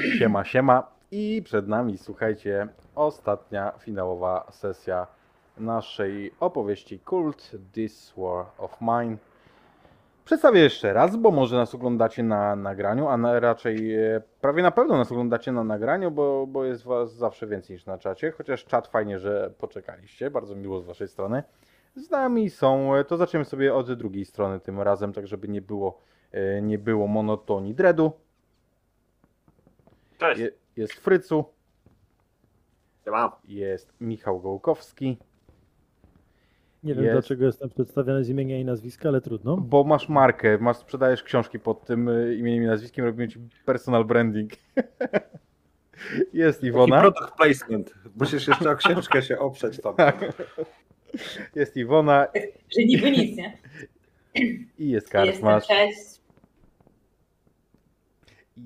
Siema, 0.00 0.44
siema. 0.44 0.92
I 1.10 1.42
przed 1.44 1.68
nami, 1.68 1.98
słuchajcie, 1.98 2.68
ostatnia 2.94 3.72
finałowa 3.78 4.46
sesja 4.50 5.06
naszej 5.58 6.34
opowieści 6.40 7.00
Cult 7.00 7.50
This 7.72 8.14
War 8.16 8.46
of 8.58 8.76
Mine. 8.80 9.16
Przedstawię 10.24 10.60
jeszcze 10.60 10.92
raz, 10.92 11.16
bo 11.16 11.30
może 11.30 11.56
nas 11.56 11.74
oglądacie 11.74 12.22
na 12.22 12.56
nagraniu, 12.56 13.08
a 13.08 13.16
na, 13.16 13.40
raczej 13.40 13.94
e, 13.94 14.22
prawie 14.40 14.62
na 14.62 14.70
pewno 14.70 14.96
nas 14.96 15.12
oglądacie 15.12 15.52
na 15.52 15.64
nagraniu, 15.64 16.10
bo, 16.10 16.46
bo 16.46 16.64
jest 16.64 16.84
was 16.84 17.14
zawsze 17.14 17.46
więcej 17.46 17.74
niż 17.74 17.86
na 17.86 17.98
czacie. 17.98 18.30
Chociaż 18.30 18.64
czat 18.64 18.86
fajnie, 18.86 19.18
że 19.18 19.52
poczekaliście, 19.58 20.30
bardzo 20.30 20.56
miło 20.56 20.80
z 20.80 20.84
waszej 20.84 21.08
strony. 21.08 21.42
Z 21.96 22.10
nami 22.10 22.50
są, 22.50 22.94
e, 22.94 23.04
to 23.04 23.16
zaczniemy 23.16 23.44
sobie 23.44 23.74
od 23.74 23.92
drugiej 23.92 24.24
strony 24.24 24.60
tym 24.60 24.80
razem, 24.80 25.12
tak 25.12 25.26
żeby 25.26 25.48
nie 25.48 25.62
było, 25.62 25.98
e, 26.32 26.62
nie 26.62 26.78
było 26.78 27.06
monotonii 27.06 27.74
dreadu. 27.74 28.12
Cześć. 30.22 30.40
Je, 30.40 30.50
jest 30.76 30.92
Frycu, 30.92 31.44
Siema. 33.04 33.40
jest 33.48 33.92
Michał 34.00 34.40
Gołkowski, 34.40 35.16
Nie 36.84 36.94
wiem 36.94 37.04
Jest. 37.04 37.14
dlaczego 37.14 37.44
jestem 37.46 37.68
przedstawiany 37.70 38.24
z 38.24 38.28
imienia 38.28 38.58
i 38.58 38.64
nazwiska, 38.64 39.08
ale 39.08 39.20
trudno. 39.20 39.56
bo 39.56 39.84
masz 39.84 40.08
markę, 40.08 40.58
masz, 40.58 40.76
sprzedajesz 40.76 41.22
książki 41.22 41.58
pod 41.60 41.84
tym 41.86 42.08
e, 42.08 42.34
imieniem 42.34 42.62
i 42.62 42.66
nazwiskiem, 42.66 43.04
robimy 43.04 43.28
ci 43.28 43.38
personal 43.64 44.04
branding. 44.04 44.52
jest 46.32 46.58
Taki 46.58 46.66
Iwona, 46.68 47.00
product 47.00 47.32
placement. 47.36 47.94
Musisz 48.16 48.48
jeszcze 48.48 48.70
o 48.70 48.76
książkę 48.76 49.22
się 49.22 49.38
oprzeć 49.38 49.80
tam. 49.80 49.94
jest 51.54 51.76
Iwona 51.76 52.26
Że 52.78 52.84
niby 52.84 53.10
nic, 53.10 53.36
nie? 53.36 53.58
i 54.34 54.90
jest 54.90 55.06
Jestem, 55.14 55.26
Kartmasz. 55.26 55.66
cześć. 55.66 56.21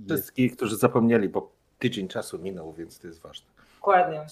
Jest, 0.01 0.13
Wszystkich, 0.23 0.57
którzy 0.57 0.77
zapomnieli, 0.77 1.29
bo 1.29 1.53
tydzień 1.79 2.09
czasu 2.09 2.39
minął, 2.39 2.73
więc 2.73 2.99
to 2.99 3.07
jest 3.07 3.21
ważne. 3.21 3.47
Dokładnie. 3.77 4.27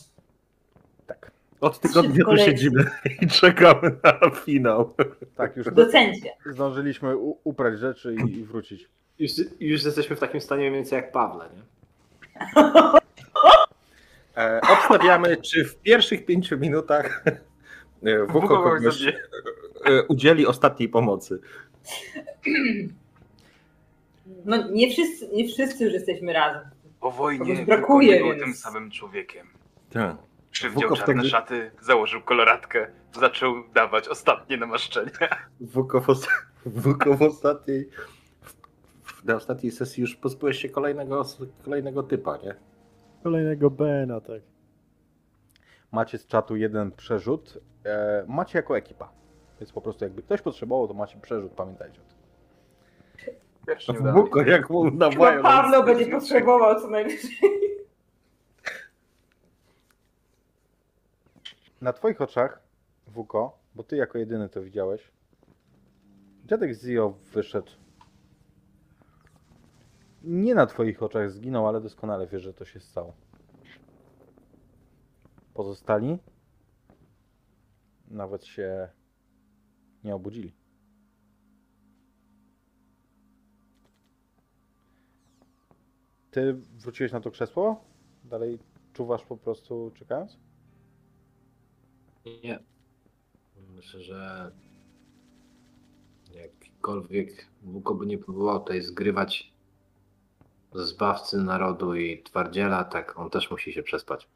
tak, 1.07 1.31
Od 1.61 1.81
tygodnia 1.81 2.25
tu 2.25 2.37
siedzimy 2.37 2.91
i 3.23 3.27
czekamy 3.27 3.97
na 4.03 4.31
finał. 4.31 4.95
tak, 5.37 5.57
już 5.57 5.67
Docencie. 5.71 6.31
zdążyliśmy 6.47 7.17
uprać 7.45 7.79
rzeczy 7.79 8.15
i, 8.15 8.39
i 8.39 8.45
wrócić. 8.45 8.89
Już, 9.19 9.31
już 9.61 9.85
jesteśmy 9.85 10.17
w 10.17 10.21
takim 10.21 10.41
stanie 10.41 10.61
mniej 10.63 10.73
więcej 10.73 10.97
jak 10.97 11.13
Pawle, 11.13 11.49
nie? 11.57 11.63
E, 14.37 14.61
obstawiamy, 14.61 15.37
czy 15.37 15.65
w 15.65 15.77
pierwszych 15.77 16.25
pięciu 16.27 16.59
minutach 16.59 17.25
e, 18.05 18.27
Wuko 18.27 18.77
e, 19.85 20.03
udzieli 20.09 20.47
ostatniej 20.47 20.89
pomocy. 20.89 21.39
No 24.45 24.69
nie 24.71 24.91
wszyscy, 24.91 25.29
nie 25.29 25.49
wszyscy 25.49 25.85
już 25.85 25.93
jesteśmy 25.93 26.33
razem. 26.33 26.63
Po 27.01 27.11
wojnie 27.11 27.67
brakuje, 27.67 28.13
nie 28.13 28.19
był 28.19 28.29
więc- 28.29 28.43
tym 28.43 28.55
samym 28.55 28.91
człowiekiem. 28.91 29.47
Tak. 29.91 30.17
Przywdział 30.51 30.97
czarne 30.97 31.15
wtedy- 31.15 31.29
szaty, 31.29 31.71
założył 31.81 32.23
koloratkę, 32.23 32.87
zaczął 33.13 33.55
dawać 33.75 34.09
ostatnie 34.09 34.57
namaszczenie. 34.57 35.11
Wuko 35.61 36.01
w, 36.05 36.11
os- 36.11 36.29
Wuko 36.67 37.15
w 37.15 37.23
ostatniej 37.23 37.89
na 39.25 39.35
ostatniej 39.37 39.73
sesji 39.73 40.01
już 40.01 40.17
pozbyłeś 40.17 40.59
się 40.59 40.69
kolejnego, 40.69 41.23
kolejnego 41.65 42.03
typa, 42.03 42.37
nie? 42.37 42.55
Kolejnego 43.23 43.71
Bena, 43.71 44.21
tak. 44.21 44.43
Macie 45.93 46.19
z 46.19 46.27
czatu 46.27 46.57
jeden 46.57 46.93
przerzut, 46.93 47.59
e, 47.85 48.25
macie 48.29 48.59
jako 48.59 48.77
ekipa. 48.77 49.13
Więc 49.61 49.73
po 49.73 49.81
prostu 49.81 50.05
jakby 50.05 50.23
ktoś 50.23 50.43
potrzebował, 50.43 50.89
to 50.89 50.95
macie 50.95 51.19
przerzut, 51.21 51.53
pamiętajcie 51.53 52.01
o 52.01 52.05
tym. 52.05 52.14
Pierwszy 53.67 53.93
nie 53.93 53.99
udało 54.01 54.45
się. 54.45 54.51
jak 54.51 54.71
mu 54.71 54.85
na 54.91 55.11
Chyba 55.11 55.11
violence. 55.11 55.43
Pawlo 55.43 55.83
będzie 55.83 56.07
potrzebował 56.07 56.81
co 56.81 56.89
najwyżej. 56.89 57.39
Na 61.81 61.93
twoich 61.93 62.21
oczach, 62.21 62.63
Wuko, 63.07 63.59
bo 63.75 63.83
ty 63.83 63.97
jako 63.97 64.19
jedyny 64.19 64.49
to 64.49 64.63
widziałeś, 64.63 65.11
dziadek 66.45 66.75
Zio 66.75 67.15
wyszedł. 67.33 67.73
Nie 70.23 70.55
na 70.55 70.67
twoich 70.67 71.03
oczach 71.03 71.31
zginął, 71.31 71.69
ale 71.69 71.81
doskonale 71.81 72.27
wiesz, 72.27 72.43
że 72.43 72.55
to 72.55 72.65
się 72.65 72.81
stało. 72.81 73.15
Pozostali 75.55 76.19
nawet 78.09 78.45
się 78.45 78.89
nie 80.05 80.15
obudzili. 80.15 80.55
Ty 86.35 86.55
wróciłeś 86.55 87.13
na 87.13 87.21
to 87.21 87.31
krzesło? 87.31 87.85
Dalej 88.25 88.59
czuwasz 88.93 89.25
po 89.25 89.37
prostu 89.37 89.93
czekając? 89.95 90.37
Nie. 92.45 92.59
Myślę, 93.75 94.01
że 94.01 94.53
jakikolwiek 96.35 97.47
Wuko 97.63 97.95
by 97.95 98.07
nie 98.07 98.19
próbował 98.19 98.61
tutaj 98.61 98.83
zgrywać 98.83 99.53
zbawcy 100.73 101.37
narodu 101.37 101.95
i 101.95 102.23
twardziela, 102.23 102.85
tak 102.85 103.19
on 103.19 103.31
też 103.31 103.51
musi 103.51 103.73
się 103.73 103.83
przespać. 103.83 104.29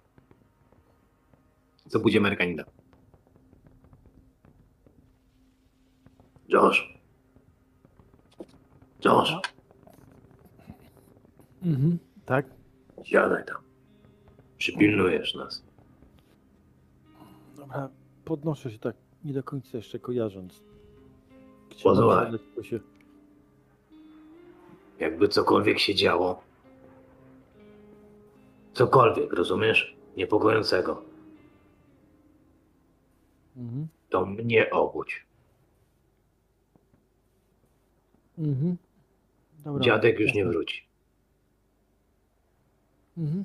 Co 1.88 2.00
budzi 2.00 2.18
Amerykanina. 2.18 2.64
Josh. 6.48 6.98
Josh, 9.04 9.32
Mhm, 11.62 11.98
tak. 12.26 12.46
siadaj 13.04 13.44
tam. 13.44 13.56
Przypilnujesz 14.58 15.34
nas. 15.34 15.62
Dobra, 17.56 17.88
podnoszę 18.24 18.70
się 18.70 18.78
tak 18.78 18.96
nie 19.24 19.32
do 19.32 19.42
końca 19.42 19.76
jeszcze 19.76 19.98
kojarząc. 19.98 20.62
Tylko 22.30 22.62
się... 22.62 22.80
Jakby 24.98 25.28
cokolwiek 25.28 25.78
się 25.78 25.94
działo. 25.94 26.42
Cokolwiek, 28.72 29.32
rozumiesz? 29.32 29.96
Niepokojącego. 30.16 31.02
Mhm, 33.56 33.88
To 34.08 34.26
mnie 34.26 34.70
obudź. 34.70 35.26
mhm. 38.38 38.76
Dobra. 39.64 39.84
Dziadek 39.84 40.20
już 40.20 40.34
nie 40.34 40.44
wróci. 40.44 40.87
Mhm. 43.18 43.44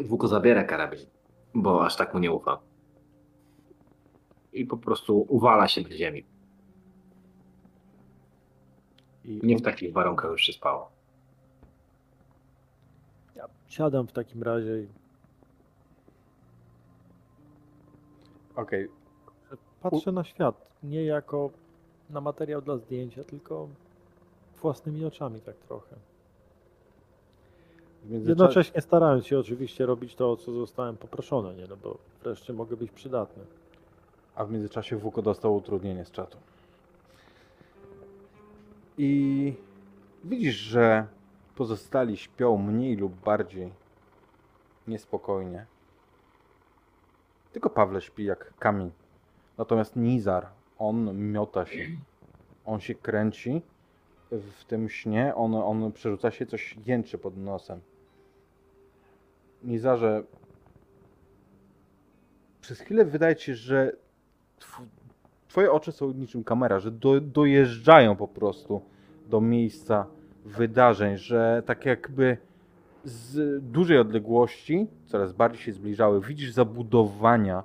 Wuko 0.00 0.28
zabiera 0.28 0.64
karabin, 0.64 1.06
bo 1.54 1.86
aż 1.86 1.96
tak 1.96 2.14
mu 2.14 2.20
nie 2.20 2.32
ufa. 2.32 2.60
I 4.52 4.66
po 4.66 4.76
prostu 4.76 5.26
uwala 5.28 5.68
się 5.68 5.80
do 5.82 5.90
ziemi. 5.90 6.24
I 9.24 9.40
Nie 9.42 9.56
w 9.56 9.62
takich 9.62 9.92
warunkach 9.92 10.30
już 10.30 10.42
się 10.42 10.52
spało. 10.52 10.90
Ja 13.36 13.48
siadam 13.68 14.06
w 14.06 14.12
takim 14.12 14.42
razie 14.42 14.82
i 14.82 14.88
Okej, 18.56 18.88
patrzę 19.80 20.12
na 20.12 20.24
świat. 20.24 20.70
Nie 20.82 21.04
jako 21.04 21.50
na 22.10 22.20
materiał 22.20 22.62
dla 22.62 22.76
zdjęcia, 22.76 23.24
tylko 23.24 23.68
własnymi 24.60 25.04
oczami 25.04 25.40
tak 25.40 25.56
trochę. 25.56 25.96
Jednocześnie 28.08 28.80
starając 28.80 29.26
się 29.26 29.38
oczywiście 29.38 29.86
robić 29.86 30.14
to, 30.14 30.32
o 30.32 30.36
co 30.36 30.52
zostałem 30.52 30.96
poproszony, 30.96 31.56
nie? 31.56 31.66
No 31.66 31.76
bo 31.76 31.98
wreszcie 32.22 32.52
mogę 32.52 32.76
być 32.76 32.90
przydatny. 32.90 33.44
A 34.34 34.44
w 34.44 34.50
międzyczasie 34.50 34.96
Wuko 34.96 35.22
dostał 35.22 35.56
utrudnienie 35.56 36.04
z 36.04 36.10
czatu. 36.10 36.38
I 38.98 39.54
widzisz, 40.24 40.54
że 40.54 41.06
pozostali 41.56 42.16
śpią 42.16 42.56
mniej 42.56 42.96
lub 42.96 43.14
bardziej 43.14 43.72
niespokojnie. 44.88 45.66
Tylko 47.52 47.70
Pawle 47.70 48.00
śpi 48.00 48.24
jak 48.24 48.54
kamień. 48.58 48.90
Natomiast 49.58 49.96
Nizar, 49.96 50.46
on 50.78 51.30
miota 51.32 51.66
się. 51.66 51.86
On 52.66 52.80
się 52.80 52.94
kręci 52.94 53.62
w 54.30 54.64
tym 54.64 54.88
śnie, 54.88 55.34
on, 55.34 55.54
on 55.54 55.92
przerzuca 55.92 56.30
się, 56.30 56.46
coś 56.46 56.76
jęczy 56.86 57.18
pod 57.18 57.36
nosem. 57.36 57.80
Nizarze, 59.64 60.22
przez 62.60 62.80
chwilę 62.80 63.04
wydaje 63.04 63.36
ci 63.36 63.44
się, 63.44 63.54
że 63.54 63.92
tw- 64.60 64.86
twoje 65.48 65.72
oczy 65.72 65.92
są 65.92 66.12
niczym 66.12 66.44
kamera, 66.44 66.80
że 66.80 66.90
do, 66.90 67.20
dojeżdżają 67.20 68.16
po 68.16 68.28
prostu 68.28 68.80
do 69.28 69.40
miejsca 69.40 70.06
wydarzeń, 70.44 71.16
że 71.16 71.62
tak 71.66 71.86
jakby 71.86 72.36
z 73.04 73.62
dużej 73.64 73.98
odległości, 73.98 74.86
coraz 75.06 75.32
bardziej 75.32 75.62
się 75.62 75.72
zbliżały, 75.72 76.20
widzisz 76.20 76.52
zabudowania, 76.52 77.62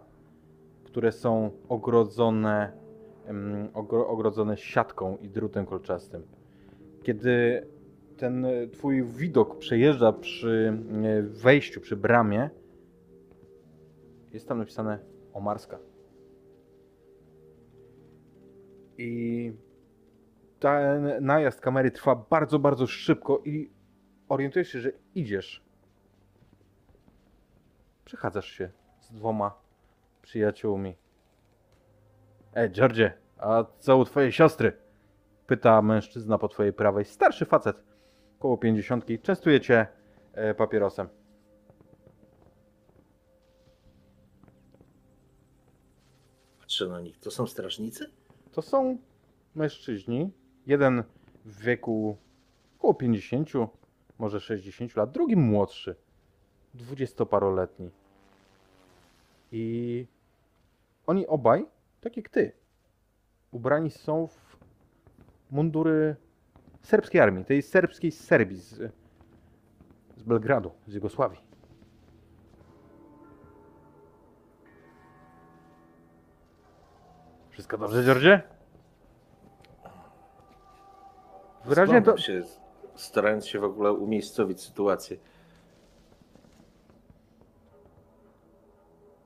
które 0.84 1.12
są 1.12 1.52
ogrodzone, 1.70 2.72
em, 3.28 3.68
ogro, 3.74 4.08
ogrodzone 4.08 4.58
siatką 4.58 5.18
i 5.22 5.30
drutem 5.30 5.66
kolczastym. 5.66 6.35
Kiedy 7.06 7.68
ten 8.18 8.48
twój 8.74 9.04
widok 9.04 9.58
przejeżdża 9.58 10.14
przy 10.14 10.80
e, 11.04 11.22
wejściu, 11.22 11.82
przy 11.82 11.96
bramie, 11.96 12.50
jest 14.32 14.48
tam 14.48 14.58
napisane 14.58 15.00
Omarska. 15.34 15.80
I 18.98 19.54
ten 20.60 21.26
najazd 21.26 21.62
kamery 21.62 21.92
trwa 21.92 22.16
bardzo, 22.16 22.60
bardzo 22.60 22.88
szybko 22.88 23.42
i 23.46 23.72
orientujesz 24.30 24.70
się, 24.70 24.80
że 24.80 24.92
idziesz. 25.16 25.64
Przechadzasz 28.06 28.48
się 28.52 28.70
z 29.00 29.12
dwoma 29.12 29.62
przyjaciółmi. 30.22 30.96
Ej, 32.56 32.70
Georgie, 32.70 33.14
a 33.38 33.66
co 33.80 33.98
u 33.98 34.06
twojej 34.06 34.32
siostry? 34.32 34.85
Pyta 35.48 35.82
mężczyzna 35.82 36.38
po 36.38 36.48
twojej 36.48 36.74
prawej. 36.74 37.06
Starszy 37.06 37.46
facet, 37.46 37.84
koło 38.40 38.58
pięćdziesiątki. 38.58 39.20
Częstuje 39.20 39.62
cię 39.62 39.88
e, 40.34 40.54
papierosem. 40.54 41.08
Patrzę 46.60 46.88
na 46.88 47.02
nich. 47.02 47.20
To 47.20 47.32
są 47.32 47.48
strażnicy? 47.48 48.12
To 48.52 48.62
są 48.62 48.98
mężczyźni. 49.56 50.32
Jeden 50.66 51.04
w 51.46 51.62
wieku 51.62 52.18
około 52.78 52.94
50, 52.94 53.50
może 54.20 54.40
60 54.40 54.96
lat, 54.96 55.12
drugi 55.12 55.36
młodszy, 55.36 55.96
dwudziestoparoletni. 56.74 57.90
I 59.52 60.08
oni 61.08 61.28
obaj, 61.28 61.66
tak 62.02 62.18
jak 62.18 62.30
ty, 62.30 62.52
ubrani 63.52 63.92
są 63.92 64.28
w 64.28 64.45
mundury 65.52 66.16
serbskiej 66.82 67.22
armii, 67.22 67.46
tej 67.46 67.62
serbskiej 67.62 68.12
z 68.12 68.20
Serbii, 68.20 68.58
z, 68.58 68.92
z 70.18 70.24
Belgradu, 70.24 70.72
z 70.88 70.94
Jugosławii. 70.94 71.40
Wszystko 77.50 77.78
dobrze, 77.78 78.04
Georgie? 78.04 78.42
Wyraźnie 81.66 82.02
to... 82.02 82.18
Się, 82.18 82.44
starając 82.96 83.48
się 83.48 83.60
w 83.60 83.64
ogóle 83.64 83.92
umiejscowić 83.92 84.62
sytuację. 84.62 85.18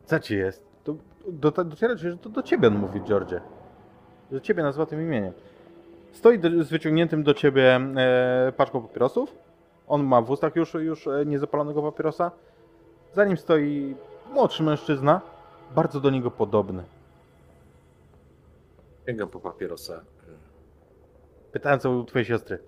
Co 0.06 0.20
ci 0.20 0.36
jest? 0.36 0.66
To, 0.84 0.96
do, 1.28 1.52
dociera 1.52 1.96
ci, 1.96 2.02
że 2.02 2.18
to 2.18 2.30
do 2.30 2.44
ciebie 2.44 2.68
on 2.68 2.78
mówi, 2.78 3.02
Georgie. 3.02 3.42
Że 4.32 4.42
ciebie 4.42 4.64
nazywa 4.64 4.86
tym 4.86 5.02
imieniem. 5.02 5.34
Stoi 6.12 6.40
do, 6.40 6.64
z 6.64 6.70
wyciągniętym 6.70 7.24
do 7.24 7.34
ciebie 7.34 7.76
e, 7.76 8.54
paczką 8.58 8.82
papierosów. 8.82 9.36
On 9.88 10.04
ma 10.04 10.22
w 10.22 10.30
ustach 10.32 10.56
już, 10.56 10.74
już 10.74 11.08
e, 11.08 11.26
niezapalonego 11.26 11.82
papierosa. 11.82 12.32
Za 13.14 13.26
nim 13.26 13.38
stoi 13.38 13.96
młodszy 14.34 14.64
mężczyzna, 14.64 15.22
bardzo 15.76 16.00
do 16.00 16.10
niego 16.10 16.32
podobny. 16.32 16.84
Sięgam 19.06 19.30
po 19.30 19.40
papierosa. 19.40 20.02
Pytałem 21.52 21.80
co 21.80 21.92
u 21.92 22.04
twojej 22.04 22.26
siostry. 22.26 22.60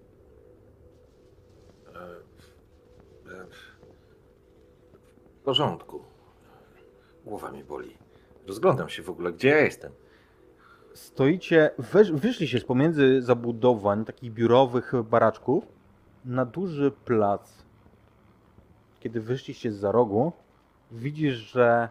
E, 1.88 1.99
e, 1.99 3.45
W 5.41 5.43
porządku. 5.43 6.03
Głowa 7.25 7.51
mi 7.51 7.63
boli. 7.63 7.97
Rozglądam 8.47 8.89
się 8.89 9.03
w 9.03 9.09
ogóle, 9.09 9.33
gdzie 9.33 9.49
ja 9.49 9.57
jestem. 9.57 9.91
Stoicie, 10.93 11.71
wyszliście 12.13 12.59
z 12.59 12.65
pomiędzy 12.65 13.21
zabudowań, 13.21 14.05
takich 14.05 14.33
biurowych 14.33 14.93
baraczków, 15.09 15.67
na 16.25 16.45
duży 16.45 16.91
plac. 16.91 17.65
Kiedy 18.99 19.21
wyszliście 19.21 19.71
z 19.71 19.75
za 19.75 19.91
rogu, 19.91 20.31
widzisz, 20.91 21.35
że 21.35 21.89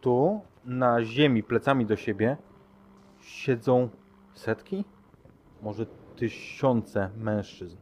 tu, 0.00 0.40
na 0.64 1.04
ziemi, 1.04 1.42
plecami 1.42 1.86
do 1.86 1.96
siebie, 1.96 2.36
siedzą 3.20 3.88
setki, 4.34 4.84
może 5.62 5.86
tysiące 6.16 7.10
mężczyzn. 7.16 7.76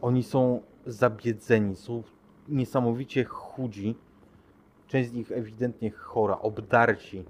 Oni 0.00 0.22
są 0.22 0.62
zabiedzeni, 0.86 1.76
są 1.76 2.02
niesamowicie 2.48 3.24
chudzi. 3.24 3.96
Część 4.86 5.10
z 5.10 5.12
nich 5.12 5.32
ewidentnie 5.32 5.90
chora, 5.90 6.38
obdarci. 6.38 7.24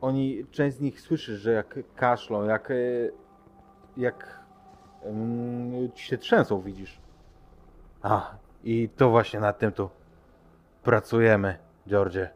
Oni, 0.00 0.46
część 0.50 0.76
z 0.76 0.80
nich 0.80 1.00
słyszy, 1.00 1.36
że 1.38 1.52
jak 1.52 1.78
kaszlą, 1.96 2.44
jak, 2.44 2.70
e, 2.70 2.74
jak 3.96 4.40
um, 5.02 5.90
się 5.94 6.18
trzęsą, 6.18 6.60
widzisz. 6.60 7.00
A, 8.02 8.34
i 8.64 8.88
to 8.96 9.10
właśnie 9.10 9.40
nad 9.40 9.58
tym 9.58 9.72
tu 9.72 9.90
pracujemy, 10.82 11.58
Georgie. 11.88 12.28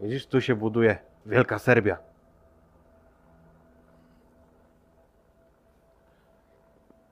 Widzisz, 0.00 0.26
tu 0.26 0.40
się 0.40 0.54
buduje 0.54 0.98
Wielka 1.26 1.58
Serbia. 1.58 1.98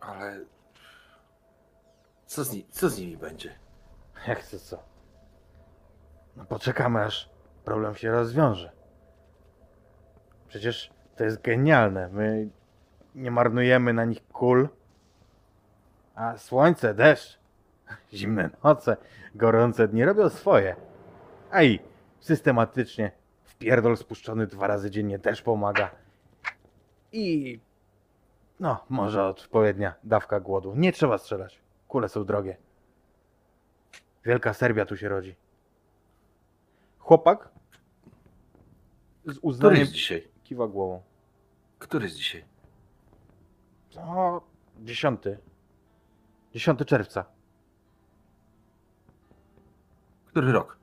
Ale 0.01 0.41
co 2.27 2.45
z, 2.45 2.53
ni- 2.53 2.67
co 2.71 2.89
z 2.89 2.99
nimi 2.99 3.17
będzie? 3.17 3.55
Jak 4.29 4.47
to 4.47 4.59
co? 4.59 4.83
No 6.37 6.45
poczekamy 6.45 7.05
aż 7.05 7.31
problem 7.65 7.95
się 7.95 8.11
rozwiąże. 8.11 8.80
Przecież 10.51 10.91
to 11.17 11.25
jest 11.25 11.43
genialne. 11.43 12.09
My 12.13 12.49
nie 13.15 13.31
marnujemy 13.31 13.93
na 13.93 14.05
nich 14.05 14.29
kul. 14.29 14.69
A 16.15 16.37
słońce, 16.37 16.95
deszcz, 16.95 17.39
zimne 18.13 18.51
noce, 18.65 18.97
gorące 19.35 19.89
dni 19.89 20.05
robią 20.05 20.29
swoje. 20.29 20.77
A 21.51 21.63
i 21.63 21.81
systematycznie 22.21 23.13
w 23.45 23.55
pierdol 23.55 23.97
spuszczony 23.97 24.47
dwa 24.47 24.67
razy 24.67 24.91
dziennie 24.91 25.19
też 25.19 25.43
pomaga. 25.43 25.91
I 27.13 27.61
no, 28.61 28.85
może 28.89 29.25
odpowiednia 29.25 29.95
dawka 30.05 30.41
głodu. 30.41 30.75
Nie 30.77 30.93
trzeba 30.93 31.19
strzelać. 31.19 31.61
Kule 31.89 32.09
są 32.09 32.25
drogie. 32.25 32.57
Wielka 34.25 34.55
Serbia 34.55 34.87
tu 34.87 34.97
się 34.97 35.09
rodzi. 35.09 35.37
Chłopak 36.99 37.49
z 39.25 39.31
Który 39.31 39.39
uznaniem 39.43 39.81
jest 39.81 39.93
dzisiaj? 39.93 40.30
Kiwa 40.51 40.69
głową. 40.69 41.03
Który 41.79 42.05
jest 42.05 42.17
dzisiaj? 42.17 42.45
O, 43.97 44.41
10. 44.79 45.23
10 46.53 46.79
czerwca. 46.87 47.25
Który 50.27 50.53
rok? 50.53 50.79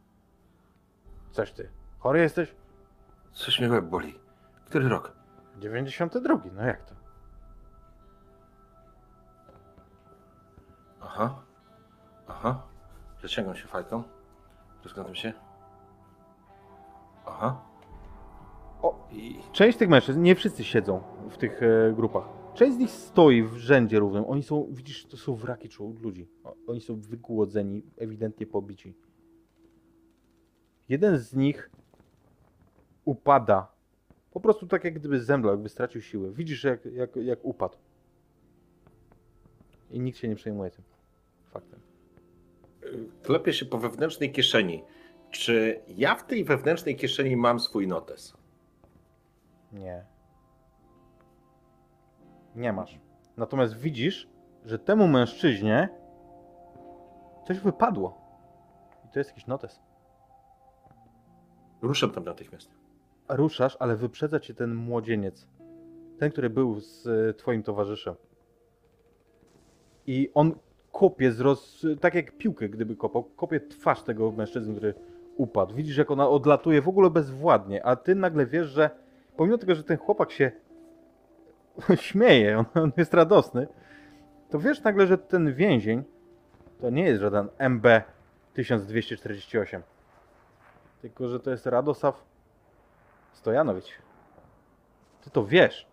Coś 1.32 1.52
ty. 1.52 1.72
Chory 2.00 2.20
jesteś? 2.20 2.56
Coś 3.32 3.60
mnie 3.60 3.70
łeb 3.70 3.86
boli. 3.86 4.20
Który 4.66 4.90
rok? 4.90 5.12
92. 5.58 6.42
No 6.54 6.62
jak 6.62 6.86
to? 6.86 6.96
Aha. 11.02 11.42
Aha. 12.28 12.62
Przeciągam 13.18 13.56
się 13.56 13.68
fajką. 13.68 14.04
Rozglądam 14.84 15.16
się. 15.16 15.34
Aha. 17.26 17.67
O. 18.82 19.08
I 19.12 19.40
Część 19.52 19.78
tych 19.78 19.90
mężczyzn, 19.90 20.22
nie 20.22 20.36
wszyscy 20.36 20.64
siedzą 20.64 21.02
w 21.30 21.38
tych 21.38 21.64
e, 21.64 21.94
grupach. 21.96 22.26
Część 22.54 22.76
z 22.76 22.78
nich 22.78 22.90
stoi 22.90 23.44
w 23.44 23.54
rzędzie 23.58 24.00
równym. 24.00 24.26
Oni 24.28 24.44
są, 24.44 24.68
widzisz, 24.72 25.06
to 25.06 25.18
są 25.18 25.36
wraki 25.36 25.70
czołg 25.70 26.00
ludzi. 26.00 26.28
O, 26.44 26.56
oni 26.68 26.82
są 26.82 27.00
wygłodzeni, 27.00 27.84
ewidentnie 27.98 28.48
pobici. 28.48 28.96
Jeden 30.90 31.18
z 31.18 31.34
nich 31.34 31.70
upada. 33.06 33.72
Po 34.32 34.40
prostu 34.40 34.68
tak 34.68 34.84
jak 34.84 34.94
gdyby 34.94 35.20
zemdlał, 35.20 35.54
jakby 35.54 35.70
stracił 35.70 36.02
siłę. 36.02 36.32
Widzisz, 36.32 36.64
jak, 36.64 36.86
jak, 36.86 37.16
jak 37.16 37.46
upadł. 37.46 37.78
I 39.92 40.00
nikt 40.00 40.18
się 40.18 40.28
nie 40.28 40.36
przejmuje 40.36 40.72
tym 40.72 40.84
faktem. 41.44 41.80
klepię 43.24 43.54
się 43.54 43.66
po 43.66 43.78
wewnętrznej 43.78 44.32
kieszeni. 44.32 44.84
Czy 45.32 45.80
ja 45.88 46.16
w 46.16 46.28
tej 46.28 46.44
wewnętrznej 46.44 46.96
kieszeni 46.96 47.38
mam 47.38 47.60
swój 47.60 47.88
notes? 47.88 48.38
Nie. 49.72 50.06
Nie 52.56 52.74
masz. 52.74 53.00
Natomiast 53.38 53.78
widzisz, 53.78 54.30
że 54.66 54.80
temu 54.80 55.08
mężczyźnie 55.08 55.90
coś 57.48 57.60
wypadło. 57.60 58.22
I 59.06 59.10
to 59.10 59.20
jest 59.20 59.30
jakiś 59.30 59.48
notes. 59.48 59.82
Ruszam 61.82 62.12
tam 62.12 62.24
natychmiast. 62.24 62.72
Ruszasz, 63.30 63.78
ale 63.80 63.96
wyprzedza 63.96 64.40
cię 64.40 64.54
ten 64.54 64.76
młodzieniec. 64.76 65.48
Ten, 66.20 66.32
który 66.32 66.50
był 66.50 66.80
z 66.80 67.08
e, 67.08 67.34
twoim 67.34 67.64
towarzyszem. 67.64 68.16
I 70.08 70.32
on 70.34 70.54
kopie 70.92 71.32
z 71.32 71.40
roz... 71.40 71.86
tak 72.02 72.16
jak 72.16 72.38
piłkę, 72.38 72.70
gdyby 72.70 72.96
kopał, 72.96 73.24
kopie 73.24 73.60
twarz 73.60 74.04
tego 74.04 74.32
mężczyzny, 74.32 74.76
który 74.76 74.94
upadł. 75.36 75.76
Widzisz, 75.76 75.98
jak 75.98 76.12
ona 76.12 76.30
odlatuje 76.30 76.82
w 76.82 76.88
ogóle 76.88 77.10
bezwładnie, 77.10 77.86
a 77.86 77.96
ty 77.96 78.16
nagle 78.16 78.46
wiesz, 78.46 78.68
że 78.68 78.90
pomimo 79.38 79.58
tego, 79.58 79.76
że 79.76 79.84
ten 79.84 79.98
chłopak 79.98 80.32
się 80.32 80.52
śmieje, 81.96 82.58
on, 82.58 82.66
on 82.84 82.92
jest 82.98 83.14
radosny, 83.14 83.68
to 84.50 84.60
wiesz 84.60 84.84
nagle, 84.84 85.08
że 85.08 85.18
ten 85.18 85.54
więzień 85.54 86.04
to 86.82 86.90
nie 86.90 87.04
jest 87.04 87.22
żaden 87.22 87.50
MB 87.58 87.86
1248. 88.54 89.84
Tylko, 91.02 91.28
że 91.28 91.40
to 91.40 91.52
jest 91.52 91.66
Radosław 91.66 92.26
Stojanowicz. 93.34 93.92
Ty 95.22 95.30
to 95.30 95.46
wiesz. 95.46 95.88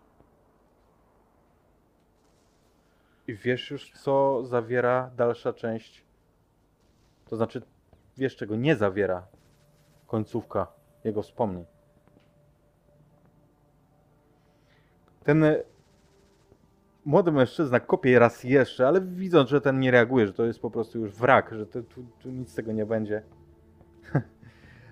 I 3.26 3.34
wiesz 3.34 3.70
już, 3.70 3.92
co 3.92 4.44
zawiera 4.44 5.10
dalsza 5.16 5.52
część. 5.52 6.04
To 7.28 7.36
znaczy, 7.36 7.62
wiesz, 8.16 8.36
czego 8.36 8.56
nie 8.56 8.76
zawiera 8.76 9.26
końcówka 10.06 10.66
jego 11.04 11.22
wspomnień. 11.22 11.64
Ten 15.24 15.44
e, 15.44 15.62
młody 17.04 17.32
mężczyzna 17.32 17.80
kopie 17.80 18.18
raz 18.18 18.44
jeszcze, 18.44 18.88
ale 18.88 19.00
widząc, 19.00 19.50
że 19.50 19.60
ten 19.60 19.80
nie 19.80 19.90
reaguje, 19.90 20.26
że 20.26 20.32
to 20.32 20.44
jest 20.44 20.60
po 20.60 20.70
prostu 20.70 20.98
już 20.98 21.12
wrak, 21.12 21.54
że 21.54 21.66
to, 21.66 21.82
tu, 21.82 22.04
tu 22.18 22.30
nic 22.30 22.50
z 22.50 22.54
tego 22.54 22.72
nie 22.72 22.86
będzie, 22.86 23.22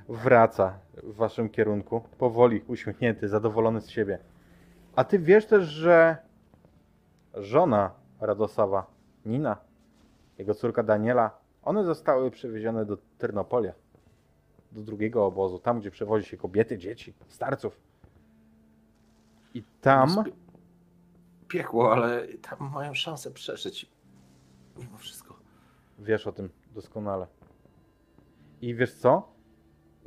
wraca 0.09 0.79
w 1.03 1.15
waszym 1.15 1.49
kierunku, 1.49 2.03
powoli, 2.19 2.62
uśmiechnięty, 2.69 3.29
zadowolony 3.29 3.81
z 3.81 3.91
siebie. 3.91 4.19
A 4.97 5.05
ty 5.05 5.19
wiesz 5.19 5.47
też, 5.47 5.65
że 5.65 6.17
żona 7.35 7.91
Radosława, 8.21 8.87
Nina, 9.27 9.57
jego 10.39 10.55
córka 10.55 10.83
Daniela, 10.83 11.31
one 11.62 11.85
zostały 11.85 12.31
przewiezione 12.31 12.85
do 12.85 12.99
Ternopolia, 13.19 13.73
do 14.73 14.81
drugiego 14.81 15.27
obozu, 15.27 15.59
tam 15.59 15.81
gdzie 15.81 15.91
przewozi 15.91 16.27
się 16.27 16.37
kobiety, 16.37 16.79
dzieci, 16.79 17.15
starców. 17.29 17.91
I 19.54 19.62
tam... 19.80 20.25
Piekło, 21.49 21.92
ale 21.92 22.28
tam 22.28 22.71
mają 22.75 22.94
szansę 22.94 23.30
przeżyć. 23.30 23.90
Mimo 24.78 24.97
wszystko. 24.97 25.38
Wiesz 25.99 26.26
o 26.26 26.32
tym 26.32 26.49
doskonale. 26.75 27.26
I 28.61 28.75
wiesz 28.75 28.94
co? 28.94 29.32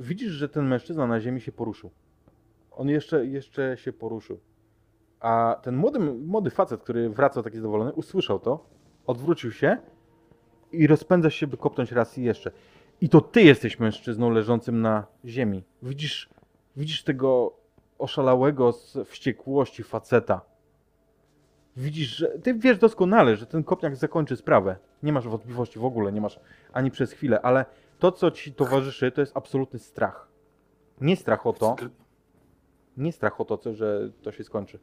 Widzisz, 0.00 0.32
że 0.32 0.48
ten 0.48 0.66
mężczyzna 0.66 1.06
na 1.06 1.20
ziemi 1.20 1.40
się 1.40 1.52
poruszył. 1.52 1.90
On 2.70 2.88
jeszcze, 2.88 3.26
jeszcze 3.26 3.76
się 3.76 3.92
poruszył. 3.92 4.40
A 5.20 5.60
ten 5.62 5.76
młody, 5.76 5.98
młody 6.00 6.50
facet, 6.50 6.82
który 6.82 7.10
wracał 7.10 7.42
taki 7.42 7.56
zadowolony, 7.56 7.92
usłyszał 7.92 8.38
to, 8.38 8.66
odwrócił 9.06 9.52
się 9.52 9.78
i 10.72 10.86
rozpędza 10.86 11.30
się, 11.30 11.46
by 11.46 11.56
kopnąć 11.56 11.92
raz 11.92 12.18
i 12.18 12.22
jeszcze. 12.22 12.50
I 13.00 13.08
to 13.08 13.20
ty 13.20 13.42
jesteś 13.42 13.78
mężczyzną 13.78 14.30
leżącym 14.30 14.80
na 14.80 15.06
ziemi. 15.24 15.64
Widzisz, 15.82 16.30
widzisz 16.76 17.04
tego 17.04 17.56
oszalałego 17.98 18.72
z 18.72 18.98
wściekłości 19.08 19.82
faceta. 19.82 20.40
Widzisz, 21.76 22.08
że 22.16 22.28
ty 22.28 22.54
wiesz 22.54 22.78
doskonale, 22.78 23.36
że 23.36 23.46
ten 23.46 23.64
kopniak 23.64 23.96
zakończy 23.96 24.36
sprawę. 24.36 24.76
Nie 25.02 25.12
masz 25.12 25.28
wątpliwości 25.28 25.78
w 25.78 25.84
ogóle, 25.84 26.12
nie 26.12 26.20
masz 26.20 26.40
ani 26.72 26.90
przez 26.90 27.12
chwilę, 27.12 27.42
ale 27.42 27.64
to, 27.98 28.12
co 28.12 28.30
ci 28.30 28.52
towarzyszy, 28.52 29.12
to 29.12 29.20
jest 29.20 29.36
absolutny 29.36 29.78
strach. 29.78 30.28
Nie 31.00 31.16
strach 31.16 31.46
o 31.46 31.52
to, 31.52 31.76
nie 32.96 33.12
strach 33.12 33.40
o 33.40 33.44
to, 33.44 33.58
co- 33.58 33.74
że 33.74 34.10
to 34.22 34.32
się 34.32 34.44
skończy. 34.44 34.78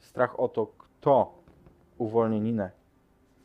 Strach 0.00 0.40
o 0.40 0.48
to, 0.48 0.66
kto 0.66 1.42
uwolni 1.98 2.40
Ninę 2.40 2.70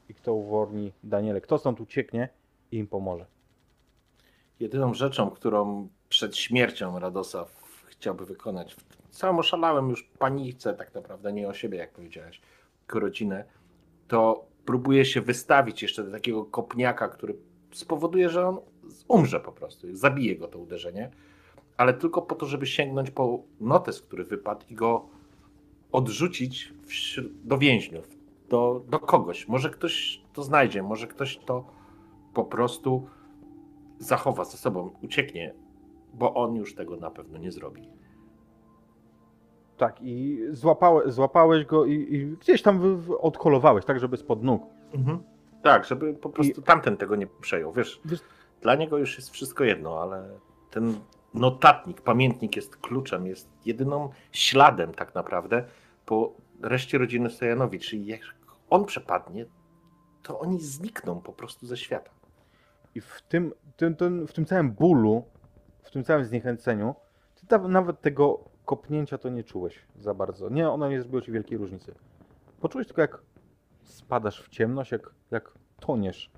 i 0.09 0.13
kto 0.13 0.33
uwolni 0.33 0.91
Danielę. 1.03 1.41
Kto 1.41 1.57
stąd 1.57 1.81
ucieknie 1.81 2.29
i 2.71 2.77
im 2.77 2.87
pomoże. 2.87 3.25
Jedyną 4.59 4.93
rzeczą, 4.93 5.29
którą 5.29 5.89
przed 6.09 6.37
śmiercią 6.37 6.99
Radosław 6.99 7.60
chciałby 8.01 8.25
wykonać, 8.25 8.75
całym 9.11 9.39
oszalałem 9.39 9.89
już 9.89 10.03
panice, 10.03 10.73
tak 10.73 10.95
naprawdę, 10.95 11.33
nie 11.33 11.47
o 11.47 11.53
siebie, 11.53 11.77
jak 11.77 11.91
powiedziałeś, 11.91 12.41
tylko 12.79 12.99
rodzinę, 12.99 13.45
to 14.07 14.45
próbuje 14.65 15.05
się 15.05 15.21
wystawić 15.21 15.81
jeszcze 15.81 16.03
do 16.03 16.11
takiego 16.11 16.45
kopniaka, 16.45 17.07
który 17.07 17.35
spowoduje, 17.71 18.29
że 18.29 18.47
on 18.47 18.59
umrze 19.07 19.39
po 19.39 19.51
prostu, 19.51 19.87
zabije 19.95 20.35
go 20.35 20.47
to 20.47 20.59
uderzenie, 20.59 21.11
ale 21.77 21.93
tylko 21.93 22.21
po 22.21 22.35
to, 22.35 22.45
żeby 22.45 22.65
sięgnąć 22.65 23.11
po 23.11 23.43
notes, 23.59 24.01
który 24.01 24.23
wypadł 24.23 24.65
i 24.69 24.75
go 24.75 25.05
odrzucić 25.91 26.73
do 27.43 27.57
więźniów, 27.57 28.17
do, 28.49 28.83
do 28.89 28.99
kogoś. 28.99 29.47
Może 29.47 29.69
ktoś 29.69 30.21
to 30.33 30.43
znajdzie, 30.43 30.83
może 30.83 31.07
ktoś 31.07 31.37
to 31.37 31.65
po 32.33 32.45
prostu 32.45 33.07
zachowa 33.99 34.45
ze 34.45 34.57
sobą, 34.57 34.91
ucieknie, 35.01 35.53
bo 36.13 36.33
on 36.33 36.55
już 36.55 36.75
tego 36.75 36.97
na 36.97 37.11
pewno 37.11 37.37
nie 37.37 37.51
zrobi. 37.51 37.89
Tak, 39.77 40.01
i 40.01 40.39
złapałe, 40.51 41.11
złapałeś 41.11 41.65
go 41.65 41.85
i, 41.85 41.93
i 41.93 42.25
gdzieś 42.27 42.61
tam 42.61 42.97
wy- 42.97 43.17
odkolowałeś, 43.17 43.85
tak, 43.85 43.99
żeby 43.99 44.17
spod 44.17 44.43
nóg. 44.43 44.63
Tak, 45.63 45.85
żeby 45.85 46.13
po 46.13 46.29
prostu 46.29 46.61
tamten 46.61 46.97
tego 46.97 47.15
nie 47.15 47.27
przejął. 47.27 47.73
Wiesz, 47.73 48.01
Wiesz- 48.05 48.23
dla 48.61 48.75
niego 48.75 48.97
już 48.97 49.15
jest 49.17 49.29
wszystko 49.29 49.63
jedno, 49.63 50.01
ale 50.01 50.29
ten 50.71 50.99
notatnik, 51.33 52.01
pamiętnik 52.01 52.55
jest 52.55 52.77
kluczem, 52.77 53.27
jest 53.27 53.49
jedyną 53.65 54.09
śladem 54.31 54.93
tak 54.93 55.15
naprawdę 55.15 55.63
po 56.05 56.33
reszcie 56.61 56.97
rodziny 56.97 57.29
Stojanowicz. 57.29 57.93
I 57.93 58.05
jak 58.05 58.21
on 58.69 58.85
przepadnie, 58.85 59.45
to 60.23 60.39
oni 60.39 60.59
znikną 60.59 61.21
po 61.21 61.33
prostu 61.33 61.65
ze 61.67 61.77
świata. 61.77 62.11
I 62.95 63.01
w 63.01 63.21
tym, 63.29 63.53
tym, 63.77 63.95
tym, 63.95 64.27
w 64.27 64.33
tym 64.33 64.45
całym 64.45 64.71
bólu, 64.71 65.23
w 65.83 65.91
tym 65.91 66.03
całym 66.03 66.25
zniechęceniu, 66.25 66.95
ty 67.35 67.47
ta, 67.47 67.57
nawet 67.57 68.01
tego 68.01 68.39
kopnięcia 68.65 69.17
to 69.17 69.29
nie 69.29 69.43
czułeś 69.43 69.85
za 69.95 70.13
bardzo. 70.13 70.49
Nie, 70.49 70.69
ono 70.69 70.89
nie 70.89 71.01
zrobiło 71.01 71.21
ci 71.21 71.31
wielkiej 71.31 71.57
różnicy. 71.57 71.95
Poczułeś 72.59 72.87
tylko 72.87 73.01
jak 73.01 73.21
spadasz 73.83 74.43
w 74.43 74.49
ciemność, 74.49 74.91
jak, 74.91 75.11
jak 75.31 75.51
toniesz. 75.79 76.31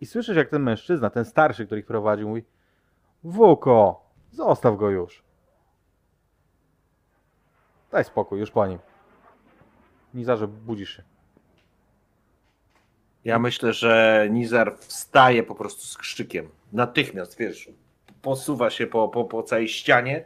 I 0.00 0.06
słyszysz 0.06 0.36
jak 0.36 0.48
ten 0.48 0.62
mężczyzna, 0.62 1.10
ten 1.10 1.24
starszy, 1.24 1.66
który 1.66 1.80
ich 1.80 1.86
prowadził, 1.86 2.28
mówi 2.28 2.44
Wuko, 3.24 4.10
zostaw 4.30 4.76
go 4.76 4.90
już. 4.90 5.24
Daj 7.90 8.04
spokój, 8.04 8.40
już 8.40 8.50
po 8.50 8.66
nim. 8.66 8.78
Nizarze, 10.14 10.48
budzisz 10.48 10.96
się. 10.96 11.02
Ja 13.24 13.38
myślę, 13.38 13.72
że 13.72 14.26
Nizar 14.30 14.76
wstaje 14.78 15.42
po 15.42 15.54
prostu 15.54 15.82
z 15.82 15.96
krzykiem. 15.96 16.48
Natychmiast, 16.74 17.38
wiesz, 17.38 17.70
posuwa 18.22 18.70
się 18.70 18.86
po, 18.86 19.08
po, 19.08 19.24
po 19.24 19.42
całej 19.42 19.68
ścianie. 19.68 20.24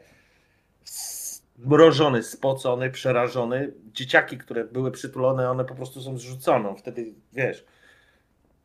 Mrożony, 1.58 2.22
spocony, 2.22 2.90
przerażony. 2.90 3.72
Dzieciaki, 3.92 4.38
które 4.38 4.64
były 4.64 4.90
przytulone, 4.90 5.50
one 5.50 5.64
po 5.64 5.74
prostu 5.74 6.00
są 6.02 6.18
zrzucone. 6.18 6.76
Wtedy, 6.76 7.14
wiesz, 7.32 7.64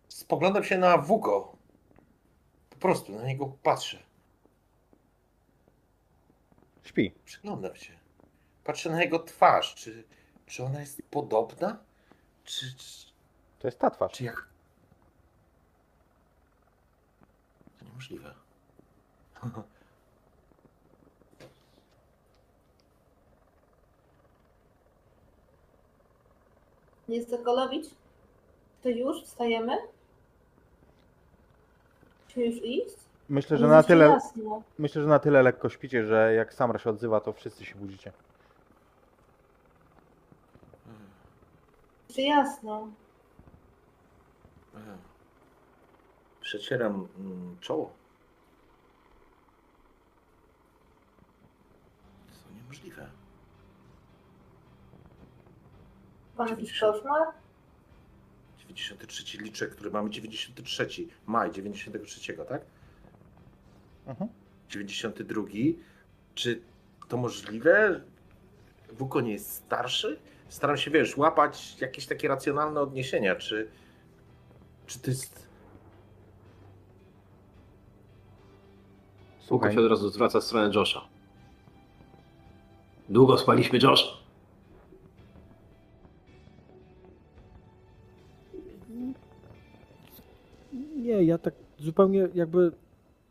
spoglądam 0.08 0.64
się 0.64 0.78
na 0.78 0.98
Wuko. 0.98 1.58
Po 2.70 2.78
prostu 2.78 3.12
na 3.12 3.24
niego 3.24 3.58
patrzę. 3.64 3.98
Śpi. 6.84 7.14
Przyglądam 7.26 7.76
się. 7.76 7.94
Patrzę 8.64 8.90
na 8.90 9.02
jego 9.04 9.20
twarz. 9.20 9.76
Czy, 9.76 10.04
czy 10.46 10.64
ona 10.64 10.80
jest 10.80 11.02
podobna? 11.10 11.78
Czy, 12.44 12.76
czy, 12.78 13.06
To 13.60 13.68
jest 13.68 13.80
ta 13.80 13.90
twarz. 13.90 14.12
czy 14.12 14.24
jak. 14.24 14.53
Niemożliwe. 18.04 18.34
Nie 27.10 27.26
Sokolowicz? 27.26 27.86
To 28.84 28.90
już 28.90 29.24
wstajemy? 29.24 29.78
Musimy 32.26 32.46
już 32.46 32.56
iść? 32.64 32.96
Myślę, 33.30 33.58
że 33.58 33.68
na 33.68 33.84
tyle, 33.84 34.06
jasno. 34.06 34.64
myślę, 34.80 35.02
że 35.02 35.08
na 35.08 35.20
tyle 35.20 35.44
lekko 35.44 35.70
śpicie, 35.70 36.06
że 36.06 36.34
jak 36.34 36.54
Samra 36.54 36.80
się 36.80 36.90
odzywa, 36.90 37.20
to 37.20 37.34
wszyscy 37.34 37.66
się 37.66 37.76
budzicie. 37.76 38.12
Jeszcze 42.08 42.22
jasno. 42.22 42.88
Przecieram 46.54 47.08
mm, 47.20 47.58
czoło. 47.62 47.94
To 52.32 52.56
niemożliwe. 52.56 53.10
Pan 56.38 56.48
jakiś 56.48 56.80
koszmar? 56.80 57.28
93 58.58 59.38
liczę, 59.38 59.68
który 59.68 59.92
mamy 59.92 60.10
93. 60.10 60.88
Maj 61.26 61.52
93, 61.52 62.34
tak? 62.34 62.62
Mhm. 64.06 64.30
92. 64.70 65.44
Czy 66.36 66.62
to 67.08 67.18
możliwe? 67.18 68.02
Wuko 68.92 69.22
nie 69.22 69.32
jest 69.32 69.52
starszy? 69.52 70.20
Staram 70.50 70.78
się, 70.78 70.92
wiesz, 70.92 71.18
łapać 71.18 71.82
jakieś 71.82 72.08
takie 72.08 72.28
racjonalne 72.28 72.82
odniesienia. 72.82 73.36
Czy, 73.36 73.70
czy 74.88 75.00
to 75.00 75.12
jest. 75.12 75.53
Łuko 79.54 79.72
się 79.72 79.80
od 79.80 79.90
razu 79.90 80.10
zwraca 80.10 80.40
w 80.40 80.44
stronę 80.44 80.72
Josha. 80.76 81.02
Długo 83.10 83.38
spaliśmy, 83.38 83.80
Josh? 83.84 84.24
Nie, 90.96 91.24
ja 91.24 91.38
tak 91.38 91.54
zupełnie 91.78 92.28
jakby 92.34 92.72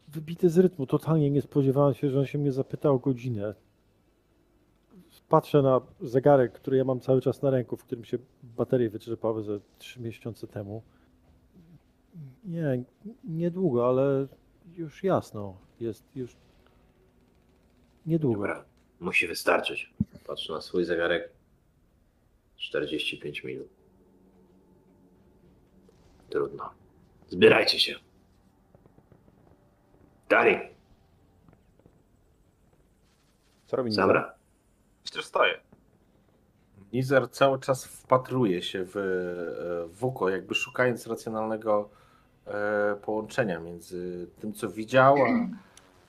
wybity 0.08 0.50
z 0.50 0.58
rytmu. 0.58 0.86
Totalnie 0.86 1.30
nie 1.30 1.42
spodziewałem 1.42 1.94
się, 1.94 2.10
że 2.10 2.18
on 2.18 2.26
się 2.26 2.38
mnie 2.38 2.52
zapyta 2.52 2.90
o 2.90 2.98
godzinę. 2.98 3.54
Patrzę 5.28 5.62
na 5.62 5.80
zegarek, 6.00 6.52
który 6.52 6.76
ja 6.76 6.84
mam 6.84 7.00
cały 7.00 7.20
czas 7.20 7.42
na 7.42 7.50
ręku, 7.50 7.76
w 7.76 7.84
którym 7.84 8.04
się 8.04 8.18
baterie 8.42 8.90
wyczerpały 8.90 9.42
ze 9.42 9.60
trzy 9.78 10.00
miesiące 10.00 10.46
temu. 10.46 10.82
Nie, 12.44 12.84
niedługo, 13.24 13.88
ale 13.88 14.26
już 14.76 15.04
jasno. 15.04 15.56
Jest 15.80 16.16
już 16.16 16.36
niedługo. 18.06 18.38
Dobra, 18.38 18.64
musi 19.00 19.26
wystarczyć. 19.26 19.94
Patrzę 20.26 20.52
na 20.52 20.60
swój 20.60 20.84
zegarek. 20.84 21.32
45 22.56 23.44
minut. 23.44 23.68
Trudno. 26.30 26.70
Zbierajcie 27.28 27.78
się. 27.78 27.94
Dari, 30.28 30.72
Co 33.72 33.76
robi 33.76 33.90
Nizar? 33.90 34.04
Samra. 34.04 34.34
Przecież 35.04 35.24
stoję. 35.24 35.60
Nizar 36.92 37.30
cały 37.30 37.60
czas 37.60 37.84
wpatruje 37.84 38.62
się 38.62 38.84
w, 38.84 38.96
e, 38.96 39.88
Wuko, 39.88 40.28
jakby 40.28 40.54
szukając 40.54 41.06
racjonalnego 41.06 41.90
połączenia 43.02 43.60
między 43.60 44.26
tym, 44.40 44.52
co 44.52 44.70
widziała, 44.70 45.28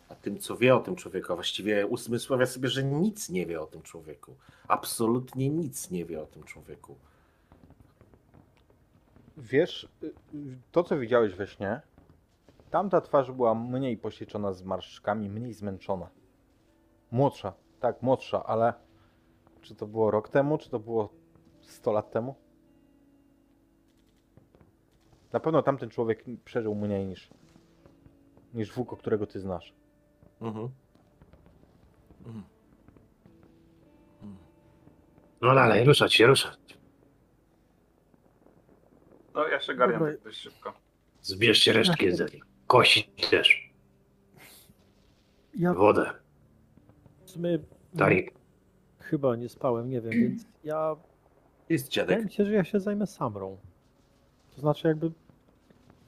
a 0.09 0.15
tym, 0.15 0.39
co 0.39 0.57
wie 0.57 0.75
o 0.75 0.79
tym 0.79 0.95
człowieku. 0.95 1.33
A 1.33 1.35
właściwie 1.35 1.87
uzmysławia 1.87 2.45
sobie, 2.45 2.69
że 2.69 2.83
nic 2.83 3.29
nie 3.29 3.45
wie 3.45 3.61
o 3.61 3.65
tym 3.65 3.81
człowieku. 3.81 4.35
Absolutnie 4.67 5.49
nic 5.49 5.91
nie 5.91 6.05
wie 6.05 6.21
o 6.21 6.25
tym 6.25 6.43
człowieku. 6.43 6.95
Wiesz, 9.37 9.89
y, 10.03 10.13
to 10.71 10.83
co 10.83 10.97
widziałeś 10.97 11.35
we 11.35 11.47
śnie, 11.47 11.81
tamta 12.69 13.01
twarz 13.01 13.31
była 13.31 13.55
mniej 13.55 13.97
posieczona 13.97 14.53
zmarszczkami, 14.53 15.29
mniej 15.29 15.53
zmęczona. 15.53 16.09
Młodsza, 17.11 17.53
tak, 17.79 18.01
młodsza, 18.01 18.43
ale 18.43 18.73
czy 19.61 19.75
to 19.75 19.87
było 19.87 20.11
rok 20.11 20.29
temu, 20.29 20.57
czy 20.57 20.69
to 20.69 20.79
było 20.79 21.09
100 21.61 21.91
lat 21.91 22.11
temu? 22.11 22.35
Na 25.33 25.39
pewno 25.39 25.61
tamten 25.63 25.89
człowiek 25.89 26.23
przeżył 26.45 26.75
mniej 26.75 27.05
niż, 27.05 27.29
niż 28.53 28.73
Wuko, 28.73 28.97
którego 28.97 29.27
ty 29.27 29.39
znasz. 29.39 29.73
Mhm. 30.41 30.69
Mhm. 32.25 32.43
No 35.41 35.55
dalej, 35.55 35.83
ruszać 35.83 36.13
się, 36.13 36.27
ruszać. 36.27 36.59
No 39.33 39.47
ja 39.47 39.59
się 39.59 39.73
garniam 39.75 39.99
Dobra. 39.99 40.13
tak 40.13 40.23
dość 40.23 40.39
szybko. 40.39 40.73
Zbierzcie 41.21 41.73
resztki 41.73 42.05
jedzenia. 42.05 42.43
Kości 42.67 43.11
też. 43.29 43.73
Ja 45.55 45.73
Wodę. 45.73 46.11
w 47.25 47.29
sumie 47.29 47.59
Tarik. 47.97 48.33
chyba 48.99 49.35
nie 49.35 49.49
spałem, 49.49 49.89
nie 49.89 50.01
wiem, 50.01 50.11
więc 50.11 50.45
ja 50.63 50.95
Jest 51.69 51.87
dziadek. 51.89 52.07
wydaje 52.09 52.25
mi 52.25 52.31
się, 52.31 52.45
że 52.45 52.53
ja 52.53 52.63
się 52.63 52.79
zajmę 52.79 53.07
Samrą. 53.07 53.57
To 54.55 54.61
znaczy 54.61 54.87
jakby... 54.87 55.11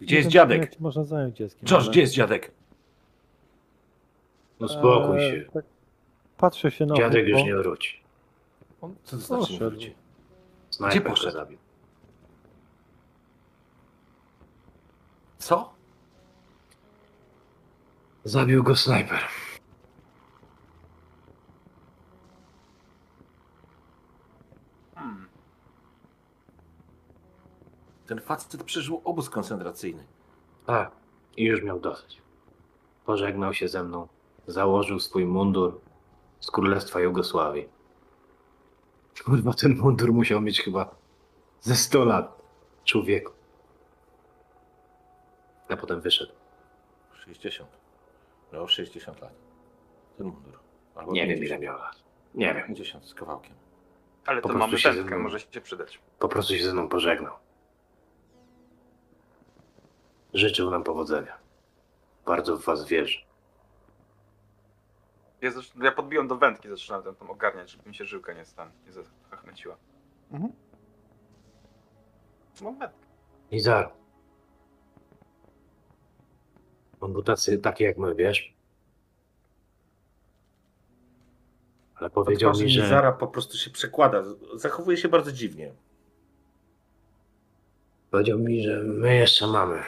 Gdzie 0.01 0.15
jest 0.15 0.29
dziadek? 0.29 0.61
Jak 0.61 0.79
można 0.79 1.03
zająć 1.03 1.37
dzieckiem. 1.37 1.61
Josh, 1.71 1.81
ale- 1.83 1.91
gdzie 1.91 2.01
jest 2.01 2.13
dziadek? 2.13 2.51
No 4.59 4.67
spokój 4.67 5.19
Eee, 5.19 5.31
się. 5.45 5.51
tak 5.51 5.65
Patrzę 6.37 6.71
się 6.71 6.85
na 6.85 6.95
Dziadek 6.95 7.27
już 7.27 7.37
Wuko. 7.37 7.47
nie 7.47 7.55
wróci. 7.55 7.99
On 8.81 8.95
Co 9.03 9.11
to 9.17 9.21
znaczy 9.23 9.41
nie 9.53 9.59
poszedł. 9.59 9.69
wróci? 9.71 9.95
Snajper 10.69 11.01
Gdzie 11.01 11.09
go 11.09 11.15
poszedł? 11.15 11.33
zabił. 11.37 11.57
Co? 15.37 15.73
Zabił 18.23 18.63
go 18.63 18.75
snajper. 18.75 19.19
Hmm. 24.95 25.27
Ten 28.07 28.21
facet 28.21 28.63
przeżył 28.63 29.01
obóz 29.03 29.29
koncentracyjny. 29.29 30.05
Tak. 30.65 30.91
I 31.37 31.43
już 31.43 31.63
miał 31.63 31.79
dosyć. 31.79 32.21
Pożegnał 33.05 33.53
się 33.53 33.67
ze 33.67 33.83
mną. 33.83 34.07
Założył 34.47 34.99
swój 34.99 35.25
mundur 35.25 35.79
z 36.39 36.51
Królestwa 36.51 36.99
Jugosławii. 36.99 37.69
Kurwa, 39.25 39.53
ten 39.53 39.77
mundur 39.77 40.13
musiał 40.13 40.41
mieć 40.41 40.61
chyba 40.61 40.95
ze 41.61 41.75
100 41.75 42.05
lat. 42.05 42.41
Człowieku. 42.83 43.31
A 45.69 45.77
potem 45.77 46.01
wyszedł. 46.01 46.31
60. 47.13 47.69
Miał 48.53 48.67
60 48.67 49.21
lat. 49.21 49.33
Ten 50.17 50.27
mundur. 50.27 50.59
Albo 50.95 51.11
Nie 51.11 51.21
wiem 51.27 51.29
50. 51.39 51.51
ile 51.61 51.67
miał 51.71 51.79
lat. 51.79 51.95
Nie 52.35 52.53
wiem. 52.53 52.67
50 52.67 53.05
z 53.05 53.13
kawałkiem. 53.13 53.53
Ale 54.25 54.41
Po 54.41 54.47
to 54.47 54.53
prostu 54.53 54.67
mamy 54.69 54.79
się 54.79 54.93
tętkę, 54.93 55.17
może 55.17 55.39
się 55.39 55.61
przydać. 55.61 55.99
Po 56.19 56.27
prostu 56.27 56.55
się 56.55 56.63
ze 56.65 56.73
mną 56.73 56.89
pożegnał. 56.89 57.33
Życzył 60.35 60.71
nam 60.71 60.83
powodzenia. 60.83 61.37
Bardzo 62.25 62.57
w 62.57 62.65
was 62.65 62.87
wierzę. 62.87 63.19
Ja, 65.81 65.91
podbiłem 65.91 66.27
do 66.27 66.35
wędki, 66.35 66.69
zaczynałem 66.69 67.05
tam, 67.05 67.15
tam 67.15 67.29
ogarniać, 67.29 67.71
żeby 67.71 67.89
mi 67.89 67.95
się 67.95 68.05
żyłka 68.05 68.33
nie 68.33 68.45
stan, 68.45 68.71
nie 68.85 68.91
zachmęciła. 69.31 69.77
Mhm. 70.31 70.53
Mam 72.61 72.79
wędkę. 72.79 73.05
Nizar. 73.51 73.91
On 77.01 77.13
był 77.13 77.23
tacy, 77.23 77.57
taki 77.57 77.83
jak 77.83 77.97
my, 77.97 78.15
wiesz? 78.15 78.53
Ale 81.95 82.09
powiedział 82.09 82.51
mi, 82.51 82.69
że... 82.69 82.81
Nizara 82.81 83.11
po 83.11 83.27
prostu 83.27 83.57
się 83.57 83.71
przekłada. 83.71 84.23
Zachowuje 84.55 84.97
się 84.97 85.09
bardzo 85.09 85.31
dziwnie. 85.31 85.73
Powiedział 88.11 88.39
mi, 88.39 88.63
że 88.63 88.83
my 88.83 89.15
jeszcze 89.15 89.47
mamy 89.47 89.83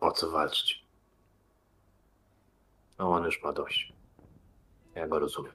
o 0.00 0.10
co 0.12 0.30
walczyć. 0.30 0.86
No 2.98 3.12
on 3.12 3.24
już 3.24 3.42
ma 3.42 3.52
dość. 3.52 3.92
Ja 4.94 5.08
go 5.08 5.18
rozumiem. 5.18 5.52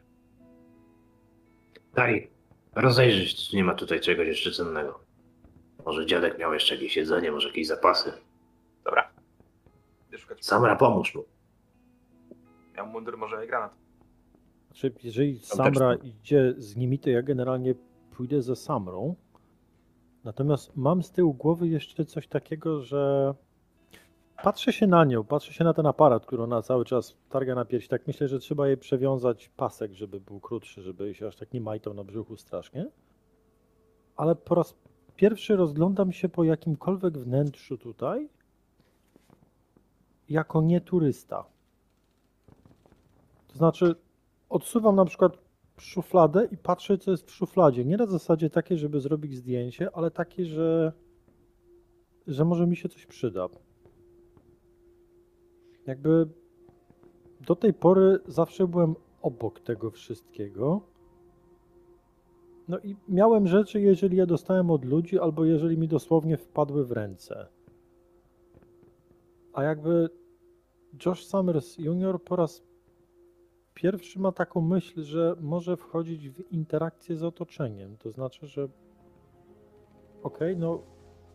Daj, 1.94 2.32
rozejrzyj 2.76 3.28
się, 3.28 3.38
czy 3.38 3.56
nie 3.56 3.64
ma 3.64 3.76
tutaj 3.76 4.00
czegoś 4.00 4.28
jeszcze 4.28 4.52
cennego. 4.52 5.00
Może 5.86 6.06
dziadek 6.06 6.40
miał 6.40 6.54
jeszcze 6.54 6.76
jakieś 6.76 6.98
jedzenie, 6.98 7.32
może 7.32 7.48
jakieś 7.48 7.68
zapasy. 7.68 8.14
Dobra. 8.84 9.12
Samra, 10.40 10.76
pomóż 10.76 11.16
mu. 11.16 11.24
Miał 12.76 12.88
mundur, 12.88 13.18
może 13.18 13.46
i 13.46 13.48
granat. 13.48 13.76
Znaczy, 14.68 14.94
jeżeli 15.04 15.40
Samra 15.40 15.96
idzie 15.96 16.54
z 16.58 16.76
nimi, 16.76 17.00
to 17.00 17.10
ja 17.10 17.22
generalnie 17.22 17.76
pójdę 18.12 18.42
za 18.42 18.56
Samrą. 18.56 19.16
Natomiast 20.24 20.78
mam 20.78 21.04
z 21.04 21.12
tyłu 21.12 21.34
głowy 21.34 21.68
jeszcze 21.68 22.06
coś 22.06 22.28
takiego, 22.28 22.82
że 22.82 23.34
patrzę 24.44 24.74
się 24.74 24.88
na 24.88 25.06
nią, 25.06 25.24
patrzę 25.24 25.54
się 25.54 25.64
na 25.64 25.74
ten 25.74 25.86
aparat, 25.86 26.26
który 26.26 26.44
ona 26.44 26.62
cały 26.62 26.86
czas 26.86 27.18
targa 27.30 27.56
na 27.56 27.66
piersi. 27.66 27.88
Tak 27.88 28.08
myślę, 28.08 28.28
że 28.28 28.40
trzeba 28.40 28.68
jej 28.68 28.78
przewiązać 28.78 29.50
pasek, 29.50 29.94
żeby 29.94 30.20
był 30.20 30.40
krótszy, 30.40 30.82
żeby 30.82 31.16
się 31.16 31.28
aż 31.28 31.36
tak 31.36 31.54
nie 31.54 31.62
majtał 31.62 31.94
na 31.94 32.04
brzuchu 32.04 32.38
strasznie. 32.38 32.86
Ale 34.16 34.36
po 34.36 34.56
raz 34.56 34.76
pierwszy 35.16 35.56
rozglądam 35.56 36.12
się 36.12 36.30
po 36.30 36.44
jakimkolwiek 36.44 37.18
wnętrzu 37.18 37.78
tutaj 37.78 38.30
jako 40.30 40.62
nie 40.62 40.82
turysta. 40.82 41.46
To 43.48 43.58
znaczy, 43.58 43.96
odsuwam 44.50 44.96
na 44.96 45.06
przykład 45.06 45.38
szufladę 45.78 46.48
i 46.52 46.58
patrzę, 46.58 46.98
co 46.98 47.12
jest 47.12 47.28
w 47.28 47.32
szufladzie. 47.32 47.86
Nie 47.86 47.98
na 47.98 48.06
zasadzie 48.06 48.50
takiej, 48.50 48.78
żeby 48.78 49.00
zrobić 49.00 49.36
zdjęcie, 49.36 49.90
ale 49.94 50.12
takie, 50.12 50.46
że, 50.46 50.94
że 52.28 52.46
może 52.46 52.68
mi 52.68 52.76
się 52.76 52.90
coś 52.90 53.06
przyda. 53.06 53.48
Jakby 55.88 56.28
do 57.48 57.56
tej 57.56 57.74
pory 57.74 58.20
zawsze 58.28 58.68
byłem 58.68 58.96
obok 59.22 59.60
tego 59.60 59.92
wszystkiego. 59.92 60.82
No 62.68 62.80
i 62.80 62.96
miałem 63.08 63.48
rzeczy, 63.48 63.82
jeżeli 63.82 64.18
je 64.18 64.26
dostałem 64.26 64.72
od 64.72 64.86
ludzi, 64.86 65.20
albo 65.20 65.46
jeżeli 65.46 65.78
mi 65.78 65.88
dosłownie 65.88 66.38
wpadły 66.38 66.86
w 66.86 66.92
ręce. 66.92 67.48
A 69.54 69.64
jakby 69.64 70.10
Josh 71.06 71.26
Summers 71.26 71.78
Jr. 71.78 72.24
po 72.24 72.36
raz 72.36 72.64
pierwszy 73.74 74.20
ma 74.20 74.32
taką 74.32 74.62
myśl, 74.62 75.04
że 75.04 75.36
może 75.42 75.78
wchodzić 75.78 76.30
w 76.30 76.52
interakcję 76.52 77.16
z 77.16 77.24
otoczeniem. 77.24 77.98
To 77.98 78.12
znaczy, 78.12 78.48
że 78.48 78.68
okej, 80.24 80.58
no 80.58 80.82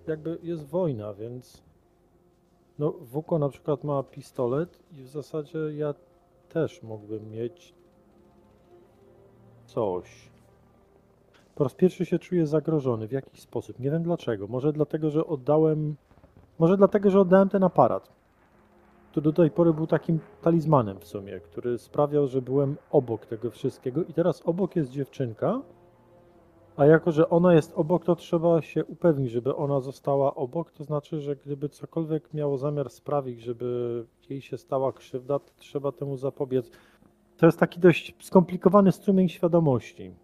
jakby 0.06 0.38
jest 0.42 0.66
wojna, 0.66 1.14
więc 1.14 1.65
no 2.78 2.92
Wuko 3.00 3.38
na 3.38 3.48
przykład 3.48 3.84
ma 3.84 4.02
pistolet 4.02 4.78
i 4.92 5.02
w 5.02 5.08
zasadzie 5.08 5.58
ja 5.58 5.94
też 6.48 6.82
mógłbym 6.82 7.30
mieć 7.30 7.74
coś. 9.66 10.30
Po 11.54 11.64
raz 11.64 11.74
pierwszy 11.74 12.06
się 12.06 12.18
czuję 12.18 12.46
zagrożony 12.46 13.08
w 13.08 13.12
jakiś 13.12 13.40
sposób. 13.40 13.78
Nie 13.78 13.90
wiem 13.90 14.02
dlaczego. 14.02 14.46
Może 14.46 14.72
dlatego, 14.72 15.10
że 15.10 15.26
oddałem. 15.26 15.96
Może 16.58 16.76
dlatego, 16.76 17.10
że 17.10 17.20
oddałem 17.20 17.48
ten 17.48 17.64
aparat. 17.64 18.12
który 19.10 19.24
do 19.24 19.32
tej 19.32 19.50
pory 19.50 19.74
był 19.74 19.86
takim 19.86 20.18
talizmanem 20.42 21.00
w 21.00 21.06
sumie, 21.06 21.40
który 21.40 21.78
sprawiał, 21.78 22.26
że 22.26 22.42
byłem 22.42 22.76
obok 22.90 23.26
tego 23.26 23.50
wszystkiego 23.50 24.04
i 24.04 24.12
teraz 24.12 24.42
obok 24.44 24.76
jest 24.76 24.90
dziewczynka, 24.90 25.62
a 26.76 26.86
jako, 26.86 27.12
że 27.12 27.28
ona 27.28 27.54
jest 27.54 27.72
obok, 27.74 28.04
to 28.04 28.16
trzeba 28.16 28.62
się 28.62 28.84
upewnić, 28.84 29.30
żeby 29.30 29.56
ona 29.56 29.80
została 29.80 30.34
obok, 30.34 30.70
to 30.70 30.84
znaczy, 30.84 31.20
że 31.20 31.36
gdyby 31.36 31.68
cokolwiek 31.68 32.34
miało 32.34 32.58
zamiar 32.58 32.90
sprawić, 32.90 33.40
żeby 33.40 34.04
jej 34.30 34.40
się 34.40 34.58
stała 34.58 34.92
krzywda, 34.92 35.38
to 35.38 35.52
trzeba 35.56 35.92
temu 35.92 36.16
zapobiec. 36.16 36.70
To 37.36 37.46
jest 37.46 37.58
taki 37.58 37.80
dość 37.80 38.14
skomplikowany 38.20 38.92
strumień 38.92 39.28
świadomości. 39.28 40.14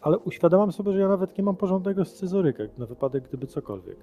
Ale 0.00 0.18
uświadamiam 0.18 0.72
sobie, 0.72 0.92
że 0.92 1.00
ja 1.00 1.08
nawet 1.08 1.38
nie 1.38 1.44
mam 1.44 1.56
porządnego 1.56 2.04
scyzoryka 2.04 2.62
na 2.78 2.86
wypadek, 2.86 3.28
gdyby 3.28 3.46
cokolwiek. 3.46 3.96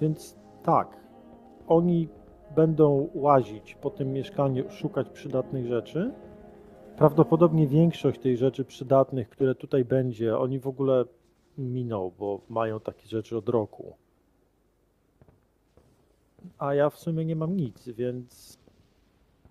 Więc 0.00 0.36
tak, 0.62 0.96
oni 1.68 2.08
będą 2.56 3.08
łazić 3.14 3.74
po 3.74 3.90
tym 3.90 4.12
mieszkaniu, 4.12 4.70
szukać 4.70 5.08
przydatnych 5.08 5.66
rzeczy. 5.66 6.12
Prawdopodobnie 6.98 7.66
większość 7.66 8.20
tych 8.20 8.36
rzeczy 8.36 8.64
przydatnych, 8.64 9.28
które 9.28 9.54
tutaj 9.54 9.84
będzie, 9.84 10.38
oni 10.38 10.58
w 10.58 10.66
ogóle 10.66 11.04
miną, 11.58 12.12
bo 12.18 12.40
mają 12.48 12.80
takie 12.80 13.08
rzeczy 13.08 13.36
od 13.36 13.48
roku. 13.48 13.96
A 16.58 16.74
ja 16.74 16.90
w 16.90 16.98
sumie 16.98 17.24
nie 17.24 17.36
mam 17.36 17.56
nic, 17.56 17.88
więc 17.88 18.58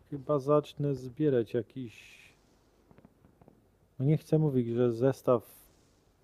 chyba 0.10 0.39
zacznę 0.39 0.95
zbierać 0.95 1.53
jakiś. 1.53 2.17
No 3.99 4.05
nie 4.05 4.17
chcę 4.17 4.38
mówić, 4.38 4.67
że 4.67 4.93
zestaw 4.93 5.67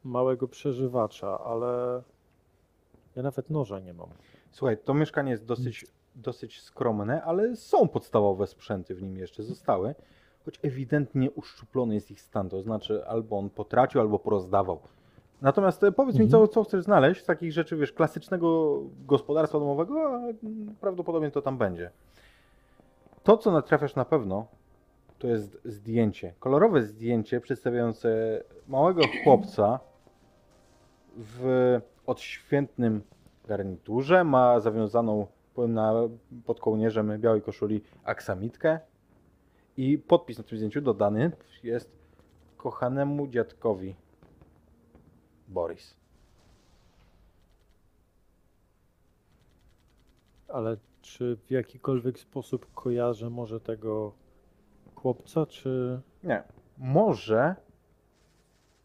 małego 0.03 0.47
przeżywacza, 0.47 1.39
ale 1.39 2.01
ja 3.15 3.23
nawet 3.23 3.49
noża 3.49 3.79
nie 3.79 3.93
mam. 3.93 4.09
Słuchaj, 4.51 4.77
to 4.77 4.93
mieszkanie 4.93 5.31
jest 5.31 5.45
dosyć, 5.45 5.85
dosyć 6.15 6.61
skromne, 6.61 7.23
ale 7.23 7.55
są 7.55 7.87
podstawowe 7.87 8.47
sprzęty 8.47 8.95
w 8.95 9.03
nim 9.03 9.17
jeszcze 9.17 9.43
zostały, 9.43 9.95
choć 10.45 10.59
ewidentnie 10.63 11.31
uszczuplony 11.31 11.93
jest 11.93 12.11
ich 12.11 12.21
stan, 12.21 12.49
to 12.49 12.61
znaczy 12.61 13.07
albo 13.07 13.37
on 13.37 13.49
potracił, 13.49 14.01
albo 14.01 14.19
porozdawał. 14.19 14.79
Natomiast 15.41 15.83
e, 15.83 15.91
powiedz 15.91 16.19
mi, 16.19 16.27
co, 16.29 16.37
Mhm. 16.37 16.53
co 16.53 16.63
chcesz 16.63 16.83
znaleźć 16.83 17.21
z 17.21 17.25
takich 17.25 17.51
rzeczy, 17.51 17.75
wiesz, 17.77 17.93
klasycznego 17.93 18.79
gospodarstwa 19.07 19.59
domowego, 19.59 20.15
a 20.15 20.21
prawdopodobnie 20.81 21.31
to 21.31 21.41
tam 21.41 21.57
będzie. 21.57 21.91
To, 23.23 23.37
co 23.37 23.51
natrafiasz 23.51 23.95
na 23.95 24.05
pewno, 24.05 24.45
to 25.19 25.27
jest 25.27 25.57
zdjęcie. 25.65 26.33
Kolorowe 26.39 26.81
zdjęcie 26.81 27.41
przedstawiające 27.41 28.41
małego 28.67 29.01
chłopca 29.23 29.79
w 31.17 31.79
odświętnym 32.05 33.01
garniturze, 33.47 34.23
ma 34.23 34.59
zawiązaną 34.59 35.27
na, 35.57 35.93
pod 36.45 36.59
kołnierzem 36.59 37.19
białej 37.19 37.41
koszuli 37.41 37.81
aksamitkę 38.03 38.79
i 39.77 39.97
podpis 39.97 40.37
na 40.37 40.43
tym 40.43 40.57
zdjęciu 40.57 40.81
dodany 40.81 41.31
jest 41.63 41.91
kochanemu 42.57 43.27
dziadkowi 43.27 43.95
Boris. 45.47 45.97
Ale 50.47 50.77
czy 51.01 51.37
w 51.47 51.51
jakikolwiek 51.51 52.19
sposób 52.19 52.73
kojarzę 52.73 53.29
może 53.29 53.59
tego 53.59 54.13
chłopca, 54.95 55.45
czy... 55.45 56.01
Nie, 56.23 56.43
może 56.77 57.55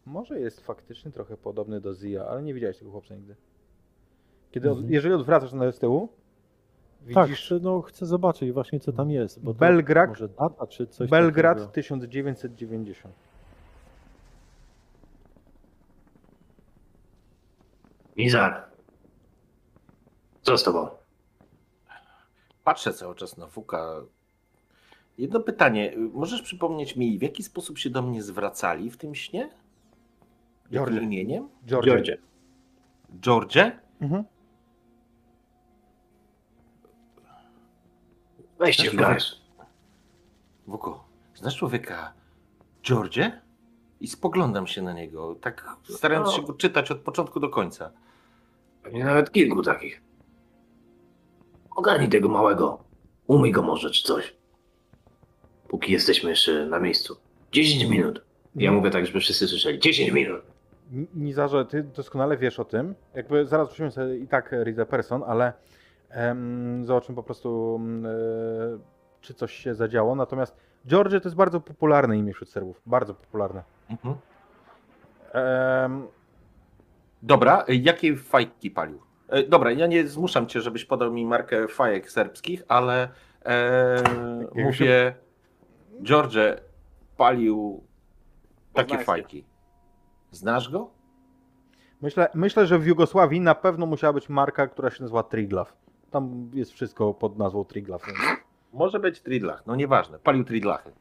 może 0.09 0.39
jest 0.39 0.61
faktycznie 0.61 1.11
trochę 1.11 1.37
podobny 1.37 1.81
do 1.81 1.93
Zia, 1.93 2.25
ale 2.25 2.43
nie 2.43 2.53
widziałeś 2.53 2.77
tego 2.77 2.91
chłopca 2.91 3.15
nigdy. 3.15 3.35
Kiedy, 4.51 4.71
od, 4.71 4.77
Mhm. 4.77 4.93
jeżeli 4.93 5.13
odwracasz 5.13 5.53
na 5.53 5.71
z 5.71 5.79
tyłu, 5.79 6.09
widzisz 7.01 7.45
chcę, 7.45 7.59
no, 7.61 7.81
chcę 7.81 8.05
zobaczyć 8.05 8.51
właśnie 8.51 8.79
co 8.79 8.91
tam 8.91 9.11
jest. 9.11 9.43
Bo 9.43 9.53
to 9.53 9.59
Belgrad- 9.59 10.07
Może 10.07 10.27
data, 10.29 10.67
czy 10.67 10.87
coś 10.87 11.09
Belgrad 11.09 11.57
takiego. 11.57 11.71
1990. 11.73 13.15
Nizar. 18.17 18.63
Co 20.41 20.57
z 20.57 20.63
tobą? 20.63 20.87
Patrzę 22.63 22.93
cały 22.93 23.15
czas 23.15 23.37
na 23.37 23.47
Fuka. 23.47 23.95
Jedno 25.17 25.39
pytanie. 25.39 25.93
Możesz 26.13 26.41
przypomnieć 26.41 26.95
mi, 26.95 27.19
w 27.19 27.21
jaki 27.21 27.43
sposób 27.43 27.77
się 27.77 27.89
do 27.89 28.01
mnie 28.01 28.23
zwracali 28.23 28.89
w 28.91 28.97
tym 28.97 29.15
śnie? 29.15 29.49
George. 30.71 30.93
Jakim 30.93 31.03
imieniem? 31.13 31.49
George. 31.67 31.85
Georgie. 31.87 32.17
George? 33.19 33.57
Mhm. 34.01 34.23
Weźcie 38.59 38.91
w 38.91 38.95
garść. 38.95 39.41
Wuko, 40.67 41.03
znasz 41.35 41.57
człowieka 41.57 42.13
George? 42.83 43.19
I 44.01 44.07
spoglądam 44.07 44.67
się 44.67 44.81
na 44.81 44.93
niego, 44.93 45.35
tak 45.41 45.65
starając 45.83 46.27
No. 46.27 46.33
się 46.33 46.41
go 46.41 46.53
czytać 46.53 46.91
od 46.91 46.99
początku 46.99 47.39
do 47.39 47.49
końca. 47.49 47.91
Pewnie 48.83 49.03
nawet 49.03 49.31
kilku 49.31 49.61
takich. 49.63 50.01
Ogarnij 51.75 52.09
tego 52.09 52.29
małego. 52.29 52.83
Umyj 53.27 53.51
go 53.51 53.61
może, 53.61 53.91
czy 53.91 54.03
coś. 54.03 54.35
Póki 55.67 55.91
jesteśmy 55.91 56.29
jeszcze 56.29 56.65
na 56.65 56.79
miejscu. 56.79 57.17
10 57.51 57.85
minut. 57.85 58.21
Ja 58.55 58.71
mówię 58.71 58.89
tak, 58.91 59.05
żeby 59.05 59.19
wszyscy 59.19 59.47
słyszeli. 59.47 59.79
10 59.79 60.11
minut. 60.11 60.41
Nizarze, 61.15 61.65
ty 61.65 61.83
doskonale 61.83 62.37
wiesz 62.37 62.59
o 62.59 62.65
tym. 62.65 62.95
Jakby 63.15 63.45
zaraz 63.45 63.67
wrócimy 63.67 63.91
sobie 63.91 64.17
i 64.17 64.27
tak 64.27 64.51
read 64.51 64.75
the 64.75 64.85
person, 64.85 65.23
ale 65.27 65.53
zobaczymy 66.83 67.15
po 67.15 67.23
prostu, 67.23 67.75
em, 67.75 68.05
e, 68.05 68.09
czy 69.21 69.33
coś 69.33 69.53
się 69.53 69.75
zadziało. 69.75 70.15
Natomiast 70.15 70.55
George 70.87 71.11
to 71.11 71.27
jest 71.29 71.35
bardzo 71.35 71.59
popularne 71.61 72.17
imię 72.17 72.33
wśród 72.33 72.49
Serbów. 72.49 72.81
Bardzo 72.85 73.13
popularne. 73.13 73.63
Mhm. 73.89 74.15
Dobra, 77.23 77.65
jakie 77.67 78.15
fajki 78.15 78.71
palił? 78.71 79.01
E, 79.29 79.43
Dobra, 79.43 79.71
ja 79.71 79.87
nie 79.87 80.07
zmuszam 80.07 80.47
cię, 80.47 80.61
żebyś 80.61 80.85
podał 80.85 81.11
mi 81.11 81.25
markę 81.25 81.67
fajek 81.67 82.11
serbskich, 82.11 82.63
ale 82.67 83.09
e, 83.45 84.03
mówię, 84.55 85.15
George 86.03 86.37
palił 87.17 87.83
takie 88.73 88.87
Poznańskie. 88.87 89.05
fajki. 89.05 89.45
Znasz 90.31 90.69
go? 90.69 90.89
myślę, 92.01 92.27
myślę, 92.33 92.65
że 92.67 92.79
w 92.79 92.87
Jugosławii 92.87 93.41
na 93.41 93.55
pewno 93.55 93.85
musiała 93.85 94.13
być 94.13 94.29
marka, 94.29 94.67
która 94.67 94.89
się 94.89 95.03
nazywa 95.03 95.23
Triglav. 95.23 95.65
Tam 96.11 96.51
jest 96.53 96.71
wszystko 96.71 97.13
pod 97.13 97.37
nazwą 97.37 97.65
Triglav. 97.65 98.05
Więc... 98.07 98.19
Może 98.73 98.99
być 98.99 99.21
Tridlach, 99.21 99.65
no 99.65 99.75
nieważne. 99.75 100.19
Palił 100.19 100.43
Tridlachy. 100.43 100.91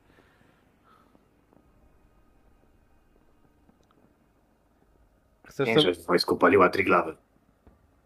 Chcesz, 5.45 5.55
sobie, 5.69 5.75
Większość 5.75 6.01
w 6.01 6.07
wojsku 6.07 6.37
paliła 6.37 6.69
triglawy. 6.69 7.17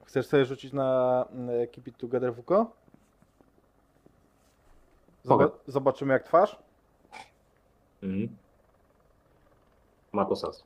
chcesz 0.05 0.27
sobie 0.27 0.45
rzucić 0.45 0.73
na 0.73 1.25
mm, 1.33 1.67
Keep 1.69 1.89
It 1.89 1.97
Together? 1.97 2.35
Mogę. 2.37 2.67
Zoba- 5.25 5.51
zobaczymy 5.67 6.13
jak 6.13 6.23
twarz. 6.25 6.59
Mhm. 8.03 8.37
Ma 10.13 10.25
to 10.25 10.37
sens. 10.37 10.65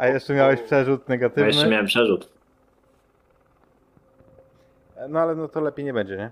A 0.00 0.06
jeszcze 0.06 0.34
miałeś 0.34 0.62
przerzut 0.62 1.08
negatywny. 1.08 1.46
jeszcze 1.46 1.68
miałem 1.68 1.86
przerzut. 1.86 2.28
No 5.08 5.20
ale 5.20 5.34
no 5.34 5.48
to 5.48 5.60
lepiej 5.60 5.84
nie 5.84 5.92
będzie, 5.92 6.16
nie? 6.16 6.30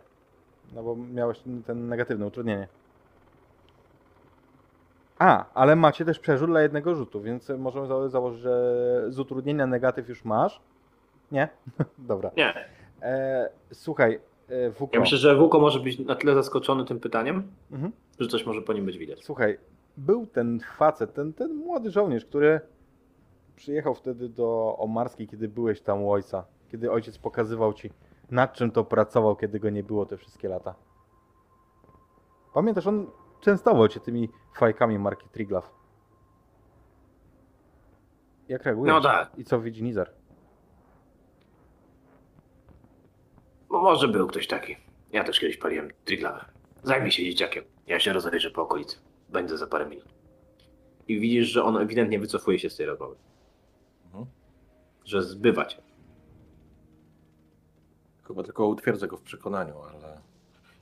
No 0.74 0.83
bo 0.83 0.96
miałeś 0.96 1.40
ten 1.66 1.88
negatywne 1.88 2.26
utrudnienie. 2.26 2.68
A, 5.18 5.44
ale 5.54 5.76
macie 5.76 6.04
też 6.04 6.18
przerzut 6.18 6.48
dla 6.50 6.62
jednego 6.62 6.94
rzutu, 6.94 7.20
więc 7.20 7.48
możemy 7.59 7.87
za- 7.87 8.09
założyć, 8.09 8.40
że 8.40 9.04
z 9.09 9.18
utrudnienia 9.18 9.66
negatyw 9.66 10.09
już 10.09 10.24
masz. 10.24 10.61
Nie? 11.33 11.48
Dobra. 11.98 12.31
Nie. 12.37 12.54
E, 13.02 13.50
słuchaj, 13.72 14.20
e, 14.48 14.70
Wuko, 14.70 14.90
Ja 14.96 15.00
myślę, 15.00 15.18
że 15.18 15.37
Wuko 15.37 15.61
może 15.61 15.81
być 15.81 15.98
na 15.98 16.14
tyle 16.14 16.35
zaskoczony 16.35 16.85
tym 16.85 17.00
pytaniem, 17.00 17.42
Mhm. 17.72 17.92
że 18.20 18.28
coś 18.28 18.46
może 18.46 18.62
po 18.62 18.72
nim 18.72 18.85
być 18.85 18.98
widać. 18.98 19.24
słuchaj, 19.24 19.59
był 19.96 20.26
ten 20.26 20.61
facet, 20.61 21.14
ten, 21.14 21.33
ten 21.33 21.54
młody 21.54 21.90
żołnierz, 21.90 22.24
który 22.24 22.61
przyjechał 23.59 23.94
wtedy 23.94 24.29
do 24.29 24.77
Omarskiej, 24.79 25.29
kiedy 25.29 25.49
byłeś 25.49 25.81
tam 25.81 26.03
u 26.03 26.12
ojca, 26.12 26.44
kiedy 26.71 26.92
ojciec 26.92 27.18
pokazywał 27.18 27.73
ci, 27.73 27.90
nad 28.31 28.53
czym 28.53 28.71
to 28.71 28.85
pracował, 28.85 29.37
kiedy 29.37 29.61
go 29.61 29.71
nie 29.71 29.83
było 29.83 30.07
te 30.07 30.16
wszystkie 30.16 30.49
lata. 30.49 30.75
Pamiętasz, 32.55 32.87
on 32.87 33.07
częstował 33.40 33.88
cię 33.88 34.01
tymi 34.01 34.29
fajkami 34.55 34.99
marki 34.99 35.29
Triglav. 35.29 35.66
Jak 38.49 38.64
reagujesz? 38.64 38.94
No 38.94 39.01
tak. 39.01 39.38
I 39.38 39.44
co 39.44 39.61
widzi 39.61 39.83
Nizar? 39.83 40.11
Bo 43.68 43.83
może 43.83 44.09
był 44.09 44.27
ktoś 44.27 44.47
taki. 44.47 44.77
Ja 45.12 45.25
też 45.25 45.40
kiedyś 45.40 45.57
paliłem 45.57 45.88
triglawę. 46.05 46.44
Zajmij 46.83 47.11
się 47.11 47.25
dzieciakiem. 47.25 47.64
Ja 47.87 48.01
się 48.01 48.12
rozejrzę 48.12 48.51
po 48.51 48.62
okolicy. 48.62 48.97
Będę 49.29 49.59
za 49.59 49.66
parę 49.66 49.87
minut. 49.87 50.09
I 51.09 51.21
widzisz, 51.21 51.49
że 51.49 51.64
on 51.64 51.77
ewidentnie 51.77 52.18
wycofuje 52.18 52.59
się 52.59 52.71
z 52.71 52.77
tej 52.77 52.87
rozmowy. 52.87 53.16
Że 55.09 55.23
zbywa 55.23 55.64
cię. 55.64 55.83
Chyba 58.25 58.42
tylko 58.42 58.66
utwierdzę 58.66 59.09
go 59.09 59.16
w 59.16 59.23
przekonaniu, 59.23 59.75
ale 59.81 60.21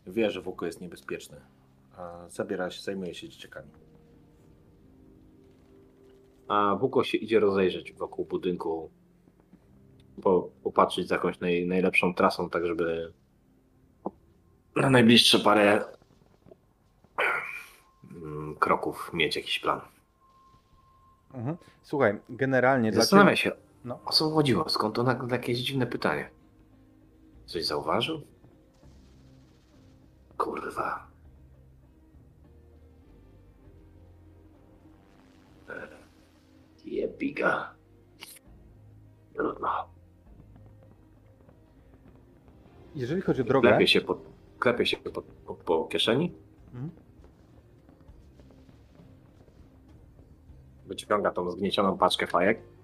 wie, 0.06 0.30
że 0.30 0.42
Wuko 0.42 0.66
jest 0.66 0.80
niebezpieczny. 0.80 1.40
A 1.96 2.28
zabiera 2.28 2.70
się, 2.70 2.82
zajmuje 2.82 3.14
się 3.14 3.28
dzieciakami. 3.28 3.70
A 6.48 6.76
Wuko 6.80 7.04
się 7.04 7.18
idzie 7.18 7.40
rozejrzeć 7.40 7.92
wokół 7.92 8.24
budynku, 8.24 8.90
po, 10.22 10.50
popatrzeć 10.62 11.08
za 11.08 11.14
jakąś 11.14 11.40
naj, 11.40 11.66
najlepszą 11.66 12.14
trasą, 12.14 12.50
tak 12.50 12.66
żeby 12.66 13.12
na 14.76 14.90
najbliższe 14.90 15.38
parę 15.38 15.84
mm, 18.10 18.56
kroków 18.56 19.10
mieć 19.14 19.36
jakiś 19.36 19.58
plan. 19.58 19.80
Mhm. 21.34 21.56
Słuchaj, 21.82 22.18
generalnie 22.28 22.92
dla 22.92 23.00
Zastanawiam 23.00 23.36
ciebie... 23.36 23.56
się, 23.56 23.66
No. 23.86 24.00
o 24.04 24.12
co 24.12 24.30
chodziło, 24.30 24.68
skąd 24.68 24.94
to 24.94 25.02
nagle 25.02 25.28
jakieś 25.28 25.58
dziwne 25.58 25.86
pytanie. 25.86 26.30
Coś 27.46 27.66
zauważył? 27.66 28.20
Kurwa. 30.36 31.06
E, 35.68 35.88
Jebiga. 36.84 37.74
No. 39.60 39.88
Jeżeli 42.94 43.22
chodzi 43.22 43.42
o 43.42 43.44
drogę... 43.44 43.68
Klepie 43.68 43.86
się 43.88 44.00
po, 44.00 44.18
klepie 44.58 44.86
się 44.86 44.96
po, 44.96 45.22
po, 45.22 45.54
po 45.54 45.84
kieszeni. 45.84 46.32
Mhm. 46.74 46.90
Wyciąga 50.86 51.30
tą 51.30 51.50
zgniecioną 51.50 51.98
paczkę 51.98 52.26
fajek. 52.26 52.75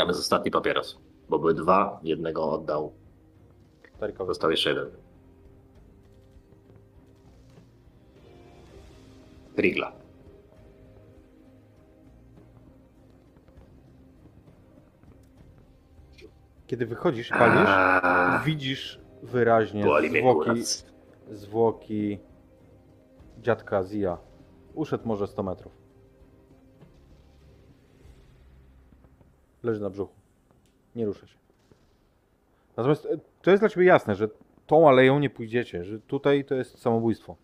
Tam 0.00 0.08
jest 0.08 0.20
ostatni 0.20 0.50
papieros. 0.50 0.98
Bo 1.28 1.38
były 1.38 1.54
dwa, 1.54 2.00
jednego 2.02 2.52
oddał. 2.52 2.92
Tarykowy. 3.98 4.30
Został 4.30 4.50
jeszcze 4.50 4.70
jeden. 4.70 4.90
Rigla. 9.58 9.92
Kiedy 16.66 16.86
wychodzisz, 16.86 17.28
palisz, 17.28 17.68
Aaaa, 17.68 18.42
widzisz 18.44 19.00
wyraźnie 19.22 19.84
zwłoki, 20.20 20.62
zwłoki 21.30 22.18
dziadka 23.38 23.84
Zia. 23.84 24.18
Uszedł 24.74 25.08
może 25.08 25.26
100 25.26 25.42
metrów. 25.42 25.79
Leży 29.62 29.80
na 29.80 29.90
brzuchu. 29.90 30.12
Nie 30.96 31.06
rusza 31.06 31.26
się. 31.26 31.36
Natomiast 32.76 33.06
e, 33.06 33.18
to 33.42 33.50
jest 33.50 33.62
dla 33.62 33.68
ciebie 33.68 33.86
jasne, 33.86 34.14
że 34.14 34.28
tą 34.66 34.88
aleją 34.88 35.18
nie 35.18 35.30
pójdziecie, 35.30 35.84
że 35.84 36.00
tutaj 36.00 36.44
to 36.44 36.54
jest 36.54 36.78
samobójstwo. 36.78 37.36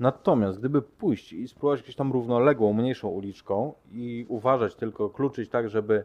Natomiast 0.00 0.58
gdyby 0.58 0.82
pójść 0.82 1.32
i 1.32 1.48
spróbować 1.48 1.82
gdzieś 1.82 1.96
tam 1.96 2.12
równoległą, 2.12 2.72
mniejszą 2.72 3.08
uliczką 3.08 3.72
i 3.92 4.26
uważać 4.28 4.74
tylko, 4.74 5.10
kluczyć 5.10 5.50
tak, 5.50 5.68
żeby, 5.70 6.04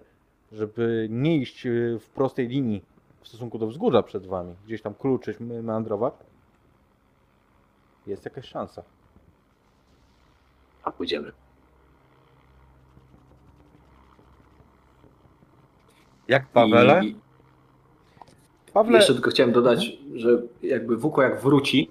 żeby 0.52 1.08
nie 1.10 1.38
iść 1.38 1.66
e, 1.66 1.70
w 2.00 2.10
prostej 2.10 2.48
linii 2.48 2.84
w 3.22 3.28
stosunku 3.28 3.58
do 3.58 3.68
wzgórza 3.68 4.04
przed 4.04 4.28
wami, 4.28 4.56
gdzieś 4.66 4.82
tam 4.82 4.94
kluczyć, 4.94 5.40
me- 5.40 5.62
meandrować, 5.62 6.14
jest 8.08 8.26
jakaś 8.26 8.46
szansa. 8.46 8.84
A 10.84 10.92
pójdziemy. 10.92 11.32
Jak 16.28 16.46
I 17.04 17.16
Pawle, 18.74 18.98
jeszcze 18.98 19.14
tylko 19.14 19.30
chciałem 19.30 19.52
dodać, 19.52 19.98
że 20.16 20.42
jakby 20.64 20.98
Wuko 20.98 21.22
jak 21.22 21.42
wróci, 21.42 21.90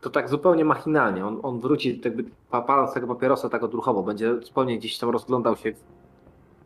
to 0.00 0.10
tak 0.10 0.28
zupełnie 0.28 0.64
machinalnie. 0.64 1.26
On, 1.26 1.40
on 1.42 1.60
wróci 1.60 2.00
jakby 2.04 2.24
pa- 2.50 2.62
paląc 2.62 2.94
tego 2.94 3.06
papierosa 3.06 3.48
tak 3.48 3.62
odruchowo. 3.62 4.02
Będzie 4.02 4.40
zupełnie 4.40 4.78
gdzieś 4.78 4.98
tam 4.98 5.10
rozglądał 5.10 5.56
się. 5.56 5.72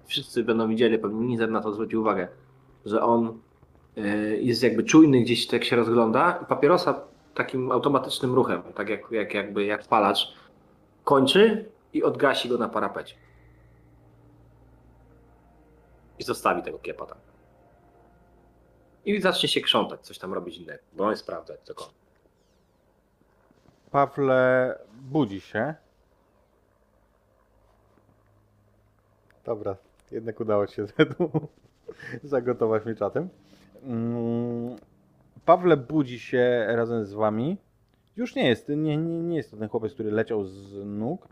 Wszyscy 0.07 0.45
będą 0.45 0.69
widzieli, 0.69 0.99
pewnie 0.99 1.27
Nizer 1.27 1.51
na 1.51 1.61
to 1.61 1.73
zwrócił 1.73 2.01
uwagę, 2.01 2.29
że 2.87 3.03
on 3.03 3.38
y, 3.99 4.38
jest 4.42 4.62
jakby 4.62 4.85
czujny 4.85 5.21
gdzieś 5.21 5.47
tak 5.47 5.64
się 5.64 5.77
rozgląda 5.77 6.38
i 6.42 6.47
papierosa 6.47 7.01
takim 7.35 7.73
automatycznym 7.73 8.35
ruchem, 8.35 8.62
tak 8.75 8.88
jak, 8.88 9.11
jak, 9.11 9.35
jakby 9.35 9.64
jak 9.64 9.87
palacz, 9.88 10.35
kończy 11.05 11.64
i 11.92 12.03
odgasi 12.03 12.49
go 12.49 12.59
na 12.59 12.69
parapecie. 12.69 13.14
I 16.18 16.24
zostawi 16.24 16.62
tego 16.62 16.79
kiepa 16.79 17.07
tam. 17.07 17.18
I 19.05 19.20
zacznie 19.20 19.48
się 19.48 19.61
krzątać, 19.61 20.00
coś 20.00 20.18
tam 20.18 20.35
robić 20.35 20.57
innego. 20.57 20.83
Broń 20.92 21.16
sprawdzać, 21.16 21.61
cokolwiek. 21.61 21.96
Pawle 23.90 24.79
budzi 24.92 25.40
się. 25.40 25.74
Dobra, 29.44 29.76
jednak 30.11 30.40
udało 30.40 30.66
się 30.66 30.87
Zedu 30.98 31.31
zagotować 32.22 32.85
mnie 32.85 32.94
czatem. 32.94 33.29
Mm, 33.83 34.76
Pawle 35.44 35.76
budzi 35.76 36.20
się 36.20 36.66
razem 36.68 37.05
z 37.05 37.12
wami. 37.12 37.57
Już 38.16 38.35
nie 38.35 38.48
jest, 38.48 38.68
nie, 38.68 38.76
nie, 38.76 38.96
nie 38.96 39.37
jest 39.37 39.50
to 39.50 39.57
ten 39.57 39.68
chłopiec, 39.68 39.94
który 39.94 40.11
leciał 40.11 40.44
z 40.44 40.87
nóg. 40.87 41.29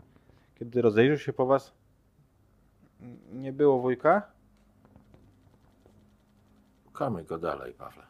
Kiedy 0.59 0.81
rozejrzał 0.81 1.17
się 1.17 1.33
po 1.33 1.45
was, 1.45 1.73
nie 3.33 3.53
było 3.53 3.79
wujka? 3.79 4.34
Szukamy 6.95 7.23
go 7.23 7.37
dalej, 7.37 7.73
Pawle. 7.73 8.03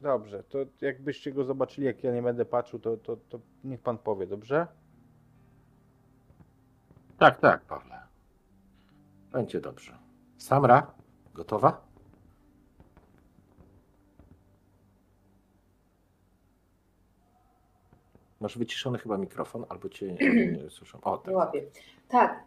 Dobrze, 0.00 0.42
to 0.44 0.58
jakbyście 0.80 1.32
go 1.32 1.44
zobaczyli, 1.44 1.86
jak 1.86 2.04
ja 2.04 2.12
nie 2.12 2.22
będę 2.22 2.44
patrzył, 2.44 2.78
to, 2.78 2.96
to, 2.96 3.16
to 3.16 3.40
niech 3.64 3.80
pan 3.80 3.98
powie, 3.98 4.26
dobrze? 4.26 4.66
Tak, 7.18 7.40
tak, 7.40 7.64
Pawle. 7.64 8.02
Będzie 9.32 9.60
dobrze. 9.60 9.98
Samra, 10.38 10.94
gotowa? 11.34 11.86
Masz 18.40 18.58
wyciszony 18.58 18.98
chyba 18.98 19.18
mikrofon, 19.18 19.64
albo 19.68 19.88
cię 19.88 20.12
nie, 20.12 20.52
nie 20.62 20.70
słyszą. 20.70 21.00
O, 21.00 21.18
tak. 21.18 21.34
Łapię. 21.34 21.66
Tak, 22.08 22.44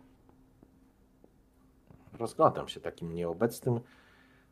Rozglądam 2.21 2.67
się 2.67 2.80
takim 2.80 3.13
nieobecnym, 3.13 3.80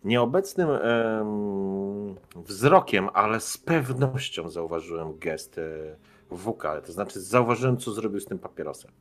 nieobecnym 0.04 0.70
em, 0.70 2.16
wzrokiem, 2.36 3.10
ale 3.14 3.40
z 3.40 3.58
pewnością 3.58 4.50
zauważyłem 4.50 5.18
gest 5.18 5.58
e, 5.58 5.96
Wuka. 6.32 6.82
To 6.82 6.92
znaczy, 6.92 7.22
zauważyłem, 7.22 7.78
co 7.78 7.92
zrobił 7.92 8.20
z 8.20 8.26
tym 8.26 8.40
papierosem. 8.40 8.92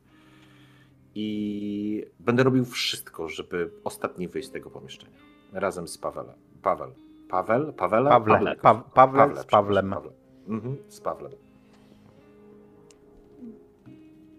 I 1.15 2.05
będę 2.19 2.43
robił 2.43 2.65
wszystko, 2.65 3.29
żeby 3.29 3.71
ostatni 3.83 4.27
wyjść 4.27 4.47
z 4.49 4.51
tego 4.51 4.69
pomieszczenia. 4.69 5.13
Razem 5.53 5.87
z 5.87 5.97
Pawelem. 5.97 6.35
Paweł. 6.61 6.91
Paweł? 7.29 7.73
Pawele? 7.73 8.09
Pawle, 8.09 8.33
Pawle, 8.33 8.55
Pa- 8.55 8.75
Pawle 8.75 9.35
z 9.35 9.45
Pawlem. 9.45 9.89
Pawle. 9.89 10.11
Mhm, 10.47 10.77
z 10.87 11.01
Pawlem. 11.01 11.31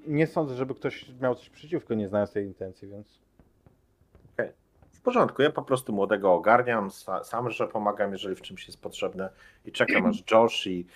Nie 0.06 0.26
sądzę, 0.26 0.54
żeby 0.54 0.74
ktoś 0.74 1.12
miał 1.20 1.34
coś 1.34 1.50
przeciwko, 1.50 1.94
nie 1.94 2.08
znając 2.08 2.32
tej 2.32 2.46
intencji, 2.46 2.88
więc... 2.88 3.20
W 5.00 5.02
porządku, 5.02 5.42
ja 5.42 5.50
po 5.50 5.62
prostu 5.62 5.92
młodego 5.92 6.34
ogarniam, 6.34 6.88
sa- 6.88 7.24
sam, 7.24 7.50
że 7.50 7.68
pomagam, 7.68 8.12
jeżeli 8.12 8.36
w 8.36 8.40
czymś 8.40 8.66
jest 8.66 8.82
potrzebne 8.82 9.30
i 9.64 9.72
czekam 9.72 10.06
aż 10.06 10.24
Josh 10.30 10.66
i 10.66 10.86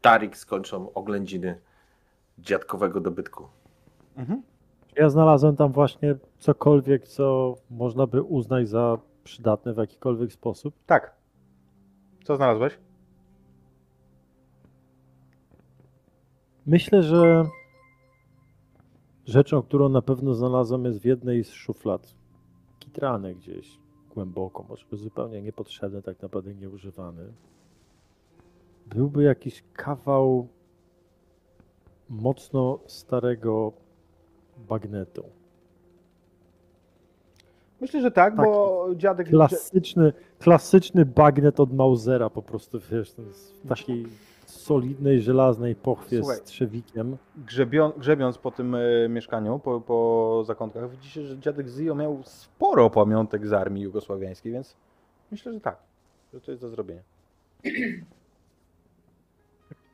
Tarik 0.00 0.36
skończą 0.36 0.92
oględziny 0.92 1.60
dziadkowego 2.38 3.00
dobytku. 3.00 3.48
Mhm. 4.16 4.42
Ja 4.96 5.08
znalazłem 5.10 5.56
tam 5.56 5.72
właśnie 5.72 6.14
cokolwiek, 6.38 7.08
co 7.08 7.54
można 7.70 8.06
by 8.06 8.22
uznać 8.22 8.68
za 8.68 8.98
przydatne 9.24 9.74
w 9.74 9.76
jakikolwiek 9.76 10.32
sposób. 10.32 10.74
Tak. 10.86 11.14
Co 12.24 12.36
znalazłeś? 12.36 12.78
Myślę, 16.66 17.02
że 17.02 17.44
rzeczą, 19.26 19.62
którą 19.62 19.88
na 19.88 20.02
pewno 20.02 20.34
znalazłem 20.34 20.84
jest 20.84 21.00
w 21.00 21.04
jednej 21.04 21.44
z 21.44 21.50
szuflad. 21.50 22.19
Kitrane 22.94 23.34
gdzieś 23.34 23.78
głęboko, 24.14 24.62
może 24.68 24.84
zupełnie 24.92 25.42
niepotrzebny, 25.42 26.02
tak 26.02 26.22
naprawdę 26.22 26.54
nieużywany. 26.54 27.32
Byłby 28.86 29.22
jakiś 29.22 29.64
kawał 29.72 30.48
mocno 32.08 32.78
starego 32.86 33.72
bagnetu. 34.68 35.24
Myślę, 37.80 38.00
że 38.00 38.10
tak, 38.10 38.36
Taki 38.36 38.48
bo 38.48 38.88
dziadek... 38.96 39.28
Klasyczny, 39.28 40.12
klasyczny 40.38 41.04
bagnet 41.06 41.60
od 41.60 41.72
Mausera 41.72 42.30
po 42.30 42.42
prostu, 42.42 42.80
wiesz, 42.90 43.12
ten 43.12 43.32
z- 43.32 43.50
w 43.50 43.68
takiej 43.68 44.06
solidnej, 44.52 45.22
żelaznej 45.22 45.74
pochwie 45.74 46.18
Słuchaj. 46.18 46.36
z 46.36 46.42
trzewikiem. 46.42 47.16
Grzebią, 47.36 47.92
grzebiąc 47.96 48.38
po 48.38 48.50
tym 48.50 48.74
e, 48.74 49.08
mieszkaniu, 49.08 49.58
po, 49.58 49.80
po 49.80 50.42
zakątkach, 50.46 50.90
widzicie, 50.90 51.26
że 51.26 51.38
dziadek 51.38 51.68
Zio 51.68 51.94
miał 51.94 52.22
sporo 52.24 52.90
pamiątek 52.90 53.46
z 53.46 53.52
armii 53.52 53.82
jugosławiańskiej, 53.82 54.52
więc 54.52 54.76
myślę, 55.30 55.52
że 55.52 55.60
tak, 55.60 55.76
że 56.32 56.40
to 56.40 56.50
jest 56.50 56.62
do 56.62 56.68
zrobienia. 56.68 57.02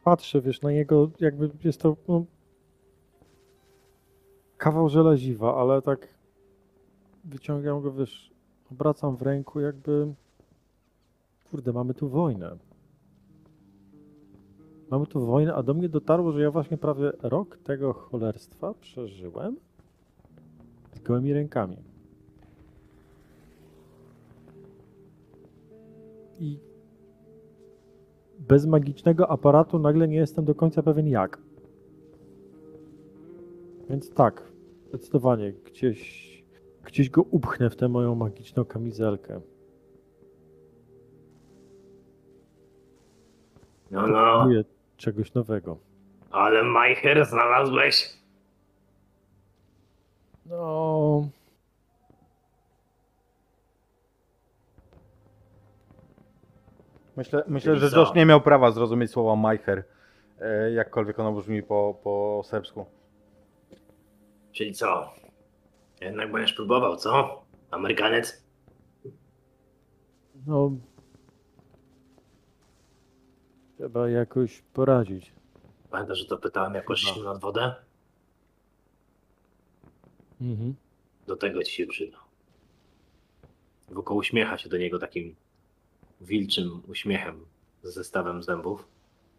Patrzę, 0.05 0.41
wiesz, 0.41 0.63
na 0.63 0.73
niego, 0.73 1.11
jakby 1.21 1.51
jest 1.65 1.81
to 1.81 1.97
no, 2.09 2.25
kawał 4.57 4.89
żelaziwa, 4.89 5.57
ale 5.61 5.83
tak 5.83 6.09
wyciągam 7.25 7.83
go, 7.83 7.93
wiesz, 7.93 8.31
obracam 8.73 9.17
w 9.17 9.23
ręku, 9.23 9.61
jakby 9.61 10.15
kurde, 11.51 11.73
mamy 11.73 11.95
tu 11.95 12.09
wojnę. 12.09 12.57
Mamy 14.91 15.07
tu 15.07 15.27
wojnę, 15.27 15.55
a 15.55 15.63
do 15.63 15.75
mnie 15.75 15.89
dotarło, 15.89 16.33
że 16.33 16.43
ja 16.43 16.51
właśnie 16.51 16.77
prawie 16.77 17.13
rok 17.23 17.57
tego 17.57 17.93
cholerstwa 17.93 18.75
przeżyłem 18.75 19.57
z 20.95 21.01
gołymi 21.01 21.33
rękami. 21.33 21.77
I 26.41 26.59
bez 28.39 28.67
magicznego 28.67 29.31
aparatu 29.31 29.79
nagle 29.79 30.09
nie 30.09 30.17
jestem 30.17 30.45
do 30.45 30.55
końca 30.55 30.83
pewien 30.83 31.09
jak. 31.09 31.39
Więc 33.91 34.11
tak, 34.11 34.53
zdecydowanie 34.89 35.53
gdzieś, 35.53 36.27
gdzieś 36.85 37.11
go 37.11 37.23
upchnę 37.23 37.71
w 37.71 37.77
tę 37.77 37.89
moją 37.89 38.15
magiczną 38.15 38.65
kamizelkę. 38.65 39.41
No, 43.91 44.07
no, 44.07 44.39
Próbuję 44.39 44.65
czegoś 44.97 45.35
nowego. 45.35 45.79
ale 46.31 46.63
Majcher 46.63 47.27
znalazłeś. 47.27 48.17
No. 50.47 51.29
Myślę, 57.17 57.45
myślę 57.49 57.77
że? 57.77 57.99
Josh 57.99 58.15
nie 58.15 58.27
miał 58.27 58.41
prawa 58.41 58.71
zrozumieć 58.71 59.11
słowa 59.11 59.37
Majcher, 59.37 59.85
e, 60.41 60.71
jakkolwiek 60.73 61.19
ono 61.19 61.33
brzmi 61.33 61.63
po, 61.63 61.99
po 62.03 62.43
serbsku. 62.45 62.87
Czyli 64.53 64.73
co? 64.73 65.11
Jednak 66.01 66.33
będziesz 66.33 66.53
próbował, 66.53 66.97
co? 66.97 67.43
Amerykanec? 67.71 68.47
No. 70.47 70.71
Trzeba 73.77 74.09
jakoś 74.09 74.63
poradzić. 74.73 75.33
Pamiętasz, 75.91 76.19
że 76.19 76.27
to 76.27 76.39
pytałem, 76.39 76.75
jak 76.75 76.85
poszliśmy 76.87 77.25
nad 77.25 77.41
wodę? 77.41 77.75
Mhm. 80.41 80.75
Do 81.27 81.37
tego 81.37 81.63
ci 81.63 81.73
się 81.73 81.87
przyda. 81.87 82.19
Wokół 83.89 84.17
uśmiecha 84.17 84.59
się 84.59 84.69
do 84.69 84.77
niego 84.77 84.99
takim 84.99 85.35
wilczym 86.21 86.83
uśmiechem 86.89 87.47
z 87.83 87.95
zestawem 87.95 88.43
zębów. 88.43 88.89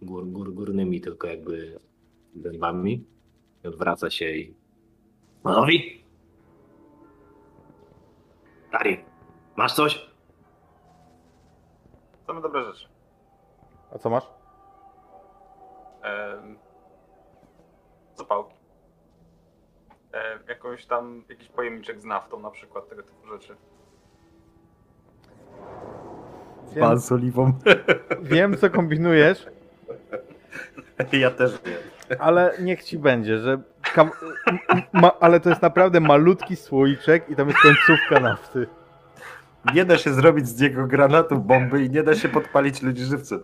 Gór, 0.01 0.27
gór, 0.27 0.53
górnymi 0.53 1.01
tylko 1.01 1.27
jakby 1.27 1.79
zębami. 2.35 3.05
I 3.63 3.67
odwraca 3.67 4.09
się 4.09 4.31
i... 4.31 4.53
Gotowi? 5.43 6.03
Dari, 8.71 9.05
masz 9.55 9.73
coś? 9.73 10.09
Same 12.27 12.41
dobre 12.41 12.63
rzeczy. 12.63 12.96
A 13.95 13.97
co 13.97 14.09
masz? 14.09 14.23
Em, 16.03 16.57
zapałki. 18.15 18.55
E, 20.13 20.39
jakąś 20.49 20.85
tam, 20.85 21.23
jakiś 21.29 21.47
pojemniczek 21.49 21.99
z 22.01 22.05
naftą 22.05 22.39
na 22.39 22.49
przykład, 22.51 22.89
tego 22.89 23.03
typu 23.03 23.27
rzeczy. 23.27 23.55
Wiem, 26.75 26.97
z 26.99 27.11
oliwą. 27.11 27.53
wiem 28.21 28.57
co 28.57 28.69
kombinujesz, 28.69 29.45
Ja 31.11 31.31
też 31.31 31.51
wiem. 31.65 31.77
ale 32.19 32.53
niech 32.61 32.83
ci 32.83 32.99
będzie, 32.99 33.37
że 33.39 33.61
kam- 33.93 34.11
ma, 34.93 35.11
ale 35.19 35.39
to 35.39 35.49
jest 35.49 35.61
naprawdę 35.61 35.99
malutki 35.99 36.55
słoiczek 36.55 37.29
i 37.29 37.35
tam 37.35 37.47
jest 37.47 37.59
końcówka 37.61 38.19
nafty. 38.19 38.67
Nie 39.73 39.85
da 39.85 39.97
się 39.97 40.13
zrobić 40.13 40.47
z 40.47 40.61
niego 40.61 40.87
granatu, 40.87 41.37
bomby 41.39 41.83
i 41.83 41.89
nie 41.89 42.03
da 42.03 42.15
się 42.15 42.29
podpalić 42.29 42.81
ludzi 42.81 43.03
żywcem. 43.03 43.43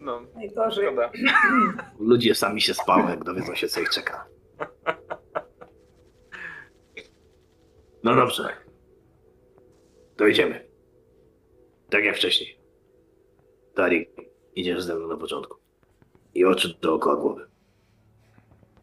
No, 0.00 0.20
Najgorzej. 0.34 0.86
szkoda. 0.86 1.10
Ludzie 2.00 2.34
sami 2.34 2.60
się 2.60 2.74
spałą, 2.74 3.08
jak 3.08 3.24
dowiedzą 3.24 3.54
się, 3.54 3.68
co 3.68 3.80
ich 3.80 3.90
czeka. 3.90 4.26
No 8.04 8.14
dobrze. 8.16 8.48
To 10.16 10.26
idziemy. 10.26 10.68
Tak 11.90 12.04
jak 12.04 12.16
wcześniej. 12.16 12.58
Tarik, 13.74 14.10
idziesz 14.54 14.82
ze 14.82 14.94
mną 14.94 15.08
na 15.08 15.16
początku. 15.16 15.56
I 16.34 16.44
oczy 16.44 16.74
dookoła 16.80 17.16
głowy. 17.16 17.48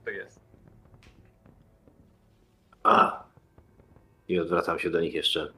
To 0.05 0.09
jest. 0.11 0.39
A. 2.83 3.25
I 4.27 4.39
odwracam 4.39 4.79
się 4.79 4.89
do 4.89 5.01
nich 5.01 5.13
jeszcze. 5.13 5.53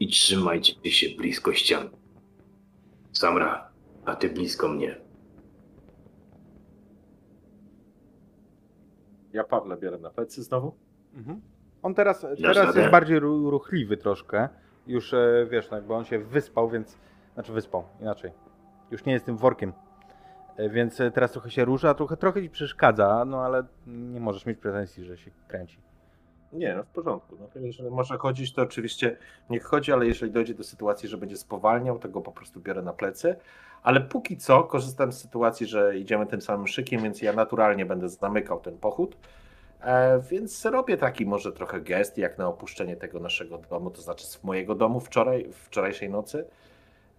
I 0.00 0.08
trzymajcie 0.08 0.90
się 0.90 1.08
blisko 1.16 1.52
ścian. 1.52 1.90
Samra, 3.12 3.67
a 4.08 4.16
ty 4.16 4.28
blisko 4.30 4.68
mnie. 4.68 4.96
Ja 9.32 9.44
Pawle 9.44 9.76
biorę 9.76 9.98
na 9.98 10.10
plecy 10.10 10.42
znowu. 10.42 10.74
Mhm. 11.14 11.40
On 11.82 11.94
teraz, 11.94 12.20
teraz 12.42 12.56
radę? 12.56 12.80
jest 12.80 12.92
bardziej 12.92 13.18
ru- 13.20 13.50
ruchliwy 13.50 13.96
troszkę. 13.96 14.48
Już 14.86 15.14
e, 15.14 15.46
wiesz, 15.50 15.70
no 15.70 15.76
jakby 15.76 15.94
on 15.94 16.04
się 16.04 16.18
wyspał, 16.18 16.68
więc. 16.68 16.98
Znaczy 17.34 17.52
wyspał, 17.52 17.84
inaczej. 18.00 18.32
Już 18.90 19.04
nie 19.04 19.12
jest 19.12 19.24
tym 19.26 19.36
workiem. 19.36 19.72
E, 20.56 20.68
Więc 20.70 21.00
e, 21.00 21.10
teraz 21.10 21.32
trochę 21.32 21.50
się 21.50 21.64
rusza, 21.64 21.94
trochę, 21.94 22.16
trochę 22.16 22.42
ci 22.42 22.50
przeszkadza, 22.50 23.24
no 23.24 23.40
ale 23.44 23.62
nie 23.86 24.20
możesz 24.20 24.46
mieć 24.46 24.58
pretensji, 24.58 25.04
że 25.04 25.16
się 25.18 25.30
kręci. 25.48 25.78
Nie, 26.52 26.74
no 26.76 26.82
w 26.82 26.86
porządku. 26.86 27.36
No, 27.40 27.60
jeżeli 27.60 27.90
może 27.90 28.18
chodzić, 28.18 28.52
to 28.52 28.62
oczywiście 28.62 29.16
niech 29.50 29.64
chodzi, 29.64 29.92
ale 29.92 30.06
jeżeli 30.06 30.32
dojdzie 30.32 30.54
do 30.54 30.64
sytuacji, 30.64 31.08
że 31.08 31.16
będzie 31.16 31.36
spowalniał, 31.36 31.98
to 31.98 32.08
go 32.08 32.20
po 32.20 32.32
prostu 32.32 32.60
biorę 32.60 32.82
na 32.82 32.92
plecy. 32.92 33.36
Ale 33.82 34.00
póki 34.00 34.36
co 34.36 34.64
korzystam 34.64 35.12
z 35.12 35.20
sytuacji, 35.20 35.66
że 35.66 35.98
idziemy 35.98 36.26
tym 36.26 36.40
samym 36.40 36.66
szykiem, 36.66 37.02
więc 37.02 37.22
ja 37.22 37.32
naturalnie 37.32 37.86
będę 37.86 38.08
zamykał 38.08 38.60
ten 38.60 38.78
pochód. 38.78 39.16
E, 39.80 40.20
więc 40.30 40.64
robię 40.64 40.96
taki 40.96 41.26
może 41.26 41.52
trochę 41.52 41.80
gest, 41.80 42.18
jak 42.18 42.38
na 42.38 42.48
opuszczenie 42.48 42.96
tego 42.96 43.20
naszego 43.20 43.58
domu, 43.58 43.90
to 43.90 44.02
znaczy 44.02 44.26
z 44.26 44.44
mojego 44.44 44.74
domu 44.74 45.00
wczoraj, 45.00 45.52
wczorajszej 45.52 46.10
nocy. 46.10 46.44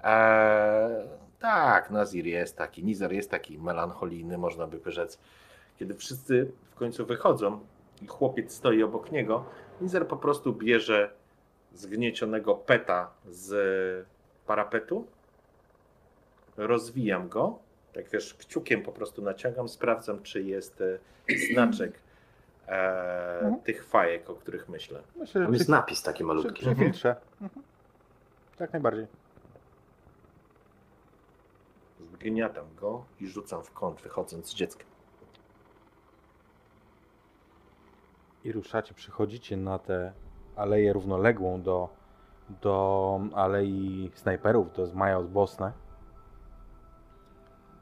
E, 0.04 1.06
tak, 1.40 1.92
Nazir 1.92 2.26
jest 2.26 2.58
taki, 2.58 2.84
Nizar 2.84 3.12
jest 3.12 3.32
taki 3.32 3.60
melancholijny, 3.60 4.38
można 4.38 4.68
by 4.68 4.92
rzec. 4.92 5.20
Kiedy 5.78 5.96
wszyscy 5.96 6.52
w 6.72 6.76
końcu 6.76 7.06
wychodzą, 7.06 7.60
chłopiec 8.08 8.54
stoi 8.54 8.84
obok 8.84 9.12
niego, 9.12 9.46
Nizer 9.82 10.08
po 10.08 10.18
prostu 10.18 10.54
bierze 10.54 11.12
zgniecionego 11.74 12.56
peta 12.56 13.12
z 13.30 14.08
parapetu, 14.48 15.08
rozwijam 16.58 17.30
go, 17.30 17.60
tak 17.94 18.10
wiesz, 18.10 18.34
kciukiem 18.34 18.84
po 18.84 18.92
prostu 18.92 19.22
naciągam, 19.22 19.70
sprawdzam, 19.70 20.24
czy 20.24 20.42
jest 20.44 20.82
e, 20.82 21.00
znaczek 21.54 22.00
e, 22.68 23.40
Mhm. 23.40 23.60
tych 23.64 23.86
fajek, 23.86 24.30
o 24.30 24.36
których 24.36 24.70
myślę. 24.70 25.02
Myślę, 25.16 25.42
Tam 25.44 25.54
jest 25.54 25.66
przy, 25.66 25.72
napis 25.72 26.04
taki 26.04 26.18
przy, 26.18 26.24
malutki. 26.24 26.62
przy 26.62 26.76
filtrze. 26.76 27.16
Mhm. 27.42 27.66
Jak 28.60 28.74
najbardziej. 28.74 29.08
Zgniatam 32.14 32.66
go 32.76 33.06
i 33.20 33.28
rzucam 33.28 33.64
w 33.64 33.72
kąt, 33.72 34.02
wychodząc 34.02 34.48
z 34.50 34.54
dzieckiem. 34.56 34.88
I 38.50 38.52
ruszacie, 38.52 38.94
przychodzicie 38.94 39.58
na 39.58 39.80
tę 39.80 40.14
aleję 40.56 40.94
równoległą 40.94 41.62
do, 41.62 41.90
do 42.62 43.20
alei 43.34 44.12
snajperów, 44.14 44.74
do 44.74 44.86
Zmaja 44.86 45.22
z 45.22 45.28
Bosne. 45.28 45.72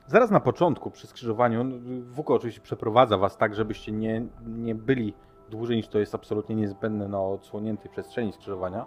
Zaraz 0.07 0.31
na 0.31 0.39
początku, 0.39 0.91
przy 0.91 1.07
skrzyżowaniu, 1.07 1.63
no, 1.63 1.75
Wuko 2.11 2.33
oczywiście 2.33 2.61
przeprowadza 2.61 3.17
was 3.17 3.37
tak, 3.37 3.55
żebyście 3.55 3.91
nie, 3.91 4.25
nie 4.45 4.75
byli 4.75 5.13
dłużej 5.49 5.77
niż 5.77 5.87
to 5.87 5.99
jest 5.99 6.15
absolutnie 6.15 6.55
niezbędne 6.55 7.07
na 7.07 7.21
odsłoniętej 7.21 7.91
przestrzeni 7.91 8.33
skrzyżowania. 8.33 8.85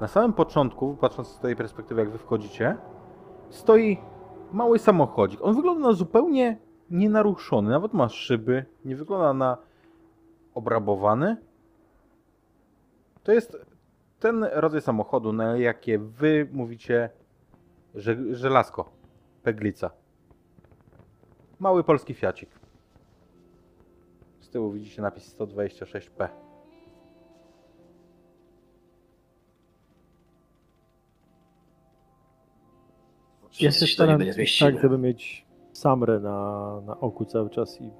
Na 0.00 0.08
samym 0.08 0.32
początku, 0.32 0.96
patrząc 1.00 1.28
z 1.28 1.38
tej 1.38 1.56
perspektywy, 1.56 2.00
jak 2.00 2.10
wy 2.10 2.18
wchodzicie, 2.18 2.76
stoi 3.50 3.98
mały 4.52 4.78
samochodzik. 4.78 5.40
On 5.42 5.54
wygląda 5.54 5.88
na 5.88 5.92
zupełnie 5.92 6.58
nienaruszony, 6.90 7.70
nawet 7.70 7.94
ma 7.94 8.08
szyby, 8.08 8.66
nie 8.84 8.96
wygląda 8.96 9.32
na 9.32 9.56
obrabowany. 10.56 11.36
To 13.22 13.32
jest 13.32 13.56
ten 14.20 14.44
rodzaj 14.52 14.80
samochodu, 14.80 15.32
na 15.32 15.56
jakie 15.56 15.98
wy 15.98 16.48
mówicie 16.52 17.10
że, 17.94 18.16
żelazko, 18.30 18.92
peglica. 19.42 19.90
Mały 21.58 21.84
polski 21.84 22.14
fiacik. 22.14 22.50
Z 24.40 24.48
tyłu 24.50 24.72
widzicie 24.72 25.02
napis 25.02 25.36
126P. 25.36 26.28
Ja 33.60 33.70
Wszyscy 33.70 33.80
się 33.80 33.86
się 33.86 33.90
do 33.90 33.94
staram 33.94 34.12
niego 34.12 34.24
nie 34.24 34.32
zmieścimy. 34.32 34.72
tak, 34.72 34.82
żeby 34.82 34.98
mieć 34.98 35.46
samrę 35.72 36.20
na, 36.20 36.80
na 36.80 37.00
oku 37.00 37.24
cały 37.24 37.50
czas 37.50 37.80
i 37.80 37.90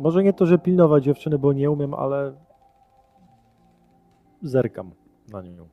może 0.00 0.22
nie 0.22 0.32
to, 0.32 0.46
że 0.46 0.58
pilnować 0.58 1.04
dziewczyny, 1.04 1.38
bo 1.38 1.52
nie 1.52 1.70
umiem, 1.70 1.94
ale 1.94 2.32
zerkam 4.42 4.90
na 5.32 5.42
nią. 5.42 5.68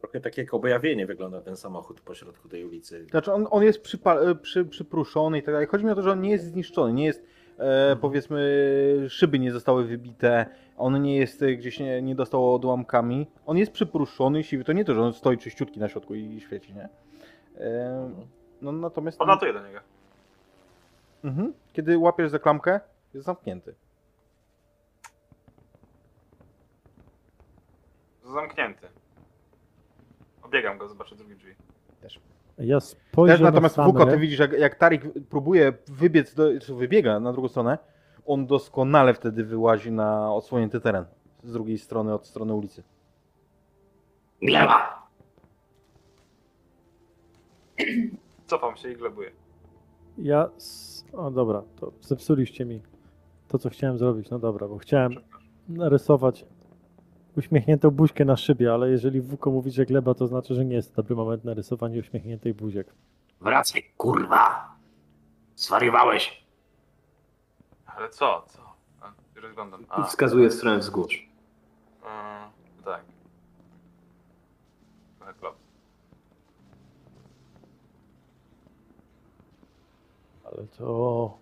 Trochę 0.00 0.20
tak 0.20 0.38
jak 0.38 0.54
objawienie 0.54 1.06
wygląda 1.06 1.40
ten 1.40 1.56
samochód 1.56 2.00
pośrodku 2.00 2.48
tej 2.48 2.64
ulicy. 2.64 3.06
Znaczy 3.10 3.32
on, 3.32 3.46
on 3.50 3.62
jest 3.62 3.82
przypa- 3.82 4.30
e, 4.30 4.34
przy, 4.34 4.64
przypruszony 4.64 5.38
i 5.38 5.42
tak 5.42 5.54
dalej. 5.54 5.66
Chodzi 5.66 5.84
mi 5.84 5.90
o 5.90 5.94
to, 5.94 6.02
że 6.02 6.12
on 6.12 6.20
nie 6.20 6.30
jest 6.30 6.44
zniszczony, 6.44 6.92
nie 6.92 7.04
jest 7.04 7.22
e, 7.58 7.96
powiedzmy 8.00 9.06
szyby 9.08 9.38
nie 9.38 9.52
zostały 9.52 9.84
wybite, 9.84 10.46
on 10.76 11.02
nie 11.02 11.16
jest 11.16 11.42
e, 11.42 11.56
gdzieś 11.56 11.80
nie, 11.80 12.02
nie 12.02 12.14
dostał 12.14 12.54
odłamkami. 12.54 13.26
On 13.46 13.58
jest 13.58 13.72
przypruszony, 13.72 14.42
siwy. 14.42 14.64
To 14.64 14.72
nie 14.72 14.84
to, 14.84 14.94
że 14.94 15.02
on 15.02 15.12
stoi 15.12 15.38
czyściutki 15.38 15.80
na 15.80 15.88
środku 15.88 16.14
i 16.14 16.40
świeci, 16.40 16.74
nie? 16.74 16.88
E, 17.58 18.10
no 18.62 18.72
natomiast 18.72 19.18
Podlatuję 19.18 19.52
do 19.52 19.66
niego. 19.66 19.80
mhm. 21.24 21.52
kiedy 21.72 21.98
łapiesz 21.98 22.30
za 22.30 22.38
klamkę, 22.38 22.80
jest 23.14 23.26
zamknięty. 23.26 23.74
Zamknięty. 28.24 28.86
Obiegam 30.42 30.78
go, 30.78 30.88
zobaczę 30.88 31.16
drugie 31.16 31.34
drzwi. 31.34 31.54
Ja 32.58 32.80
spojrzę 32.80 33.34
Też 33.34 33.40
natomiast 33.44 33.76
na 33.76 33.84
Wuko, 33.84 33.98
samrę. 33.98 34.14
ty 34.14 34.20
widzisz, 34.20 34.38
jak, 34.38 34.52
jak 34.52 34.74
Tarik 34.74 35.02
próbuje 35.30 35.72
wybiec, 35.86 36.34
do, 36.34 36.60
czy 36.60 36.74
wybiega 36.74 37.20
na 37.20 37.32
drugą 37.32 37.48
stronę, 37.48 37.78
on 38.26 38.46
doskonale 38.46 39.14
wtedy 39.14 39.44
wyłazi 39.44 39.92
na 39.92 40.34
odsłonięty 40.34 40.80
teren. 40.80 41.04
Z 41.42 41.52
drugiej 41.52 41.78
strony, 41.78 42.14
od 42.14 42.26
strony 42.26 42.54
ulicy. 42.54 42.82
Gleba! 44.42 45.06
Cofam 48.50 48.76
się 48.76 48.90
i 48.92 48.96
glebuję. 48.96 49.30
Ja. 50.18 50.48
s- 50.56 51.04
O 51.12 51.30
dobra, 51.30 51.62
to 51.76 51.92
zepsuliście 52.00 52.64
mi 52.64 52.82
to, 53.48 53.58
co 53.58 53.70
chciałem 53.70 53.98
zrobić. 53.98 54.30
No 54.30 54.38
dobra, 54.38 54.68
bo 54.68 54.78
chciałem 54.78 55.12
narysować 55.68 56.44
uśmiechniętą 57.36 57.90
buźkę 57.90 58.24
na 58.24 58.36
szybie, 58.36 58.72
ale 58.74 58.90
jeżeli 58.90 59.20
Wuko 59.20 59.50
mówi, 59.50 59.70
że 59.70 59.86
gleba, 59.86 60.14
to 60.14 60.26
znaczy, 60.26 60.54
że 60.54 60.64
nie 60.64 60.74
jest 60.76 60.94
dobry 60.94 61.16
moment 61.16 61.44
na 61.44 61.54
rysowanie 61.54 62.00
uśmiechniętej 62.00 62.54
buziek. 62.54 62.94
Wracaj, 63.40 63.82
kurwa! 63.96 64.74
Zwariowałeś! 65.56 66.44
Ale 67.86 68.08
co? 68.08 68.44
Co? 68.48 68.62
A, 69.00 69.12
rozglądam. 69.40 69.86
A, 69.88 70.02
Wskazuje 70.04 70.48
w 70.48 70.54
stronę 70.54 70.78
wzgórz. 70.78 71.28
mm, 72.02 72.50
tak. 72.84 73.04
Trochę 75.18 75.34
klop. 75.34 75.54
Ale 80.52 80.66
to 80.66 81.38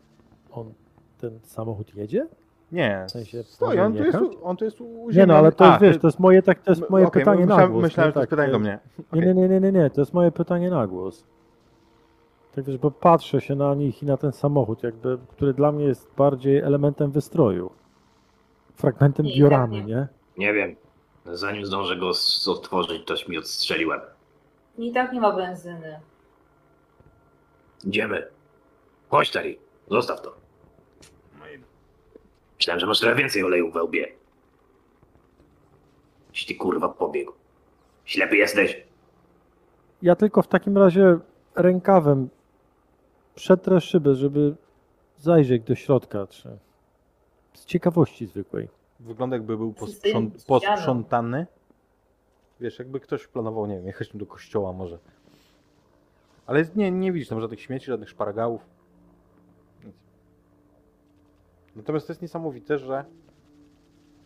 on 0.51 0.73
ten 1.21 1.39
samochód 1.43 1.95
jedzie? 1.95 2.27
Nie, 2.73 3.05
W 3.09 3.11
sensie 3.11 3.43
stoi, 3.43 3.79
on 3.79 3.95
tu, 3.97 4.05
jest, 4.05 4.19
on 4.43 4.57
tu 4.57 4.65
jest 4.65 4.77
Nie 5.17 5.27
no, 5.27 5.37
ale 5.37 5.53
to 5.53 5.65
A, 5.65 5.69
jest, 5.69 5.83
wiesz, 5.83 5.99
to 5.99 6.09
jest 6.09 6.19
moje, 6.19 6.43
tak, 6.43 6.63
to 6.63 6.71
jest 6.73 6.91
moje 6.91 7.07
okej, 7.07 7.21
pytanie 7.21 7.41
na 7.41 7.47
myślałem, 7.47 7.73
głos. 7.73 7.83
Myślałem, 7.83 8.09
nie? 8.09 8.11
że 8.11 8.15
to 8.15 8.21
jest 8.21 8.31
Tak, 8.31 8.39
pytanie 8.39 8.53
do 8.53 8.59
mnie. 8.59 8.79
Nie, 9.13 9.21
nie, 9.21 9.35
nie, 9.35 9.49
nie, 9.49 9.61
nie, 9.61 9.73
nie, 9.73 9.91
to 9.91 10.01
jest 10.01 10.15
moje 10.15 10.31
pytanie 10.31 10.71
na 10.71 10.87
głos. 10.87 11.25
Tak 12.55 12.65
wiesz, 12.65 12.79
bo 12.79 12.91
patrzę 12.91 13.41
się 13.41 13.55
na 13.55 13.75
nich 13.75 14.03
i 14.03 14.07
na 14.07 14.17
ten 14.17 14.33
samochód, 14.33 14.83
jakby, 14.83 15.19
który 15.29 15.55
dla 15.55 15.73
mnie 15.73 15.85
jest 15.85 16.11
bardziej 16.17 16.59
elementem 16.59 17.11
wystroju. 17.11 17.71
Fragmentem 18.75 19.27
Nie, 19.27 19.85
nie. 19.85 20.09
nie? 20.39 20.53
Wiem. 20.53 20.77
Zanim 21.27 21.67
zdążę 21.67 21.97
go 21.97 22.11
otworzyć, 22.47 23.05
toś 23.05 23.29
mi 23.29 23.39
odstrzeliłem. 23.39 24.01
I 24.79 24.93
tak 24.93 25.13
nie 25.13 25.21
ma 25.21 25.37
benzyny. 25.37 26.01
Idziemy. 27.85 28.38
Chodź, 29.09 29.31
Tari. 29.31 29.59
Zostaw 29.91 30.23
to. 30.23 30.35
No 31.39 31.49
i 31.49 31.59
Myślałem, 32.57 32.81
że 32.81 32.87
masz 32.87 33.01
trochę 33.01 33.15
więcej 33.17 33.45
oleju 33.45 33.71
we 33.71 33.83
łbie. 33.83 34.09
Jeśli 36.31 36.57
kurwa 36.57 36.89
pobiegł. 36.89 37.33
Ślepy 38.05 38.37
jesteś. 38.37 38.87
Ja 40.03 40.17
tylko 40.17 40.43
w 40.43 40.49
takim 40.49 40.79
razie 40.79 41.19
rękawem 41.55 42.29
przetrę 43.35 43.81
szybę, 43.81 44.15
żeby 44.15 44.55
zajrzeć 45.17 45.63
do 45.63 45.75
środka, 45.75 46.27
czy 46.27 46.59
z 47.55 47.65
ciekawości 47.65 48.27
zwykłej. 48.27 48.69
Wygląda 49.01 49.37
jakby 49.37 49.57
był 49.57 49.73
posprząt, 49.73 50.45
posprzątany. 50.47 51.47
Wiesz, 52.61 52.79
jakby 52.79 53.01
ktoś 53.01 53.27
planował, 53.27 53.67
nie 53.67 53.75
wiem, 53.77 53.87
jechać 53.87 54.17
do 54.17 54.27
kościoła 54.27 54.73
może. 54.73 54.99
Ale 56.47 56.65
nie, 56.77 56.91
nie 56.91 57.13
widzisz 57.13 57.29
tam 57.29 57.41
żadnych 57.41 57.61
śmieci, 57.61 57.87
żadnych 57.87 58.09
szparagałów. 58.09 58.61
Natomiast 61.77 62.07
to 62.07 62.13
jest 62.13 62.23
niesamowite, 62.23 62.79
że 62.79 63.05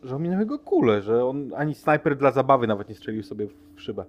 że 0.02 0.16
ominęły 0.16 0.46
go 0.46 0.58
kule, 0.58 1.02
że 1.02 1.24
on 1.24 1.50
ani 1.56 1.74
snajper 1.74 2.16
dla 2.16 2.30
zabawy 2.30 2.66
nawet 2.66 2.88
nie 2.88 2.94
strzelił 2.94 3.22
sobie 3.22 3.48
w 3.74 3.80
szybę. 3.80 4.04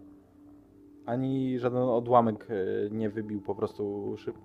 Ani 1.05 1.59
żaden 1.59 1.81
odłamek 1.81 2.47
e, 2.49 2.89
nie 2.89 3.09
wybił 3.09 3.41
po 3.41 3.55
prostu 3.55 4.15
szyb. 4.17 4.35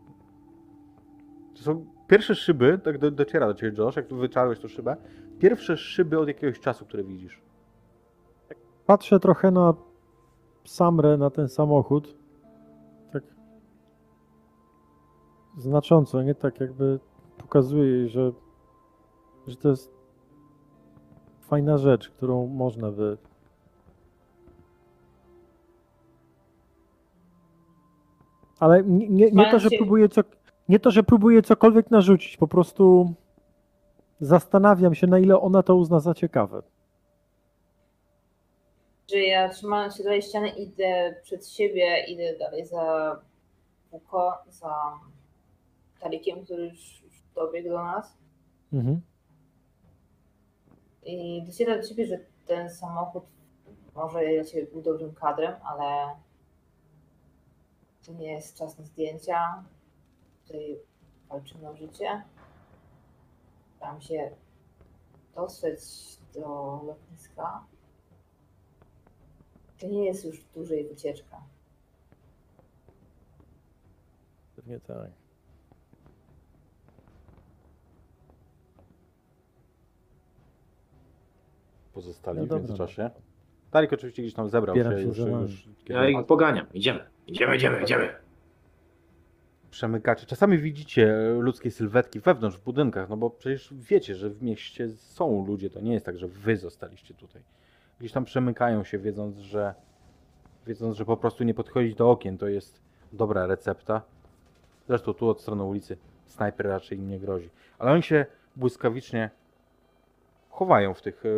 To 1.55 1.63
są 1.63 1.87
pierwsze 2.07 2.35
szyby, 2.35 2.79
tak 2.79 2.99
do, 2.99 3.11
dociera 3.11 3.47
do 3.47 3.55
ciebie 3.55 3.79
Josh, 3.79 3.97
jak 3.97 4.07
tu 4.07 4.17
wyczarłeś 4.17 4.59
tą 4.59 4.69
szybę. 4.69 4.97
Pierwsze 5.39 5.77
szyby 5.77 6.19
od 6.19 6.29
jakiegoś 6.29 6.61
czasu, 6.61 6.85
które 6.85 7.05
widzisz. 7.05 7.43
Patrzę 8.87 9.21
trochę 9.21 9.51
na 9.51 9.75
Samrę, 10.65 11.17
na 11.17 11.31
ten 11.31 11.49
samochód. 11.49 12.17
Tak 13.13 13.23
znacząco, 15.59 16.23
nie 16.23 16.35
tak 16.35 16.61
jakby 16.61 16.99
pokazuje 17.39 17.85
jej, 17.85 18.09
że, 18.09 18.33
że 19.49 19.57
to 19.57 19.69
jest 19.69 19.91
fajna 21.41 21.79
rzecz, 21.79 22.09
którą 22.09 22.47
można 22.47 22.91
by. 22.91 23.17
Ale 28.61 28.85
nie, 28.85 29.09
nie, 29.09 29.31
nie, 29.31 29.51
to, 29.51 29.59
że 29.59 29.69
próbuję 29.79 30.09
co, 30.09 30.21
nie 30.69 30.79
to, 30.79 30.91
że 30.91 31.03
próbuję 31.03 31.43
cokolwiek 31.43 31.91
narzucić, 31.91 32.37
po 32.37 32.49
prostu 32.49 33.15
zastanawiam 34.21 34.95
się, 34.95 35.07
na 35.07 35.19
ile 35.19 35.41
ona 35.41 35.63
to 35.63 35.77
uzna 35.77 36.01
za 36.01 36.15
ciekawe. 36.15 36.63
Że 39.11 39.19
ja 39.19 39.49
trzymając 39.49 39.97
się 39.97 40.05
dalej 40.05 40.23
ściany 40.23 40.49
idę 40.49 41.15
przed 41.23 41.49
siebie, 41.49 42.05
idę 42.09 42.39
dalej 42.39 42.67
za 42.67 43.17
Buko, 43.91 44.39
za 44.49 44.93
Tarikiem, 46.01 46.45
który 46.45 46.65
już, 46.65 47.03
już 47.05 47.23
dobiegł 47.35 47.69
do 47.69 47.85
nas. 47.85 48.19
Mhm. 48.73 49.01
I 51.09 51.43
dociera 51.47 51.77
do 51.77 51.89
ciebie, 51.89 52.07
że 52.07 52.19
ten 52.47 52.71
samochód 52.71 53.25
może 53.95 54.21
dla 54.35 54.45
ciebie 54.45 54.67
był 54.67 54.83
dobrym 54.83 55.15
kadrem, 55.15 55.55
ale 55.65 56.17
to 58.07 58.13
nie 58.13 58.33
jest 58.33 58.57
czas 58.57 58.79
na 58.79 58.85
zdjęcia. 58.85 59.65
Tutaj 60.47 60.79
walczymy 61.29 61.69
o 61.69 61.77
życie. 61.77 62.23
Staram 63.77 64.01
się 64.01 64.31
dotrzeć 65.35 65.81
do 66.35 66.81
lotniska. 66.87 67.65
To 69.79 69.87
nie 69.87 70.05
jest 70.05 70.25
już 70.25 70.45
dłużej 70.45 70.89
wycieczka. 70.89 71.43
Pewnie 74.57 74.81
tak. 74.81 75.18
Pozostali 81.99 82.39
No 82.39 82.45
w 82.45 82.49
dobra, 82.49 82.59
międzyczasie. 82.59 83.11
Tarik 83.71 83.93
oczywiście 83.93 84.23
gdzieś 84.23 84.35
tam 84.35 84.49
zebrał 84.49 84.75
Zbieram 84.75 84.93
się, 84.93 84.99
się 84.99 85.07
już, 85.07 85.17
za 85.17 85.29
już 85.29 85.69
Ja 85.89 86.09
ich 86.09 86.27
poganiam. 86.27 86.67
Idziemy. 86.75 87.01
Idziemy, 87.27 87.57
idziemy, 87.57 87.83
idziemy. 87.83 88.09
przemykacie. 89.71 90.27
Czasami 90.27 90.59
widzicie 90.59 91.35
ludzkie 91.39 91.71
sylwetki 91.71 92.21
wewnątrz 92.21 92.57
w 92.57 92.65
budynkach, 92.65 93.09
no 93.09 93.17
bo 93.17 93.31
przecież 93.31 93.75
wiecie, 93.77 94.15
że 94.15 94.31
w 94.31 94.43
mieście 94.43 94.89
są 94.89 95.47
ludzie, 95.47 95.71
to 95.71 95.81
nie 95.81 95.93
jest 95.93 96.07
tak, 96.07 96.19
że 96.19 96.29
wy 96.29 96.57
zostaliście 96.57 97.15
tutaj. 97.15 97.43
Gdzieś 98.01 98.13
tam 98.13 98.25
przemykają 98.25 98.85
się, 98.85 98.99
wiedząc, 98.99 99.37
że 99.37 99.75
wiedząc, 100.67 100.97
że 100.97 101.05
po 101.05 101.17
prostu 101.17 101.45
nie 101.45 101.55
podchodzić 101.55 101.95
do 101.95 102.11
okien 102.11 102.39
to 102.39 102.49
jest 102.49 102.81
dobra 103.13 103.47
recepta. 103.47 104.03
Zresztą 104.89 105.15
tu 105.15 105.29
od 105.29 105.41
strony 105.41 105.63
ulicy 105.63 105.97
snajper 106.27 106.67
raczej 106.67 106.99
im 106.99 107.09
nie 107.09 107.19
grozi. 107.19 107.51
Ale 107.79 107.93
oni 107.93 108.03
się 108.03 108.27
błyskawicznie 108.57 109.31
chowają 110.51 110.95
w 110.95 111.03
tych, 111.03 111.27
e, 111.27 111.29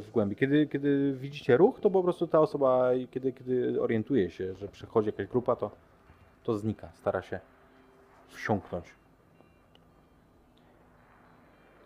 w 0.00 0.10
głębi. 0.12 0.36
Kiedy, 0.36 0.66
kiedy 0.66 1.12
widzicie 1.12 1.56
ruch, 1.56 1.80
to 1.80 1.90
po 1.90 2.02
prostu 2.02 2.26
ta 2.26 2.40
osoba, 2.40 2.90
kiedy, 3.10 3.32
kiedy 3.32 3.82
orientuje 3.82 4.30
się, 4.30 4.54
że 4.54 4.68
przychodzi 4.68 5.06
jakaś 5.06 5.26
grupa, 5.26 5.56
to, 5.56 5.70
to 6.42 6.58
znika, 6.58 6.88
stara 6.94 7.22
się 7.22 7.40
wsiąknąć. 8.28 8.84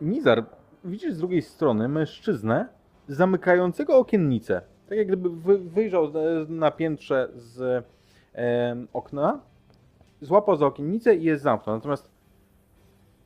Nizar, 0.00 0.44
widzisz 0.84 1.14
z 1.14 1.18
drugiej 1.18 1.42
strony 1.42 1.88
mężczyznę 1.88 2.68
zamykającego 3.08 3.98
okiennicę. 3.98 4.62
Tak 4.88 4.98
jak 4.98 5.06
gdyby 5.06 5.30
wy, 5.30 5.58
wyjrzał 5.58 6.12
na 6.48 6.70
piętrze 6.70 7.28
z 7.34 7.84
em, 8.32 8.88
okna, 8.92 9.40
złapał 10.20 10.56
za 10.56 10.66
okiennicę 10.66 11.14
i 11.14 11.24
je 11.24 11.38
zamknął. 11.38 11.76
Natomiast 11.76 12.10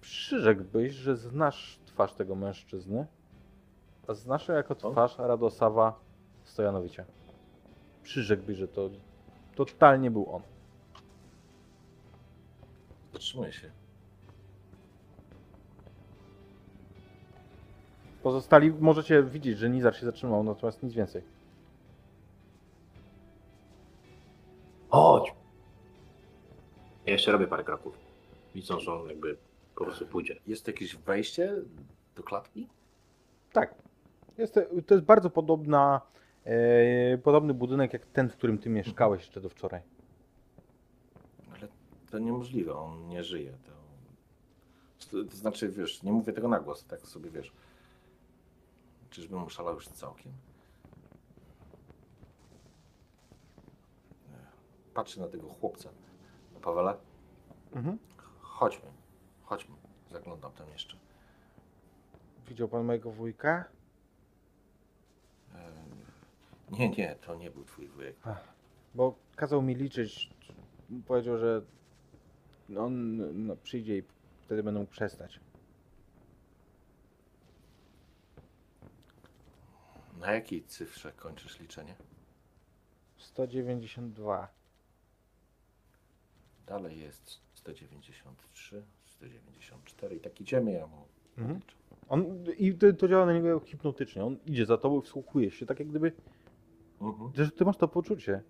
przyrzekłbyś, 0.01 0.93
że 0.93 1.16
znasz 1.16 1.78
twarz 1.86 2.14
tego 2.14 2.34
mężczyzny, 2.34 3.07
ją 4.48 4.55
jako 4.55 4.74
twarz 4.74 5.18
Radosława 5.18 6.00
Stojanowicza. 6.44 7.05
Przyrzekłbyś, 8.03 8.59
że 8.59 8.68
to 8.68 8.90
totalnie 9.55 10.11
był 10.11 10.34
on. 10.34 10.42
Zatrzymuję 13.12 13.53
się. 13.53 13.70
Pozostali 18.22 18.70
możecie 18.70 19.22
widzieć, 19.22 19.59
że 19.59 19.70
Nizar 19.70 19.96
się 19.96 20.07
zatrzymał, 20.07 20.44
natomiast 20.44 20.82
nic 20.82 20.94
więcej. 20.94 21.22
Chodź! 24.88 25.34
Ja 27.07 27.12
jeszcze 27.12 27.32
robię 27.32 27.46
parę 27.46 27.64
kroków. 27.64 27.98
Widzą, 28.55 28.80
że 28.80 28.92
on 28.92 29.09
jakby 29.09 29.36
po 29.74 29.84
prostu 29.84 30.07
pójdzie. 30.07 30.40
Jest 30.46 30.66
jakieś 30.66 30.96
wejście 30.96 31.55
do 32.16 32.22
klatki? 32.22 32.68
Tak. 33.53 33.74
Jest, 34.38 34.54
to- 34.54 34.60
to 34.86 34.94
jest 34.94 35.06
bardzo 35.06 35.30
podobna, 35.30 36.00
e, 36.44 37.18
podobny 37.18 37.54
budynek 37.54 37.92
jak 37.92 38.06
ten, 38.06 38.28
w 38.28 38.36
którym 38.36 38.58
ty 38.58 38.70
mieszkałeś 38.70 39.22
jeszcze 39.22 39.40
do 39.40 39.48
wczoraj. 39.48 39.80
Ale 41.54 41.68
to 42.10 42.18
niemożliwe, 42.18 42.74
on 42.74 43.08
nie 43.08 43.24
żyje. 43.24 43.52
To, 45.10 45.24
to, 45.24 45.36
znaczy, 45.36 45.68
wiesz, 45.68 46.02
nie 46.02 46.12
mówię 46.12 46.32
tego 46.32 46.48
na 46.48 46.60
głos, 46.60 46.84
tak 46.84 47.00
sobie 47.00 47.30
wiesz. 47.30 47.52
Czyżbym 49.10 49.42
oszalał 49.44 49.74
już 49.74 49.88
całkiem? 49.88 50.32
Patrzę 54.94 55.20
na 55.20 55.28
tego 55.28 55.48
chłopca. 55.48 55.88
No, 56.54 56.60
Pawele, 56.60 56.94
Mhm. 57.74 57.98
chodźmy. 58.40 58.88
Chodźmy. 59.44 59.74
Zaglądam 60.10 60.52
tam 60.52 60.68
jeszcze. 60.68 60.96
Widział 62.48 62.68
pan 62.68 62.84
mojego 62.84 63.10
wujka? 63.10 63.64
Nie, 66.70 66.88
nie, 66.88 67.16
to 67.20 67.34
nie 67.34 67.50
był 67.50 67.64
twój 67.64 67.88
wujek. 67.88 68.16
Bo 68.94 69.14
kazał 69.36 69.62
mi 69.62 69.74
liczyć. 69.74 70.30
Powiedział, 71.07 71.38
że 71.38 71.62
on 72.78 73.16
no, 73.46 73.57
przyjdzie 73.57 73.98
i 73.98 74.03
wtedy 74.44 74.62
będą 74.62 74.80
mógł 74.80 74.92
przestać. 74.92 75.40
Na 80.18 80.32
jakiej 80.32 80.64
cyfrze 80.64 81.12
kończysz 81.12 81.61
liczenie? 81.61 81.94
192. 83.16 84.48
Dalej 86.66 87.00
jest 87.00 87.40
193, 87.55 88.82
194 89.07 90.16
i 90.16 90.20
tak 90.20 90.40
idziemy, 90.40 90.72
ja 90.72 90.86
mu 90.86 91.07
Mhm. 91.38 91.61
On, 92.09 92.44
I 92.59 92.74
to, 92.74 92.92
to 92.92 93.09
działa 93.09 93.26
na 93.26 93.32
niego 93.32 93.61
hipnotycznie. 93.61 94.24
On 94.24 94.36
idzie 94.46 94.66
za 94.66 94.78
tobą, 94.78 95.00
wsłuchuje 95.00 95.50
się, 95.50 95.66
tak 95.66 95.78
jak 95.78 95.88
gdyby. 95.88 96.12
Mhm. 97.00 97.30
Że 97.34 97.50
ty 97.50 97.64
masz 97.64 97.76
to 97.76 97.88
poczucie. 97.88 98.42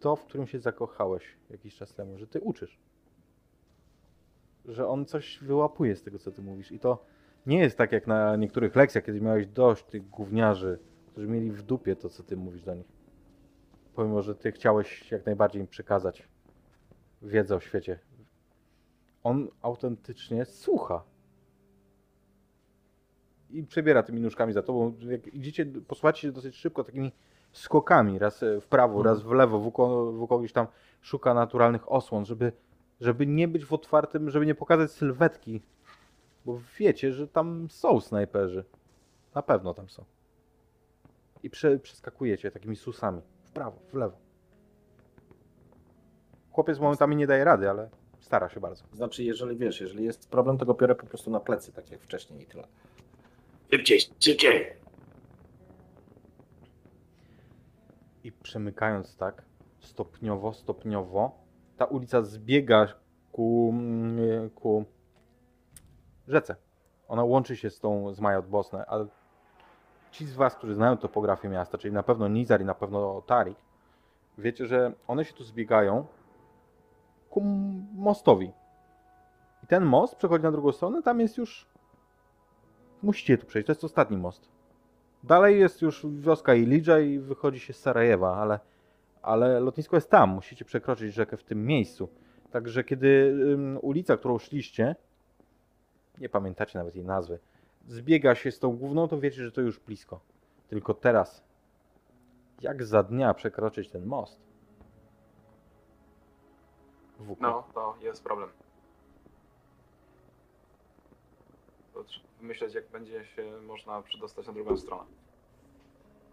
To, 0.00 0.16
w 0.16 0.24
którym 0.24 0.46
się 0.46 0.58
zakochałeś 0.58 1.36
jakiś 1.50 1.76
czas 1.76 1.94
temu, 1.94 2.18
że 2.18 2.26
ty 2.26 2.40
uczysz. 2.40 2.78
Że 4.64 4.88
on 4.88 5.04
coś 5.04 5.38
wyłapuje 5.42 5.96
z 5.96 6.02
tego, 6.02 6.18
co 6.18 6.32
ty 6.32 6.42
mówisz. 6.42 6.72
I 6.72 6.78
to 6.78 7.04
nie 7.46 7.58
jest 7.58 7.78
tak 7.78 7.92
jak 7.92 8.06
na 8.06 8.36
niektórych 8.36 8.76
lekcjach, 8.76 9.04
kiedy 9.04 9.20
miałeś 9.20 9.46
dość 9.46 9.84
tych 9.84 10.10
gówniarzy, 10.10 10.78
którzy 11.06 11.28
mieli 11.28 11.50
w 11.50 11.62
dupie 11.62 11.96
to, 11.96 12.08
co 12.08 12.22
ty 12.22 12.36
mówisz 12.36 12.62
do 12.62 12.74
nich. 12.74 12.86
Pomimo, 13.94 14.22
że 14.22 14.34
ty 14.34 14.52
chciałeś 14.52 15.10
jak 15.10 15.26
najbardziej 15.26 15.60
im 15.60 15.68
przekazać 15.68 16.28
wiedzę 17.22 17.56
o 17.56 17.60
świecie. 17.60 17.98
On 19.22 19.48
autentycznie 19.62 20.44
słucha. 20.44 21.02
I 23.50 23.62
przebiera 23.62 24.02
tymi 24.02 24.20
nóżkami 24.20 24.52
za 24.52 24.62
tobą. 24.62 24.94
Jak 25.00 25.34
idziecie, 25.34 25.66
posuwacie 25.66 26.20
się 26.20 26.32
dosyć 26.32 26.56
szybko 26.56 26.84
takimi 26.84 27.12
skokami, 27.52 28.18
raz 28.18 28.44
w 28.60 28.66
prawo, 28.66 29.02
raz 29.02 29.22
w 29.22 29.30
lewo, 29.30 29.58
Wuko, 29.58 30.12
Wuko 30.12 30.38
gdzieś 30.38 30.52
tam 30.52 30.66
szuka 31.00 31.34
naturalnych 31.34 31.92
osłon, 31.92 32.24
żeby, 32.24 32.52
żeby 33.00 33.26
nie 33.26 33.48
być 33.48 33.64
w 33.64 33.72
otwartym, 33.72 34.30
żeby 34.30 34.46
nie 34.46 34.54
pokazać 34.54 34.90
sylwetki, 34.90 35.62
bo 36.44 36.60
wiecie, 36.78 37.12
że 37.12 37.28
tam 37.28 37.66
są 37.70 38.00
snajperzy. 38.00 38.64
Na 39.34 39.42
pewno 39.42 39.74
tam 39.74 39.88
są. 39.88 40.04
I 41.42 41.50
prze, 41.50 41.78
przeskakujecie 41.78 42.50
takimi 42.50 42.76
susami, 42.76 43.22
w 43.44 43.50
prawo, 43.50 43.78
w 43.92 43.94
lewo. 43.94 44.16
Chłopiec 46.50 46.78
momentami 46.78 47.16
nie 47.16 47.26
daje 47.26 47.44
rady, 47.44 47.70
ale 47.70 47.90
stara 48.20 48.48
się 48.48 48.60
bardzo. 48.60 48.84
Znaczy, 48.92 49.24
jeżeli 49.24 49.56
wiesz, 49.56 49.80
jeżeli 49.80 50.04
jest 50.04 50.30
problem, 50.30 50.58
to 50.58 50.66
go 50.66 50.74
biorę 50.74 50.94
po 50.94 51.06
prostu 51.06 51.30
na 51.30 51.40
plecy, 51.40 51.72
tak 51.72 51.90
jak 51.90 52.00
wcześniej 52.00 52.42
i 52.42 52.46
tyle. 52.46 52.68
Szybciej, 53.70 54.00
szybciej! 54.20 54.76
I 58.24 58.32
przemykając 58.32 59.16
tak, 59.16 59.42
stopniowo, 59.80 60.52
stopniowo, 60.52 61.38
ta 61.76 61.84
ulica 61.84 62.22
zbiega 62.22 62.86
ku, 63.32 63.74
ku 64.54 64.84
rzece. 66.28 66.56
Ona 67.08 67.24
łączy 67.24 67.56
się 67.56 67.70
z 67.70 67.80
tą 67.80 68.14
z 68.14 68.20
Majot 68.20 68.46
Bosne, 68.46 68.86
ale 68.86 69.06
ci 70.10 70.26
z 70.26 70.34
Was, 70.34 70.54
którzy 70.54 70.74
znają 70.74 70.96
topografię 70.96 71.48
miasta, 71.48 71.78
czyli 71.78 71.94
na 71.94 72.02
pewno 72.02 72.28
Nizar 72.28 72.60
i 72.60 72.64
na 72.64 72.74
pewno 72.74 73.22
Tarik, 73.22 73.58
wiecie, 74.38 74.66
że 74.66 74.92
one 75.06 75.24
się 75.24 75.32
tu 75.32 75.44
zbiegają 75.44 76.06
ku 77.30 77.40
mostowi. 77.94 78.52
I 79.64 79.66
ten 79.66 79.84
most 79.84 80.16
przechodzi 80.16 80.42
na 80.42 80.52
drugą 80.52 80.72
stronę, 80.72 81.02
tam 81.02 81.20
jest 81.20 81.36
już... 81.36 81.75
Musicie 83.06 83.38
tu 83.38 83.46
przejść, 83.46 83.66
to 83.66 83.70
jest 83.72 83.84
ostatni 83.84 84.16
most. 84.16 84.48
Dalej 85.24 85.60
jest 85.60 85.82
już 85.82 86.06
wioska 86.06 86.54
Ilidża 86.54 87.00
i 87.00 87.18
wychodzi 87.18 87.60
się 87.60 87.72
z 87.72 87.78
Sarajewa, 87.78 88.36
ale, 88.36 88.60
ale 89.22 89.60
lotnisko 89.60 89.96
jest 89.96 90.10
tam. 90.10 90.30
Musicie 90.30 90.64
przekroczyć 90.64 91.14
rzekę 91.14 91.36
w 91.36 91.44
tym 91.44 91.66
miejscu. 91.66 92.08
Także 92.50 92.84
kiedy 92.84 93.08
ym, 93.52 93.78
ulica, 93.82 94.16
którą 94.16 94.38
szliście, 94.38 94.96
nie 96.18 96.28
pamiętacie 96.28 96.78
nawet 96.78 96.96
jej 96.96 97.04
nazwy, 97.04 97.38
zbiega 97.88 98.34
się 98.34 98.50
z 98.52 98.58
tą 98.58 98.76
główną, 98.76 99.08
to 99.08 99.20
wiecie, 99.20 99.44
że 99.44 99.52
to 99.52 99.60
już 99.60 99.80
blisko. 99.80 100.20
Tylko 100.68 100.94
teraz, 100.94 101.44
jak 102.60 102.84
za 102.84 103.02
dnia 103.02 103.34
przekroczyć 103.34 103.90
ten 103.90 104.06
most? 104.06 104.40
WK. 107.18 107.40
No, 107.40 107.64
to 107.74 107.94
jest 108.02 108.24
problem. 108.24 108.48
To 111.96 112.04
trzeba 112.04 112.26
wymyśleć, 112.40 112.74
jak 112.74 112.84
będzie 112.92 113.24
się 113.24 113.42
można 113.66 114.02
przedostać 114.02 114.46
na 114.46 114.52
drugą 114.52 114.76
stronę. 114.76 115.02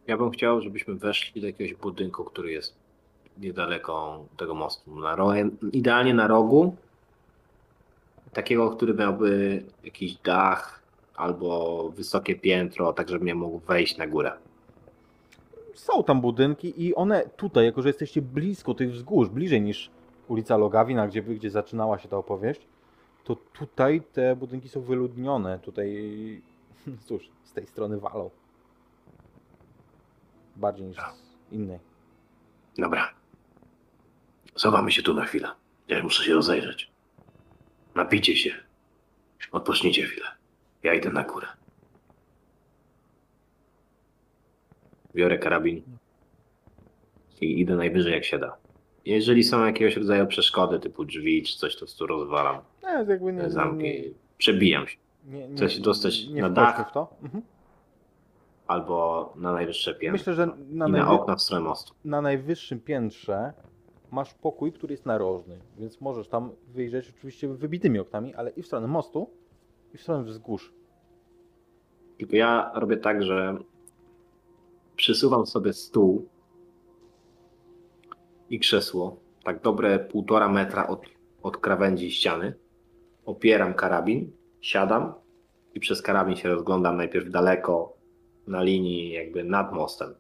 Ja 0.08 0.18
bym 0.18 0.32
chciał, 0.32 0.62
żebyśmy 0.62 0.96
weszli 0.96 1.42
do 1.42 1.48
jakiegoś 1.48 1.74
budynku, 1.74 2.24
który 2.24 2.52
jest 2.52 2.76
niedaleko 3.38 4.26
tego 4.38 4.56
mostu. 4.56 5.00
Na 5.00 5.16
ro... 5.16 5.34
Idealnie 5.72 6.14
na 6.14 6.28
rogu. 6.28 6.76
Takiego, 8.34 8.70
który 8.70 8.94
miałby 8.94 9.64
jakiś 9.84 10.16
dach 10.16 10.84
albo 11.16 11.90
wysokie 11.90 12.36
piętro, 12.36 12.94
tak 12.94 13.10
żebym 13.10 13.28
ja 13.28 13.36
mógł 13.36 13.60
wejść 13.60 13.98
na 13.98 14.08
górę. 14.08 14.32
Są 15.74 16.04
tam 16.04 16.22
budynki 16.22 16.84
i 16.86 16.96
one 16.96 17.30
tutaj, 17.38 17.66
jako 17.66 17.82
że 17.82 17.90
jesteście 17.90 18.22
blisko 18.22 18.74
tych 18.74 18.92
wzgórz, 18.92 19.30
bliżej 19.30 19.62
niż 19.62 19.90
ulica 20.28 20.58
Logawina, 20.58 21.08
gdzie, 21.08 21.22
gdzie 21.22 21.50
zaczynała 21.50 22.00
się 22.00 22.10
ta 22.10 22.18
opowieść, 22.18 22.62
to 23.24 23.36
tutaj 23.36 24.02
te 24.14 24.36
budynki 24.36 24.70
są 24.70 24.82
wyludnione. 24.82 25.60
Tutaj, 25.60 26.42
cóż, 27.08 27.30
z 27.44 27.54
tej 27.54 27.68
strony 27.68 27.98
walą. 27.98 28.30
Bardziej 30.56 30.86
niż 30.86 30.98
z 30.98 31.54
innej. 31.54 31.80
Dobra. 32.78 33.14
Schowamy 34.56 34.92
się 34.92 35.04
tu 35.04 35.14
na 35.14 35.26
chwilę. 35.26 35.50
Ja 35.88 36.04
muszę 36.04 36.24
się 36.24 36.34
rozejrzeć. 36.34 36.92
Napijcie 37.96 38.36
się. 38.36 38.52
Odpocznijcie 39.52 40.04
chwilę. 40.04 40.28
Ja 40.84 40.94
idę 40.94 41.10
na 41.10 41.24
górę. 41.24 41.48
Biorę 45.16 45.38
karabin 45.38 45.84
i 47.42 47.60
idę 47.60 47.76
najwyżej 47.76 48.14
jak 48.14 48.26
się 48.26 48.40
da. 48.40 48.58
Jeżeli 49.06 49.44
są 49.44 49.66
jakiegoś 49.66 49.98
rodzaju 49.98 50.28
przeszkody, 50.28 50.80
typu 50.80 51.06
drzwi 51.06 51.44
czy 51.44 51.58
coś, 51.58 51.76
to 51.76 51.86
tu 51.98 52.08
rozwalam 52.08 52.62
Nie, 52.84 52.90
jakby 52.90 53.34
nie, 53.34 53.40
te 53.40 53.46
nie, 53.46 53.52
zamki. 53.54 53.84
nie, 53.84 54.04
Przebijam 54.38 54.88
się. 54.88 54.98
Nie, 55.26 55.48
nie, 55.48 55.56
Chce 55.56 55.70
się 55.70 55.82
dostać 55.82 56.28
na 56.28 56.50
dach? 56.50 56.90
w 56.90 56.94
to. 56.94 57.08
Mhm. 57.24 57.44
albo 58.68 59.34
na 59.36 59.54
najwyższe 59.54 59.96
piętro. 59.96 60.12
Myślę, 60.12 60.34
że 60.34 60.46
na, 60.46 60.54
I 60.56 60.74
na 60.76 60.88
najwy... 60.88 61.08
okna 61.08 61.36
w 61.36 61.42
stronę 61.42 61.64
mostu. 61.66 61.94
na 62.06 62.22
najwyższym 62.22 62.80
piętrze 62.80 63.54
masz 64.12 64.34
pokój, 64.34 64.72
który 64.74 64.94
jest 64.94 65.06
narożny, 65.06 65.60
więc 65.78 66.02
możesz 66.02 66.28
tam 66.28 66.52
wyjrzeć 66.68 67.10
oczywiście 67.18 67.48
wybitymi 67.48 68.00
oknami, 68.00 68.34
ale 68.36 68.50
i 68.50 68.62
w 68.62 68.66
stronę 68.66 68.88
mostu, 68.88 69.30
i 69.94 69.98
w 69.98 70.02
stronę 70.02 70.24
wzgórz. 70.24 70.74
Tylko 72.18 72.36
ja 72.36 72.72
robię 72.76 72.98
tak, 72.98 73.24
że 73.24 73.58
przysuwam 74.96 75.46
sobie 75.46 75.74
stół 75.74 76.28
i 78.54 78.60
krzesło, 78.60 79.18
tak 79.44 79.62
dobre 79.62 80.00
półtora 80.00 80.50
metra 80.50 80.88
od, 80.88 81.06
od 81.44 81.58
krawędzi 81.58 82.12
ściany. 82.12 82.54
Opieram 83.26 83.74
karabin, 83.74 84.32
siadam 84.62 85.14
i 85.74 85.80
przez 85.80 86.02
karabin 86.02 86.36
się 86.36 86.50
rozglądam 86.50 86.98
najpierw 86.98 87.30
daleko 87.30 87.94
na 88.48 88.64
linii 88.64 89.12
jakby 89.12 89.44
nad 89.44 89.74
mostem. 89.74 90.14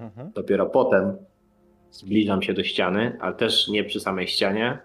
Mhm. 0.00 0.32
Dopiero 0.34 0.66
potem 0.66 1.16
zbliżam 1.90 2.42
się 2.42 2.54
do 2.54 2.64
ściany, 2.64 3.18
ale 3.20 3.34
też 3.34 3.68
nie 3.68 3.84
przy 3.84 4.00
samej 4.00 4.26
ścianie 4.28 4.78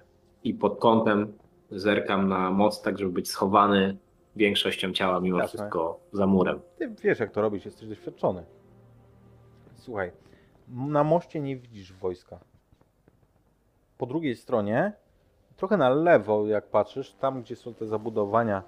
i 0.44 0.54
pod 0.54 0.80
kątem 0.80 1.34
zerkam 1.72 2.30
na 2.30 2.52
most, 2.52 2.84
tak 2.84 3.00
żeby 3.00 3.12
być 3.12 3.30
schowany 3.30 3.98
większością 4.36 4.94
ciała 4.94 5.20
mimo 5.20 5.38
Jasne. 5.38 5.48
wszystko 5.48 6.00
za 6.14 6.28
murem. 6.28 6.60
Ty 6.78 6.96
wiesz, 7.04 7.20
jak 7.20 7.32
to 7.32 7.42
robić, 7.42 7.66
jesteś 7.66 7.90
doświadczony. 7.90 8.44
Słuchaj, 9.76 10.12
na 10.68 11.04
moście 11.04 11.40
nie 11.40 11.58
widzisz 11.58 11.94
wojska. 11.94 12.51
Po 14.02 14.06
drugiej 14.06 14.36
stronie, 14.36 14.94
trochę 15.56 15.78
na 15.78 15.90
lewo, 15.90 16.48
jak 16.48 16.68
patrzysz, 16.68 17.14
tam 17.14 17.42
gdzie 17.42 17.56
są 17.56 17.74
te 17.74 17.88
zabudowania 17.88 18.64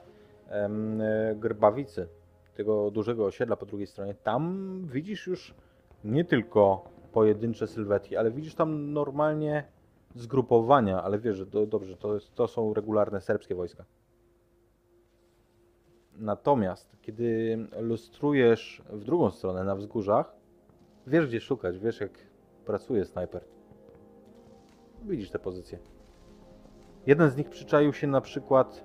e, 0.50 0.70
grbawicy, 1.36 2.08
tego 2.56 2.92
dużego 2.92 3.26
osiedla 3.26 3.56
po 3.56 3.66
drugiej 3.66 3.88
stronie, 3.88 4.14
tam 4.14 4.82
widzisz 4.86 5.28
już 5.28 5.54
nie 6.04 6.26
tylko 6.26 6.84
pojedyncze 7.12 7.68
sylwetki, 7.68 8.18
ale 8.18 8.32
widzisz 8.32 8.56
tam 8.56 8.94
normalnie 8.94 9.64
zgrupowania, 10.16 11.04
ale 11.04 11.20
wiesz, 11.20 11.38
że 11.38 11.46
to, 11.46 11.66
dobrze, 11.66 11.98
to, 11.98 12.18
to 12.36 12.48
są 12.48 12.74
regularne 12.74 13.22
serbskie 13.22 13.56
wojska. 13.56 13.86
Natomiast 16.16 16.98
kiedy 17.02 17.58
lustrujesz 17.80 18.84
w 18.90 19.04
drugą 19.04 19.32
stronę 19.32 19.64
na 19.64 19.76
wzgórzach, 19.76 20.36
wiesz 21.08 21.28
gdzie 21.28 21.42
szukać, 21.42 21.78
wiesz 21.78 22.00
jak 22.00 22.12
pracuje 22.66 23.06
snajper. 23.06 23.44
Widzisz 25.06 25.30
te 25.30 25.40
pozycje. 25.40 25.80
Jeden 27.06 27.30
z 27.30 27.38
nich 27.38 27.50
przyczaił 27.50 27.94
się 27.94 28.08
na 28.08 28.22
przykład 28.22 28.84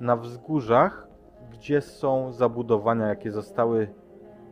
na 0.00 0.16
wzgórzach, 0.16 1.08
gdzie 1.52 1.80
są 1.80 2.32
zabudowania, 2.32 3.08
jakie 3.08 3.32
zostały 3.32 3.94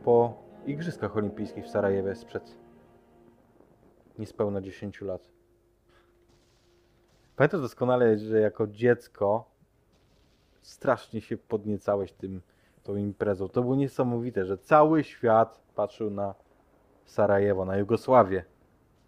po 0.03 0.43
Igrzyskach 0.65 1.17
Olimpijskich 1.17 1.65
w 1.65 1.69
Sarajewie 1.69 2.15
sprzed 2.15 2.57
niespełna 4.19 4.61
10 4.61 5.01
lat. 5.01 5.29
Pamiętam 7.35 7.61
doskonale, 7.61 8.17
że 8.17 8.39
jako 8.39 8.67
dziecko 8.67 9.45
strasznie 10.61 11.21
się 11.21 11.37
podniecałeś 11.37 12.11
tym, 12.11 12.41
tą 12.83 12.95
imprezą. 12.95 13.49
To 13.49 13.61
było 13.61 13.75
niesamowite, 13.75 14.45
że 14.45 14.57
cały 14.57 15.03
świat 15.03 15.61
patrzył 15.75 16.09
na 16.09 16.35
Sarajewo, 17.05 17.65
na 17.65 17.77
Jugosławię. 17.77 18.45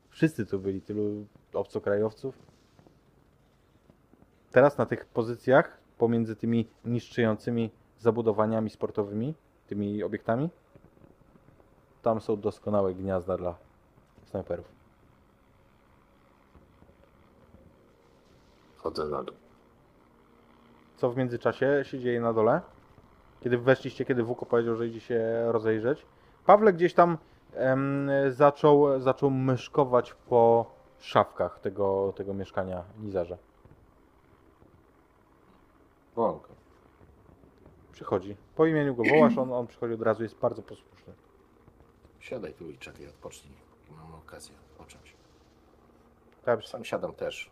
Wszyscy 0.09 0.45
tu 0.45 0.59
byli, 0.59 0.82
tylu 0.82 1.26
obcokrajowców. 1.56 2.36
Teraz 4.51 4.78
na 4.78 4.86
tych 4.86 5.06
pozycjach, 5.06 5.78
pomiędzy 5.97 6.36
tymi 6.36 6.68
niszczyjącymi 6.86 7.72
zabudowaniami 7.99 8.70
sportowymi, 8.70 9.34
tymi 9.68 10.03
obiektami, 10.03 10.49
tam 12.01 12.22
są 12.22 12.41
doskonałe 12.41 12.93
gniazda 12.93 13.38
dla 13.38 13.56
snajperów. 14.26 14.66
Chodzę 18.78 19.06
na 19.06 19.24
dół. 19.24 19.36
Co 20.97 21.12
w 21.12 21.18
międzyczasie 21.18 21.80
się 21.84 21.99
dzieje 21.99 22.22
na 22.22 22.34
dole? 22.34 22.62
Kiedy 23.41 23.58
weszliście, 23.58 24.06
kiedy 24.06 24.24
Wuko 24.24 24.45
powiedział, 24.45 24.76
że 24.76 24.88
idzie 24.88 24.99
się 24.99 25.45
rozejrzeć. 25.51 26.06
Pawle 26.45 26.74
gdzieś 26.74 26.93
tam 26.93 27.18
em, 27.53 28.10
zaczął, 28.30 28.99
zaczął 28.99 29.30
myszkować 29.30 30.14
po 30.14 30.74
szafkach 31.00 31.60
tego, 31.60 32.14
tego 32.16 32.34
mieszkania 32.34 32.84
Nizarza. 33.00 33.38
Wołanko. 36.16 36.50
Przychodzi. 37.91 38.36
Po 38.56 38.66
imieniu 38.66 38.96
go 38.96 39.04
wołasz, 39.04 39.38
on, 39.38 39.54
on 39.54 39.68
przychodzi 39.68 39.93
od 39.93 40.02
razu, 40.02 40.24
jest 40.24 40.36
bardzo 40.36 40.62
posłuszny. 40.62 41.14
Siadaj 42.20 42.54
tu 42.54 42.70
i 42.70 42.78
czekaj, 42.78 43.08
odpocznij. 43.08 43.54
Mam 43.91 44.16
okazję 44.16 44.56
odpocząć. 44.72 45.14
Tak, 46.46 46.64
Sam 46.64 46.86
siadam 46.86 47.14
też. 47.14 47.50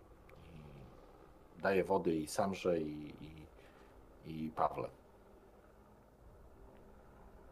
I 1.58 1.62
daję 1.62 1.84
wody 1.84 2.16
i 2.16 2.28
Samrze 2.28 2.80
i, 2.80 3.14
i, 4.26 4.46
i 4.46 4.52
Pawle. 4.56 4.90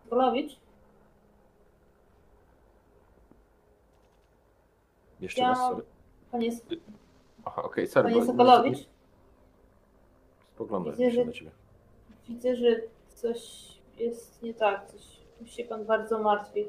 Sokolowicz? 0.04 0.60
Jeszcze 5.22 5.42
Ja- 5.42 5.50
raz, 5.50 5.58
sorry. 5.60 5.84
Panie, 6.32 6.52
Aha, 7.46 7.64
okej, 7.64 7.88
sorry. 7.88 8.10
panie 8.14 8.26
Sokolowicz? 8.26 8.90
Spoglądam 10.56 10.92
Widzę, 10.94 11.04
się 11.06 11.12
że- 11.12 11.26
na 11.26 11.32
ciebie. 11.32 11.52
Widzę, 12.30 12.56
że 12.56 12.82
coś 13.16 13.40
jest 13.98 14.44
nie 14.44 14.54
tak. 14.54 14.86
Coś 14.92 15.22
się 15.52 15.64
pan 15.64 15.86
bardzo 15.86 16.20
martwi. 16.20 16.66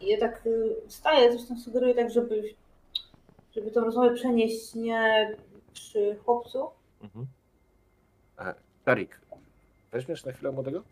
I 0.00 0.06
ja 0.08 0.18
tak 0.20 0.46
y, 0.46 0.76
wstaję, 0.88 1.32
coś 1.38 1.48
tam 1.48 1.58
sugeruję 1.58 1.94
tak, 1.94 2.10
żeby, 2.10 2.54
żeby 3.52 3.70
tą 3.70 3.80
rozmowę 3.84 4.14
przenieść 4.14 4.74
nie 4.74 5.36
przy 5.72 6.16
chłopcu. 6.24 6.70
Mhm. 7.02 7.26
E, 8.38 8.54
Erik, 8.86 9.20
weźmiesz 9.90 10.24
na 10.24 10.32
chwilę 10.32 10.52
młodego? 10.52 10.82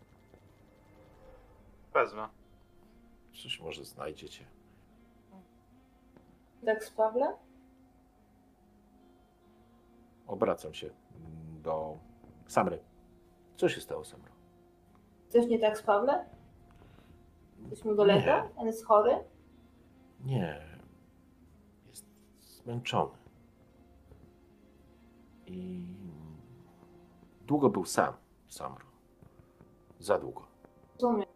Wezmę. 1.93 2.27
Przecież 3.31 3.59
może 3.59 3.85
znajdziecie. 3.85 4.43
Tak 6.65 6.83
z 6.83 6.91
Pawle. 6.91 7.35
Obracam 10.27 10.73
się 10.73 10.89
do 11.63 11.97
Samry. 12.47 12.79
Co 13.55 13.69
się 13.69 13.81
stało, 13.81 14.05
Samro? 14.05 14.31
Coś 15.29 15.47
nie 15.47 15.59
tak 15.59 15.77
z 15.77 15.81
Pawle? 15.83 16.25
Coś 17.69 17.85
mu 17.85 17.95
dolega? 17.95 18.49
On 18.55 18.67
jest 18.67 18.85
chory? 18.85 19.23
Nie. 20.25 20.61
Jest 21.89 22.05
zmęczony. 22.39 23.17
I 25.45 25.85
długo 27.41 27.69
był 27.69 27.85
sam, 27.85 28.13
Samro. 28.47 28.85
Za 29.99 30.19
długo. 30.19 30.47
Rozumiem. 30.93 31.27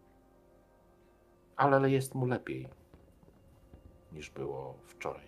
Ale 1.56 1.78
ale 1.78 1.90
jest 1.92 2.16
mu 2.16 2.26
lepiej 2.26 2.70
niż 4.12 4.30
było 4.30 4.76
wczoraj. 4.88 5.28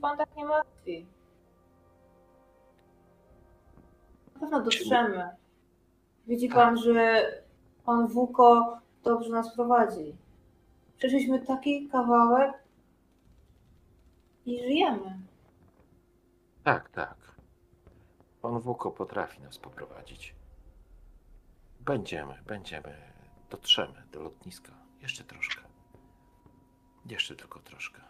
Pan 0.00 0.18
tak 0.18 0.36
nie 0.36 0.44
martwi. 0.44 1.06
Na 4.34 4.40
pewno 4.40 4.60
dotrzemy. 4.60 5.36
Widzi 6.26 6.48
pan, 6.48 6.76
że 6.76 7.26
pan 7.84 8.08
Wuko 8.08 8.80
dobrze 9.04 9.30
nas 9.30 9.54
prowadzi. 9.54 10.16
Przeszliśmy 10.96 11.40
taki 11.46 11.88
kawałek 11.88 12.52
i 14.46 14.58
żyjemy. 14.62 15.18
Tak, 16.64 16.90
tak. 16.90 17.16
Pan 18.42 18.60
Wuko 18.60 18.90
potrafi 18.90 19.42
nas 19.42 19.58
poprowadzić. 19.58 20.34
Będziemy, 21.80 22.34
będziemy. 22.46 23.15
Dotrzemy 23.50 24.02
do 24.12 24.20
lotniska. 24.22 24.72
Jeszcze 25.00 25.24
troszkę. 25.24 25.62
Jeszcze 27.06 27.36
tylko 27.36 27.60
troszkę. 27.60 28.00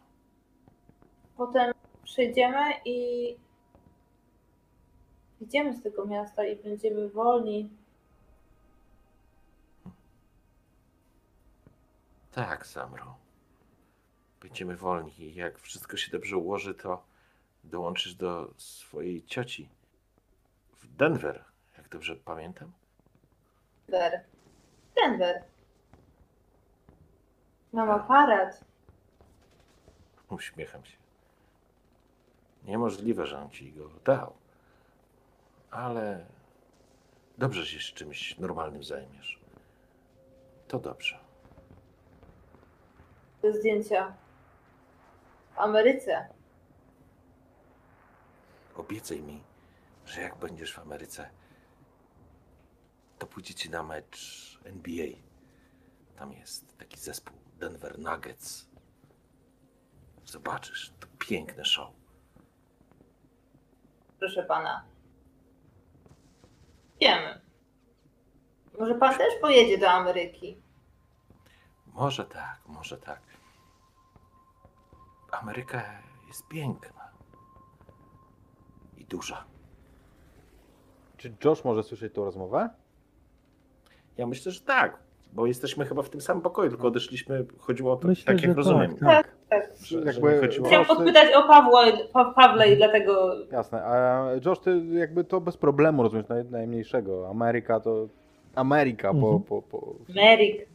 Potem 1.37 1.73
przejdziemy 2.05 2.73
i 2.85 3.37
idziemy 5.41 5.75
z 5.75 5.83
tego 5.83 6.07
miasta 6.07 6.45
i 6.45 6.57
będziemy 6.57 7.09
wolni. 7.09 7.71
Tak, 12.33 12.67
Samro. 12.67 13.17
Będziemy 14.41 14.77
wolni 14.77 15.21
i 15.23 15.35
jak 15.35 15.59
wszystko 15.59 15.97
się 15.97 16.11
dobrze 16.11 16.37
ułoży, 16.37 16.75
to 16.75 17.05
dołączysz 17.65 18.15
do 18.15 18.55
swojej 18.57 19.25
cioci 19.25 19.69
w 20.73 20.87
Denver, 20.97 21.45
jak 21.77 21.89
dobrze 21.89 22.17
pamiętam. 22.17 22.73
Denver. 23.89 24.36
Denver. 24.97 25.43
Mam 27.73 27.91
aparat. 27.91 28.65
Uśmiecham 30.31 30.85
się. 30.85 30.97
Niemożliwe, 32.65 33.27
że 33.27 33.39
on 33.39 33.51
ci 33.51 33.73
go 33.73 33.89
dał. 34.05 34.33
Ale 35.71 36.27
dobrze 37.39 37.65
że 37.65 37.81
się 37.81 37.95
czymś 37.95 38.39
normalnym 38.39 38.85
zajmiesz. 38.85 39.41
To 40.69 40.79
dobrze. 40.79 41.19
Te 43.43 43.53
zdjęcia 43.53 44.15
w 45.55 45.59
Ameryce. 45.59 46.29
Obiecaj 48.77 49.23
mi, 49.23 49.43
że 50.07 50.21
jak 50.21 50.37
będziesz 50.37 50.75
w 50.75 50.79
Ameryce, 50.79 51.31
to 53.19 53.27
pójdziecie 53.27 53.71
na 53.71 53.83
mecz 53.83 54.56
NBA. 54.67 55.07
Tam 56.17 56.33
jest 56.33 56.79
taki 56.79 56.99
zespół 56.99 57.37
Denver 57.59 57.99
Nuggets. 57.99 58.69
Zobaczysz, 60.25 60.93
to 61.01 61.07
piękne 61.19 61.65
show. 61.65 61.91
Proszę 64.19 64.43
pana. 64.43 64.85
Wiemy. 67.01 67.41
Może 68.79 68.95
pan 68.95 69.19
też 69.19 69.35
pojedzie 69.41 69.79
do 69.79 69.91
Ameryki? 69.91 70.63
Może 71.87 72.25
tak, 72.25 72.61
może 72.67 72.99
tak. 72.99 73.21
Ameryka 75.31 76.03
jest 76.29 76.49
piękna 76.49 77.11
i 78.97 79.05
duża. 79.05 79.45
Czy 81.17 81.37
Josh 81.45 81.65
może 81.65 81.83
słyszeć 81.83 82.15
tą 82.15 82.25
rozmowę? 82.25 82.71
Ja 84.17 84.27
myślę, 84.27 84.53
że 84.53 84.61
tak, 84.61 84.99
bo 85.33 85.47
jesteśmy 85.47 85.85
chyba 85.85 86.03
w 86.03 86.11
tym 86.11 86.21
samym 86.21 86.43
pokoju, 86.43 86.71
tylko 86.71 86.89
odeszliśmy, 86.89 87.47
chodziło 87.59 87.93
o 87.93 87.97
to, 87.97 88.09
Myślę, 88.09 88.35
tak 88.35 88.43
jak 88.45 88.57
rozumiem. 88.57 88.91
tak, 88.97 88.99
tak. 89.01 89.37
Tak. 89.49 89.77
Że, 89.85 89.99
Jakby- 90.01 90.41
Proszę. 90.63 90.85
podpytać 90.89 91.35
o 91.35 91.43
Pawła, 91.49 91.85
pa, 92.13 92.33
Pawle 92.33 92.73
i 92.73 92.77
dlatego 92.77 93.35
Jasne. 93.53 93.85
A 93.85 94.27
Josh, 94.47 94.59
ty 94.61 94.83
jakby 94.93 95.25
to 95.25 95.41
bez 95.41 95.57
problemu 95.57 96.03
rozumiesz, 96.03 96.29
naj, 96.29 96.45
najmniejszego. 96.45 97.29
Ameryka 97.29 97.81
to 97.81 98.09
Ameryka, 98.55 99.11
po, 99.11 99.17
Mhm. 99.19 99.43
po, 99.43 99.63
po, 99.63 99.95
Merrick. 100.15 100.67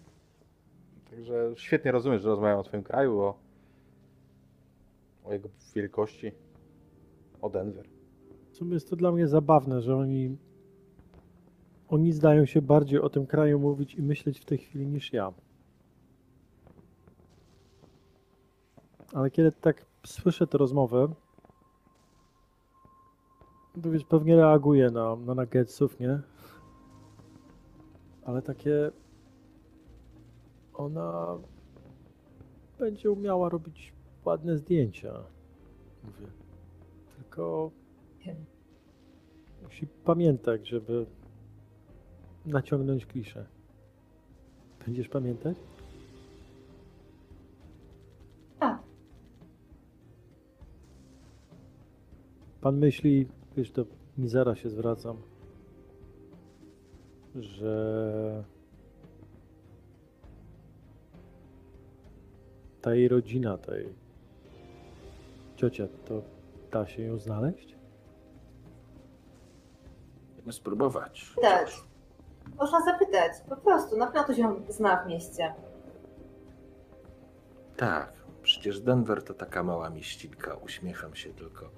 Także 1.11 1.51
świetnie 1.55 1.91
rozumiesz, 1.91 2.21
że 2.21 2.29
rozmawiam 2.29 2.59
o 2.59 2.63
twoim 2.63 2.83
kraju, 2.83 3.19
o, 3.19 3.37
o 5.25 5.33
jego 5.33 5.49
wielkości, 5.75 6.31
o 7.41 7.49
Denver. 7.49 7.85
W 8.51 8.55
sumie 8.57 8.73
jest 8.73 8.89
to 8.89 8.95
dla 8.95 9.11
mnie 9.11 9.27
zabawne, 9.27 9.81
że 9.81 9.95
oni 9.95 10.37
oni 11.91 12.13
zdają 12.13 12.45
się 12.45 12.61
bardziej 12.61 12.99
o 12.99 13.09
tym 13.09 13.27
kraju 13.27 13.59
mówić 13.59 13.95
i 13.95 14.01
myśleć 14.01 14.39
w 14.39 14.45
tej 14.45 14.57
chwili 14.57 14.87
niż 14.87 15.13
ja. 15.13 15.33
Ale 19.13 19.31
kiedy 19.31 19.51
tak 19.51 19.85
słyszę 20.05 20.47
tę 20.47 20.57
rozmowę, 20.57 21.07
to 23.83 23.91
wiesz, 23.91 24.03
pewnie 24.03 24.35
reaguję 24.35 24.91
na, 24.91 25.15
na 25.15 25.35
nuggetsów, 25.35 25.99
nie? 25.99 26.19
Ale 28.25 28.41
takie 28.41 28.91
ona 30.73 31.37
będzie 32.79 33.11
umiała 33.11 33.49
robić 33.49 33.93
ładne 34.25 34.57
zdjęcia. 34.57 35.13
Mówię. 36.03 36.27
Tylko 37.15 37.71
musi 39.63 39.87
pamiętać, 39.87 40.67
żeby 40.67 41.05
naciągnąć 42.45 43.05
kliszę. 43.05 43.45
Będziesz 44.85 45.07
pamiętać? 45.07 45.57
Tak. 48.59 48.79
Pan 52.61 52.77
myśli, 52.77 53.27
wiesz, 53.57 53.71
do 53.71 53.85
Mizera 54.17 54.55
się 54.55 54.69
zwracam, 54.69 55.17
że 57.35 58.43
ta 62.81 62.95
jej 62.95 63.07
rodzina, 63.07 63.57
ta 63.57 63.77
jej 63.77 63.93
ciocia, 65.55 65.87
to 66.05 66.21
da 66.71 66.87
się 66.87 67.03
ją 67.03 67.17
znaleźć? 67.17 67.75
Możemy 70.35 70.53
spróbować. 70.53 71.33
Tak. 71.41 71.90
Można 72.57 72.81
zapytać, 72.81 73.31
po 73.49 73.55
prostu, 73.55 73.97
na 73.97 74.05
pewno 74.07 74.23
to 74.23 74.33
się 74.33 74.55
zna 74.69 75.03
w 75.03 75.07
mieście. 75.07 75.53
Tak, 77.77 78.13
przecież 78.43 78.79
Denver 78.81 79.23
to 79.23 79.33
taka 79.33 79.63
mała 79.63 79.89
mieścinka. 79.89 80.53
Uśmiecham 80.55 81.15
się 81.15 81.29
tylko 81.33 81.69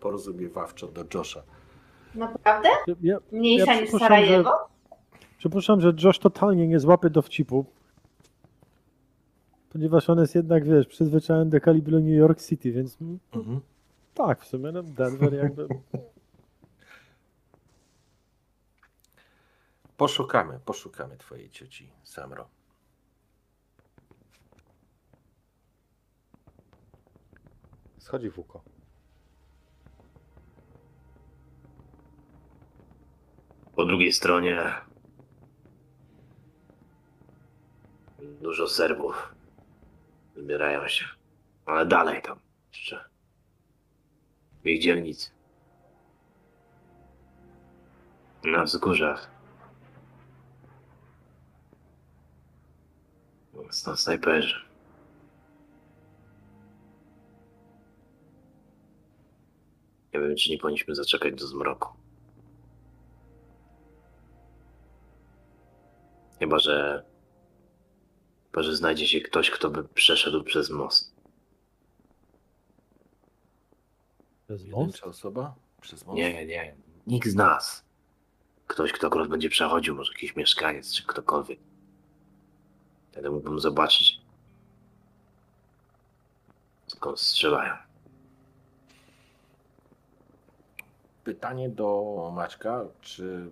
porozumiewawczo 0.00 0.86
do 0.88 1.04
Josha. 1.14 1.42
Naprawdę? 2.14 2.68
Ja, 3.02 3.18
Mniejsza 3.32 3.74
Ja 3.74 3.80
niż 3.80 3.90
Sarajewo? 3.90 4.50
Przypuszczam, 5.38 5.80
że 5.80 5.92
Josh 6.04 6.18
totalnie 6.18 6.68
nie 6.68 6.80
złapie 6.80 7.10
dowcipu. 7.10 7.64
Ponieważ 9.72 10.10
on 10.10 10.18
jest 10.18 10.34
jednak, 10.34 10.64
wiesz, 10.64 10.86
przyzwyczajony 10.86 11.50
do 11.50 11.60
kalibru 11.60 11.98
New 12.00 12.18
York 12.18 12.40
City, 12.42 12.72
więc 12.72 12.98
Mhm. 13.34 13.60
tak, 14.14 14.40
w 14.40 14.46
sumie 14.46 14.72
no, 14.72 14.82
Denver 14.82 15.34
jakby... 15.34 15.68
Poszukamy, 19.98 20.60
poszukamy 20.64 21.16
twojej 21.16 21.50
cioci, 21.50 21.92
Samro. 22.04 22.48
Schodzi 27.98 28.30
w 28.30 28.38
uko. 28.38 28.62
Po 33.76 33.84
drugiej 33.84 34.12
stronie 34.12 34.72
dużo 38.40 38.68
Serbów 38.68 39.34
wybierają 40.34 40.88
się, 40.88 41.04
ale 41.66 41.86
dalej 41.86 42.22
tam 42.22 42.40
jeszcze 42.72 43.04
w 44.62 44.66
ich 44.66 44.82
dzielnicy. 44.82 45.30
Na 48.44 48.64
wzgórzach 48.64 49.37
są 53.70 53.96
snajperzy. 53.96 54.68
Nie 60.14 60.20
wiem, 60.20 60.36
czy 60.36 60.50
nie 60.50 60.58
powinniśmy 60.58 60.94
zaczekać 60.94 61.34
do 61.34 61.46
zmroku. 61.46 61.88
Chyba, 66.38 66.58
że. 66.58 67.04
Chyba, 68.44 68.62
że 68.62 68.76
znajdzie 68.76 69.06
się 69.08 69.20
ktoś, 69.20 69.50
kto 69.50 69.70
by 69.70 69.84
przeszedł 69.84 70.44
przez 70.44 70.70
most. 70.70 71.14
Bez 74.48 74.64
most? 74.64 75.02
Osoba? 75.02 75.54
Przez 75.80 76.06
most? 76.06 76.16
Nie, 76.16 76.46
nie. 76.46 76.76
Nikt 77.06 77.28
z 77.28 77.34
nas. 77.34 77.84
Ktoś, 78.66 78.92
kto 78.92 79.06
akurat 79.06 79.28
będzie 79.28 79.48
przechodził, 79.48 79.94
może 79.94 80.12
jakiś 80.12 80.36
mieszkaniec, 80.36 80.92
czy 80.94 81.06
ktokolwiek. 81.06 81.58
Wtedy 83.18 83.30
mógłbym 83.30 83.60
zobaczyć. 83.60 84.20
Skąd 86.86 87.20
strzelają. 87.20 87.74
Pytanie 91.24 91.68
do 91.68 92.32
Maćka, 92.34 92.84
czy 93.00 93.50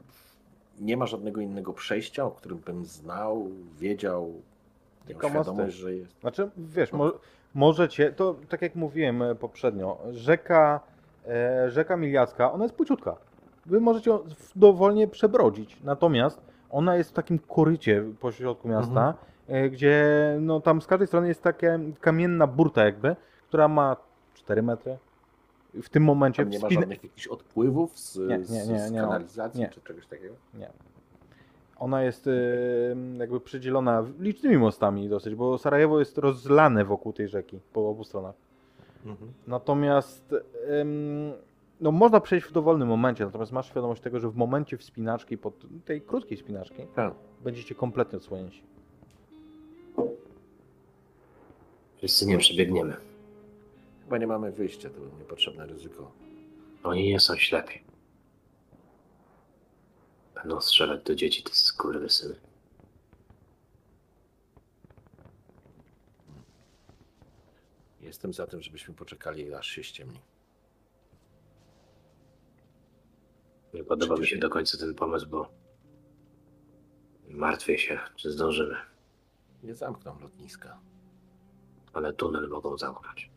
nie 0.80 0.96
ma 0.96 1.06
żadnego 1.06 1.40
innego 1.40 1.72
przejścia, 1.72 2.24
o 2.24 2.30
którym 2.30 2.58
bym 2.58 2.84
znał, 2.84 3.48
wiedział, 3.78 4.32
Tylko 5.06 5.28
świadomość, 5.28 5.66
mosty. 5.66 5.82
że 5.82 5.94
jest. 5.94 6.20
Znaczy, 6.20 6.50
wiesz, 6.56 6.92
mo 6.92 7.12
możecie, 7.54 8.12
to 8.12 8.36
tak 8.48 8.62
jak 8.62 8.74
mówiłem 8.74 9.22
e, 9.22 9.34
poprzednio, 9.34 9.98
rzeka, 10.12 10.80
e, 11.28 11.70
rzeka 11.70 11.96
Miliacka, 11.96 12.52
ona 12.52 12.64
jest 12.64 12.74
płyciutka. 12.74 13.16
Wy 13.66 13.80
możecie 13.80 14.10
ją 14.10 14.18
dowolnie 14.56 15.08
przebrodzić, 15.08 15.76
natomiast 15.84 16.40
ona 16.70 16.96
jest 16.96 17.10
w 17.10 17.12
takim 17.12 17.38
korycie 17.38 18.04
pośrodku 18.20 18.68
miasta, 18.68 19.14
e, 19.32 19.35
gdzie 19.70 20.06
no 20.40 20.60
tam 20.60 20.82
z 20.82 20.86
każdej 20.86 21.08
strony 21.08 21.28
jest 21.28 21.42
taka 21.42 21.78
kamienna 22.00 22.46
burta 22.46 22.84
jakby, 22.84 23.16
która 23.48 23.68
ma 23.68 23.96
4 24.34 24.62
metry. 24.62 24.98
W 25.82 25.88
tym 25.88 26.04
momencie 26.04 26.42
Tam 26.42 26.52
nie 26.52 26.58
ma 26.58 26.70
żadnych 26.70 27.02
jakichś 27.02 27.26
odpływów 27.26 27.98
z, 27.98 28.16
Nie, 28.16 28.38
nie, 28.38 28.66
nie, 28.66 28.90
nie, 28.90 29.00
kanalizacji 29.00 29.66
czy 29.70 29.80
czegoś 29.80 30.06
takiego? 30.06 30.34
Nie. 30.54 30.70
Ona 31.78 32.02
jest 32.02 32.26
y, 32.26 32.96
jakby 33.18 33.40
przydzielona 33.40 34.04
licznymi 34.18 34.58
mostami 34.58 35.08
dosyć, 35.08 35.34
bo 35.34 35.58
Sarajewo 35.58 35.98
jest 35.98 36.18
rozlane 36.18 36.84
wokół 36.84 37.12
tej 37.12 37.28
rzeki 37.28 37.60
po 37.72 37.88
obu 37.88 38.04
stronach. 38.04 38.34
Mhm. 39.06 39.32
Natomiast 39.46 40.34
no 41.80 41.92
można 41.92 42.20
przejść 42.20 42.46
w 42.46 42.52
dowolnym 42.52 42.88
momencie, 42.88 43.24
natomiast 43.24 43.52
masz 43.52 43.66
świadomość 43.66 44.02
tego, 44.02 44.20
że 44.20 44.30
w 44.30 44.36
momencie 44.36 44.76
wspinaczki, 44.76 45.38
pod 45.38 45.66
tej 45.84 46.00
krótkiej 46.00 46.36
wspinaczki, 46.36 46.82
Tak. 46.94 47.14
będziecie 47.44 47.74
kompletnie 47.74 48.16
odsłonięci. 48.16 48.62
Wszyscy 51.96 52.26
nie 52.26 52.38
przebiegniemy. 52.38 52.96
Chyba 54.02 54.18
nie 54.18 54.26
mamy 54.26 54.52
wyjścia, 54.52 54.90
to 54.90 55.18
niepotrzebne 55.18 55.66
ryzyko. 55.66 56.12
Oni 56.82 57.08
nie 57.08 57.20
są 57.20 57.36
ślepi. 57.36 57.80
Będą 60.34 60.60
strzelać 60.60 61.02
do 61.04 61.14
dzieci, 61.14 61.42
to 61.42 61.54
skurwysyny. 61.54 62.36
Jestem 68.00 68.32
za 68.34 68.46
tym, 68.46 68.62
żebyśmy 68.62 68.94
poczekali, 68.94 69.54
aż 69.54 69.66
się 69.66 69.84
ściemni. 69.84 70.20
Nie 73.74 73.84
podoba 73.84 74.16
mi 74.16 74.26
się 74.26 74.38
do 74.38 74.50
końca 74.50 74.78
ten 74.78 74.94
pomysł, 74.94 75.26
bo 75.28 75.48
martwię 77.28 77.78
się, 77.78 77.98
czy 78.16 78.32
zdążymy. 78.32 78.76
Nie 79.62 79.74
zamkną 79.74 80.20
lotniska. 80.20 80.78
Ale 81.96 82.12
tunel 82.12 82.48
mogą 82.48 82.78
zamknąć. 82.78 83.30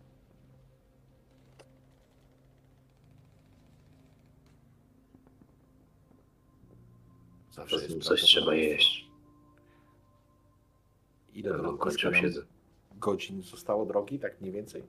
Zawsze 7.51 7.76
jest 7.76 7.99
Coś 8.03 8.22
trzeba 8.22 8.55
jeść. 8.55 9.10
Ile 11.34 11.60
kończą 11.80 12.12
nam 12.12 12.22
siedzę. 12.22 12.41
godzin 12.95 13.41
zostało 13.41 13.86
drogi? 13.86 14.20
Tak 14.20 14.41
mniej 14.41 14.53
więcej? 14.53 14.84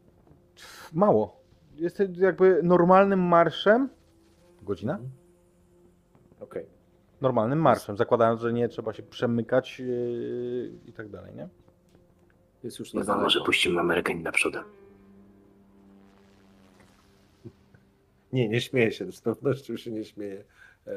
Mało. 0.93 1.41
Jest 1.77 2.03
jakby 2.17 2.61
normalnym 2.63 3.21
marszem. 3.21 3.89
Godzina? 4.63 4.93
Mhm. 4.93 5.11
Okej. 6.41 6.67
Normalnym 7.21 7.59
marszem, 7.61 7.97
zakładając, 7.97 8.41
że 8.41 8.53
nie 8.53 8.69
trzeba 8.69 8.93
się 8.93 9.03
przemykać 9.03 9.81
yy, 9.81 10.73
i 10.87 10.93
tak 10.93 11.09
dalej, 11.09 11.35
nie? 11.35 11.49
Jest 12.65 12.79
już 12.79 12.93
No 12.93 13.01
to 13.01 13.03
niedaleko. 13.05 13.25
może 13.25 13.41
puścimy 13.41 13.81
Amerykanin 13.81 14.23
naprzód. 14.23 14.55
Nie, 18.33 18.49
nie 18.49 18.61
śmieję 18.61 18.93
się, 18.93 19.13
z 19.13 19.21
pewnością 19.21 19.77
się 19.77 19.91
nie 19.91 20.05
śmieję. 20.05 20.45
E, 20.87 20.93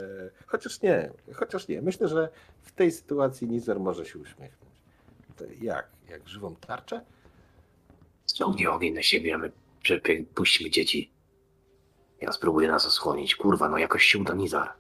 chociaż 0.46 0.82
nie, 0.82 1.12
chociaż 1.34 1.68
nie. 1.68 1.82
Myślę, 1.82 2.08
że 2.08 2.30
w 2.62 2.72
tej 2.72 2.92
sytuacji 2.92 3.48
Nizer 3.48 3.80
może 3.80 4.06
się 4.06 4.20
uśmiechnąć. 4.20 4.74
To 5.36 5.46
jak? 5.62 5.90
Jak 6.10 6.30
żywą 6.30 6.56
tarczę? 6.56 7.02
Ściągnij 8.30 8.68
ogień 8.68 8.94
na 8.94 9.04
siebie, 9.04 9.36
a 9.36 9.38
my 9.38 9.52
przepie- 9.84 10.26
puścimy 10.26 10.70
dzieci. 10.70 11.12
Ja 12.22 12.32
spróbuję 12.32 12.68
nas 12.68 12.86
osłonić. 12.86 13.36
Kurwa, 13.36 13.70
no 13.70 13.78
jakoś 13.78 14.04
się 14.04 14.20
uda 14.20 14.34
Nizar. 14.34 14.74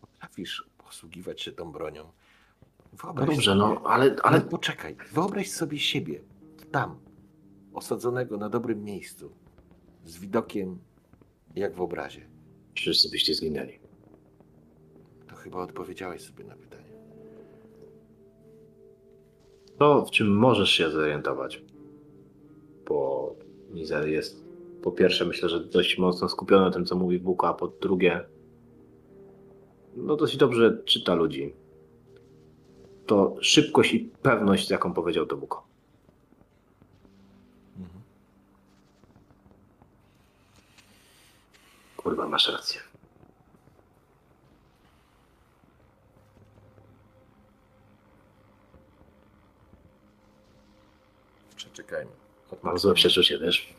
Potrafisz 0.00 0.64
posługiwać 0.78 1.42
się 1.42 1.52
tą 1.52 1.72
bronią. 1.72 2.12
No 3.04 3.12
Wyobraź 3.12 3.36
dobrze, 3.36 3.50
sobie, 3.50 3.58
no, 3.58 3.82
ale, 3.84 4.04
ale 4.04 4.16
ale 4.22 4.40
poczekaj, 4.40 4.96
wyobraź 5.12 5.50
sobie 5.50 5.78
siebie 5.78 6.20
tam, 6.70 6.98
osadzonego 7.74 8.36
na 8.36 8.48
dobrym 8.48 8.84
miejscu, 8.84 9.30
z 10.04 10.18
widokiem 10.18 10.78
jak 11.56 11.74
w 11.74 11.80
obrazie. 11.80 12.26
wszyscy 12.74 13.10
byście 13.10 13.34
zginęli. 13.34 13.78
To 15.28 15.36
chyba 15.36 15.62
odpowiedziałeś 15.62 16.22
sobie 16.22 16.44
na 16.44 16.56
pytanie. 16.56 16.92
To, 19.78 20.04
w 20.04 20.10
czym 20.10 20.36
możesz 20.38 20.70
się 20.70 20.90
zorientować, 20.90 21.62
bo 22.88 23.34
Nizar 23.70 24.06
jest 24.06 24.44
po 24.82 24.92
pierwsze 24.92 25.24
myślę, 25.24 25.48
że 25.48 25.64
dość 25.64 25.98
mocno 25.98 26.28
skupiony 26.28 26.64
na 26.64 26.70
tym, 26.70 26.84
co 26.84 26.96
mówi 26.96 27.18
Bóg, 27.18 27.44
a 27.44 27.54
po 27.54 27.68
drugie 27.68 28.24
no 29.96 30.16
dość 30.16 30.36
dobrze 30.36 30.82
czyta 30.84 31.14
ludzi. 31.14 31.54
To 33.06 33.36
szybkość 33.40 33.94
i 33.94 34.00
pewność, 34.00 34.66
z 34.66 34.70
jaką 34.70 34.94
powiedział 34.94 35.26
to 35.26 35.36
Bóg. 35.36 35.62
Kurwa, 41.96 42.28
masz 42.28 42.48
rację. 42.48 42.80
Przeczekajmy. 51.56 52.10
Mam 52.62 52.78
złe 52.78 52.94
przeczucie, 52.94 53.38
wiesz? 53.38 53.74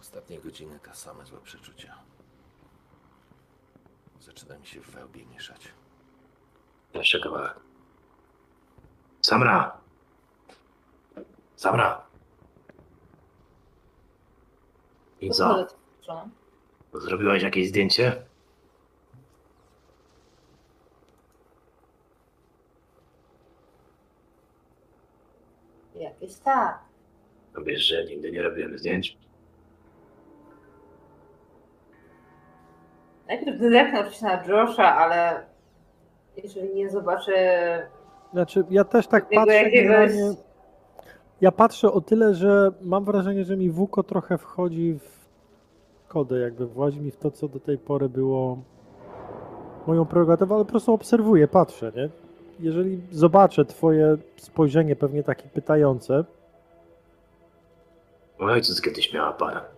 Ostatnie 0.00 0.40
godziny 0.40 0.78
te 0.80 0.94
same 0.94 1.26
złe 1.26 1.40
przeczucia. 1.40 1.98
Zaczyna 4.20 4.58
mi 4.58 4.66
się 4.66 4.80
w 4.80 4.90
wełbie 4.90 5.26
mieszać. 5.26 5.79
Jeszcze 6.94 7.20
kawałek. 7.20 7.54
Samra! 9.20 9.76
Samra! 11.56 12.06
I 15.20 15.30
co? 15.30 15.66
Zrobiłaś 16.94 17.42
jakieś 17.42 17.68
zdjęcie? 17.68 18.22
Jakieś 25.94 26.36
tak. 26.36 26.78
No 27.54 27.62
wiesz, 27.62 27.82
że 27.82 28.04
nigdy 28.04 28.32
nie 28.32 28.42
robiłem 28.42 28.78
zdjęć. 28.78 29.16
Najpierw 33.26 33.60
zerknął 33.60 34.10
się 34.10 34.24
na 34.24 34.44
Josha, 34.44 34.96
ale 34.96 35.46
jeżeli 36.36 36.74
nie 36.74 36.90
zobaczę 36.90 37.32
Znaczy, 38.32 38.64
ja 38.70 38.84
też 38.84 39.06
tak 39.06 39.28
patrzę 39.34 39.54
jakiegoś-. 39.54 40.36
Ja 41.40 41.52
patrzę 41.52 41.92
o 41.92 42.00
tyle, 42.00 42.34
że 42.34 42.72
mam 42.82 43.04
wrażenie, 43.04 43.44
że 43.44 43.56
mi 43.56 43.70
Wuko 43.70 44.02
trochę 44.02 44.38
wchodzi 44.38 44.98
w 44.98 46.08
kodę, 46.08 46.38
jakby 46.38 46.66
włazi 46.66 47.00
mi 47.00 47.10
w 47.10 47.16
to, 47.16 47.30
co 47.30 47.48
do 47.48 47.60
tej 47.60 47.78
pory 47.78 48.08
było 48.08 48.58
moją 49.86 50.06
prerogatywą, 50.06 50.54
ale 50.54 50.64
po 50.64 50.70
prostu 50.70 50.92
obserwuję, 50.92 51.48
patrzę, 51.48 51.92
nie? 51.96 52.08
Jeżeli 52.60 53.00
zobaczę 53.12 53.64
twoje 53.64 54.16
spojrzenie 54.36 54.96
pewnie 54.96 55.22
takie 55.22 55.48
pytające, 55.48 56.24
Mój 58.40 58.52
ojciec 58.52 58.80
kiedyś 58.80 59.12
miał 59.12 59.26
aparat. 59.26 59.70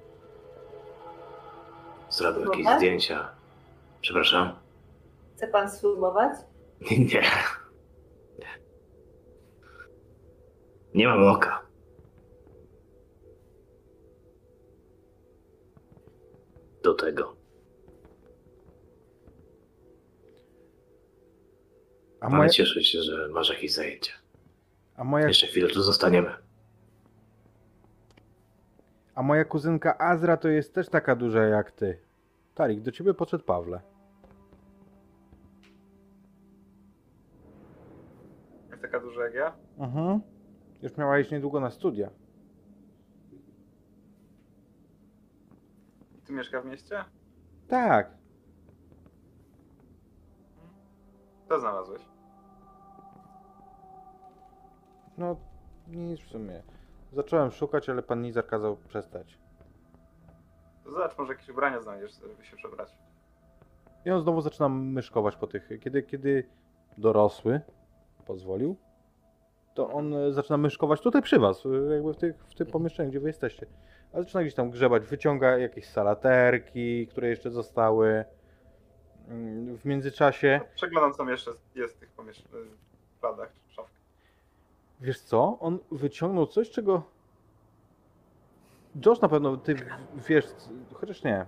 Zrobił 2.10 2.44
jakieś 2.44 2.66
zdjęcia. 2.76 3.28
Przepraszam? 4.00 4.61
Chce 5.42 5.50
pan 5.50 5.70
spróbować? 5.70 6.32
Nie. 6.90 7.22
Nie 10.94 11.06
mam 11.08 11.28
oka. 11.28 11.62
Do 16.82 16.94
tego. 16.94 17.36
A 22.20 22.26
Ale 22.26 22.36
moja, 22.36 22.48
cieszę 22.48 22.82
się, 22.84 23.02
że 23.02 23.28
masz 23.28 23.48
jakieś 23.48 23.72
zajęcia. 23.74 24.12
a 24.96 25.04
moja, 25.04 25.28
Jeszcze 25.28 25.46
chwilę 25.46 25.68
tu 25.68 25.82
zostaniemy. 25.82 26.30
a 29.14 29.22
moja 29.22 29.44
kuzynka 29.44 29.98
Azra 29.98 30.36
to 30.36 30.48
jest 30.48 30.74
też 30.74 30.88
taka 30.88 31.16
duża 31.16 31.42
jak 31.44 31.70
ty. 31.70 31.98
Tarik, 32.54 32.80
do 32.80 32.92
ciebie 32.92 33.14
podszedł 33.14 33.44
Pawle. 33.44 33.80
Taka 38.92 39.04
duża 39.04 39.24
jak 39.24 39.34
ja? 39.34 39.52
Mhm. 39.78 40.20
Już 40.82 40.96
miała 40.96 41.18
iść 41.18 41.30
niedługo 41.30 41.60
na 41.60 41.70
studia. 41.70 42.10
I 46.18 46.22
tu 46.26 46.32
mieszka 46.32 46.60
w 46.60 46.64
mieście? 46.64 47.04
Tak. 47.68 48.10
Co 51.48 51.60
znalazłeś? 51.60 52.02
No, 55.18 55.36
nic 55.88 56.20
w 56.20 56.28
sumie. 56.28 56.62
Zacząłem 57.12 57.50
szukać, 57.50 57.88
ale 57.88 58.02
pan 58.02 58.22
Nizar 58.22 58.46
kazał 58.46 58.76
przestać. 58.76 59.38
To 60.84 60.90
zobacz, 60.90 61.18
może 61.18 61.32
jakieś 61.32 61.48
ubrania 61.48 61.80
znajdziesz, 61.80 62.20
żeby 62.20 62.44
się 62.44 62.56
przebrać. 62.56 62.98
I 64.04 64.10
on 64.10 64.22
znowu 64.22 64.40
zaczyna 64.40 64.68
myszkować 64.68 65.36
po 65.36 65.46
tych. 65.46 65.68
Kiedy, 65.80 66.02
kiedy 66.02 66.48
dorosły 66.98 67.60
pozwolił, 68.22 68.76
to 69.74 69.90
on 69.90 70.14
e, 70.14 70.32
zaczyna 70.32 70.56
myszkować 70.56 71.00
tutaj 71.00 71.22
przy 71.22 71.38
was, 71.38 71.66
e, 71.66 71.94
jakby 71.94 72.12
w, 72.12 72.16
tych, 72.16 72.36
w 72.46 72.54
tym 72.54 72.66
pomieszczeniu, 72.66 73.10
gdzie 73.10 73.20
wy 73.20 73.28
jesteście. 73.28 73.66
A 74.12 74.18
zaczyna 74.22 74.42
gdzieś 74.42 74.54
tam 74.54 74.70
grzebać, 74.70 75.02
wyciąga 75.06 75.58
jakieś 75.58 75.88
salaterki, 75.88 77.06
które 77.06 77.28
jeszcze 77.28 77.50
zostały. 77.50 78.24
Mm, 79.28 79.76
W 79.76 79.84
międzyczasie, 79.84 80.60
Przeglądam, 80.74 81.12
co 81.12 81.30
jeszcze 81.30 81.50
jest 81.74 81.96
w 81.96 81.98
tych 81.98 82.10
pomiesz- 82.16 82.48
w 83.16 83.20
kladach 83.20 83.52
czy 83.68 83.74
szafkach. 83.74 84.00
wiesz 85.00 85.20
co, 85.20 85.58
on 85.60 85.78
wyciągnął 85.90 86.46
coś, 86.46 86.70
czego 86.70 87.02
Josh 89.06 89.20
na 89.20 89.28
pewno, 89.28 89.56
ty 89.56 89.74
wiesz, 90.28 90.44
chociaż 90.94 91.24
nie. 91.24 91.46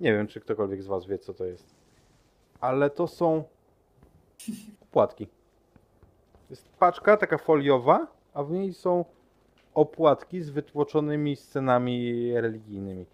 Nie 0.00 0.12
wiem, 0.12 0.26
czy 0.26 0.40
ktokolwiek 0.40 0.82
z 0.82 0.86
was 0.86 1.06
wie, 1.06 1.18
co 1.18 1.34
to 1.34 1.44
jest. 1.44 1.74
Ale 2.60 2.90
to 2.90 3.06
są 3.08 3.44
płatki. 4.92 5.28
Jest 6.52 6.68
paczka 6.78 7.16
taka 7.16 7.38
foliowa, 7.38 8.06
a 8.34 8.42
w 8.42 8.50
niej 8.50 8.74
są 8.74 9.04
opłatki 9.74 10.42
z 10.42 10.50
wytłoczonymi 10.50 11.36
scenami 11.36 12.32
religijnymi. 12.34 13.06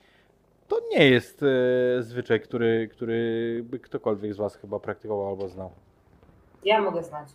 To 0.68 0.80
nie 0.90 1.10
jest 1.10 1.42
e, 1.42 2.02
zwyczaj, 2.02 2.40
który, 2.40 2.88
który 2.92 3.60
by 3.64 3.78
ktokolwiek 3.78 4.34
z 4.34 4.36
Was 4.36 4.56
chyba 4.56 4.80
praktykował 4.80 5.28
albo 5.28 5.48
znał. 5.48 5.70
Ja 6.64 6.80
mogę 6.80 7.02
znać. 7.02 7.28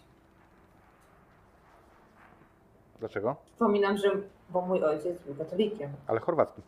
Dlaczego? 3.00 3.36
Przypominam, 3.46 3.98
że 3.98 4.12
bo 4.50 4.62
mój 4.62 4.84
ojciec 4.84 5.22
był 5.26 5.36
katolikiem. 5.36 5.92
Ale 6.08 6.20
chorwacki. 6.20 6.62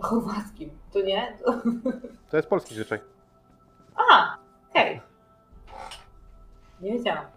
Chorwackim. 0.00 0.70
To 0.92 1.00
nie? 1.00 1.36
To... 1.44 1.52
To 2.30 2.36
jest 2.36 2.48
polski 2.48 2.74
zwyczaj. 2.74 2.98
A, 4.10 4.36
okej. 4.70 5.00
Nie 6.80 6.92
wiedziałam. 6.92 7.35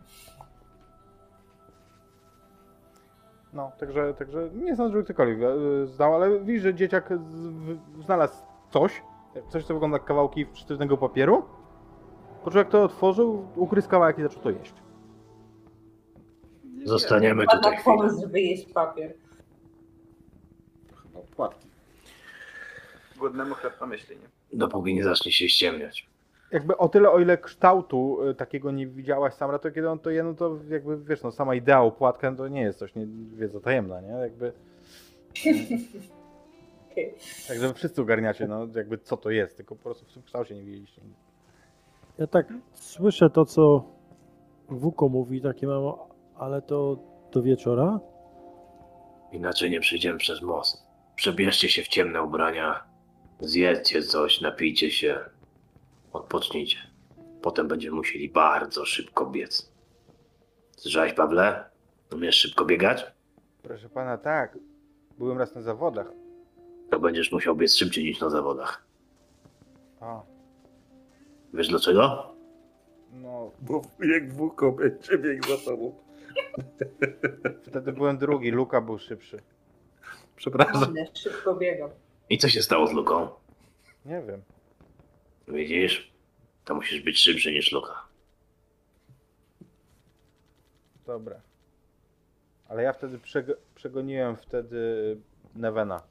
No, 3.54 3.72
także, 3.80 4.14
także 4.14 4.50
nie 4.56 4.76
sądzę, 4.76 4.92
żeby 4.92 5.04
ktokolwiek 5.04 5.40
e, 5.42 5.86
znał, 5.88 6.16
ale 6.16 6.40
widzisz, 6.40 6.64
że 6.64 6.74
dzieciak 6.74 7.10
z, 7.10 7.48
w, 7.48 7.78
znalazł 8.04 8.44
coś, 8.70 9.02
coś 9.50 9.66
co 9.66 9.74
wygląda 9.74 9.96
jak 9.98 10.06
kawałki 10.06 10.46
sztywnego 10.54 10.98
papieru. 10.98 11.44
Po 12.44 12.52
czym 12.52 12.58
jak 12.58 12.70
to 12.70 12.84
otworzył, 12.84 13.48
ugryzł 13.56 13.90
kawałek 13.90 14.20
i 14.20 14.22
zaczął 14.22 14.44
to 14.44 14.50
jeść. 14.50 14.74
Zostaniemy 16.86 17.46
Ładny 17.46 17.58
tutaj 17.62 17.78
chwilę. 17.78 17.98
pomysł, 17.98 18.22
żeby 18.22 18.42
jeść 18.42 18.74
papier. 18.74 19.14
Chyba 21.04 21.20
płatki. 21.36 21.68
Głodnemu 23.18 23.56
chleb 23.56 23.82
na 23.82 23.88
myśli, 23.88 24.16
nie? 24.16 24.58
Dopóki 24.58 24.94
nie 24.96 25.04
zacznie 25.04 25.32
się 25.32 25.50
ściemniać. 25.50 26.10
Jakby 26.52 26.78
o 26.78 26.90
tyle, 26.90 27.12
o 27.12 27.20
ile 27.20 27.38
kształtu 27.38 28.24
y, 28.30 28.36
takiego 28.36 28.72
nie 28.72 28.88
widziałaś 28.88 29.34
Samra, 29.34 29.60
to 29.60 29.72
kiedy 29.72 29.90
on 29.90 30.00
to 30.00 30.10
je, 30.10 30.24
no 30.24 30.34
to 30.34 30.58
jakby 30.70 30.98
wiesz, 30.98 31.24
no 31.24 31.32
sama 31.32 31.56
idea 31.56 31.82
opłatka 31.82 32.36
to 32.36 32.48
nie 32.48 32.62
jest 32.62 32.80
coś 32.80 32.96
nie, 32.96 33.08
wiedza 33.36 33.60
tajemna, 33.60 34.02
nie? 34.02 34.12
Jakby. 34.12 34.54
Okej. 36.92 37.14
Także 37.48 37.68
wy 37.68 37.74
wszyscy 37.74 38.02
ogarniacie, 38.02 38.48
no 38.48 38.68
jakby 38.76 38.98
co 38.98 39.18
to 39.18 39.30
jest, 39.30 39.58
tylko 39.58 39.76
po 39.76 39.84
prostu 39.84 40.06
w 40.06 40.14
tym 40.14 40.24
kształcie 40.24 40.56
nie 40.56 40.64
widzieliście. 40.64 41.02
Ja 42.18 42.28
tak 42.28 42.54
słyszę 42.74 43.30
to, 43.30 43.46
co 43.46 43.84
Wuko 44.70 45.10
mówi, 45.10 45.42
takie 45.42 45.68
mam, 45.68 45.94
ale 46.36 46.62
to 46.62 46.98
do 47.32 47.42
wieczora? 47.42 48.00
Inaczej 49.32 49.72
nie 49.72 49.80
przejdziemy 49.80 50.18
przez 50.18 50.42
most. 50.42 50.84
Przebierzcie 51.16 51.70
się 51.70 51.84
w 51.84 51.88
ciemne 51.88 52.24
ubrania, 52.24 52.84
zjedzcie 53.40 54.02
coś, 54.02 54.42
napijcie 54.42 54.92
się, 54.92 55.20
odpocznijcie. 56.14 56.78
Potem 57.42 57.68
będziemy 57.68 57.96
musieli 57.96 58.30
bardzo 58.30 58.86
szybko 58.86 59.26
biec. 59.26 59.72
Słyszałeś, 60.78 61.14
Pawle? 61.14 61.70
Umiesz 62.14 62.36
szybko 62.36 62.66
biegać? 62.66 63.06
Proszę 63.64 63.90
pana, 63.90 64.18
tak. 64.18 64.58
Byłem 65.18 65.38
raz 65.38 65.56
na 65.56 65.62
zawodach. 65.62 66.08
To 66.92 67.00
będziesz 67.00 67.32
musiał 67.32 67.56
biec 67.56 67.76
szybciej 67.76 68.04
niż 68.04 68.20
na 68.20 68.30
zawodach. 68.30 68.84
A, 70.02 70.22
Wiesz 71.54 71.68
dlaczego? 71.68 72.34
no 73.14 73.52
Bo 73.62 73.82
jak 74.14 74.34
włóko 74.34 74.72
będzie 74.72 75.18
biegł 75.18 75.48
za 75.48 75.58
tobą. 75.72 75.96
wtedy 77.64 77.92
byłem 77.92 78.18
drugi, 78.18 78.52
Luka 78.52 78.82
był 78.82 78.98
szybszy. 79.00 79.42
Przepraszam. 80.36 80.94
Szybko 81.14 81.56
biegam. 81.56 81.90
I 82.30 82.38
co 82.38 82.50
się 82.50 82.62
stało 82.62 82.88
z 82.88 82.92
Luką? 82.94 83.28
Nie 84.06 84.22
wiem. 84.22 84.42
Widzisz? 85.50 86.12
To 86.66 86.76
musisz 86.76 87.02
być 87.02 87.20
szybszy 87.20 87.52
niż 87.52 87.72
Luka. 87.72 88.08
Dobra. 91.06 91.42
Ale 92.68 92.84
ja 92.84 92.94
wtedy 92.94 93.18
przeg- 93.18 93.56
przegoniłem 93.76 94.36
wtedy 94.38 95.18
Nevena. 95.56 96.02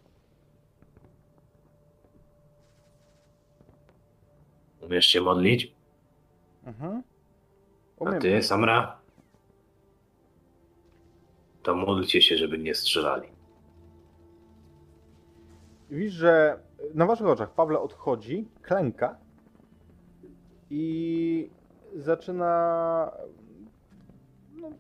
Umiesz 4.80 5.06
się 5.06 5.20
modlić? 5.20 5.72
Mhm. 6.64 7.02
A 8.00 8.04
Umiem. 8.04 8.20
ty, 8.20 8.42
Samra? 8.42 8.98
To 11.62 11.74
módlcie 11.74 12.22
się, 12.22 12.36
żeby 12.36 12.58
nie 12.58 12.74
strzelali. 12.74 13.28
Widzisz, 15.90 16.12
że 16.14 16.58
na 16.94 17.06
waszych 17.06 17.26
oczach 17.26 17.50
Pawle 17.54 17.80
odchodzi, 17.80 18.48
klęka 18.62 19.18
i 20.70 21.50
zaczyna 21.96 23.12
no, 24.56 24.70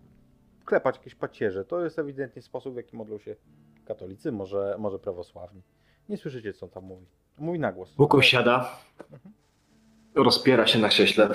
klepać 0.64 0.96
jakieś 0.96 1.14
pacierze. 1.14 1.64
To 1.64 1.84
jest 1.84 1.98
ewidentnie 1.98 2.42
sposób, 2.42 2.74
w 2.74 2.76
jaki 2.76 2.96
modlą 2.96 3.18
się 3.18 3.36
katolicy, 3.84 4.32
może, 4.32 4.76
może 4.78 4.98
prawosławni. 4.98 5.62
Nie 6.08 6.16
słyszycie, 6.16 6.52
co 6.52 6.68
tam 6.68 6.84
mówi. 6.84 7.06
Mówi 7.38 7.58
na 7.58 7.72
głos. 7.72 7.98
Łuku 7.98 8.22
siada, 8.22 8.78
rozpiera 10.14 10.66
się 10.66 10.78
na 10.78 10.88
krześle, 10.88 11.28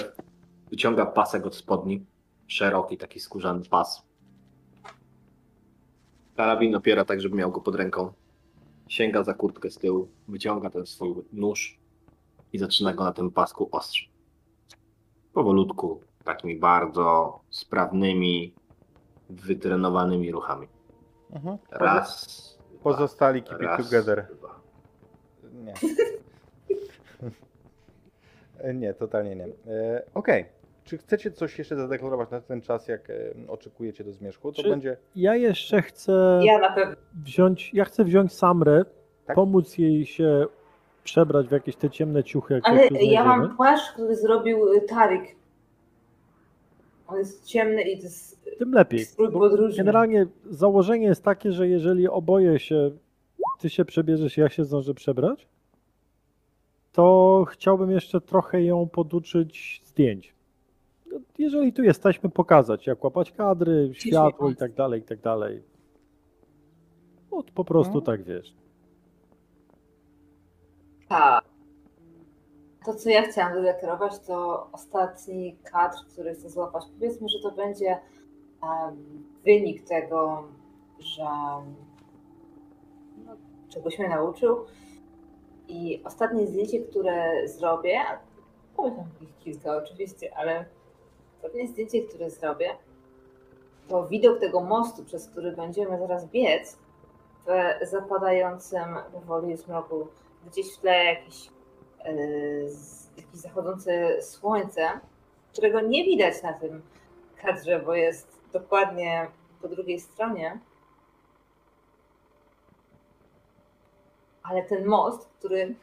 wyciąga 0.69 1.05
pasek 1.05 1.45
od 1.45 1.55
spodni, 1.55 2.05
szeroki 2.47 2.97
taki 2.97 3.19
skórzany 3.19 3.61
pas. 3.69 4.03
Karabin 6.35 6.75
opiera 6.75 7.05
tak, 7.05 7.21
żeby 7.21 7.35
miał 7.35 7.51
go 7.51 7.61
pod 7.61 7.75
ręką. 7.75 8.13
Sięga 8.87 9.23
za 9.23 9.33
kurtkę 9.33 9.71
z 9.71 9.77
tyłu, 9.77 10.07
wyciąga 10.27 10.69
ten 10.69 10.85
swój 10.85 11.15
nóż 11.33 11.79
i 12.53 12.57
zaczyna 12.57 12.93
go 12.93 13.03
na 13.03 13.13
tym 13.13 13.31
pasku 13.31 13.69
ostrzyć. 13.71 14.12
Powolutku, 15.33 16.01
takimi 16.23 16.55
bardzo 16.59 17.39
sprawnymi, 17.49 18.53
wytrenowanymi 19.29 20.31
ruchami. 20.31 20.67
Mhm. 21.33 21.57
Raz, 21.71 22.43
Pozostali 22.83 23.43
keep 23.43 23.61
it 23.61 23.67
raz, 23.67 23.83
together. 23.89 24.27
dwa. 24.39 24.59
Nie. 25.53 25.73
nie, 28.73 28.93
totalnie 28.93 29.35
nie. 29.35 29.45
E, 29.73 30.03
Okej. 30.13 30.45
Czy 30.83 30.97
chcecie 30.97 31.31
coś 31.31 31.57
jeszcze 31.59 31.75
zadeklarować 31.75 32.29
na 32.31 32.41
ten 32.41 32.61
czas, 32.61 32.87
jak 32.87 33.09
e, 33.09 33.13
oczekujecie 33.47 34.03
do 34.03 34.11
zmierzchu? 34.13 34.51
To 34.51 34.63
Czy- 34.63 34.69
będzie. 34.69 34.97
Ja 35.15 35.35
jeszcze 35.35 35.81
chcę 35.81 36.39
Ja 36.43 36.59
na 36.59 36.71
pewno. 36.71 36.95
wziąć, 37.23 37.73
ja 37.73 37.85
chcę 37.85 38.03
wziąć 38.03 38.33
Samrę, 38.33 38.85
Tak? 39.25 39.35
pomóc 39.35 39.77
jej 39.77 40.05
się 40.05 40.45
przebrać 41.03 41.47
w 41.47 41.51
jakieś 41.51 41.75
te 41.75 41.89
ciemne 41.89 42.23
ciuchy, 42.23 42.53
jak 42.53 42.69
Ale 42.69 42.87
ja 42.87 43.23
mam 43.25 43.55
płaszcz, 43.55 43.91
który 43.93 44.15
zrobił 44.15 44.73
y, 44.73 44.81
Tarik. 44.81 45.35
On 47.07 47.17
jest 47.17 47.45
ciemny 47.45 47.81
i 47.83 47.97
to 47.97 48.03
jest 48.03 48.45
Tym 48.59 48.71
lepiej. 48.73 49.05
generalnie 49.77 50.27
założenie 50.49 51.05
jest 51.07 51.23
takie, 51.23 51.51
że 51.51 51.67
jeżeli 51.67 52.07
oboje 52.07 52.59
się, 52.59 52.91
ty 53.59 53.69
się 53.69 53.85
przebierzesz, 53.85 54.37
ja 54.37 54.49
się 54.49 54.65
zdążę 54.65 54.93
przebrać, 54.93 55.47
to 56.91 57.45
chciałbym 57.49 57.91
jeszcze 57.91 58.21
trochę 58.21 58.63
ją 58.63 58.87
poduczyć 58.89 59.81
zdjęć. 59.85 60.33
No, 61.11 61.19
Jeżeli 61.37 61.73
tu 61.73 61.83
jesteśmy, 61.83 62.29
pokazać, 62.29 62.87
jak 62.87 63.03
łapać 63.03 63.31
kadry, 63.31 63.89
światło 63.93 64.49
i 64.49 64.55
tak 64.55 64.73
dalej, 64.73 64.99
i 65.01 65.03
tak 65.03 65.19
dalej. 65.21 65.61
No, 67.31 67.43
po 67.55 67.65
prostu 67.65 67.93
No. 67.93 68.01
tak 68.01 68.23
wiesz. 68.23 68.53
Tak. 71.13 71.45
To, 72.85 72.93
co 72.93 73.09
ja 73.09 73.21
chciałam 73.21 73.53
zadeklarować, 73.53 74.19
to 74.19 74.67
ostatni 74.71 75.57
kadr, 75.63 75.97
który 76.11 76.33
chcę 76.33 76.49
złapać. 76.49 76.83
Powiedzmy, 76.93 77.29
że 77.29 77.39
to 77.39 77.51
będzie 77.51 77.99
em, 78.63 79.23
wynik 79.43 79.87
tego, 79.87 80.43
że 80.99 81.25
no, 83.25 83.31
czegoś 83.69 83.99
mnie 83.99 84.09
nauczył. 84.09 84.65
I 85.67 86.01
ostatnie 86.05 86.47
zdjęcie, 86.47 86.79
które 86.79 87.47
zrobię, 87.47 88.01
powiem 88.75 88.95
tam 88.95 89.05
kilka 89.39 89.77
oczywiście, 89.77 90.37
ale 90.37 90.65
ostatnie 91.35 91.67
zdjęcie, 91.67 92.01
które 92.01 92.29
zrobię, 92.29 92.69
to 93.87 94.07
widok 94.07 94.39
tego 94.39 94.61
mostu, 94.61 95.03
przez 95.03 95.27
który 95.27 95.51
będziemy 95.51 95.99
zaraz 95.99 96.25
biec 96.25 96.77
w 97.45 97.87
zapadającym 97.87 98.95
powoli 99.11 99.57
zmroku 99.57 100.07
gdzieś 100.47 100.75
w 100.75 100.79
tle 100.79 101.05
jakiś, 101.05 101.49
yy, 102.05 102.69
z- 102.69 103.17
jakieś 103.17 103.35
zachodzące 103.35 104.21
słońce, 104.21 104.89
którego 105.53 105.81
nie 105.81 106.03
widać 106.03 106.43
na 106.43 106.53
tym 106.53 106.81
kadrze, 107.41 107.79
bo 107.79 107.93
jest 107.95 108.39
dokładnie 108.53 109.27
po 109.61 109.67
drugiej 109.67 109.99
stronie. 109.99 110.59
Ale 114.43 114.63
ten 114.63 114.85
most, 114.85 115.25
który 115.39 115.75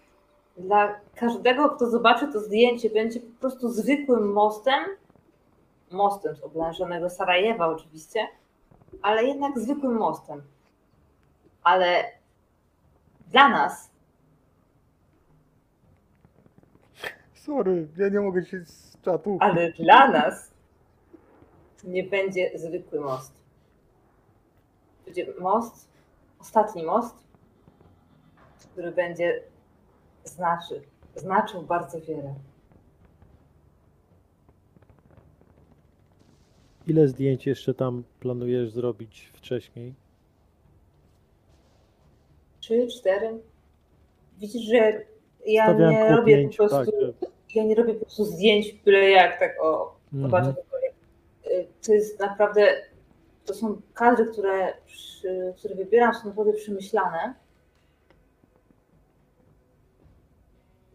dla 0.56 1.00
każdego, 1.14 1.68
kto 1.68 1.90
zobaczy 1.90 2.32
to 2.32 2.40
zdjęcie, 2.40 2.90
będzie 2.90 3.20
po 3.20 3.40
prostu 3.40 3.68
zwykłym 3.68 4.32
mostem, 4.32 4.84
mostem 5.90 6.36
z 6.36 6.42
oblężonego 6.42 7.11
Sarajewa 7.11 7.66
oczywiście, 7.66 8.28
ale 9.02 9.24
jednak 9.24 9.58
zwykłym 9.58 9.96
mostem. 9.96 10.42
Ale 11.62 12.04
dla 13.26 13.48
nas 13.48 13.89
Sorry, 17.51 17.88
ja 17.96 18.09
nie 18.09 18.20
mogę 18.20 18.44
się 18.44 18.64
z 18.64 19.01
czatu. 19.03 19.38
Ale 19.40 19.72
dla 19.72 20.09
nas 20.09 20.51
nie 21.84 22.05
będzie 22.05 22.51
zwykły 22.59 23.01
most. 23.01 23.32
Będzie 25.05 25.26
most, 25.40 25.88
ostatni 26.40 26.82
most, 26.82 27.14
który 28.72 28.92
będzie 28.92 29.42
znaczy, 30.24 30.82
znaczył 31.16 31.62
bardzo 31.62 32.01
wiele. 32.01 32.34
Ile 36.86 37.09
zdjęć 37.09 37.46
jeszcze 37.46 37.74
tam 37.74 38.05
planujesz 38.20 38.70
zrobić 38.70 39.30
wcześniej? 39.34 39.94
Trzy, 42.61 42.86
cztery. 42.86 43.40
Widzisz, 44.38 44.62
że 44.62 45.05
ja 45.46 45.64
Stawiałem 45.64 45.94
nie 45.94 46.16
robię 46.16 46.36
pięć, 46.36 46.57
po 46.57 46.68
prostu, 46.68 46.92
tak, 46.92 47.01
że- 47.01 47.30
ja 47.55 47.64
nie 47.64 47.74
robię 47.74 47.94
po 47.94 48.01
prostu 48.01 48.24
zdjęć 48.24 48.72
byle 48.72 49.11
jak, 49.11 49.38
tak 49.38 49.57
o, 49.62 49.96
zobaczę 50.12 50.55
cokolwiek. 50.55 50.94
Y, 51.46 51.66
To 51.86 51.92
jest 51.92 52.20
naprawdę, 52.20 52.66
to 53.44 53.55
są 53.55 53.80
kadry, 53.94 54.26
które, 54.26 54.72
przy, 54.86 55.55
które 55.59 55.74
wybieram, 55.74 56.14
są 56.14 56.28
naprawdę 56.28 56.53
przemyślane. 56.53 57.34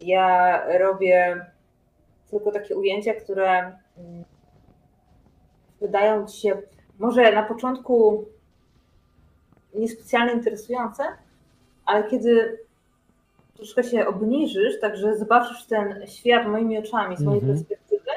Ja 0.00 0.62
robię 0.78 1.46
tylko 2.30 2.52
takie 2.52 2.76
ujęcia, 2.76 3.14
które 3.14 3.78
mm, 3.98 4.24
wydają 5.80 6.26
ci 6.26 6.40
się 6.40 6.62
może 6.98 7.32
na 7.32 7.42
początku 7.42 8.24
niespecjalnie 9.74 10.32
interesujące, 10.32 11.02
ale 11.84 12.10
kiedy 12.10 12.58
troszkę 13.56 13.84
się 13.84 14.06
obniżysz, 14.06 14.80
także 14.80 15.16
zobaczysz 15.16 15.66
ten 15.66 16.06
świat 16.06 16.46
moimi 16.48 16.78
oczami, 16.78 17.16
z 17.16 17.22
mojej 17.22 17.40
Mhm. 17.40 17.58
perspektywy, 17.58 18.10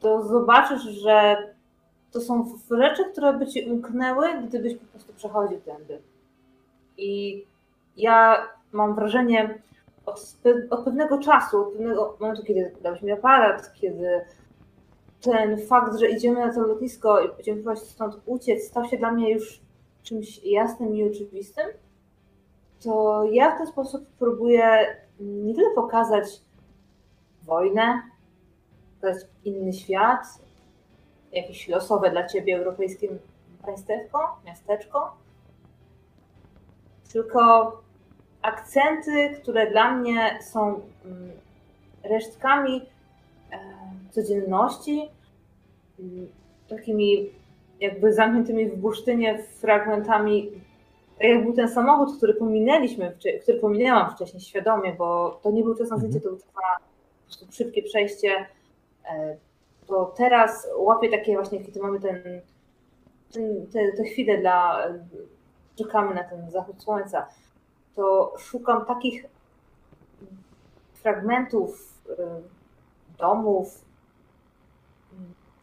to 0.00 0.22
zobaczysz, 0.22 0.82
że 0.82 1.36
to 2.12 2.20
są 2.20 2.58
rzeczy, 2.70 3.04
które 3.12 3.32
by 3.32 3.46
ci 3.46 3.70
umknęły, 3.70 4.26
gdybyś 4.48 4.74
po 4.74 4.86
prostu 4.86 5.12
przechodził 5.12 5.60
tędy. 5.60 5.98
I 6.98 7.44
ja 7.96 8.46
mam 8.72 8.94
wrażenie, 8.94 9.58
od, 10.06 10.36
od 10.70 10.84
pewnego 10.84 11.18
czasu, 11.18 11.60
od 11.60 11.72
pewnego 11.72 12.16
momentu, 12.20 12.42
kiedy 12.42 12.72
dałeś 12.82 13.02
mi 13.02 13.12
aparat, 13.12 13.72
kiedy 13.74 14.20
ten 15.20 15.66
fakt, 15.66 15.98
że 15.98 16.08
idziemy 16.08 16.46
na 16.46 16.54
to 16.54 16.60
lotnisko 16.60 17.20
i 17.20 17.28
będziemy 17.28 17.62
próbować 17.62 17.78
stąd 17.78 18.16
uciec, 18.26 18.64
stał 18.68 18.84
się 18.84 18.96
dla 18.98 19.12
mnie 19.12 19.32
już 19.32 19.60
czymś 20.02 20.44
jasnym 20.44 20.96
i 20.96 21.10
oczywistym, 21.10 21.66
to 22.86 23.24
ja 23.32 23.54
w 23.54 23.58
ten 23.58 23.66
sposób 23.66 24.06
próbuję 24.18 24.96
nie 25.20 25.54
tyle 25.54 25.70
pokazać 25.74 26.26
wojnę, 27.42 28.02
pokazać 29.00 29.24
inny 29.44 29.72
świat, 29.72 30.26
jakieś 31.32 31.68
losowe 31.68 32.10
dla 32.10 32.26
ciebie 32.26 32.56
europejskie 32.56 33.08
państewko, 33.64 34.40
miasteczko, 34.44 35.16
tylko 37.12 37.72
akcenty, 38.42 39.30
które 39.42 39.70
dla 39.70 39.90
mnie 39.90 40.38
są 40.42 40.80
mm, 41.04 41.30
resztkami 42.02 42.82
e, 43.52 43.58
codzienności, 44.10 45.08
mm, 46.00 46.28
takimi 46.68 47.30
jakby 47.80 48.12
zamkniętymi 48.12 48.66
w 48.66 48.76
bursztynie 48.76 49.38
fragmentami 49.42 50.65
tak 51.18 51.28
jak 51.28 51.44
był 51.44 51.52
ten 51.52 51.68
samochód, 51.68 52.16
który 52.16 52.34
pominęliśmy, 52.34 53.16
który 53.42 53.58
pominęłam 53.58 54.10
wcześniej 54.10 54.40
świadomie, 54.40 54.92
bo 54.92 55.40
to 55.42 55.50
nie 55.50 55.62
był 55.62 55.74
czas 55.74 55.90
na 55.90 55.96
zdjęcie, 55.96 56.20
to 56.20 56.28
był 56.28 56.38
czas 56.38 56.54
na 56.54 56.78
po 56.78 57.24
prostu 57.24 57.52
szybkie 57.52 57.82
przejście, 57.82 58.46
e, 59.10 59.36
to 59.86 60.14
teraz 60.16 60.68
łapię 60.76 61.10
takie 61.10 61.34
właśnie, 61.34 61.64
kiedy 61.64 61.80
mamy 61.80 62.00
ten, 62.00 62.22
ten, 63.32 63.66
te, 63.66 63.92
te 63.92 64.04
chwile 64.04 64.38
dla, 64.38 64.86
czekamy 65.76 66.14
na 66.14 66.24
ten 66.24 66.50
zachód 66.50 66.82
słońca, 66.82 67.26
to 67.94 68.34
szukam 68.38 68.84
takich 68.84 69.24
fragmentów 70.94 71.94
e, 72.18 72.40
domów, 73.18 73.84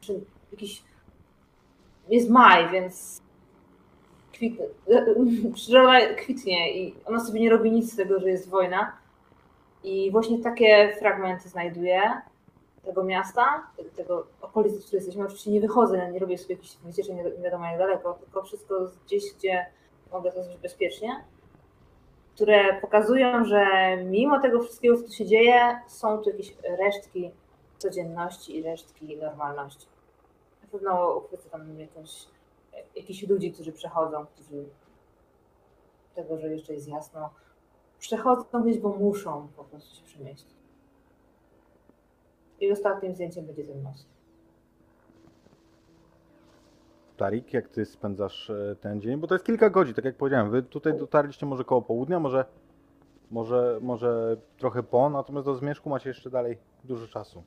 czy 0.01 0.21
jakiś 0.51 0.83
jest 2.09 2.29
maj, 2.29 2.69
więc 2.69 3.21
kwit, 4.33 4.59
przyroda 5.55 6.13
kwitnie 6.15 6.77
i 6.77 6.95
ona 7.05 7.19
sobie 7.19 7.39
nie 7.39 7.49
robi 7.49 7.71
nic 7.71 7.93
z 7.93 7.95
tego, 7.95 8.19
że 8.19 8.29
jest 8.29 8.49
wojna. 8.49 8.97
I 9.83 10.11
właśnie 10.11 10.39
takie 10.39 10.95
fragmenty 10.99 11.49
znajduję 11.49 12.01
tego 12.85 13.03
miasta, 13.03 13.67
tego 13.95 14.27
okolicy, 14.41 14.79
w 14.79 14.85
której 14.85 14.97
jesteśmy. 14.97 15.25
Oczywiście 15.25 15.51
nie 15.51 15.61
wychodzę, 15.61 16.11
nie 16.11 16.19
robię 16.19 16.37
sobie 16.37 16.55
jakichś 16.55 16.77
wycieczek 16.77 17.15
nie, 17.15 17.23
wiadomo 17.43 17.65
jak 17.65 17.77
daleko, 17.77 18.13
tylko 18.13 18.43
wszystko 18.43 18.89
gdzieś, 19.05 19.23
gdzie 19.37 19.65
mogę 20.11 20.31
to 20.31 20.43
zrobić 20.43 20.61
bezpiecznie, 20.61 21.23
które 22.35 22.81
pokazują, 22.81 23.45
że 23.45 23.65
mimo 24.05 24.41
tego 24.41 24.63
wszystkiego, 24.63 24.97
co 24.97 25.03
tu 25.03 25.13
się 25.13 25.25
dzieje, 25.25 25.79
są 25.87 26.17
tu 26.17 26.29
jakieś 26.29 26.55
resztki 26.79 27.31
codzienności 27.77 28.57
i 28.57 28.63
resztki 28.63 29.17
normalności. 29.17 29.87
Na 30.61 30.67
pewno 30.67 31.17
uchwycę 31.17 31.49
tam 31.49 31.79
jakąś 31.79 32.25
jakichś 32.95 33.27
ludzi, 33.27 33.51
którzy 33.51 33.71
przechodzą, 33.71 34.25
którzy 34.25 34.65
tego, 36.15 36.37
że 36.37 36.47
jeszcze 36.47 36.73
jest 36.73 36.87
jasno, 36.87 37.29
przechodzą 37.99 38.63
gdzieś, 38.63 38.79
bo 38.79 38.89
muszą 38.89 39.47
po 39.55 39.63
prostu 39.63 39.95
się 39.95 40.03
przemieścić. 40.03 40.57
I 42.59 42.71
ostatnim 42.71 43.15
zdjęciem 43.15 43.45
będzie 43.45 43.63
ten 43.63 43.81
most. 43.81 44.13
Tarik, 47.17 47.53
jak 47.53 47.69
ty 47.69 47.85
spędzasz 47.85 48.49
e, 48.49 48.75
ten 48.81 49.01
dzień? 49.01 49.17
Bo 49.17 49.27
to 49.27 49.35
jest 49.35 49.45
kilka 49.45 49.69
godzin, 49.69 49.93
tak 49.93 50.05
jak 50.05 50.15
powiedziałem. 50.15 50.51
Wy 50.51 50.63
tutaj 50.63 50.97
dotarliście 50.97 51.45
może 51.45 51.63
koło 51.63 51.81
południa, 51.81 52.19
może, 52.19 52.45
może, 53.31 53.79
może 53.81 54.37
trochę 54.57 54.83
po, 54.83 55.09
natomiast 55.09 55.45
do 55.45 55.55
Zmierzchu 55.55 55.89
macie 55.89 56.09
jeszcze 56.09 56.29
dalej 56.29 56.57
dużo 56.83 57.07
czasu. 57.07 57.43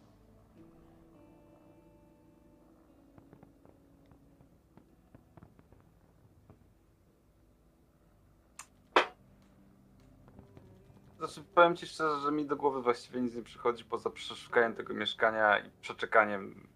Znaczy, 11.36 11.48
powiem 11.54 11.76
ci 11.76 11.86
szczerze, 11.86 12.20
że 12.20 12.32
mi 12.32 12.46
do 12.46 12.56
głowy 12.56 12.82
właściwie 12.82 13.20
nic 13.20 13.34
nie 13.34 13.42
przychodzi 13.42 13.84
poza 13.84 14.10
przeszukaniem 14.10 14.74
tego 14.74 14.94
mieszkania 14.94 15.58
i 15.58 15.70
przeczekaniem 15.80 16.68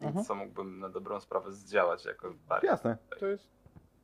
nic, 0.00 0.08
Mhm. 0.08 0.24
co 0.24 0.34
mógłbym 0.34 0.78
na 0.78 0.88
dobrą 0.88 1.20
sprawę 1.20 1.52
zdziałać 1.52 2.04
jako 2.04 2.34
Tarik. 2.48 2.64
Jasne, 2.64 2.96
to 3.20 3.26
jest 3.26 3.48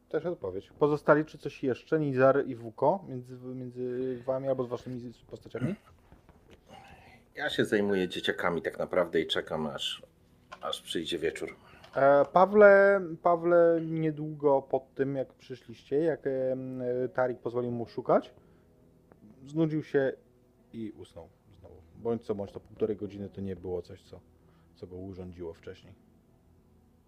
też 0.08 0.26
odpowiedź. 0.26 0.70
Pozostali 0.78 1.24
czy 1.24 1.38
coś 1.38 1.62
jeszcze? 1.62 2.00
Nizar 2.00 2.46
i 2.46 2.54
Wuko 2.56 3.04
między, 3.08 3.36
między 3.36 4.22
wami 4.26 4.48
albo 4.48 4.64
z 4.64 4.68
waszymi 4.68 5.12
postaciami? 5.30 5.74
Ja 7.34 7.50
się 7.50 7.64
zajmuję 7.64 8.08
dzieciakami 8.08 8.62
tak 8.62 8.78
naprawdę 8.78 9.20
i 9.20 9.26
czekam 9.26 9.66
aż, 9.66 10.02
aż 10.60 10.82
przyjdzie 10.82 11.18
wieczór. 11.18 11.56
E, 11.96 12.24
Pawle, 12.32 13.00
Pawle, 13.22 13.80
niedługo 13.82 14.62
po 14.62 14.86
tym, 14.94 15.16
jak 15.16 15.32
przyszliście, 15.34 15.98
jak 15.98 16.26
e, 16.26 16.56
Tarik 17.14 17.38
pozwolił 17.40 17.70
mu 17.70 17.86
szukać, 17.86 18.30
znudził 19.48 19.82
się 19.82 20.12
i 20.72 20.92
usnął 20.96 21.28
znowu. 21.60 21.82
Bądź 21.96 22.22
co 22.22 22.34
bądź, 22.34 22.52
to 22.52 22.60
półtorej 22.60 22.96
godziny 22.96 23.28
to 23.28 23.40
nie 23.40 23.56
było 23.56 23.82
coś, 23.82 24.02
co, 24.02 24.20
co 24.74 24.86
go 24.86 24.96
urządziło 24.96 25.54
wcześniej. 25.54 25.94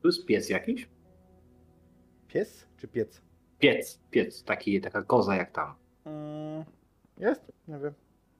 Tu 0.03 0.09
jest 0.09 0.27
piec 0.27 0.49
jakiś? 0.49 0.89
Pies 2.29 2.67
czy 2.77 2.89
piec? 2.89 3.23
Piec, 3.59 4.01
piec, 4.11 4.45
taki, 4.45 4.81
taka 4.81 5.03
koza 5.03 5.37
jak 5.37 5.51
tam. 5.53 5.75
Mm, 6.05 6.65
jest? 7.19 7.53
Nie 7.69 7.79
wiem. 7.79 7.95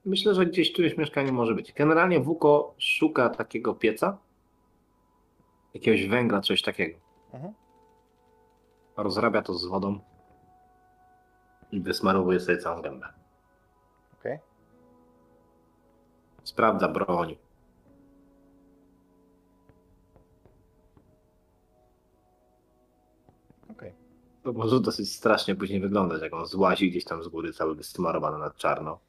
Myślę, 0.05 0.35
że 0.35 0.45
gdzieś 0.45 0.79
jest 0.79 0.97
mieszkanie 0.97 1.31
może 1.31 1.55
być. 1.55 1.73
Generalnie 1.73 2.19
Wuko 2.19 2.73
szuka 2.77 3.29
takiego 3.29 3.73
pieca, 3.73 4.17
jakiegoś 5.73 6.07
węgla, 6.07 6.41
coś 6.41 6.61
takiego. 6.61 6.99
Mhm. 7.33 7.53
Rozrabia 8.97 9.41
to 9.41 9.53
z 9.53 9.65
wodą 9.65 9.99
i 11.71 11.81
wysmarowuje 11.81 12.39
sobie 12.39 12.57
całą 12.57 12.81
gębę. 12.81 13.20
Okej. 14.21 14.39
Sprawdza 16.43 16.87
broń. 16.87 17.37
Okej. 23.71 23.93
To 24.43 24.53
może 24.53 24.79
dosyć 24.79 25.15
strasznie 25.15 25.55
później 25.55 25.79
wyglądać, 25.81 26.21
jak 26.21 26.33
on 26.33 26.45
złazi 26.45 26.89
gdzieś 26.89 27.05
tam 27.05 27.23
z 27.23 27.27
góry, 27.27 27.53
cały 27.53 27.75
wysmarowany 27.75 28.37
na 28.37 28.49
czarno. 28.49 28.99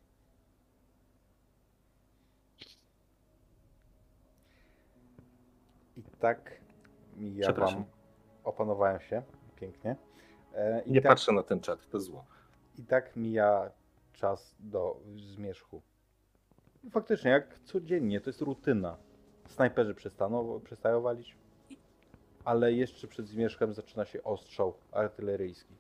I 5.97 6.03
tak 6.21 6.61
ja 7.17 7.43
Przepraszam. 7.47 7.79
wam 7.79 7.85
opanowałem 8.45 9.01
się 9.01 9.23
pięknie. 9.57 9.97
E, 10.55 10.83
I 10.83 10.93
Nie 10.93 11.01
tak, 11.03 11.13
patrzę 11.13 11.33
na 11.33 11.43
ten 11.43 11.61
czat, 11.61 11.89
to 11.91 12.01
zło. 12.01 12.25
I 12.79 12.83
tak 12.83 13.17
mija 13.17 13.71
czas 14.13 14.55
do 14.61 14.97
zmierzchu. 15.17 15.83
Faktycznie, 16.91 17.31
jak 17.31 17.59
codziennie, 17.59 18.21
to 18.21 18.31
jest 18.31 18.41
rutyna. 18.41 18.97
Snajperzy 19.49 19.95
przestaną, 19.95 20.61
przestają 20.65 21.01
walić. 21.01 21.37
ale 22.45 22.73
jeszcze 22.73 23.07
przed 23.09 23.29
zmierzchem 23.29 23.75
zaczyna 23.75 24.05
się 24.05 24.23
ostrzał 24.23 24.75
artyleryjski. 24.93 25.75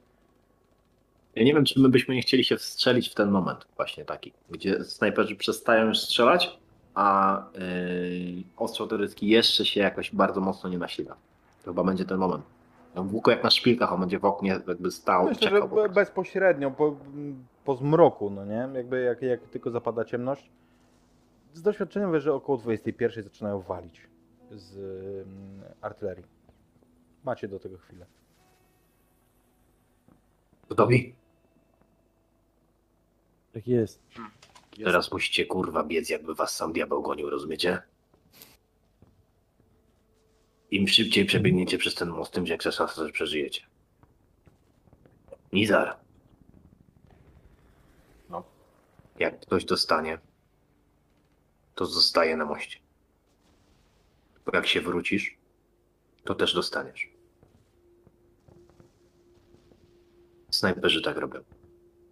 Ja 1.34 1.44
nie 1.44 1.54
wiem, 1.54 1.64
czy 1.64 1.80
my 1.80 1.88
byśmy 1.88 2.14
nie 2.14 2.22
chcieli 2.22 2.44
się 2.44 2.56
wstrzelić 2.56 3.09
w 3.09 3.14
ten 3.14 3.30
moment 3.30 3.66
właśnie 3.76 4.04
taki, 4.04 4.32
gdzie 4.50 4.84
snajperzy 4.84 5.36
przestają 5.36 5.94
strzelać, 5.94 6.59
a 6.94 7.38
yy, 7.54 8.42
ostrzał 8.56 8.86
teoretycki 8.86 9.28
jeszcze 9.28 9.64
się 9.64 9.80
jakoś 9.80 10.14
bardzo 10.14 10.40
mocno 10.40 10.70
nie 10.70 10.78
nasila. 10.78 11.16
To 11.64 11.70
chyba 11.70 11.84
będzie 11.84 12.04
ten 12.04 12.18
moment. 12.18 12.44
No, 12.94 13.06
Łuko 13.12 13.30
jak 13.30 13.44
na 13.44 13.50
szpilkach, 13.50 13.92
on 13.92 14.00
będzie 14.00 14.18
w 14.18 14.24
oknie 14.24 14.60
jakby 14.68 14.90
stał, 14.90 15.24
Myślę, 15.24 15.48
że 15.48 15.54
czekał 15.54 15.68
prostu. 15.68 15.94
bezpośrednio, 15.94 16.70
po, 16.70 16.96
po 17.64 17.76
zmroku, 17.76 18.30
no 18.30 18.44
nie? 18.44 18.68
Jakby 18.74 19.01
jak, 19.02 19.22
jak 19.22 19.40
tylko 19.40 19.70
zapada 19.70 20.05
ciemność. 20.05 20.51
Z 21.55 21.62
doświadczenia 21.62 22.10
wiesz, 22.10 22.22
że 22.22 22.34
około 22.34 22.59
21 22.59 23.24
zaczynają 23.24 23.60
walić 23.60 24.01
z 24.51 24.76
mm, 25.26 25.62
artylerii. 25.80 26.24
Macie 27.24 27.48
do 27.48 27.59
tego 27.59 27.78
chwilę. 27.78 28.06
Gotowi? 30.68 31.14
Tak 33.52 33.68
jest. 33.68 34.02
Teraz 34.84 35.12
musicie 35.12 35.47
kurwa 35.47 35.84
biec, 35.84 36.10
jakby 36.10 36.34
was 36.34 36.56
sam 36.56 36.72
diabeł 36.72 37.02
gonił, 37.02 37.30
rozumiecie? 37.30 37.82
Im 40.70 40.89
szybciej 40.89 41.24
przebiegniecie 41.24 41.78
przez 41.78 41.94
ten 41.94 42.09
most, 42.09 42.32
tym 42.32 42.44
większa 42.44 42.72
szansa, 42.72 43.06
że 43.06 43.12
przeżyjecie. 43.12 43.62
Nizar. 45.52 45.97
No. 48.30 48.44
Jak 49.23 49.40
ktoś 49.40 49.65
dostanie, 49.65 50.19
to 51.74 51.86
zostaje 51.86 52.36
na 52.36 52.44
moście. 52.44 52.78
Bo 54.47 54.53
jak 54.55 54.66
się 54.66 54.81
wrócisz, 54.81 55.36
to 56.24 56.35
też 56.35 56.55
dostaniesz. 56.55 57.09
Snajperzy 60.51 61.03
tak 61.03 61.16
robią. 61.16 61.40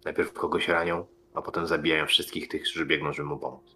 Najpierw 0.05 0.33
kogoś 0.33 0.67
ranią, 0.67 1.05
a 1.33 1.41
potem 1.41 1.67
zabijają 1.67 2.05
wszystkich 2.05 2.47
tych, 2.47 2.61
którzy 2.63 2.85
biegną, 2.85 3.13
żeby 3.13 3.29
mu 3.29 3.39
pomóc. 3.39 3.75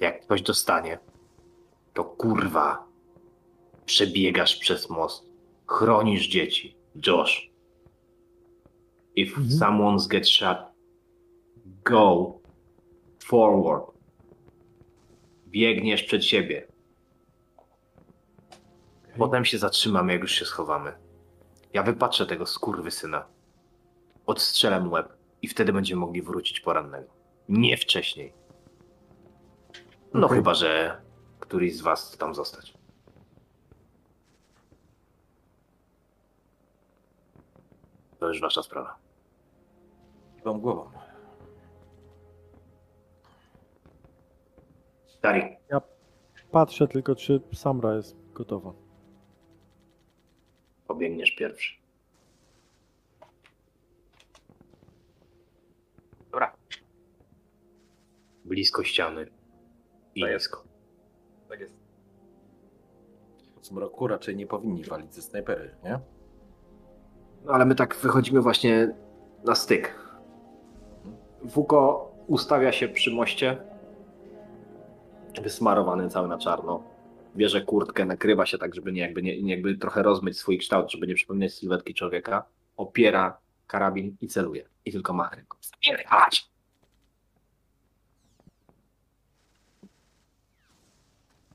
Jak 0.00 0.22
ktoś 0.22 0.42
dostanie, 0.42 0.98
to 1.94 2.04
kurwa 2.04 2.86
przebiegasz 3.86 4.56
przez 4.56 4.90
most, 4.90 5.24
chronisz 5.68 6.26
dzieci. 6.28 6.76
Josh. 7.06 7.50
If 9.16 9.36
Mhm. 9.40 9.58
someone's 9.60 10.08
get 10.08 10.28
shot, 10.28 10.58
go 11.84 12.38
forward. 13.24 13.84
Biegniesz 15.46 16.02
przed 16.02 16.24
siebie. 16.24 16.66
Potem 19.18 19.44
się 19.44 19.58
zatrzymamy, 19.58 20.12
jak 20.12 20.22
już 20.22 20.32
się 20.32 20.44
schowamy. 20.44 20.92
Ja 21.72 21.82
wypatrzę 21.82 22.26
tego 22.26 22.46
skurwysyna. 22.46 23.26
Odstrzelę 24.26 24.80
mu 24.80 24.90
łeb 24.90 25.12
i 25.42 25.48
wtedy 25.48 25.72
będziemy 25.72 26.00
mogli 26.00 26.22
wrócić 26.22 26.60
porannego. 26.60 27.08
Nie 27.48 27.76
wcześniej. 27.76 28.32
No 30.14 30.26
Okej. 30.26 30.38
chyba, 30.38 30.54
że 30.54 31.00
któryś 31.40 31.76
z 31.76 31.80
was 31.80 32.08
chce 32.08 32.18
tam 32.18 32.34
zostać. 32.34 32.74
To 38.18 38.28
już 38.28 38.40
wasza 38.40 38.62
sprawa. 38.62 38.96
Kiwam 40.36 40.60
głową. 40.60 40.90
Dari, 45.26 45.56
Patrzę 46.50 46.88
tylko, 46.88 47.14
czy 47.14 47.40
Samra 47.54 47.94
jest 47.96 48.16
gotowa. 48.34 48.72
pobiegniesz 50.86 51.30
pierwszy. 51.30 51.74
Dobra, 56.30 56.52
Blisko 58.44 58.84
ściany. 58.84 59.26
I 60.14 60.20
To 60.20 60.26
jest. 60.26 60.46
nisko. 60.46 60.64
tak 61.48 61.60
jest. 61.60 61.74
W 63.60 63.66
zmroku 63.66 64.06
raczej 64.06 64.36
nie 64.36 64.46
powinni 64.46 64.84
walić 64.84 65.14
ze 65.14 65.22
snajpery, 65.22 65.74
nie? 65.84 65.98
No 67.44 67.52
ale 67.52 67.64
my 67.64 67.74
tak 67.74 67.96
wychodzimy 67.96 68.40
właśnie 68.40 68.94
na 69.44 69.54
styk. 69.54 69.94
Wuko 71.42 72.10
ustawia 72.26 72.72
się 72.72 72.88
przy 72.88 73.10
moście, 73.10 73.56
wysmarowany 75.40 76.10
cały 76.10 76.28
na 76.28 76.38
czarno. 76.38 76.82
Bierze 77.36 77.60
kurtkę, 77.60 78.04
nakrywa 78.04 78.46
się 78.46 78.58
tak, 78.58 78.74
żeby 78.74 78.92
nie 78.92 79.00
jakby, 79.00 79.22
nie, 79.22 79.50
jakby 79.50 79.76
trochę 79.78 80.02
rozmyć 80.02 80.38
swój 80.38 80.58
kształt, 80.58 80.90
żeby 80.90 81.06
nie 81.06 81.14
przypominać 81.14 81.54
sylwetki 81.54 81.94
człowieka. 81.94 82.44
Opiera 82.76 83.38
karabin 83.66 84.16
i 84.20 84.28
celuje. 84.28 84.68
I 84.84 84.92
tylko 84.92 85.12
macha 85.12 85.36
ręką. 85.36 85.58
Spierdalać! 85.60 86.50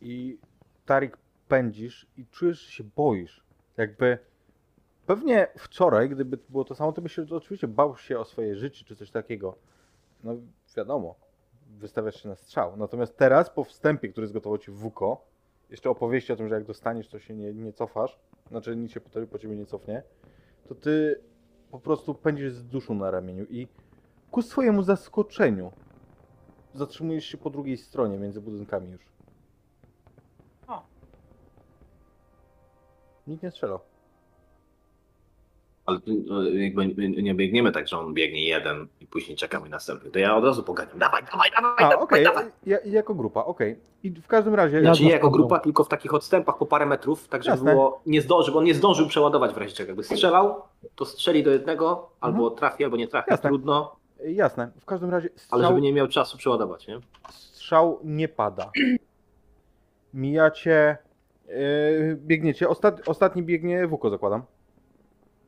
I 0.02 0.38
Tarik 0.86 1.18
pędzisz 1.48 2.08
i 2.18 2.26
czujesz, 2.26 2.66
że 2.66 2.72
się 2.72 2.84
boisz. 2.84 3.44
Jakby 3.78 4.18
pewnie 5.06 5.48
wczoraj, 5.58 6.10
gdyby 6.10 6.38
było 6.50 6.64
to 6.64 6.76
samo, 6.76 6.92
to 6.92 7.02
byś 7.02 7.20
oczywiście 7.20 7.68
bał 7.68 7.98
się 7.98 8.20
o 8.20 8.26
swoje 8.26 8.56
życie 8.56 8.86
czy 8.86 8.96
coś 8.96 9.12
takiego. 9.12 9.58
No 10.24 10.36
wiadomo, 10.78 11.16
wystawiasz 11.82 12.24
się 12.24 12.30
na 12.30 12.36
strzał. 12.36 12.78
Natomiast 12.78 13.18
teraz 13.18 13.50
po 13.50 13.64
wstępie, 13.64 14.10
który 14.10 14.28
zgotował 14.28 14.58
ci 14.58 14.72
WUKO, 14.72 15.26
jeszcze 15.70 15.90
opowieści 15.90 16.34
o 16.34 16.36
tym, 16.36 16.50
że 16.50 16.56
jak 16.56 16.64
dostaniesz, 16.64 17.08
to 17.08 17.20
się 17.20 17.36
nie, 17.36 17.54
nie 17.54 17.74
cofasz, 17.74 18.20
znaczy 18.50 18.76
nic 18.76 18.92
się 18.92 19.02
po, 19.02 19.10
po 19.28 19.40
ciebie 19.40 19.56
nie 19.56 19.66
cofnie, 19.66 20.04
to 20.68 20.76
ty 20.76 21.22
po 21.72 21.80
prostu 21.80 22.16
pędzisz 22.16 22.52
z 22.52 22.66
duszą 22.66 22.94
na 22.96 23.12
ramieniu 23.12 23.46
i 23.50 23.68
ku 24.32 24.42
swojemu 24.42 24.84
zaskoczeniu 24.84 25.72
zatrzymujesz 26.74 27.26
się 27.26 27.38
po 27.38 27.50
drugiej 27.50 27.78
stronie 27.78 28.18
między 28.18 28.42
budynkami 28.42 28.92
już. 28.92 29.12
Nikt 33.28 33.44
nie 33.44 33.52
strzelał. 33.52 33.80
Ale 35.86 36.00
tu, 36.00 36.12
jakby 36.54 36.88
nie 37.24 37.36
biegniemy 37.36 37.72
tak, 37.72 37.88
że 37.88 38.00
on 38.00 38.14
biegnie 38.14 38.46
jeden 38.46 38.88
później 39.12 39.38
czekamy 39.38 39.70
następny. 39.70 40.12
To 40.12 40.20
ja 40.20 40.36
od 40.38 40.44
razu 40.44 40.64
pogadam. 40.64 41.00
Dawaj, 41.00 41.24
dawaj, 41.32 41.52
dawaj, 41.56 41.74
A, 41.78 41.82
dawaj, 41.90 41.98
okej, 41.98 42.24
dawaj. 42.24 42.46
ja, 42.66 42.78
jako 42.86 43.16
grupa, 43.16 43.44
okej. 43.46 43.80
I 44.04 44.10
w 44.12 44.28
każdym 44.28 44.56
razie, 44.56 44.82
Znaczy 44.82 45.04
nie 45.04 45.12
jako 45.12 45.30
grupa, 45.30 45.60
tylko 45.60 45.84
w 45.84 45.88
takich 45.88 46.14
odstępach 46.14 46.58
po 46.58 46.66
parę 46.66 46.86
metrów, 46.86 47.28
tak 47.28 47.44
żeby 47.44 47.56
Jasne. 47.58 47.72
było 47.72 48.02
nie 48.06 48.22
zdążył, 48.22 48.54
bo 48.54 48.60
on 48.60 48.66
nie 48.66 48.74
zdążył 48.76 49.08
przeładować 49.08 49.54
w 49.54 49.58
razie 49.58 49.76
czego. 49.76 49.88
Jakby 49.90 50.04
strzelał, 50.04 50.62
to 50.96 51.06
strzeli 51.06 51.44
do 51.44 51.52
jednego, 51.52 52.10
albo 52.20 52.38
Mhm. 52.44 52.58
trafi, 52.58 52.84
albo 52.84 52.98
nie 52.98 53.08
trafi, 53.08 53.32
Jasne. 53.32 53.50
trudno, 53.50 53.96
jasne, 54.26 54.72
w 54.80 54.86
każdym 54.86 55.10
razie 55.10 55.30
ale 55.32 55.40
strzał, 55.40 55.62
żeby 55.64 55.82
nie 55.82 55.94
miał 55.94 56.08
czasu 56.08 56.38
przeładować, 56.38 56.88
nie? 56.88 57.00
strzał 57.30 58.00
nie 58.04 58.28
pada. 58.28 58.72
Mijacie, 60.14 60.98
yy, 61.48 62.16
biegniecie, 62.16 62.70
Ostat, 62.70 63.10
ostatni 63.10 63.44
biegnie 63.44 63.88
Wuko 63.88 64.10
zakładam. 64.10 64.44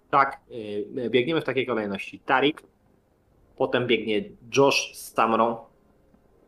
Tak, 0.09 0.39
yy, 0.95 1.09
biegniemy 1.09 1.41
w 1.41 1.43
takiej 1.43 1.65
kolejności. 1.67 2.19
Tarik, 2.19 2.61
potem 3.57 3.87
biegnie 3.87 4.23
Josh 4.57 4.95
z 4.95 5.13
Tamrą, 5.13 5.57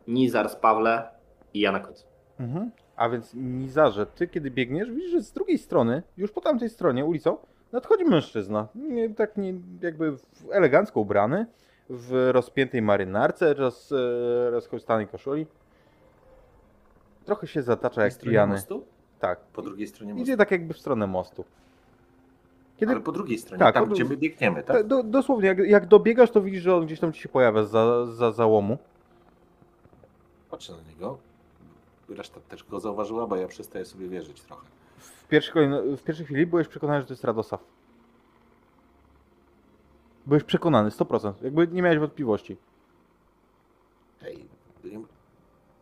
Nizar 0.07 0.49
z 0.49 0.56
Pawle 0.56 1.10
i 1.53 1.60
ja 1.60 1.72
na 1.72 1.80
końcu. 1.80 2.06
Mhm. 2.40 2.72
A 2.95 3.10
więc 3.10 3.34
Nizarze, 3.34 4.06
ty 4.06 4.27
kiedy 4.27 4.52
biegniesz, 4.52 4.91
widzisz, 4.91 5.11
że 5.11 5.22
z 5.22 5.32
drugiej 5.32 5.57
strony, 5.57 6.03
już 6.18 6.32
po 6.32 6.41
tamtej 6.41 6.69
stronie 6.69 7.06
ulicą, 7.06 7.38
nadchodzi 7.72 8.06
mężczyzna. 8.06 8.68
Nie, 8.76 9.10
tak 9.10 9.38
nie, 9.38 9.53
jakby 9.82 10.11
w- 10.11 10.52
elegancko 10.52 10.99
ubrany, 10.99 11.45
w 11.90 12.30
rozpiętej 12.32 12.82
marynarce, 12.82 13.53
roz, 13.53 13.91
e, 13.91 14.49
rozchostanej 14.52 15.07
koszuli. 15.07 15.45
Trochę 17.26 17.48
się 17.48 17.61
zatacza 17.61 18.03
jak 18.03 18.14
stronie 18.14 18.32
pijany. 18.32 18.53
mostu? 18.53 18.86
Tak. 19.19 19.40
Po 19.40 19.61
drugiej 19.61 19.88
stronie 19.88 20.14
mostu. 20.14 20.23
Idzie 20.23 20.38
tak 20.38 20.52
jakby 20.52 20.73
w 20.73 20.77
stronę 20.80 21.07
mostu. 21.07 21.45
Kiedy 22.77 22.91
Ale 22.91 23.02
po 23.02 23.11
drugiej 23.11 23.38
stronie, 23.38 23.60
Tak, 23.60 23.76
tam 23.76 23.89
gdzie 23.89 24.06
my 24.06 24.18
biegniemy, 24.18 24.64
Ta- 24.64 24.73
tak? 24.73 24.88
Do, 24.88 25.03
dosłownie, 25.03 25.47
jak, 25.47 25.57
jak 25.57 25.88
dobiegasz, 25.88 26.31
to 26.31 26.41
widzisz, 26.41 26.64
że 26.64 26.76
on 26.76 26.85
gdzieś 26.85 26.99
tam 26.99 27.14
ci 27.14 27.22
się 27.22 27.30
pojawia 27.30 27.64
za, 27.64 28.06
za 28.06 28.31
załomu. 28.31 28.77
Patrzę 30.49 30.73
na 30.73 30.89
niego. 30.91 31.18
Reszta 32.10 32.39
też 32.39 32.64
go 32.64 32.80
zauważyła, 32.80 33.27
bo 33.27 33.35
ja 33.35 33.47
przestaję 33.47 33.85
sobie 33.85 34.07
wierzyć 34.10 34.41
trochę. 34.41 34.68
W 34.97 35.27
pierwszej, 35.27 35.69
w 35.97 36.03
pierwszej 36.03 36.26
chwili 36.26 36.47
byłeś 36.47 36.68
przekonany, 36.68 37.02
że 37.02 37.07
to 37.07 37.14
jest 37.14 37.23
Radosław. 37.23 37.64
Byłeś 40.26 40.43
przekonany, 40.43 40.89
100%. 40.89 41.34
Jakby 41.41 41.68
nie 41.68 41.81
miałeś 41.81 41.99
wątpliwości. 41.99 42.57
Hej, 44.22 44.45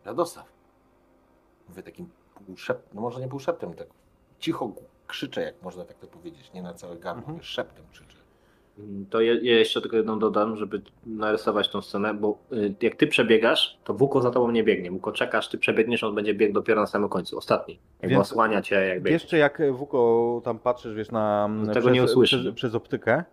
Radosław. 0.04 0.46
Mówię 1.68 1.82
takim 1.82 2.08
półszeptem, 2.46 2.90
no 2.94 3.00
może 3.00 3.20
nie 3.20 3.28
półszeptem, 3.28 3.74
tak 3.74 3.86
cicho 4.38 4.72
krzyczę, 5.06 5.42
jak 5.42 5.62
można 5.62 5.84
tak 5.84 5.98
to 5.98 6.06
powiedzieć, 6.06 6.52
nie 6.52 6.62
na 6.62 6.74
całe 6.74 6.96
gardło, 6.96 7.22
Mhm. 7.24 7.42
szeptem 7.42 7.84
krzyczę. 7.92 8.16
Mm, 8.78 9.06
To 9.10 9.20
ja, 9.20 9.32
ja 9.42 9.58
jeszcze 9.58 9.80
tylko 9.80 9.96
jedną 9.96 10.18
dodam, 10.18 10.56
żeby 10.56 10.82
narysować 11.06 11.68
tą 11.68 11.82
scenę, 11.82 12.14
bo 12.14 12.38
y, 12.52 12.74
jak 12.82 12.94
ty 12.96 13.06
przebiegasz, 13.06 13.78
to 13.84 13.94
Wuko 13.94 14.20
za 14.22 14.30
tobą 14.30 14.50
nie 14.50 14.64
biegnie. 14.64 14.90
Wuko 14.90 15.12
czekasz, 15.12 15.48
ty 15.48 15.58
przebiegniesz, 15.58 16.04
on 16.04 16.14
będzie 16.14 16.34
biegł 16.34 16.54
dopiero 16.54 16.80
na 16.80 16.86
samym 16.86 17.08
końcu, 17.08 17.38
ostatni. 17.38 17.78
Jakby 18.02 18.08
Więc- 18.16 18.20
osłania 18.32 18.62
cię, 18.62 18.74
jakby. 18.76 19.10
Jeszcze 19.10 19.38
jak 19.38 19.60
e, 19.60 19.72
Wuko 19.72 20.40
tam 20.44 20.58
patrzysz, 20.58 20.94
wiesz, 20.94 21.10
na 21.10 21.48
No 21.48 21.66
tego 21.66 21.80
przez, 21.80 21.92
nie 21.94 22.04
usłyszy, 22.04 22.38
przez, 22.38 22.54
przez 22.54 22.74
optykę, 22.74 23.24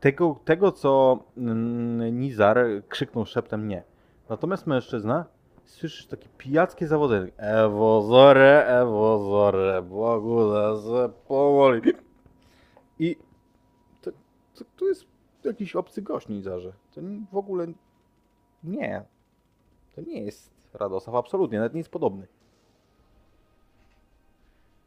tego, 0.00 0.40
tego 0.44 0.72
co 0.72 1.18
mm, 1.36 2.20
Nizar 2.20 2.58
krzyknął 2.88 3.26
szeptem 3.26 3.68
nie. 3.68 3.82
Natomiast 4.28 4.66
mężczyzna 4.66 5.24
słyszysz 5.68 6.06
takie 6.06 6.28
pijackie 6.38 6.86
zawodzenie. 6.86 7.32
Ewo 7.36 8.02
zore, 8.02 8.66
ewo 8.66 9.18
zore, 9.18 9.82
Bogu 9.82 10.50
za 10.76 11.08
powoli. 11.08 11.92
I 12.98 13.16
to, 14.02 14.10
to, 14.54 14.64
to 14.76 14.84
jest 14.84 15.04
jakiś 15.44 15.76
obcy 15.76 16.02
gość 16.02 16.28
Nizarze. 16.28 16.72
To 16.94 17.00
w 17.32 17.36
ogóle 17.36 17.66
nie. 18.64 19.04
To 19.94 20.00
nie 20.00 20.22
jest 20.22 20.58
Radosław, 20.74 21.16
absolutnie, 21.16 21.58
nawet 21.58 21.74
nie 21.74 21.80
jest 21.80 21.90
podobny. 21.90 22.26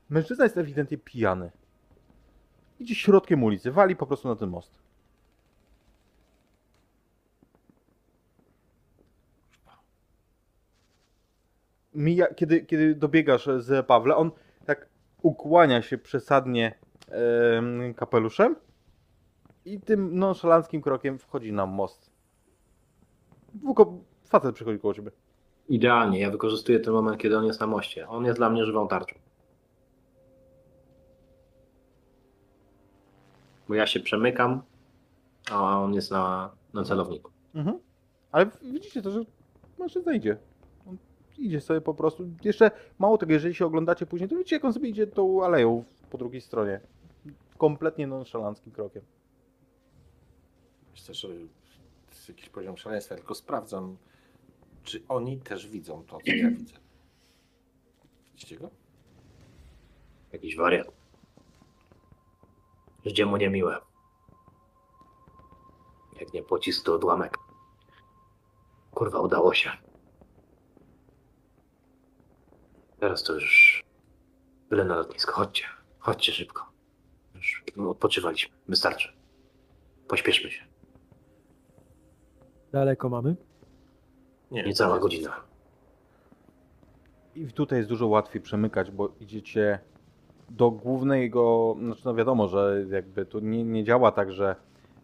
Mężczyzna 0.10 0.44
jest 0.44 0.58
ewidentnie 0.58 0.98
pijany. 0.98 1.52
Idzie 2.80 2.96
środkiem 2.96 3.44
ulicy, 3.44 3.72
wali 3.72 3.96
po 3.96 4.06
prostu 4.06 4.28
na 4.28 4.36
ten 4.36 4.50
most. 4.50 4.80
Mija, 11.94 12.34
kiedy, 12.34 12.66
kiedy 12.66 12.96
dobiegasz 12.96 13.50
z 13.58 13.86
Pawle, 13.86 14.16
on 14.16 14.32
tak 14.66 14.90
ukłania 15.22 15.82
się 15.82 15.98
przesadnie 15.98 16.80
em, 17.08 17.94
kapeluszem 17.94 18.56
i 19.66 19.82
tym 19.82 20.20
nonszalanckim 20.20 20.82
krokiem 20.82 21.20
wchodzi 21.20 21.54
na 21.54 21.66
most. 21.66 22.12
Długo 23.54 23.94
facet 24.24 24.56
przychodzi 24.56 24.80
koło 24.80 24.94
ciebie. 24.94 25.12
Idealnie, 25.70 26.20
ja 26.20 26.32
wykorzystuję 26.32 26.80
ten 26.80 26.94
moment, 26.94 27.18
kiedy 27.18 27.38
on 27.38 27.46
jest 27.46 27.60
na 27.60 27.68
moście. 27.68 28.08
On 28.08 28.26
jest 28.26 28.40
dla 28.40 28.50
mnie 28.50 28.66
żywą 28.66 28.88
tarczą. 28.88 29.16
Bo 33.68 33.76
ja 33.76 33.88
się 33.88 34.00
przemykam, 34.00 34.62
a 35.52 35.80
on 35.80 35.94
jest 35.94 36.12
na, 36.12 36.52
na 36.74 36.84
celowniku. 36.84 37.32
Mhm. 37.56 37.80
Ale 38.32 38.50
widzicie 38.62 39.02
to, 39.02 39.12
że 39.12 39.20
mężczyzna 39.80 40.14
idzie. 40.14 40.38
Idzie 41.42 41.62
sobie 41.62 41.82
po 41.82 41.94
prostu. 41.94 42.28
Jeszcze 42.44 42.72
mało 43.00 43.18
tego, 43.18 43.34
jeżeli 43.34 43.56
się 43.56 43.66
oglądacie 43.66 44.06
później, 44.06 44.30
to 44.30 44.36
widzicie, 44.36 44.56
jak 44.56 44.66
on 44.66 44.74
sobie 44.74 44.90
idzie 44.90 45.08
tą 45.08 45.44
aleją 45.46 45.84
po 46.10 46.18
drugiej 46.18 46.42
stronie. 46.42 46.80
Kompletnie 47.58 48.08
nonszalanckim 48.08 48.72
krokiem. 48.72 49.04
Myślę, 50.92 51.14
że 51.14 51.28
to 51.28 51.34
jest 52.10 52.30
jakiś 52.30 52.50
poziom 52.50 52.78
szaleństwa, 52.78 53.16
tylko 53.16 53.36
sprawdzam, 53.36 53.98
czy 54.84 55.04
oni 55.10 55.40
też 55.40 55.68
widzą 55.68 56.04
to, 56.04 56.20
co 56.26 56.36
ja 56.36 56.50
widzę. 56.50 56.76
Widzicie 58.34 58.58
go? 58.58 58.70
Jakiś 60.34 60.56
wariat. 60.56 60.92
Życie 63.06 63.26
mu 63.26 63.38
niemiłe. 63.38 63.78
Jak 66.20 66.34
nie 66.34 66.44
pocisk, 66.44 66.86
to 66.86 66.96
odłamek. 66.96 67.38
Kurwa, 68.92 69.20
udało 69.20 69.54
się. 69.54 69.72
Teraz 73.02 73.24
to 73.24 73.34
już 73.34 73.84
byle 74.70 74.86
na 74.86 74.96
lotnisko. 74.96 75.32
Chodźcie. 75.32 75.64
Chodźcie 76.00 76.32
szybko. 76.32 76.72
Już 77.36 77.64
odpoczywaliśmy. 77.88 78.56
Wystarczy. 78.68 79.14
Pośpieszmy 80.08 80.52
się. 80.52 80.64
Daleko 82.72 83.10
mamy? 83.10 83.36
Nie, 84.52 84.64
Niecała 84.64 85.00
godzina. 85.00 85.36
I 87.36 87.48
tutaj 87.48 87.78
jest 87.78 87.90
dużo 87.90 88.08
łatwiej 88.08 88.42
przemykać, 88.42 88.92
bo 88.92 89.10
idziecie 89.20 89.80
do 90.50 90.72
głównego, 90.72 91.76
znaczy 91.80 92.02
no 92.06 92.16
wiadomo, 92.16 92.48
że 92.48 92.86
jakby 92.90 93.26
to 93.26 93.40
nie, 93.40 93.64
nie 93.64 93.84
działa 93.84 94.12
tak, 94.12 94.32
że 94.32 94.56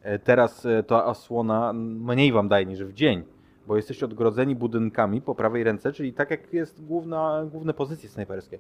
e, 0.02 0.20
teraz 0.20 0.66
e, 0.66 0.84
ta 0.84 1.06
osłona 1.06 1.74
mniej 1.74 2.32
wam 2.32 2.48
daje 2.48 2.66
niż 2.66 2.84
w 2.84 2.94
dzień, 2.94 3.24
bo 3.68 3.76
jesteście 3.76 4.06
odgrodzeni 4.06 4.56
budynkami 4.56 5.22
po 5.22 5.36
prawej 5.36 5.64
ręce, 5.64 5.94
czyli 5.94 6.14
tak 6.14 6.32
jak 6.32 6.54
jest 6.54 6.86
główna, 6.86 7.46
główne 7.52 7.74
pozycje 7.74 8.10
snajperskie. 8.10 8.60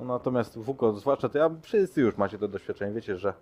No, 0.00 0.06
natomiast 0.06 0.58
WUKO, 0.58 0.92
zwłaszcza 0.92 1.28
ty, 1.28 1.42
a 1.42 1.50
wszyscy 1.62 2.00
już 2.00 2.16
macie 2.16 2.38
to 2.38 2.48
doświadczenie, 2.48 2.92
wiecie, 2.92 3.16
że 3.16 3.34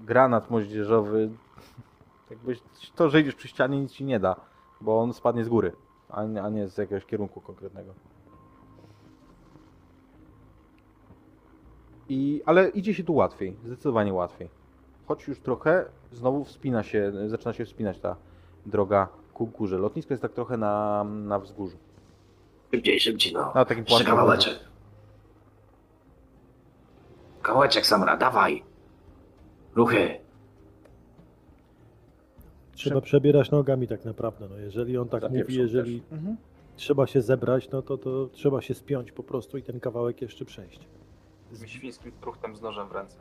granat 0.00 0.50
moździerzowy, 0.50 1.30
jakbyś 2.30 2.62
to, 2.94 3.08
że 3.08 3.20
idziesz 3.20 3.34
przy 3.34 3.48
ścianie 3.48 3.80
nic 3.80 3.92
ci 3.92 4.04
nie 4.04 4.20
da, 4.20 4.36
bo 4.80 5.00
on 5.00 5.12
spadnie 5.12 5.44
z 5.44 5.48
góry, 5.48 5.72
a 6.08 6.24
nie, 6.24 6.42
a 6.42 6.48
nie 6.48 6.68
z 6.68 6.78
jakiegoś 6.78 7.06
kierunku 7.06 7.40
konkretnego. 7.40 7.94
I, 12.08 12.42
ale 12.46 12.68
idzie 12.68 12.94
się 12.94 13.04
tu 13.04 13.14
łatwiej, 13.14 13.56
zdecydowanie 13.64 14.14
łatwiej. 14.14 14.48
Choć 15.06 15.28
już 15.28 15.40
trochę 15.40 15.84
znowu 16.12 16.44
wspina 16.44 16.82
się, 16.82 17.12
zaczyna 17.26 17.52
się 17.52 17.64
wspinać 17.64 17.98
ta 17.98 18.16
droga 18.66 19.08
ku 19.34 19.46
górze. 19.46 19.78
Lotnisko 19.78 20.14
jest 20.14 20.22
tak 20.22 20.32
trochę 20.32 20.56
na, 20.56 21.04
na 21.04 21.38
wzgórzu. 21.38 21.76
Szybciej, 22.74 23.00
szybciej, 23.00 23.32
no. 23.32 23.52
Na 23.54 23.64
takim 23.64 23.78
Jeszcze 23.84 23.84
płaskim 23.84 24.06
kawałeczek. 24.06 24.58
Kawałeczek, 27.42 27.86
Samra, 27.86 28.16
dawaj. 28.16 28.62
Ruchy. 29.74 30.20
Trzeba 32.74 33.00
przebierać 33.00 33.50
nogami 33.50 33.88
tak 33.88 34.04
naprawdę. 34.04 34.48
No, 34.50 34.56
jeżeli 34.56 34.98
on 34.98 35.08
tak 35.08 35.22
mówi, 35.22 35.38
Zapieprzą 35.38 35.60
jeżeli 35.60 36.00
też. 36.00 36.12
Mhm. 36.12 36.36
trzeba 36.76 37.06
się 37.06 37.22
zebrać, 37.22 37.70
no 37.70 37.82
to, 37.82 37.98
to 37.98 38.28
trzeba 38.32 38.60
się 38.60 38.74
spiąć 38.74 39.12
po 39.12 39.22
prostu 39.22 39.58
i 39.58 39.62
ten 39.62 39.80
kawałek 39.80 40.22
jeszcze 40.22 40.44
przejść. 40.44 40.88
Z 41.52 41.66
świńskim 41.66 42.12
truchtem 42.20 42.56
z 42.56 42.62
nożem 42.62 42.88
w 42.88 42.92
ręce. 42.92 43.16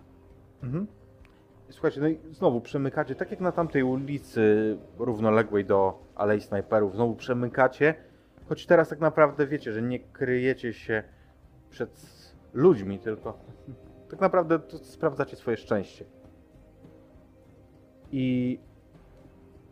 Mhm. 0.64 0.88
Słuchajcie, 1.69 2.02
no 2.02 2.07
i 2.07 2.19
znowu 2.31 2.61
przemykacie, 2.61 3.15
tak 3.15 3.31
jak 3.31 3.40
na 3.40 3.52
tamtej 3.52 3.84
ulicy 3.84 4.77
równoległej 4.98 5.65
do 5.65 6.03
Alei 6.15 6.41
Snajperów, 6.41 6.95
znowu 6.95 7.15
przemykacie, 7.15 7.95
choć 8.49 8.65
teraz 8.65 8.90
tak 8.90 8.99
naprawdę 8.99 9.48
wiecie, 9.48 9.73
że 9.73 9.81
nie 9.81 9.99
kryjecie 9.99 10.73
się 10.73 11.03
przed 11.69 12.23
ludźmi, 12.53 12.99
tylko 12.99 13.40
tak 14.10 14.22
naprawdę 14.22 14.60
to 14.60 14.77
sprawdzacie 14.77 15.35
swoje 15.35 15.57
szczęście. 15.57 16.06
I 18.11 18.60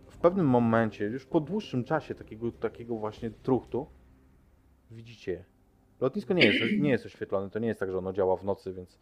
w 0.07 0.17
pewnym 0.17 0.45
momencie, 0.45 1.05
już 1.05 1.25
po 1.25 1.39
dłuższym 1.39 1.83
czasie 1.83 2.15
takiego, 2.15 2.51
takiego 2.51 2.95
właśnie 2.95 3.31
truchtu, 3.31 3.87
widzicie. 4.91 5.45
Lotnisko 6.01 6.33
nie 6.33 6.45
jest, 6.45 6.79
nie 6.79 6.89
jest 6.89 7.05
oświetlone, 7.05 7.49
to 7.49 7.59
nie 7.59 7.67
jest 7.67 7.79
tak, 7.79 7.91
że 7.91 7.97
ono 7.97 8.13
działa 8.13 8.35
w 8.37 8.43
nocy, 8.43 8.73
więc 8.73 8.99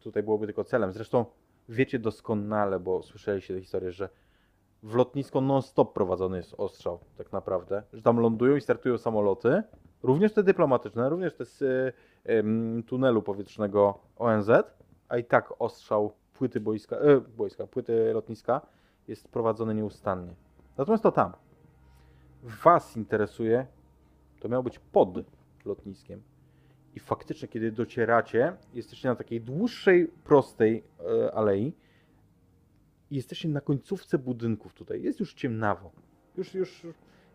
tutaj 0.00 0.22
byłoby 0.22 0.46
tylko 0.46 0.64
celem. 0.64 0.92
Zresztą 0.92 1.24
wiecie 1.72 1.98
doskonale, 1.98 2.80
bo 2.80 3.02
słyszeliście 3.02 3.54
tę 3.54 3.60
historię, 3.60 3.92
że 3.92 4.08
w 4.82 4.94
lotnisko 4.94 5.40
non-stop 5.40 5.92
prowadzony 5.94 6.36
jest 6.36 6.54
ostrzał, 6.58 6.98
tak 7.16 7.32
naprawdę. 7.32 7.82
Że 7.92 8.02
tam 8.02 8.20
lądują 8.20 8.56
i 8.56 8.60
startują 8.60 8.98
samoloty, 8.98 9.62
również 10.02 10.32
te 10.32 10.42
dyplomatyczne, 10.42 11.08
również 11.08 11.34
te 11.34 11.44
z 11.44 11.62
y, 11.62 11.92
ym, 12.32 12.82
tunelu 12.86 13.22
powietrznego 13.22 13.98
ONZ, 14.16 14.50
a 15.08 15.18
i 15.18 15.24
tak 15.24 15.54
ostrzał 15.58 16.12
płyty 16.34 16.60
boiska, 16.60 16.96
y, 16.96 17.20
boiska, 17.20 17.66
płyty 17.66 18.12
lotniska 18.12 18.60
jest 19.08 19.28
prowadzony 19.28 19.74
nieustannie. 19.74 20.34
Natomiast 20.76 21.02
to 21.02 21.12
tam. 21.12 21.32
Was 22.42 22.96
interesuje, 22.96 23.66
to 24.40 24.48
miało 24.48 24.62
być 24.62 24.78
pod 24.78 25.08
lotniskiem. 25.64 26.22
I 26.94 27.00
faktycznie, 27.00 27.48
kiedy 27.48 27.72
docieracie, 27.72 28.56
jesteście 28.74 29.08
na 29.08 29.14
takiej 29.14 29.40
dłuższej, 29.40 30.08
prostej 30.24 30.84
e, 31.24 31.34
alei 31.34 31.72
i 33.10 33.16
jesteście 33.16 33.48
na 33.48 33.60
końcówce 33.60 34.18
budynków 34.18 34.74
tutaj. 34.74 35.02
Jest 35.02 35.20
już 35.20 35.34
ciemnawo. 35.34 35.92
Już, 36.36 36.54
już, 36.54 36.86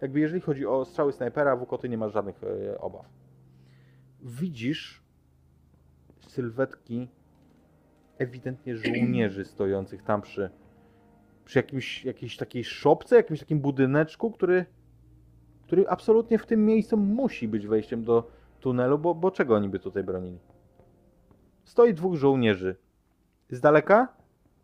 jakby 0.01 0.19
jeżeli 0.19 0.41
chodzi 0.41 0.65
o 0.65 0.85
strzały 0.85 1.13
snajpera, 1.13 1.55
w 1.55 1.61
Ukoty 1.61 1.89
nie 1.89 1.97
ma 1.97 2.09
żadnych 2.09 2.43
e, 2.43 2.81
obaw. 2.81 3.05
Widzisz 4.21 5.03
sylwetki 6.27 7.07
ewidentnie 8.17 8.77
żołnierzy 8.77 9.45
stojących 9.45 10.03
tam 10.03 10.21
przy, 10.21 10.49
przy 11.45 11.59
jakimś, 11.59 12.05
jakiejś 12.05 12.37
takiej 12.37 12.63
szopce, 12.63 13.15
jakimś 13.15 13.39
takim 13.39 13.59
budyneczku, 13.59 14.31
który, 14.31 14.65
który 15.63 15.87
absolutnie 15.87 16.37
w 16.37 16.45
tym 16.45 16.65
miejscu 16.65 16.97
musi 16.97 17.47
być 17.47 17.67
wejściem 17.67 18.03
do, 18.03 18.31
tunelu, 18.67 18.99
bo, 18.99 19.15
bo 19.15 19.31
czego 19.31 19.55
oni 19.55 19.69
by 19.69 19.79
tutaj 19.79 20.03
bronili? 20.03 20.39
Stoi 21.63 21.93
dwóch 21.93 22.15
żołnierzy. 22.15 22.75
Z 23.49 23.59
daleka, 23.61 24.07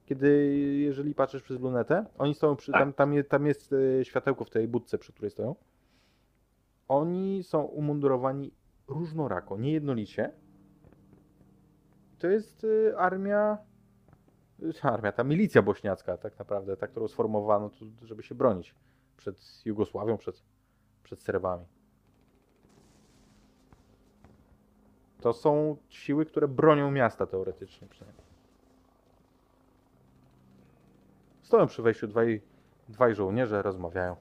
kiedy, 0.06 0.58
jeżeli 0.78 1.16
patrzysz 1.16 1.44
przez 1.44 1.60
lunetę, 1.60 2.06
oni 2.18 2.34
stoją 2.36 2.56
przy, 2.56 2.72
Tak. 2.72 2.82
tam, 2.82 2.94
tam, 2.94 3.14
je, 3.14 3.24
tam 3.24 3.46
jest 3.46 3.74
e, 3.74 4.06
światełko 4.06 4.46
w 4.46 4.50
tej 4.50 4.68
budce, 4.68 4.98
przy 4.98 5.14
której 5.14 5.32
stoją. 5.32 5.56
Oni 6.88 7.44
są 7.44 7.64
umundurowani 7.64 8.52
różnorako, 8.88 9.58
niejednolicie. 9.58 10.32
To 12.20 12.28
jest 12.28 12.66
e, 12.92 12.98
armia 12.98 13.58
armia, 14.82 15.12
ta 15.12 15.24
milicja 15.24 15.62
bośniacka 15.62 16.18
tak 16.18 16.40
naprawdę, 16.40 16.78
ta, 16.78 16.88
którą 16.88 17.08
sformowano, 17.08 17.70
żeby 18.02 18.24
się 18.24 18.36
bronić 18.36 18.76
przed 19.18 19.66
Jugosławią, 19.66 20.18
przed, 20.18 20.44
przed 21.04 21.22
Serbami. 21.22 21.66
To 25.24 25.34
są 25.34 25.78
siły, 25.90 26.26
które 26.26 26.48
bronią 26.48 26.92
miasta 26.92 27.26
teoretycznie 27.26 27.88
przynajmniej. 27.88 28.26
Stoją 31.42 31.68
przy 31.68 31.82
wejściu 31.82 32.08
dwaj, 32.08 32.42
dwaj 32.90 33.16
żołnierze, 33.16 33.62
rozmawiają. 33.62 34.16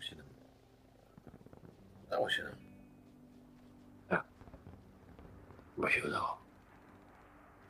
Się 0.00 0.16
nam- 0.16 0.26
Dało 2.10 2.30
się 2.30 2.44
nam. 2.44 2.52
Chyba 5.76 5.90
się 5.90 6.08
udało. 6.08 6.38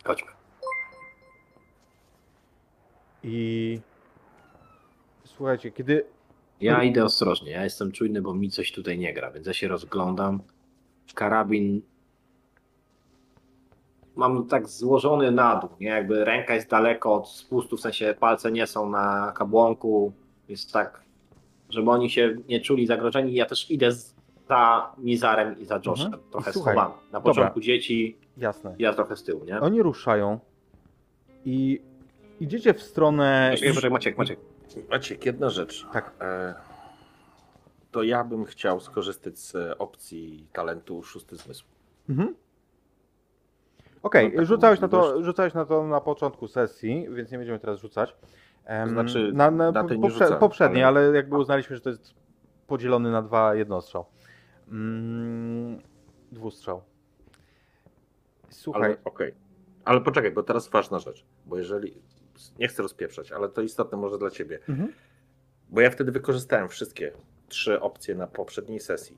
Chodźmy. 0.04 0.30
I 3.22 3.80
słuchajcie, 5.24 5.72
kiedy 5.72 6.06
Ja 6.60 6.82
idę 6.82 7.04
ostrożnie, 7.04 7.50
ja 7.50 7.64
jestem 7.64 7.92
czujny, 7.92 8.22
bo 8.22 8.34
mi 8.34 8.50
coś 8.50 8.72
tutaj 8.72 8.98
nie 8.98 9.14
gra, 9.14 9.30
więc 9.30 9.46
ja 9.46 9.52
się 9.52 9.68
rozglądam. 9.68 10.42
Karabin 11.14 11.82
mam 14.18 14.46
tak 14.46 14.68
złożony 14.68 15.30
na 15.32 15.56
dół, 15.56 15.70
nie? 15.80 15.88
Jakby 15.88 16.24
ręka 16.24 16.54
jest 16.54 16.70
daleko 16.70 17.14
od 17.14 17.28
spustu, 17.28 17.76
w 17.76 17.80
sensie 17.80 18.14
palce 18.20 18.52
nie 18.52 18.66
są 18.66 18.90
na 18.90 19.32
kabłonku. 19.36 20.12
Jest 20.48 20.72
tak, 20.72 21.02
żeby 21.70 21.90
oni 21.90 22.10
się 22.10 22.36
nie 22.48 22.60
czuli 22.60 22.86
zagrożeni. 22.86 23.34
Ja 23.34 23.46
też 23.46 23.70
idę 23.70 23.92
za 24.48 24.92
Mizarem 24.98 25.58
i 25.60 25.64
za 25.64 25.80
Joshem, 25.86 26.06
Mhm. 26.06 26.22
trochę 26.30 26.52
słuchaj, 26.52 26.74
schowany. 26.74 26.94
Na 27.12 27.18
dobra. 27.20 27.20
początku 27.34 27.60
dzieci, 27.60 28.16
jasne, 28.36 28.74
ja 28.78 28.92
trochę 28.92 29.16
z 29.16 29.22
tyłu, 29.24 29.44
nie? 29.44 29.60
oni 29.60 29.82
ruszają 29.82 30.38
i 31.44 31.80
idziecie 32.40 32.74
w 32.74 32.82
stronę. 32.82 33.48
Poczekaj, 33.52 33.70
poczekaj, 33.74 33.90
Maciek, 33.90 34.18
Maciek. 34.18 34.38
Maciek, 34.90 35.26
jedna 35.26 35.50
rzecz. 35.50 35.86
Tak. 35.92 36.12
E, 36.20 36.54
to 37.90 38.02
ja 38.02 38.24
bym 38.24 38.44
chciał 38.44 38.80
skorzystać 38.80 39.38
z 39.38 39.56
opcji 39.78 40.46
talentu 40.52 41.02
szósty 41.02 41.36
zmysł. 41.36 41.64
Mhm. 42.08 42.34
Okej, 44.02 44.32
taką 44.32 44.44
rzucałeś, 44.44 44.80
na 44.80 44.88
to, 44.88 45.22
rzucałeś 45.24 45.54
na 45.54 45.64
to 45.64 45.86
na 45.86 46.00
początku 46.00 46.48
sesji, 46.48 47.06
więc 47.10 47.30
nie 47.30 47.38
będziemy 47.38 47.58
teraz 47.58 47.80
rzucać. 47.80 48.16
To 48.84 48.88
znaczy, 48.88 49.30
na, 49.34 49.50
na, 49.50 49.72
na 49.72 49.84
poprze- 49.84 50.10
rzucam, 50.10 50.38
poprzedniej, 50.38 50.84
ale- 50.84 51.00
ale 51.00 51.16
jakby 51.16 51.36
uznaliśmy, 51.36 51.76
że 51.76 51.82
to 51.82 51.90
jest 51.90 52.14
podzielony 52.66 53.10
na 53.12 53.22
dwa 53.22 53.54
jednostrzał. 53.54 54.04
Mm, 54.68 55.78
dwustrzał. 56.32 56.82
Słuchaj, 58.50 58.82
Ale 58.82 58.96
okej. 59.04 59.34
Ale 59.84 60.00
poczekaj, 60.00 60.30
bo 60.32 60.42
teraz 60.42 60.68
ważna 60.68 60.98
rzecz. 60.98 61.24
Bo 61.46 61.58
jeżeli. 61.58 61.94
Nie 62.58 62.68
chcę 62.68 62.82
rozpieprzać, 62.82 63.32
ale 63.32 63.48
to 63.48 63.62
istotne 63.62 63.98
może 63.98 64.18
dla 64.18 64.30
ciebie. 64.30 64.58
Mhm. 64.68 64.92
Bo 65.70 65.80
ja 65.80 65.90
wtedy 65.90 66.12
wykorzystałem 66.12 66.68
wszystkie 66.68 67.12
trzy 67.48 67.80
opcje 67.80 68.14
na 68.14 68.26
poprzedniej 68.26 68.80
sesji. 68.80 69.16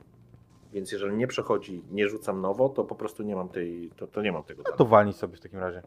Więc 0.71 0.91
jeżeli 0.91 1.15
nie 1.17 1.27
przechodzi, 1.27 1.83
nie 1.91 2.09
rzucam 2.09 2.41
nowo, 2.41 2.69
to 2.69 2.83
po 2.83 2.95
prostu 2.95 3.23
nie 3.23 3.35
mam 3.35 3.49
tej. 3.49 3.91
To, 3.97 4.07
to 4.07 4.21
nie 4.21 4.31
mam 4.31 4.43
tego. 4.43 4.63
no 4.71 4.75
to 4.77 4.85
walnij 4.85 5.13
sobie 5.13 5.37
w 5.37 5.39
takim 5.39 5.59
razie. 5.59 5.81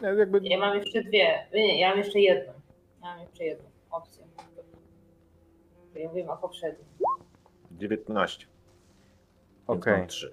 Ja 0.00 0.12
Jakby, 0.12 0.40
Ja 0.42 0.58
mam 0.58 0.76
jeszcze 0.76 1.02
dwie. 1.04 1.46
Nie, 1.54 1.80
ja 1.80 1.88
mam 1.88 1.98
jeszcze 1.98 2.20
jedną. 2.20 2.52
Ja 3.02 3.06
mam 3.06 3.20
jeszcze 3.20 3.44
jedną 3.44 3.68
opcję. 3.90 4.24
Ja 5.94 6.08
mówię 6.08 6.28
o 6.30 6.36
poprzednim. 6.36 6.86
19. 7.70 8.46
Więc 9.68 9.80
Okej, 9.80 9.98
mam 9.98 10.06
trzy. 10.06 10.32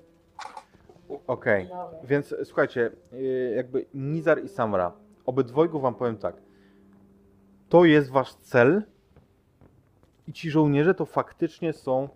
okej. 1.28 1.64
Dobra. 1.68 2.00
Więc 2.04 2.36
słuchajcie, 2.44 2.92
yy, 3.12 3.54
jakby 3.56 3.86
Nizar 3.94 4.44
i 4.44 4.50
Samra, 4.50 4.92
obydwojgu 5.26 5.80
wam 5.80 5.96
powiem 5.96 6.18
tak. 6.18 6.36
To 7.70 7.86
jest 7.86 8.10
wasz 8.12 8.34
cel 8.34 8.84
i 10.28 10.34
ci 10.34 10.50
żołnierze 10.50 10.94
to 10.96 11.06
faktycznie 11.06 11.74
są 11.74 12.10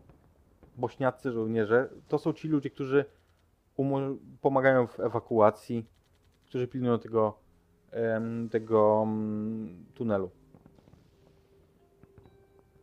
bośniacy 0.77 1.31
żołnierze. 1.31 1.89
To 2.07 2.17
są 2.17 2.33
ci 2.33 2.47
ludzie, 2.47 2.69
którzy 2.69 3.05
pomagają 4.41 4.87
w 4.87 4.99
ewakuacji, 4.99 5.85
którzy 6.45 6.67
pilnują 6.67 6.99
tego, 6.99 7.39
tego 8.51 9.03
mm, 9.03 9.85
tunelu. 9.93 10.31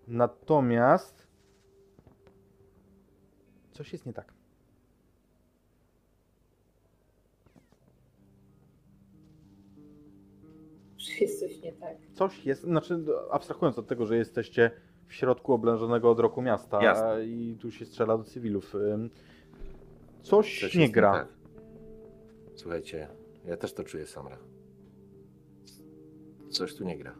Natomiast 0.07 1.27
coś 3.73 3.93
jest 3.93 4.07
nie 4.07 4.13
tak. 4.13 4.33
Czy 10.97 11.25
jest 11.25 11.41
coś 11.41 11.63
nie 11.63 11.73
tak? 11.73 11.97
Coś 12.15 12.47
jest, 12.47 12.63
znaczy 12.63 13.05
abstrahując 13.31 13.79
od 13.79 13.87
tego, 13.87 14.07
że 14.07 14.17
jesteście 14.17 14.71
w 15.11 15.15
środku 15.15 15.53
oblężonego 15.53 16.11
od 16.11 16.21
roku 16.21 16.43
miasta 16.43 16.83
Jasne. 16.83 17.27
i 17.27 17.57
tu 17.61 17.71
się 17.71 17.87
strzela 17.87 18.19
do 18.19 18.25
cywilów. 18.25 18.75
Coś, 20.23 20.61
Coś 20.61 20.75
nie 20.75 20.91
gra. 20.91 21.13
tak. 21.13 21.29
Słuchajcie, 22.55 23.09
ja 23.45 23.57
też 23.57 23.73
to 23.73 23.85
czuję, 23.85 24.07
Samra. 24.07 24.39
Coś 26.51 26.75
tu 26.77 26.85
nie 26.85 26.99
gra. 26.99 27.15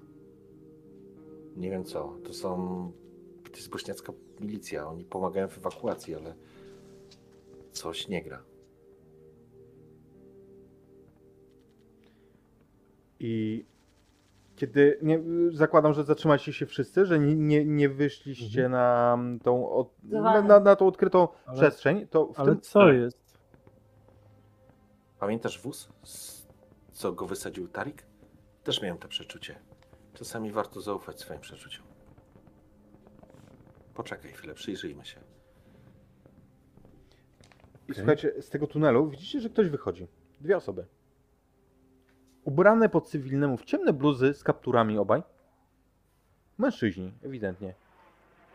Nie 1.57 1.71
wiem 1.71 1.85
co. 1.85 2.17
To 2.25 2.33
są. 2.33 2.93
To 3.51 3.57
jest 3.57 3.71
bośniacka 3.71 4.13
milicja. 4.41 4.89
Oni 4.89 5.05
pomagają 5.05 5.49
w 5.49 5.59
ewakuacji, 5.59 6.15
ale 6.15 6.35
coś 7.73 8.09
nie 8.09 8.23
gra. 8.23 8.43
I 13.21 13.65
kiedy, 14.61 14.99
nie, 15.03 15.21
zakładam, 15.53 15.95
że 15.95 16.05
zatrzymacie 16.05 16.53
się 16.53 16.67
wszyscy, 16.67 17.07
że 17.07 17.19
nie, 17.19 17.35
nie, 17.35 17.65
nie 17.65 17.89
wyszliście 17.89 18.69
na, 18.69 19.15
mm, 19.15 19.41
tą, 19.41 19.71
od, 19.71 20.03
na, 20.03 20.43
na, 20.43 20.61
na 20.61 20.77
tą 20.77 20.87
odkrytą 20.87 21.29
Ale- 21.47 21.57
przestrzeń, 21.57 22.07
to 22.07 22.27
w 22.27 22.41
Ale 22.41 22.53
tym, 22.53 22.61
co 22.61 22.93
jest? 22.93 23.39
Pamiętasz 25.19 25.61
wóz, 25.63 25.89
co 26.93 27.13
go 27.13 27.27
wysadził 27.27 27.69
Tarik? 27.69 28.03
Też 28.65 28.83
miałem 28.83 28.99
to 28.99 29.09
przeczucie. 29.09 29.59
Czasami 30.15 30.53
warto 30.53 30.81
zaufać 30.81 31.21
swoim 31.21 31.41
przeczuciom. 31.41 31.87
Poczekaj 33.95 34.33
chwilę, 34.33 34.55
przyjrzyjmy 34.55 35.05
się. 35.05 35.21
I 37.89 37.95
słuchajcie, 37.95 38.43
z 38.43 38.51
tego 38.51 38.67
tunelu 38.67 39.09
widzicie, 39.09 39.41
że 39.41 39.51
ktoś 39.51 39.69
wychodzi. 39.69 40.07
Dwie 40.41 40.57
osoby. 40.57 40.87
Ubrane 42.45 42.89
po 42.89 43.01
cywilnemu 43.01 43.57
w 43.57 43.65
ciemne 43.65 43.93
bluzy 43.93 44.35
z 44.35 44.45
kapturami 44.45 44.99
obaj. 44.99 45.23
Mężczyźni, 46.59 47.13
ewidentnie. 47.23 47.75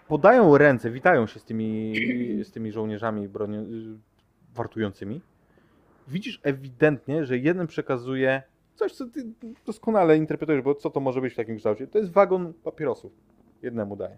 Podają 0.08 0.58
ręce, 0.58 0.92
witają 0.92 1.28
się 1.28 1.40
z 1.40 1.44
tymi, 1.44 1.94
z 2.44 2.52
tymi 2.52 2.72
żołnierzami 2.72 3.28
broni, 3.28 3.58
y, 3.58 3.98
wartującymi. 4.56 5.22
Widzisz 6.08 6.40
ewidentnie, 6.44 7.26
że 7.26 7.38
jeden 7.38 7.68
przekazuje 7.68 8.44
coś, 8.76 8.94
co 8.94 9.06
ty 9.06 9.26
doskonale 9.66 10.18
interpretujesz, 10.18 10.62
bo 10.62 10.76
co 10.76 10.90
to 10.90 11.00
może 11.00 11.22
być 11.22 11.34
w 11.34 11.36
takim 11.36 11.58
kształcie? 11.58 11.88
To 11.88 11.98
jest 11.98 12.12
wagon 12.12 12.54
papierosów. 12.54 13.12
Jednemu 13.62 13.96
daje. 13.96 14.18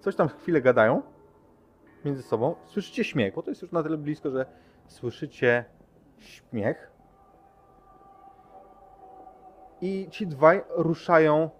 Coś 0.00 0.16
tam 0.16 0.28
chwilę 0.28 0.62
gadają 0.62 1.02
między 2.04 2.22
sobą. 2.22 2.54
Słyszycie 2.66 3.04
śmiech, 3.04 3.34
bo 3.34 3.42
to 3.42 3.50
jest 3.50 3.62
już 3.62 3.72
na 3.72 3.82
tyle 3.82 3.98
blisko, 3.98 4.30
że 4.30 4.46
słyszycie 4.86 5.64
śmiech. 6.18 6.93
I 9.84 10.06
ci 10.10 10.26
dwaj 10.26 10.62
ruszają. 10.76 11.50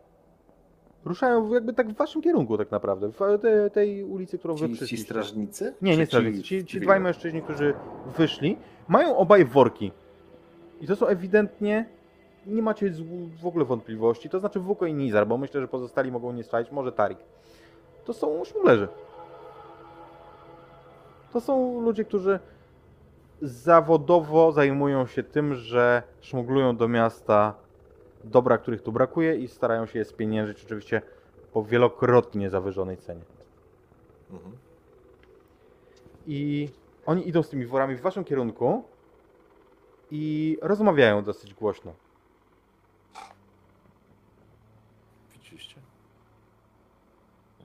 Ruszają 1.04 1.54
jakby 1.54 1.72
tak 1.72 1.88
w 1.88 1.96
waszym 1.96 2.22
kierunku, 2.22 2.58
tak 2.58 2.70
naprawdę. 2.70 3.12
W 3.12 3.38
te, 3.42 3.70
tej 3.70 4.04
ulicy, 4.04 4.38
którą 4.38 4.54
wy 4.54 4.60
Ci, 4.60 4.68
ci 4.72 4.76
przyszliście. 4.76 5.04
strażnicy? 5.06 5.74
Nie, 5.82 5.96
nie 5.96 6.06
strażnicy. 6.06 6.42
Ci, 6.42 6.64
ci 6.64 6.80
dwaj 6.80 7.00
mężczyźni, 7.00 7.42
którzy 7.42 7.74
wyszli, 8.16 8.56
mają 8.88 9.16
obaj 9.16 9.44
worki. 9.44 9.92
I 10.80 10.86
to 10.86 10.96
są 10.96 11.06
ewidentnie. 11.06 11.88
Nie 12.46 12.62
macie 12.62 12.92
w 13.42 13.46
ogóle 13.46 13.64
wątpliwości. 13.64 14.28
To 14.28 14.40
znaczy 14.40 14.60
Wuko 14.60 14.86
i 14.86 14.94
Nizar, 14.94 15.26
bo 15.26 15.38
myślę, 15.38 15.60
że 15.60 15.68
pozostali 15.68 16.12
mogą 16.12 16.32
nie 16.32 16.42
strzelić. 16.42 16.72
Może 16.72 16.92
Tarik. 16.92 17.18
To 18.04 18.12
są 18.12 18.44
szmulerzy. 18.44 18.88
To 21.32 21.40
są 21.40 21.80
ludzie, 21.80 22.04
którzy 22.04 22.38
zawodowo 23.42 24.52
zajmują 24.52 25.06
się 25.06 25.22
tym, 25.22 25.54
że 25.54 26.02
szmuglują 26.20 26.76
do 26.76 26.88
miasta 26.88 27.63
dobra, 28.24 28.58
których 28.58 28.82
tu 28.82 28.92
brakuje 28.92 29.36
i 29.36 29.48
starają 29.48 29.86
się 29.86 29.98
je 29.98 30.04
spieniężyć 30.04 30.64
oczywiście 30.64 31.02
po 31.52 31.64
wielokrotnie 31.64 32.50
zawyżonej 32.50 32.96
cenie. 32.96 33.24
Mhm. 34.30 34.56
I 36.26 36.68
oni 37.06 37.28
idą 37.28 37.42
z 37.42 37.48
tymi 37.48 37.66
worami 37.66 37.96
w 37.96 38.00
waszym 38.00 38.24
kierunku 38.24 38.84
i 40.10 40.58
rozmawiają 40.62 41.24
dosyć 41.24 41.54
głośno. 41.54 41.92
Widzieliście? 45.32 45.76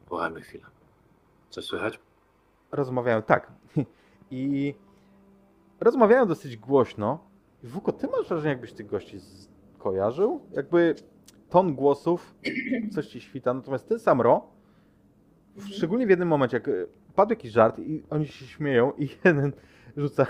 Pochajmy 0.09 0.41
chwilę. 0.41 0.65
Coś 1.49 1.65
słychać? 1.65 1.99
Rozmawiają, 2.71 3.21
tak. 3.21 3.51
I 4.31 4.75
rozmawiają 5.79 6.25
dosyć 6.25 6.57
głośno 6.57 7.19
I 7.63 7.67
Wuko, 7.67 7.91
ty 7.91 8.07
masz 8.07 8.27
wrażenie, 8.27 8.49
jakbyś 8.49 8.73
tych 8.73 8.87
gości 8.87 9.19
z... 9.19 9.47
kojarzył? 9.79 10.41
Jakby 10.51 10.95
ton 11.49 11.75
głosów 11.75 12.35
coś 12.91 13.07
ci 13.07 13.21
świta, 13.21 13.53
natomiast 13.53 13.87
ty, 13.89 13.99
Samro, 13.99 14.41
w- 15.55 15.67
szczególnie 15.67 16.05
w 16.07 16.09
jednym 16.09 16.27
momencie, 16.27 16.57
jak 16.57 16.67
y, 16.67 16.87
padł 17.15 17.29
jakiś 17.29 17.51
żart 17.51 17.79
i 17.79 18.03
oni 18.09 18.27
się 18.27 18.45
śmieją 18.45 18.91
i 18.97 19.09
jeden 19.25 19.51
rzuca 19.97 20.25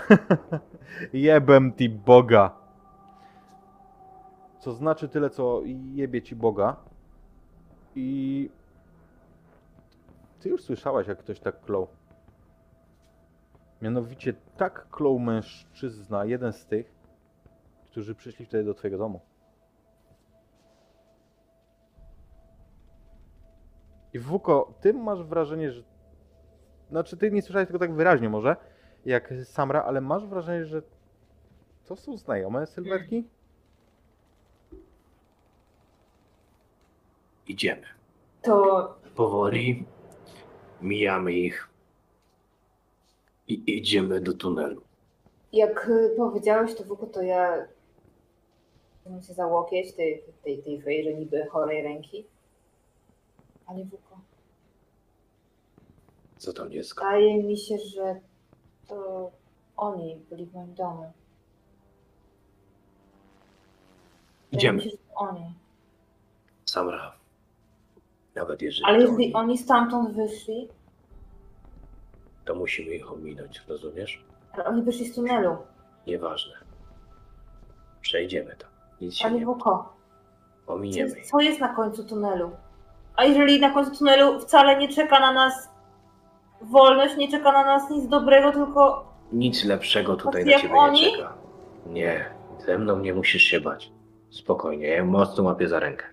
jebem 1.12 1.72
ti 1.72 1.88
Boga. 1.88 2.60
Co 4.60 4.72
znaczy 4.72 5.08
tyle, 5.08 5.30
co 5.30 5.62
jebie 5.94 6.22
ci 6.22 6.36
Boga. 6.36 6.76
I 7.96 8.50
ty 10.40 10.48
już 10.48 10.62
słyszałaś, 10.62 11.06
jak 11.06 11.18
ktoś 11.18 11.40
tak 11.40 11.60
klął. 11.60 11.86
Mianowicie 13.82 14.34
tak 14.56 14.86
klął 14.90 15.18
mężczyzna, 15.18 16.24
jeden 16.24 16.52
z 16.52 16.66
tych, 16.66 16.94
którzy 17.90 18.14
przyszli 18.14 18.46
wtedy 18.46 18.64
do 18.64 18.74
twojego 18.74 18.98
domu. 18.98 19.20
I 24.14 24.18
Wuko, 24.18 24.74
ty 24.80 24.92
masz 24.94 25.22
wrażenie, 25.22 25.72
że... 25.72 25.82
Znaczy, 26.90 27.16
ty 27.16 27.30
nie 27.30 27.42
słyszałeś 27.42 27.66
tego 27.66 27.78
tak 27.78 27.94
wyraźnie 27.94 28.28
może, 28.28 28.56
jak 29.06 29.34
Samra, 29.44 29.82
ale 29.82 30.00
masz 30.00 30.26
wrażenie, 30.26 30.64
że 30.64 30.82
to 31.86 31.96
są 31.96 32.16
znajome 32.16 32.66
sylwetki? 32.66 33.24
Idziemy. 37.48 37.82
To 38.42 38.94
Powoli 39.14 39.84
mijamy 40.82 41.32
ich 41.32 41.68
i 43.48 43.76
idziemy 43.78 44.20
do 44.20 44.32
tunelu. 44.32 44.82
jak 45.52 45.88
y, 45.88 46.14
powiedziałeś 46.16 46.74
to 46.74 46.84
Wuku, 46.84 47.06
to 47.06 47.22
ja 47.22 47.66
chciałam 49.00 49.22
się 49.22 49.34
za 49.34 49.46
łokieć 49.46 49.94
tej, 49.94 50.22
tej, 50.44 50.62
tej 50.62 50.78
wejrze 50.78 51.14
niby 51.14 51.46
chorej 51.46 51.82
ręki. 51.82 52.26
Panie 53.70 53.84
Wuko, 53.84 54.18
Co 56.38 56.52
tam 56.52 56.70
dziecko? 56.70 57.04
wydaje 57.04 57.42
mi 57.42 57.58
się, 57.58 57.78
że 57.78 58.20
to 58.88 59.30
oni 59.76 60.16
byli 60.30 60.46
w 60.46 60.54
moim 60.54 60.74
domu. 60.74 61.12
Wydaje 64.52 64.52
Idziemy. 64.52 64.78
Mi 64.78 64.84
się, 64.84 64.90
że 64.90 64.96
to 64.96 65.14
oni. 65.14 65.54
Samra. 66.66 67.12
Nawet 68.34 68.62
jeżeli 68.62 68.84
Ale 68.84 68.98
to 68.98 69.02
jeżeli 69.02 69.24
oni, 69.24 69.34
oni 69.34 69.58
stamtąd 69.58 70.16
wyszli, 70.16 70.68
to 72.44 72.54
musimy 72.54 72.94
ich 72.94 73.12
ominąć, 73.12 73.62
rozumiesz? 73.68 74.24
ale 74.52 74.64
oni 74.64 74.82
wyszli 74.82 75.06
z 75.06 75.14
tunelu. 75.14 75.56
Nieważne. 76.06 76.54
Przejdziemy 78.00 78.56
tam. 78.56 78.70
Nic 79.00 79.14
się 79.14 79.24
Panie 79.24 79.40
nie 79.40 79.46
ominiemy. 80.66 81.08
jest, 81.08 81.18
ich. 81.18 81.26
co 81.26 81.40
jest 81.40 81.60
na 81.60 81.74
końcu 81.74 82.04
tunelu? 82.04 82.50
A 83.20 83.24
jeżeli 83.24 83.60
na 83.60 83.70
końcu 83.70 83.98
tunelu 83.98 84.40
wcale 84.40 84.78
nie 84.78 84.88
czeka 84.88 85.20
na 85.20 85.32
nas 85.32 85.68
wolność, 86.62 87.16
nie 87.16 87.30
czeka 87.30 87.52
na 87.52 87.64
nas 87.64 87.90
nic 87.90 88.08
dobrego, 88.08 88.52
tylko 88.52 89.10
Nic 89.32 89.64
lepszego 89.64 90.16
tutaj 90.16 90.44
na 90.44 90.58
ciebie 90.58 90.74
oni? 90.74 91.02
nie 91.02 91.10
czeka. 91.16 91.34
Nie, 91.86 92.24
ze 92.58 92.78
mną 92.78 92.98
nie 92.98 93.14
musisz 93.14 93.42
się 93.42 93.60
bać. 93.60 93.92
Spokojnie, 94.30 94.86
ja 94.86 94.96
ją 94.96 95.06
mocno 95.06 95.44
łapię 95.44 95.68
za 95.68 95.80
rękę. 95.80 96.04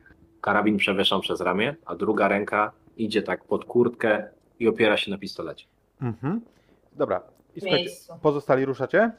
Karabin 0.42 0.78
przewieszam 0.78 1.22
przez 1.22 1.42
ramię, 1.42 1.76
a 1.86 1.96
druga 1.96 2.28
ręka 2.28 2.72
idzie 2.98 3.22
tak 3.22 3.44
pod 3.44 3.66
kurtkę 3.66 4.28
i 4.60 4.68
opiera 4.68 4.98
się 4.98 5.12
na 5.12 5.18
pistolecie. 5.18 5.66
Mhm. 6.02 6.42
Dobra. 6.94 7.22
I 7.56 7.60
w 7.60 7.64
słuchajcie, 7.64 7.86
miejscu. 7.86 8.14
pozostali 8.22 8.66
ruszacie? 8.66 9.12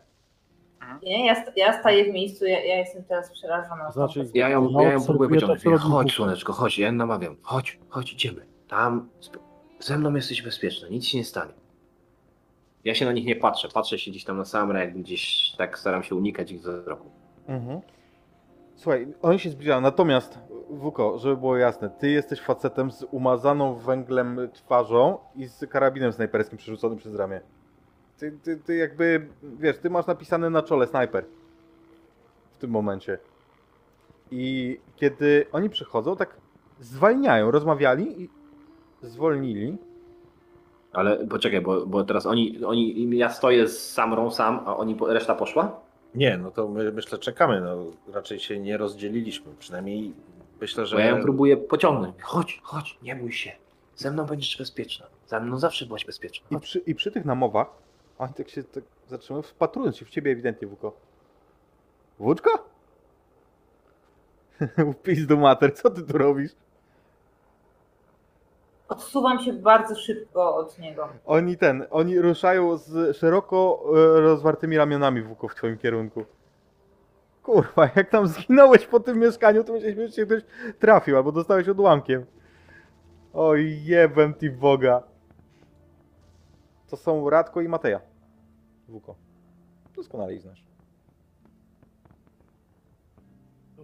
Nie, 1.02 1.26
ja, 1.26 1.44
ja 1.56 1.80
staję 1.80 2.04
w 2.04 2.14
miejscu, 2.14 2.46
ja, 2.46 2.64
ja 2.64 2.76
jestem 2.76 3.04
teraz 3.04 3.30
przerażona. 3.30 3.90
Znaczy, 3.90 4.30
Ja 4.34 4.48
ją, 4.48 4.70
ja 4.80 4.92
ją 4.92 5.04
próbuję 5.04 5.28
Mówię, 5.28 5.40
robi 5.40 5.78
chodź, 5.78 6.12
słoneczko, 6.12 6.52
chodź, 6.52 6.78
ja 6.78 6.86
ją 6.86 6.92
namawiam. 6.92 7.36
Chodź, 7.42 7.78
chodź, 7.88 8.12
idziemy. 8.12 8.46
Tam 8.68 9.08
sp- 9.26 9.42
ze 9.80 9.98
mną 9.98 10.14
jesteś 10.14 10.42
bezpieczna, 10.42 10.88
nic 10.88 11.04
się 11.04 11.18
nie 11.18 11.24
stanie. 11.24 11.52
Ja 12.84 12.94
się 12.94 13.04
na 13.04 13.12
nich 13.12 13.26
nie 13.26 13.36
patrzę, 13.36 13.68
patrzę 13.74 13.98
się 13.98 14.10
gdzieś 14.10 14.24
tam 14.24 14.42
na 14.72 14.80
jak 14.80 14.98
gdzieś 14.98 15.52
tak 15.58 15.78
staram 15.78 16.02
się 16.02 16.14
unikać 16.14 16.52
ich 16.52 16.60
wzroku. 16.60 17.10
Mhm. 17.46 17.80
Słuchaj, 18.76 19.14
oni 19.22 19.38
się 19.38 19.50
zbliżają. 19.50 19.80
Natomiast, 19.80 20.38
Wuko, 20.70 21.18
żeby 21.18 21.36
było 21.36 21.56
jasne, 21.56 21.90
ty 21.90 22.10
jesteś 22.10 22.40
facetem 22.40 22.90
z 22.90 23.02
umazaną 23.10 23.74
węglem 23.74 24.48
twarzą 24.52 25.18
i 25.34 25.46
z 25.46 25.66
karabinem 25.70 26.12
snajperskim 26.12 26.58
przerzuconym 26.58 26.98
przez 26.98 27.14
ramię. 27.14 27.40
Ty, 28.18 28.32
ty, 28.42 28.56
ty 28.56 28.76
jakby, 28.76 29.28
wiesz, 29.42 29.78
ty 29.78 29.90
masz 29.90 30.06
napisane 30.06 30.50
na 30.50 30.62
czole 30.62 30.86
snajper. 30.86 31.24
W 32.56 32.60
tym 32.60 32.70
momencie. 32.70 33.18
I 34.30 34.78
kiedy 34.96 35.46
oni 35.52 35.70
przychodzą, 35.70 36.16
tak 36.16 36.36
zwalniają, 36.80 37.50
rozmawiali 37.50 38.22
i 38.22 38.28
zwolnili. 39.02 39.78
Ale 40.92 41.26
poczekaj, 41.26 41.60
bo, 41.60 41.86
bo 41.86 42.04
teraz 42.04 42.26
oni, 42.26 42.64
oni, 42.64 43.08
ja 43.16 43.30
stoję 43.30 43.68
z 43.68 43.92
Samrą 43.92 44.30
sam, 44.30 44.60
a 44.66 44.76
oni, 44.76 44.96
reszta 45.06 45.34
poszła? 45.34 45.80
Nie, 46.14 46.38
no 46.38 46.50
to 46.50 46.68
my 46.68 46.92
myślę 46.92 47.18
czekamy. 47.18 47.60
No, 47.60 47.84
raczej 48.14 48.38
się 48.38 48.58
nie 48.58 48.76
rozdzieliliśmy. 48.76 49.52
Przynajmniej 49.58 50.12
myślę, 50.60 50.86
że. 50.86 50.96
Bo 50.96 51.02
ja 51.02 51.08
ją 51.08 51.22
próbuję 51.22 51.56
pociągnąć. 51.56 52.22
Chodź, 52.22 52.60
chodź, 52.62 52.98
nie 53.02 53.16
bój 53.16 53.32
się. 53.32 53.52
Ze 53.96 54.10
mną 54.10 54.24
będziesz 54.24 54.58
bezpieczna. 54.58 55.06
Ze 55.26 55.40
mną 55.40 55.58
zawsze 55.58 55.86
byłaś 55.86 56.04
bezpieczna. 56.04 56.58
I 56.58 56.60
przy, 56.60 56.78
I 56.78 56.94
przy 56.94 57.10
tych 57.10 57.24
namowach 57.24 57.68
oni 58.18 58.34
tak 58.34 58.48
się 58.48 58.64
tak 58.64 58.84
zatrzymują, 59.08 59.42
wpatrując 59.42 59.96
się 59.96 60.04
w 60.04 60.10
ciebie 60.10 60.32
ewidentnie, 60.32 60.68
Wuko. 60.68 60.92
Włóczko? 62.18 62.50
Pizdu 65.02 65.38
mater, 65.38 65.74
co 65.74 65.90
ty 65.90 66.02
tu 66.02 66.18
robisz? 66.18 66.52
Odsuwam 68.88 69.38
się 69.38 69.52
bardzo 69.52 69.94
szybko 69.94 70.56
od 70.56 70.78
niego. 70.78 71.08
Oni 71.26 71.56
ten, 71.56 71.86
oni 71.90 72.20
ruszają 72.20 72.76
z 72.76 73.16
szeroko 73.16 73.84
e, 73.86 74.20
rozwartymi 74.20 74.76
ramionami 74.76 75.22
Wuko 75.22 75.48
w 75.48 75.54
twoim 75.54 75.78
kierunku. 75.78 76.24
Kurwa, 77.42 77.90
jak 77.96 78.10
tam 78.10 78.26
zginąłeś 78.26 78.86
po 78.86 79.00
tym 79.00 79.18
mieszkaniu, 79.18 79.64
to 79.64 79.72
myśleliśmy, 79.72 80.06
że 80.08 80.12
cię 80.12 80.26
ktoś 80.26 80.42
trafił, 80.78 81.16
albo 81.16 81.32
dostałeś 81.32 81.68
odłamkiem. 81.68 82.26
Oj, 83.34 83.84
jebem 83.84 84.34
ty 84.34 84.50
Boga. 84.50 85.02
To 86.90 86.96
są 86.96 87.30
Radko 87.30 87.60
i 87.60 87.68
Mateja. 87.68 88.07
Wuko. 88.88 89.14
Doskonale 89.96 90.34
ich 90.34 90.42
znasz. 90.42 90.64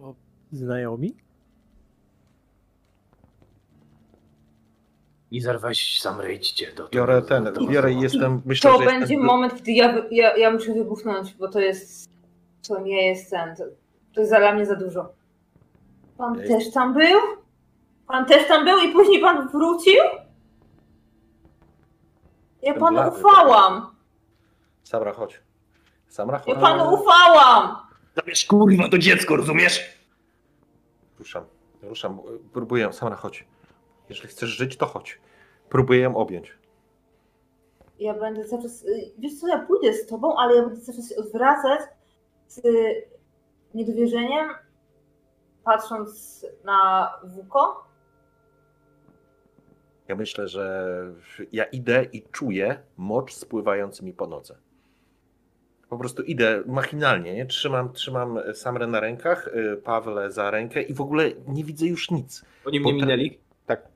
O, 0.01 0.15
Znajomi? 0.51 1.15
I 5.31 5.41
zarwać 5.41 5.99
Samrę, 6.01 6.33
idźcie 6.33 6.71
do 6.73 6.89
Biorę 6.89 7.21
do- 7.21 7.27
ten, 7.27 7.43
do- 7.43 7.67
biorę 7.67 7.93
i 7.93 7.99
jestem. 7.99 8.41
Myślę, 8.45 8.71
To 8.71 8.79
że 8.79 8.85
będzie 8.85 8.99
jestem, 8.99 9.21
moment, 9.25 9.55
kiedy 9.55 9.71
ja, 9.71 10.05
ja, 10.11 10.37
ja 10.37 10.51
muszę 10.51 10.73
wybuchnąć, 10.73 11.33
bo 11.33 11.47
to 11.47 11.59
jest. 11.59 12.09
To 12.67 12.81
nie 12.81 13.07
jest 13.07 13.29
ten. 13.31 13.55
To, 13.55 13.63
to 14.13 14.19
jest 14.19 14.31
dla 14.33 14.53
mnie 14.55 14.65
za 14.65 14.75
dużo. 14.75 15.13
Pan 16.17 16.39
Ja 16.39 16.47
też 16.47 16.71
tam 16.71 16.93
był? 16.93 17.19
Pan 18.07 18.25
też 18.25 18.47
tam 18.47 18.65
był 18.65 18.77
i 18.79 18.91
później 18.93 19.21
pan 19.21 19.47
wrócił? 19.49 20.03
Ja 22.61 22.73
panu 22.73 22.95
blady, 22.97 23.19
ufałam! 23.19 23.94
Samra, 24.85 25.13
chodź. 25.13 25.41
Samra, 26.07 26.39
chodź. 26.39 26.47
Ja 26.55 26.61
panu 26.61 26.93
ufałam! 26.93 27.75
Zabierz 28.15 28.45
kurwa 28.45 28.89
to 28.89 28.97
dziecko, 28.97 29.35
rozumiesz? 29.35 29.99
Ruszam, 31.19 31.45
ruszam. 31.81 32.19
Próbuję. 32.53 32.93
Samra, 32.93 33.15
chodź. 33.15 33.45
Jeżeli 34.09 34.27
chcesz 34.29 34.49
żyć, 34.49 34.77
to 34.77 34.85
chodź. 34.85 35.19
Próbuję 35.69 35.99
ją 35.99 36.15
objąć. 36.15 36.57
Ja 37.99 38.13
będę 38.13 38.45
cały 38.45 38.61
czas. 38.63 38.83
y, 38.83 39.11
Wiesz 39.17 39.39
co, 39.39 39.47
ja 39.47 39.59
pójdę 39.65 39.93
z 39.93 40.07
tobą, 40.07 40.37
ale 40.37 40.55
ja 40.55 40.61
będę 40.61 40.81
cały 40.81 40.97
czas 40.97 41.09
się 41.09 41.15
odwracać 41.15 41.81
z 42.47 42.61
niedowierzeniem, 43.73 44.49
patrząc 45.63 46.45
na 46.63 47.11
Wuko. 47.23 47.85
Ja 50.07 50.15
myślę, 50.15 50.47
że 50.47 50.87
ja 51.51 51.63
idę 51.63 52.03
i 52.13 52.21
czuję 52.31 52.83
mocz 52.97 53.33
spływający 53.33 54.05
mi 54.05 54.13
po 54.13 54.27
nodze. 54.27 54.57
Po 55.89 55.97
prostu 55.97 56.23
idę 56.23 56.63
machinalnie, 56.65 57.33
nie? 57.33 57.45
Trzymam, 57.45 57.93
trzymam 57.93 58.39
Samrę 58.53 58.87
na 58.87 58.99
rękach, 58.99 59.47
y, 59.47 59.77
Pawle 59.77 60.31
za 60.31 60.51
rękę 60.51 60.81
i 60.81 60.93
w 60.93 61.01
ogóle 61.01 61.31
nie 61.47 61.63
widzę 61.63 61.85
już 61.85 62.11
nic. 62.11 62.45
Oni 62.65 62.79
mnie 62.79 62.93
minęli. 62.93 63.37
Tak. 63.65 63.87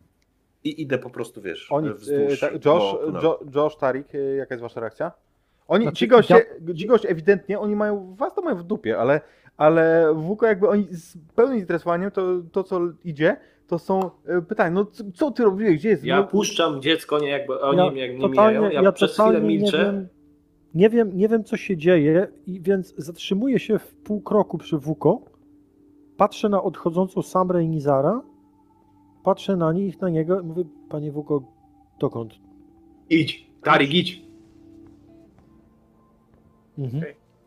I 0.64 0.82
idę 0.82 0.98
po 0.98 1.10
prostu, 1.10 1.42
wiesz, 1.42 1.72
Oni, 1.72 1.90
wzdłuż. 1.94 2.34
e, 2.34 2.38
tak, 2.38 2.66
Josh, 2.66 2.96
no. 3.14 3.22
jo, 3.24 3.40
Josh, 3.56 3.76
Tarik, 3.78 4.16
e, 4.16 4.18
jaka 4.18 4.56
jest 4.56 4.62
wasza 4.62 4.80
reakcja? 4.82 5.12
Oni, 5.68 5.84
Znaczy, 5.86 5.98
ci, 5.98 6.08
goście, 6.08 6.46
ja- 6.68 6.74
ci 6.74 6.86
goście 6.88 7.10
ewidentnie, 7.10 7.60
oni 7.60 7.76
mają, 7.76 8.16
was 8.16 8.36
to 8.36 8.42
mają 8.42 8.56
w 8.58 8.64
dupie, 8.64 8.98
ale, 8.98 9.22
ale 9.58 10.14
Wuko 10.16 10.46
jakby 10.46 10.70
oni 10.70 10.88
z 10.92 11.18
pełnym 11.36 11.56
zainteresowaniem, 11.58 12.12
to, 12.12 12.22
to 12.52 12.64
co 12.64 12.82
idzie, 13.04 13.38
to 13.68 13.80
są 13.80 14.12
e, 14.26 14.42
pytania, 14.42 14.72
no 14.72 14.86
co, 15.16 15.32
ty 15.32 15.44
robiłeś, 15.44 15.76
gdzie 15.80 15.90
jest? 15.90 16.04
Ja 16.04 16.18
no, 16.18 16.24
puszczam 16.28 16.82
dziecko, 16.82 17.20
nie 17.20 17.30
jakby 17.30 17.62
oni 17.62 17.78
Ja 17.78 17.92
mnie 17.92 18.02
jak 18.08 18.16
nie 18.16 18.22
totalnie, 18.22 18.60
mijają. 18.60 18.76
Ja, 18.76 18.82
ja 18.82 18.92
przez 18.92 19.14
chwilę 19.14 19.42
milczę. 19.42 20.08
Nie 20.74 20.90
wiem, 20.90 21.18
nie 21.18 21.28
wiem 21.28 21.44
co 21.44 21.58
się 21.58 21.78
dzieje, 21.78 22.28
i 22.48 22.62
więc 22.62 22.94
zatrzymuję 22.98 23.60
się 23.60 23.80
w 23.80 23.96
pół 23.96 24.22
kroku 24.22 24.58
przy 24.58 24.78
Wuko. 24.78 25.22
Patrzę 26.18 26.50
na 26.50 26.64
odchodzącą 26.64 27.22
Samrę 27.22 27.64
i 27.64 27.68
Nizara. 27.68 28.22
Patrzę 29.24 29.56
na 29.56 29.74
nich, 29.74 30.02
na 30.02 30.10
niego 30.10 30.42
i 30.42 30.44
mówię, 30.44 30.64
panie 30.90 31.12
Wuko, 31.12 31.44
dokąd? 32.00 32.34
Idź, 33.10 33.48
Tarik, 33.64 33.94
idź. 33.94 34.22
Mhm. 36.78 37.04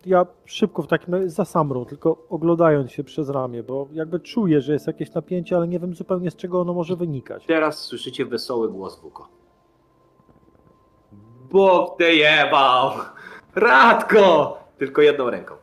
Ja 0.07 0.27
szybko 0.44 0.82
w 0.82 0.86
takim 0.86 1.15
razie 1.15 1.31
za 1.31 1.44
Samrą, 1.44 1.85
tylko 1.85 2.27
oglądając 2.28 2.90
się 2.90 3.05
przez 3.05 3.28
ramię, 3.28 3.62
bo 3.62 3.89
jakby 3.93 4.20
czuję, 4.20 4.61
że 4.61 4.73
jest 4.73 4.86
jakieś 4.86 5.15
napięcie, 5.15 5.57
ale 5.57 5.69
nie 5.69 5.78
wiem 5.78 5.94
zupełnie 5.94 6.31
z 6.31 6.36
czego 6.36 6.61
ono 6.61 6.74
może 6.74 6.97
wynikać. 6.97 7.47
Teraz 7.47 7.78
słyszycie 7.78 8.27
wesoły 8.27 8.73
głos 8.73 9.01
Wuko. 9.01 9.41
Bóg 11.53 11.99
ty 11.99 12.15
jebał! 12.15 12.93
Radko! 13.55 14.59
Tylko 14.79 15.03
jedną 15.03 15.31
ręką. 15.31 15.55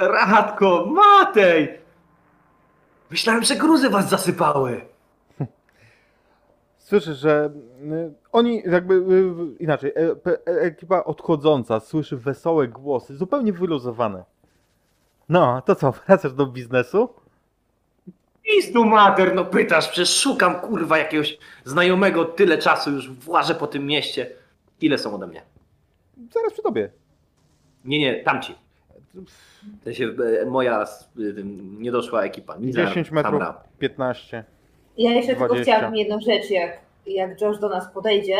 Radko, 0.00 0.86
Matej! 0.86 1.80
Myślałem, 3.10 3.42
że 3.42 3.56
gruzy 3.56 3.90
was 3.90 4.08
zasypały. 4.08 4.80
Słyszysz, 6.78 7.18
że 7.18 7.50
y, 7.82 8.14
oni 8.32 8.62
jakby 8.66 8.94
y, 8.94 9.62
inaczej, 9.62 9.92
e, 9.96 10.30
e, 10.30 10.60
ekipa 10.60 11.04
odchodząca 11.04 11.80
słyszy 11.80 12.16
wesołe 12.16 12.68
głosy, 12.68 13.16
zupełnie 13.16 13.52
wyluzowane. 13.52 14.24
No, 15.28 15.62
to 15.62 15.74
co, 15.74 15.92
wracasz 16.06 16.32
do 16.32 16.46
biznesu? 16.46 17.08
Pistu 18.50 18.84
mater, 18.84 19.34
no 19.34 19.44
pytasz, 19.44 19.88
przecież 19.88 20.20
szukam 20.20 20.60
kurwa 20.60 20.98
jakiegoś 20.98 21.38
znajomego 21.64 22.24
tyle 22.24 22.58
czasu 22.58 22.90
już 22.90 23.10
włażę 23.10 23.54
po 23.54 23.66
tym 23.66 23.86
mieście. 23.86 24.30
Ile 24.80 24.98
są 24.98 25.14
ode 25.14 25.26
mnie? 25.26 25.42
Zaraz 26.30 26.52
przy 26.52 26.62
tobie. 26.62 26.90
Nie, 27.84 27.98
nie, 27.98 28.14
tamci. 28.14 28.54
W 29.80 29.84
sensie 29.84 30.14
e, 30.42 30.46
moja 30.46 30.84
tym, 31.14 31.76
niedoszła 31.82 32.22
ekipa. 32.22 32.56
Nizar, 32.56 32.88
10 32.88 33.10
metrów, 33.10 33.32
Samra. 33.32 33.62
15. 33.78 34.44
Ja 34.98 35.12
jeszcze 35.12 35.32
tylko 35.32 35.46
20. 35.46 35.62
chciałabym 35.62 35.96
jedną 35.96 36.20
rzecz, 36.20 36.50
jak, 36.50 36.80
jak 37.06 37.40
Josh 37.40 37.58
do 37.58 37.68
nas 37.68 37.92
podejdzie, 37.94 38.36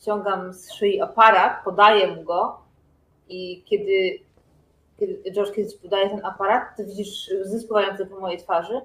ściągam 0.00 0.52
z 0.52 0.72
szyi 0.72 1.00
aparat, 1.00 1.64
podaję 1.64 2.16
mu 2.16 2.22
go 2.22 2.58
i 3.28 3.62
kiedy, 3.64 4.18
kiedy 5.00 5.22
Josh 5.36 5.52
kiedyś 5.52 5.76
podaje 5.76 6.10
ten 6.10 6.24
aparat, 6.24 6.76
to 6.76 6.84
widzisz 6.84 7.30
łzy 7.44 7.60
spływające 7.60 8.06
po 8.06 8.20
mojej 8.20 8.38
twarzy. 8.38 8.80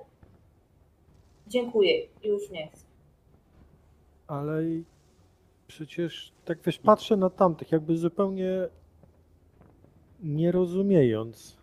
Dziękuję, 1.47 2.07
już 2.23 2.49
nie 2.49 2.67
chcę. 2.67 2.85
Ale 4.27 4.63
i 4.65 4.83
przecież 5.67 6.31
tak 6.45 6.57
wiesz, 6.65 6.77
patrzę 6.79 7.17
na 7.17 7.29
tamtych, 7.29 7.71
jakby 7.71 7.97
zupełnie 7.97 8.67
nie 10.19 10.51
rozumiejąc. 10.51 11.57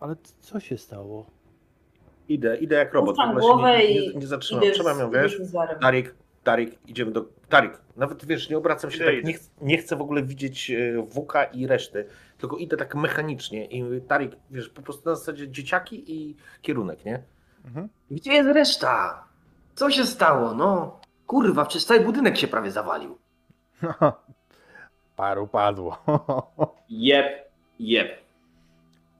Ale 0.00 0.16
c- 0.16 0.34
co 0.40 0.60
się 0.60 0.78
stało? 0.78 1.26
Idę, 2.28 2.56
idę 2.56 2.76
jak 2.76 2.94
robot. 2.94 3.16
w 3.16 3.18
się 3.42 3.48
głowę 3.48 3.78
nie, 3.78 3.84
i 3.84 4.08
nie, 4.14 4.20
nie 4.20 4.26
zatrzymam. 4.26 4.64
idę 4.64 4.74
z- 4.96 5.00
ją, 5.00 5.08
idę 5.08 5.22
wiesz? 5.22 5.38
z. 5.38 5.52
Tarik, 5.80 6.14
Tarik, 6.44 6.78
idziemy 6.88 7.12
do... 7.12 7.24
Tarik, 7.48 7.80
nawet 7.96 8.24
wiesz, 8.26 8.50
nie 8.50 8.58
obracam 8.58 8.90
się 8.90 8.96
Idę, 8.96 9.04
tak, 9.06 9.14
idę. 9.14 9.28
nie, 9.28 9.34
ch- 9.34 9.50
nie 9.62 9.78
chcę 9.78 9.96
w 9.96 10.00
ogóle 10.02 10.22
widzieć 10.22 10.70
e, 10.70 11.02
Wuka 11.02 11.44
i 11.44 11.66
reszty, 11.66 12.06
tylko 12.38 12.56
idę 12.56 12.76
tak 12.76 12.94
mechanicznie 12.94 13.64
i 13.66 13.82
mówię, 13.84 14.00
Tarik, 14.00 14.32
wiesz, 14.50 14.68
po 14.68 14.82
prostu 14.82 15.08
na 15.10 15.14
zasadzie 15.16 15.48
dzieciaki 15.48 16.04
i 16.14 16.36
kierunek, 16.62 17.04
nie? 17.04 17.22
Mhm. 17.64 17.88
Gdzie 18.10 18.32
jest 18.32 18.48
reszta? 18.48 19.24
Co 19.74 19.90
się 19.90 20.04
stało, 20.06 20.54
no? 20.54 21.00
Kurwa, 21.26 21.64
przecież 21.64 21.84
cały 21.86 22.00
budynek 22.00 22.36
się 22.38 22.48
prawie 22.48 22.70
zawalił. 22.70 23.18
Paru 25.16 25.46
padło. 25.46 25.98
Jeb, 26.88 27.26
jeb. 27.78 28.22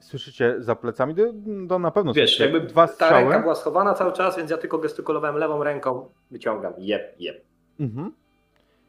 Słyszycie 0.01 0.55
za 0.59 0.77
plecami? 0.77 1.15
To, 1.15 1.23
to 1.69 1.79
na 1.79 1.91
pewno 1.91 2.13
Wiesz, 2.13 2.39
jakby 2.39 2.61
dwa 2.61 2.89
ta 2.89 3.11
ręka 3.11 3.21
strzały. 3.21 3.43
była 3.43 3.55
schowana 3.55 3.95
cały 3.95 4.13
czas, 4.13 4.37
więc 4.37 4.51
ja 4.51 4.57
tylko 4.59 4.79
gestykulowałem 4.79 5.37
lewą 5.37 5.65
ręką, 5.65 6.09
wyciągam, 6.31 6.73
jeb, 6.79 7.21
jeb. 7.21 7.45
Mhm. 7.81 8.13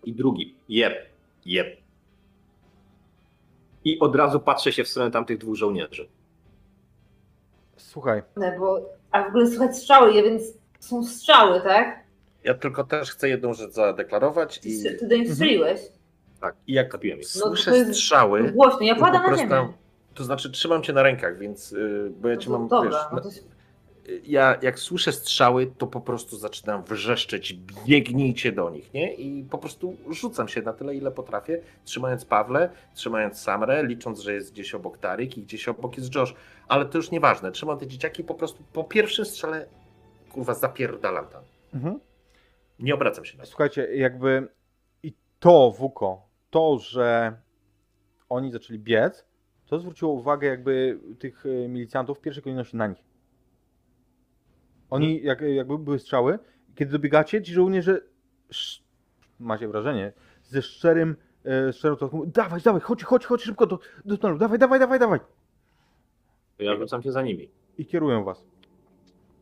I 0.04 0.14
drugi, 0.14 0.56
jeb, 0.70 0.94
jeb. 1.46 1.78
I 3.86 4.00
od 4.00 4.16
razu 4.16 4.40
patrzę 4.40 4.72
się 4.72 4.84
w 4.84 4.88
stronę 4.88 5.12
tamtych 5.12 5.38
dwóch 5.38 5.56
żołnierzy. 5.56 6.08
Słuchaj, 7.78 8.22
No, 8.38 8.46
Bo, 8.60 8.90
a 9.12 9.24
w 9.24 9.28
ogóle 9.28 9.48
słychać 9.48 9.78
strzały, 9.78 10.14
więc 10.14 10.44
są 10.80 11.04
strzały, 11.04 11.62
tak? 11.62 12.00
Ja 12.44 12.54
tylko 12.54 12.84
też 12.84 13.12
chcę 13.12 13.30
jedną 13.30 13.54
rzecz 13.54 13.72
zadeklarować 13.72 14.60
Ty, 14.60 14.70
i, 14.70 14.84
ty 15.00 15.08
do 15.08 15.16
nich 15.16 15.32
strzeliłeś. 15.34 15.82
Tak, 16.42 16.56
i 16.68 16.74
jak 16.74 16.92
zabiłem 16.92 17.20
ich. 17.20 17.28
No 17.36 17.42
to 17.42 17.48
słyszę 17.48 17.78
jest 17.78 17.94
strzały, 17.94 18.52
Głośno, 18.52 18.80
ja 18.82 18.96
padam 18.96 19.22
na 19.22 19.28
prostu- 19.28 19.48
ziemię. 19.48 19.74
to 20.14 20.24
znaczy 20.24 20.52
trzymam 20.52 20.84
cię 20.84 20.94
na 20.94 21.04
rękach, 21.04 21.38
więc, 21.38 21.72
y, 21.72 22.12
bo 22.22 22.28
ja 22.30 22.36
No 22.36 22.42
cię 22.42 22.46
to 22.48 22.52
mam, 22.60 22.68
dobra, 22.68 22.90
wiesz, 22.90 23.00
no 23.12 23.22
to 23.22 23.30
ja 24.24 24.58
jak 24.62 24.80
słyszę 24.80 25.12
strzały, 25.12 25.74
to 25.78 25.88
po 25.88 26.02
prostu 26.02 26.38
zaczynam 26.38 26.84
wrzeszczeć, 26.84 27.54
biegnijcie 27.88 28.52
do 28.52 28.70
nich, 28.70 28.94
nie? 28.94 29.14
I 29.14 29.44
po 29.44 29.58
prostu 29.58 29.98
rzucam 30.10 30.48
się 30.48 30.62
na 30.62 30.74
tyle, 30.74 30.96
ile 30.96 31.12
potrafię, 31.12 31.62
trzymając 31.84 32.26
Pawle, 32.26 32.70
trzymając 32.94 33.40
Samrę, 33.40 33.84
licząc, 33.84 34.20
że 34.20 34.34
jest 34.34 34.52
gdzieś 34.52 34.76
obok 34.76 34.98
Tarik 34.98 35.38
i 35.38 35.44
gdzieś 35.44 35.68
obok 35.68 35.98
jest 35.98 36.16
Josh, 36.16 36.36
ale 36.68 36.86
to 36.86 36.98
już 36.98 37.12
nieważne, 37.12 37.52
trzymam 37.52 37.80
te 37.80 37.88
dzieciaki 37.88 38.24
po 38.24 38.34
prostu 38.34 38.64
po 38.74 38.84
pierwszym 38.84 39.26
strzale, 39.26 39.66
kurwa, 40.30 40.54
zapierdalam 40.54 41.28
tam. 41.28 41.44
mhm. 41.74 42.00
Nie 42.80 42.94
obracam 42.94 43.26
się 43.26 43.38
na 43.38 43.46
słuchajcie, 43.46 43.96
jakby 43.96 44.48
i 45.04 45.14
to, 45.40 45.72
Wuko, 45.72 46.28
to, 46.50 46.80
że 46.80 47.38
oni 48.30 48.52
zaczęli 48.52 48.80
biec, 48.80 49.26
to 49.66 49.80
zwróciło 49.80 50.12
uwagę 50.12 50.48
jakby 50.48 51.00
tych 51.20 51.46
e, 51.46 51.68
milicjantów 51.68 52.18
w 52.18 52.22
pierwszej 52.22 52.44
kolejności 52.44 52.78
na 52.78 52.88
nich. 52.88 53.13
Oni, 54.90 55.24
jak, 55.24 55.42
jakby 55.42 55.78
były 55.78 56.00
strzały, 56.00 56.40
kiedy 56.76 56.92
dobiegacie, 56.92 57.42
ci 57.42 57.54
żołnierze, 57.54 58.02
sz, 58.50 58.84
macie 59.40 59.68
wrażenie, 59.68 60.14
ze 60.44 60.62
szczerym, 60.62 61.16
e, 61.46 61.74
szczerą 61.74 61.96
dawaj, 62.26 62.62
dawaj, 62.62 62.82
chodź, 62.82 63.04
chodź, 63.04 63.26
chodź 63.26 63.42
szybko 63.42 63.66
do, 63.66 63.80
do 64.06 64.18
tunelu, 64.18 64.40
dawaj, 64.40 64.60
dawaj, 64.60 64.80
dawaj, 64.80 65.00
dawaj. 65.00 65.20
To 66.58 66.64
ja 66.64 66.76
rzucam 66.76 67.04
się 67.04 67.12
za 67.12 67.22
nimi. 67.22 67.50
I 67.78 67.86
kierują 67.86 68.24
was. 68.24 68.46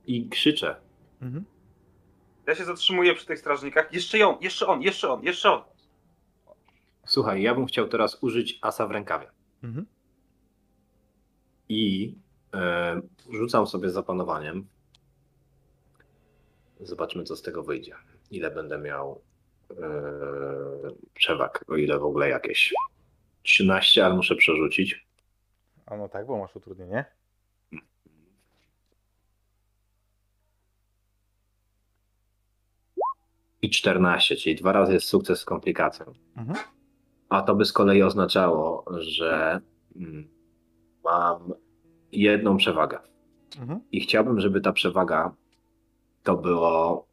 I 0.07 0.29
krzyczę. 0.29 0.75
Mhm. 1.21 1.45
Ja 2.47 2.55
się 2.55 2.65
zatrzymuję 2.65 3.13
przy 3.13 3.25
tych 3.25 3.39
strażnikach. 3.39 3.93
Jeszcze 3.93 4.27
on, 4.27 4.37
jeszcze 4.41 4.67
on, 4.67 4.81
jeszcze 4.81 5.09
on, 5.09 5.23
jeszcze 5.23 5.51
on. 5.51 5.61
Słuchaj, 7.05 7.41
ja 7.41 7.55
bym 7.55 7.65
chciał 7.65 7.87
teraz 7.87 8.23
użyć 8.23 8.59
asa 8.61 8.87
w 8.87 8.91
rękawie. 8.91 9.27
Mhm. 9.63 9.85
I 11.69 12.15
e, 12.53 13.01
rzucam 13.31 13.67
sobie 13.67 13.89
z 13.89 13.93
zapanowaniem. 13.93 14.67
Zobaczmy, 16.81 17.23
co 17.23 17.35
z 17.35 17.41
tego 17.41 17.63
wyjdzie. 17.63 17.95
Ile 18.31 18.51
będę 18.51 18.77
miał 18.77 19.21
e, 19.69 19.75
przewag, 21.13 21.65
o 21.67 21.75
ile 21.75 21.99
w 21.99 22.03
ogóle 22.03 22.29
jakieś. 22.29 22.73
13, 23.43 24.05
ale 24.05 24.15
muszę 24.15 24.35
przerzucić. 24.35 25.07
A 25.85 25.97
no 25.97 26.09
tak, 26.09 26.25
bo 26.25 26.37
masz 26.37 26.55
utrudnienie. 26.55 27.05
I 33.61 33.69
14, 33.69 34.35
czyli 34.35 34.55
dwa 34.55 34.71
razy 34.71 34.93
jest 34.93 35.07
sukces 35.07 35.39
z 35.39 35.45
komplikacją. 35.45 36.05
Mhm. 36.37 36.59
A 37.29 37.41
to 37.41 37.55
by 37.55 37.65
z 37.65 37.73
kolei 37.73 38.03
oznaczało, 38.03 38.85
że 38.99 39.61
mm, 39.95 40.27
mam 41.03 41.53
jedną 42.11 42.57
przewagę. 42.57 42.99
Mhm. 43.59 43.81
I 43.91 44.01
chciałbym, 44.01 44.39
żeby 44.39 44.61
ta 44.61 44.73
przewaga 44.73 45.35
to 46.23 46.37
było. 46.37 47.07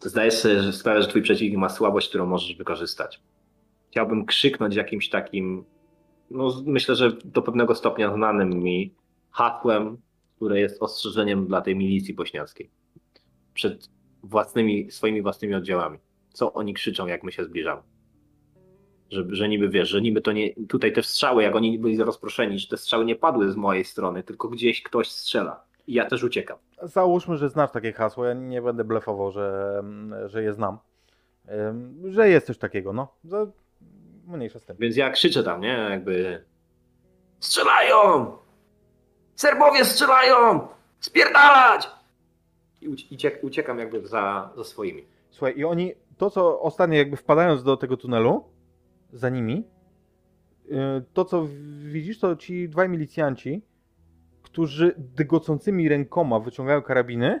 zdajesz 0.00 0.34
sobie 0.34 0.72
sprawę, 0.72 1.02
że 1.02 1.08
twój 1.08 1.22
przeciwnik 1.22 1.58
ma 1.58 1.68
słabość, 1.68 2.08
którą 2.08 2.26
możesz 2.26 2.56
wykorzystać. 2.56 3.22
Chciałbym 3.90 4.26
krzyknąć 4.26 4.76
jakimś 4.76 5.08
takim, 5.08 5.64
no 6.30 6.62
myślę, 6.66 6.94
że 6.94 7.12
do 7.24 7.42
pewnego 7.42 7.74
stopnia 7.74 8.14
znanym 8.14 8.50
mi 8.50 8.94
hasłem, 9.30 9.96
które 10.36 10.60
jest 10.60 10.82
ostrzeżeniem 10.82 11.46
dla 11.46 11.60
tej 11.60 11.76
milicji 11.76 12.14
bośniackiej. 12.14 12.70
Przed 13.54 13.90
własnymi, 14.22 14.90
swoimi 14.90 15.22
własnymi 15.22 15.54
oddziałami. 15.54 15.98
Co 16.32 16.52
oni 16.52 16.74
krzyczą, 16.74 17.06
jak 17.06 17.22
my 17.22 17.32
się 17.32 17.44
zbliżamy. 17.44 17.82
Że, 19.10 19.24
że 19.28 19.48
niby 19.48 19.68
wiesz, 19.68 19.88
że 19.88 20.02
niby 20.02 20.20
to 20.20 20.32
nie. 20.32 20.54
Tutaj 20.68 20.92
te 20.92 21.02
strzały, 21.02 21.42
jak 21.42 21.56
oni 21.56 21.78
byli 21.78 21.96
rozproszeni, 21.98 22.58
że 22.58 22.68
te 22.68 22.76
strzały 22.76 23.04
nie 23.04 23.16
padły 23.16 23.52
z 23.52 23.56
mojej 23.56 23.84
strony, 23.84 24.22
tylko 24.22 24.48
gdzieś 24.48 24.82
ktoś 24.82 25.10
strzela. 25.10 25.63
Ja 25.88 26.06
też 26.06 26.22
uciekam. 26.24 26.58
Załóżmy, 26.82 27.36
że 27.36 27.48
znasz 27.48 27.70
takie 27.70 27.92
hasło. 27.92 28.24
Ja 28.24 28.34
nie 28.34 28.62
będę 28.62 28.84
blefował, 28.84 29.32
że, 29.32 29.82
że 30.26 30.42
je 30.42 30.52
znam. 30.54 30.78
Że 32.08 32.28
jest 32.28 32.46
coś 32.46 32.58
takiego, 32.58 32.92
no. 32.92 33.08
Za- 33.24 33.46
Mniejsza 34.26 34.58
z 34.58 34.64
tym. 34.64 34.76
Więc 34.78 34.96
ja 34.96 35.10
krzyczę 35.10 35.42
tam, 35.42 35.60
nie? 35.60 35.86
Jakby. 35.90 36.44
Strzelają! 37.40 38.32
Serbowie 39.34 39.84
strzelają! 39.84 40.68
Spierdalać! 41.00 41.90
I 42.80 42.88
ucie- 42.88 43.06
uciek- 43.16 43.38
uciekam 43.42 43.78
jakby 43.78 44.06
za, 44.06 44.50
za 44.56 44.64
swoimi. 44.64 45.04
Słuchaj, 45.30 45.54
i 45.58 45.64
oni 45.64 45.92
to, 46.18 46.30
co 46.30 46.60
ostatnio 46.60 46.96
jakby 46.96 47.16
wpadając 47.16 47.62
do 47.64 47.76
tego 47.76 47.96
tunelu, 47.96 48.44
za 49.12 49.28
nimi, 49.28 49.64
y, 50.66 50.70
to, 51.12 51.24
co 51.24 51.46
widzisz, 51.84 52.18
to 52.18 52.36
ci 52.36 52.68
dwaj 52.68 52.88
milicjanci, 52.88 53.62
którzy 54.44 54.94
dygocącymi 54.98 55.88
rękoma 55.88 56.40
wyciągają 56.40 56.82
karabiny 56.82 57.40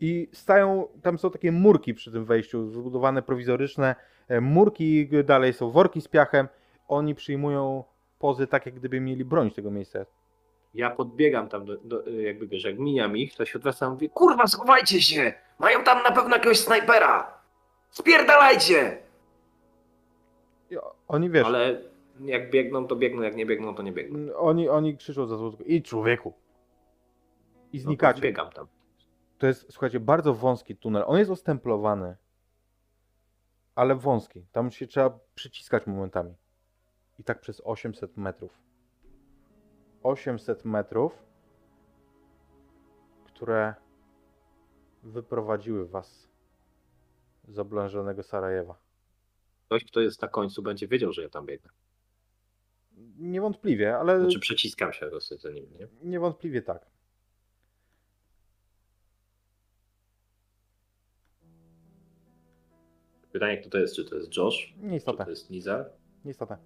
i 0.00 0.28
stają, 0.32 0.88
tam 1.02 1.18
są 1.18 1.30
takie 1.30 1.52
murki 1.52 1.94
przy 1.94 2.12
tym 2.12 2.24
wejściu, 2.24 2.66
wybudowane 2.66 3.22
prowizoryczne 3.22 3.94
e, 4.28 4.40
murki, 4.40 5.08
dalej 5.24 5.52
są 5.52 5.70
worki 5.70 6.00
z 6.00 6.08
piachem, 6.08 6.48
oni 6.88 7.14
przyjmują 7.14 7.84
pozy 8.18 8.46
tak, 8.46 8.66
jak 8.66 8.74
gdyby 8.74 9.00
mieli 9.00 9.24
bronić 9.24 9.54
tego 9.54 9.70
miejsca. 9.70 9.98
Ja 10.74 10.90
podbiegam 10.90 11.48
tam, 11.48 11.64
do, 11.64 11.76
do, 11.76 12.10
jakby 12.10 12.46
wiesz, 12.46 12.64
jak 12.64 12.78
mijam 12.78 13.16
ich, 13.16 13.34
to 13.34 13.44
się 13.44 13.58
odwracam 13.58 13.90
i 13.90 13.92
mówię, 13.92 14.08
kurwa, 14.08 14.46
schowajcie 14.46 15.02
się! 15.02 15.32
Mają 15.58 15.84
tam 15.84 16.02
na 16.02 16.12
pewno 16.12 16.36
jakiegoś 16.36 16.58
snajpera! 16.58 17.38
Spierdalajcie! 17.90 18.98
I 20.70 20.76
Oni, 21.08 21.30
wiesz, 21.30 21.46
Ale 21.46 21.80
jak 22.20 22.50
biegną, 22.50 22.86
to 22.86 22.96
biegną, 22.96 23.22
jak 23.22 23.36
nie 23.36 23.46
biegną, 23.46 23.74
to 23.74 23.82
nie 23.82 23.92
biegną. 23.92 24.34
Oni, 24.36 24.68
oni 24.68 24.96
krzyczą 24.96 25.26
za 25.26 25.36
złotko. 25.36 25.64
I 25.64 25.82
człowieku. 25.82 26.34
I 27.72 27.76
No 27.78 27.82
znikacie. 27.82 28.22
biegam 28.22 28.50
tam. 28.50 28.66
to 29.38 29.46
jest, 29.46 29.66
słuchajcie, 29.72 30.00
bardzo 30.00 30.34
wąski 30.34 30.76
tunel. 30.76 31.04
On 31.06 31.18
jest 31.18 31.30
ostemplowany, 31.30 32.16
ale 33.74 33.94
wąski. 33.94 34.46
Tam 34.52 34.70
się 34.70 34.86
trzeba 34.86 35.18
przyciskać 35.34 35.86
momentami. 35.86 36.34
I 37.18 37.24
tak 37.24 37.40
przez 37.40 37.62
800 37.64 38.16
metrów. 38.16 38.58
800 40.02 40.64
metrów, 40.64 41.22
które 43.24 43.74
wyprowadziły 45.02 45.88
was 45.88 46.28
z 47.48 47.58
oblężonego 47.58 48.22
Sarajewa. 48.22 48.78
Ktoś, 49.66 49.84
kto 49.84 50.00
jest 50.00 50.22
na 50.22 50.28
końcu, 50.28 50.62
będzie 50.62 50.88
wiedział, 50.88 51.12
że 51.12 51.22
ja 51.22 51.28
tam 51.28 51.46
biegnę. 51.46 51.70
Niewątpliwie, 53.18 53.96
ale 53.96 54.20
Znaczy 54.20 54.40
przeciskam 54.40 54.92
się 54.92 55.10
dosyć 55.10 55.40
za 55.42 55.50
nim, 55.50 55.66
nie? 55.80 55.88
niewątpliwie 56.10 56.62
tak. 56.62 56.86
Pytanie, 63.32 63.58
kto 63.58 63.70
to 63.70 63.78
jest? 63.78 63.94
Czy 63.96 64.04
to 64.04 64.16
jest 64.16 64.36
Josh? 64.36 64.74
Czy 64.80 64.86
Nieistotne. 64.86 65.24
to 65.24 65.30
jest 65.30 65.50
Nizar? 65.50 65.90
Nieistotne. 66.24 66.56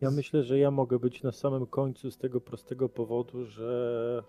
Ja 0.00 0.10
myślę, 0.10 0.42
że 0.42 0.58
ja 0.58 0.70
mogę 0.70 0.98
być 0.98 1.22
na 1.22 1.32
samym 1.32 1.66
końcu 1.66 2.10
z 2.10 2.18
tego 2.18 2.40
prostego 2.40 2.88
powodu, 2.88 3.44
że, 3.44 4.22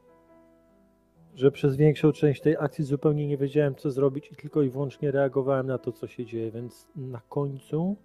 że 1.35 1.51
przez 1.51 1.75
większą 1.75 2.11
część 2.11 2.41
tej 2.41 2.57
akcji 2.57 2.83
zupełnie 2.83 3.27
nie 3.27 3.37
wiedziałem, 3.37 3.75
co 3.75 3.91
zrobić 3.91 4.31
i 4.31 4.35
tylko 4.35 4.61
i 4.61 4.69
wyłącznie 4.69 5.11
reagowałem 5.11 5.67
na 5.67 5.77
to, 5.77 5.91
co 5.91 6.07
się 6.07 6.25
dzieje, 6.25 6.51
więc 6.51 6.87
na 6.95 7.21
końcu 7.29 7.95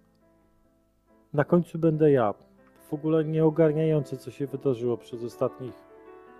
na 1.33 1.43
końcu 1.43 1.79
będę 1.79 2.11
ja. 2.11 2.33
W 2.89 2.93
ogóle 2.93 3.25
nie 3.25 3.45
ogarniający, 3.45 4.17
co 4.17 4.31
się 4.31 4.47
wydarzyło 4.47 4.97
przez 4.97 5.23
ostatnich 5.23 5.73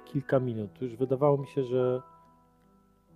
kilka 0.05 0.39
minut. 0.39 0.81
Już 0.81 0.95
wydawało 0.95 1.37
mi 1.37 1.47
się, 1.47 1.63
że, 1.63 2.01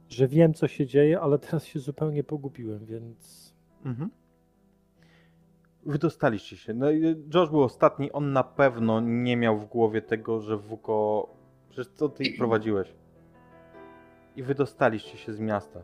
że 0.10 0.28
wiem, 0.28 0.54
co 0.54 0.68
się 0.68 0.86
dzieje, 0.86 1.20
ale 1.22 1.40
teraz 1.40 1.66
się 1.66 1.80
zupełnie 1.80 2.24
pogubiłem, 2.24 2.86
więc 2.86 3.46
Mhm. 3.86 4.10
Wydostaliście 5.86 6.58
się. 6.58 6.74
No, 6.74 6.92
i 6.92 7.16
Josh 7.34 7.50
był 7.50 7.64
ostatni. 7.64 8.12
On 8.12 8.34
na 8.34 8.44
pewno 8.44 9.00
nie 9.00 9.38
miał 9.38 9.58
w 9.58 9.66
głowie 9.66 10.02
tego, 10.02 10.42
że 10.42 10.58
Wuko. 10.58 11.28
Przecież 11.70 11.94
co 11.94 12.10
ty 12.10 12.24
ich 12.24 12.38
prowadziłeś? 12.40 12.94
I 14.36 14.44
wydostaliście 14.44 15.18
się 15.18 15.34
z 15.34 15.40
miasta. 15.40 15.80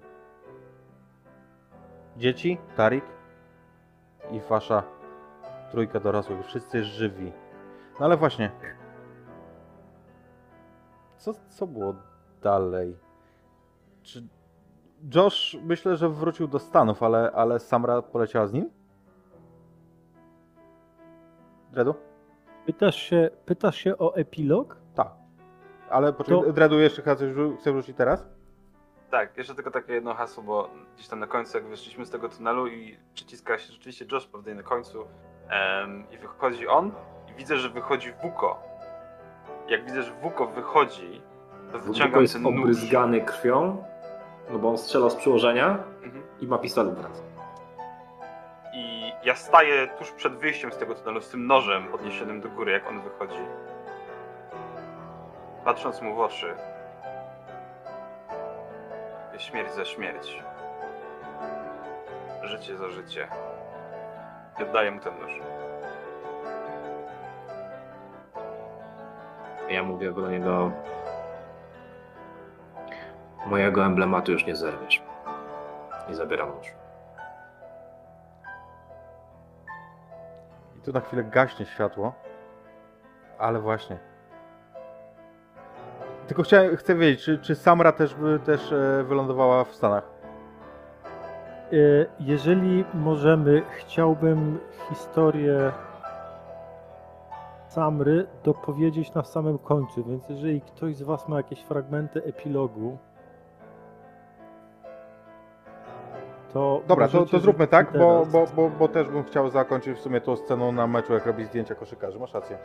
Dzieci, 2.17 2.57
Tarik 2.75 3.03
i 4.31 4.39
wasza 4.49 4.83
trójka 5.71 5.99
dorosłych. 5.99 6.45
Wszyscy 6.45 6.83
żywi. 6.83 7.31
No 7.99 8.05
ale 8.05 8.17
właśnie. 8.17 8.51
Co, 11.17 11.33
co 11.49 11.67
było 11.67 11.95
dalej? 12.41 12.97
Czy 14.03 14.27
Josh 15.15 15.57
myślę, 15.63 15.95
że 15.95 16.09
wrócił 16.09 16.47
do 16.47 16.59
Stanów, 16.59 17.03
ale, 17.03 17.31
ale 17.31 17.59
Samra 17.59 18.01
poleciała 18.01 18.47
z 18.47 18.53
nim? 18.53 18.69
Dredu? 21.71 21.95
pytasz 22.65 22.95
się, 22.95 23.29
pytasz 23.45 23.75
się 23.75 23.97
o 23.97 24.15
epilog? 24.15 24.77
Tak. 24.95 25.07
Ale 25.89 26.13
poczekaj, 26.13 26.41
To- 26.43 26.53
Dredu 26.53 26.79
jeszcze 26.79 27.01
chce, 27.01 27.15
coś 27.15 27.31
wrzu- 27.31 27.57
chce 27.57 27.71
wrócić 27.71 27.97
teraz? 27.97 28.25
Tak, 29.11 29.37
jeszcze 29.37 29.55
tylko 29.55 29.71
takie 29.71 29.93
jedno 29.93 30.13
hasło, 30.13 30.43
bo 30.43 30.69
gdzieś 30.95 31.07
tam 31.07 31.19
na 31.19 31.27
końcu, 31.27 31.57
jak 31.57 31.67
wyszliśmy 31.67 32.05
z 32.05 32.09
tego 32.09 32.29
tunelu 32.29 32.67
i 32.67 32.97
przyciska 33.13 33.57
się 33.57 33.71
rzeczywiście 33.73 34.05
Josh 34.11 34.27
prawda 34.27 34.53
na 34.53 34.63
końcu 34.63 35.03
i 36.11 36.17
wychodzi 36.17 36.67
on 36.67 36.91
i 37.29 37.33
widzę, 37.33 37.57
że 37.57 37.69
wychodzi 37.69 38.11
Wuko. 38.23 38.63
Jak 39.67 39.85
widzę, 39.85 40.01
że 40.03 40.11
Wuko 40.11 40.47
wychodzi, 40.47 41.21
to 41.71 41.79
Wuko 41.79 41.91
wyciągam 41.93 42.21
jest 42.21 42.33
ten 42.33 42.43
nóż. 42.43 42.59
obryzgany 42.59 43.21
krwią, 43.21 43.83
no 44.49 44.59
bo 44.59 44.69
on 44.69 44.77
strzelał 44.77 45.09
z 45.09 45.15
przyłożenia 45.15 45.77
Mhm. 46.03 46.23
i 46.39 46.47
ma 46.47 46.57
pistolet 46.57 46.95
w 46.95 47.03
ręce. 47.03 47.21
I 48.73 49.11
ja 49.23 49.35
staję 49.35 49.87
tuż 49.87 50.11
przed 50.11 50.33
wyjściem 50.35 50.71
z 50.71 50.77
tego 50.77 50.95
tunelu 50.95 51.21
z 51.21 51.29
tym 51.29 51.47
nożem 51.47 51.87
podniesionym 51.87 52.41
do 52.41 52.49
góry, 52.49 52.71
jak 52.71 52.87
on 52.89 53.01
wychodzi. 53.01 53.39
Patrząc 55.65 56.01
mu 56.01 56.15
w 56.15 56.19
oczy. 56.19 56.53
Śmierć 59.37 59.71
za 59.73 59.85
śmierć. 59.85 60.43
Życie 62.43 62.77
za 62.77 62.89
życie. 62.89 63.27
I 64.59 64.63
oddaję 64.63 64.91
mu 64.91 64.99
ten 64.99 65.13
nóż. 65.19 65.31
Ja 69.69 69.83
mówię 69.83 70.11
do 70.11 70.29
niego, 70.29 70.71
mojego 73.45 73.85
emblematu 73.85 74.31
już 74.31 74.45
nie 74.45 74.55
zerwiesz. 74.55 75.01
I 76.09 76.13
zabieram 76.13 76.49
nóż. 76.49 76.67
I 80.77 80.81
tu 80.81 80.91
na 80.91 80.99
chwilę 80.99 81.23
gaśnie 81.23 81.65
światło. 81.65 82.13
Ale 83.39 83.59
właśnie. 83.59 83.97
Tylko 86.27 86.43
chciałem, 86.43 86.77
chcę 86.77 86.95
wiedzieć, 86.95 87.25
czy, 87.25 87.39
czy 87.39 87.55
Samra 87.55 87.91
też, 87.91 88.15
też 88.45 88.71
e, 88.71 89.03
wylądowała 89.03 89.63
w 89.63 89.75
Stanach? 89.75 90.10
E, 91.71 92.05
Jeżeli 92.19 92.85
możemy, 92.93 93.61
chciałbym 93.77 94.59
historię 94.89 95.71
Samry 97.67 98.27
dopowiedzieć 98.43 99.13
na 99.13 99.23
samym 99.23 99.57
końcu, 99.57 100.03
więc 100.03 100.29
jeżeli 100.29 100.61
ktoś 100.61 100.95
z 100.95 101.01
Was 101.01 101.27
ma 101.27 101.37
jakieś 101.37 101.61
fragmenty 101.61 102.23
epilogu, 102.23 102.97
to. 106.53 106.81
Dobra, 106.87 107.07
to, 107.07 107.25
to 107.25 107.39
zróbmy 107.39 107.67
tak, 107.67 107.97
bo, 107.97 108.25
bo, 108.31 108.45
bo, 108.55 108.69
bo 108.69 108.87
też 108.87 109.07
bym 109.07 109.23
chciał 109.23 109.49
zakończyć 109.49 109.97
w 109.97 110.01
sumie 110.01 110.21
tą 110.21 110.35
sceną 110.35 110.71
na 110.71 110.87
meczu, 110.87 111.13
jak 111.13 111.25
robi 111.25 111.45
zdjęcia 111.45 111.75
koszykarzy. 111.75 112.19
Masz 112.19 112.33
rację. 112.33 112.57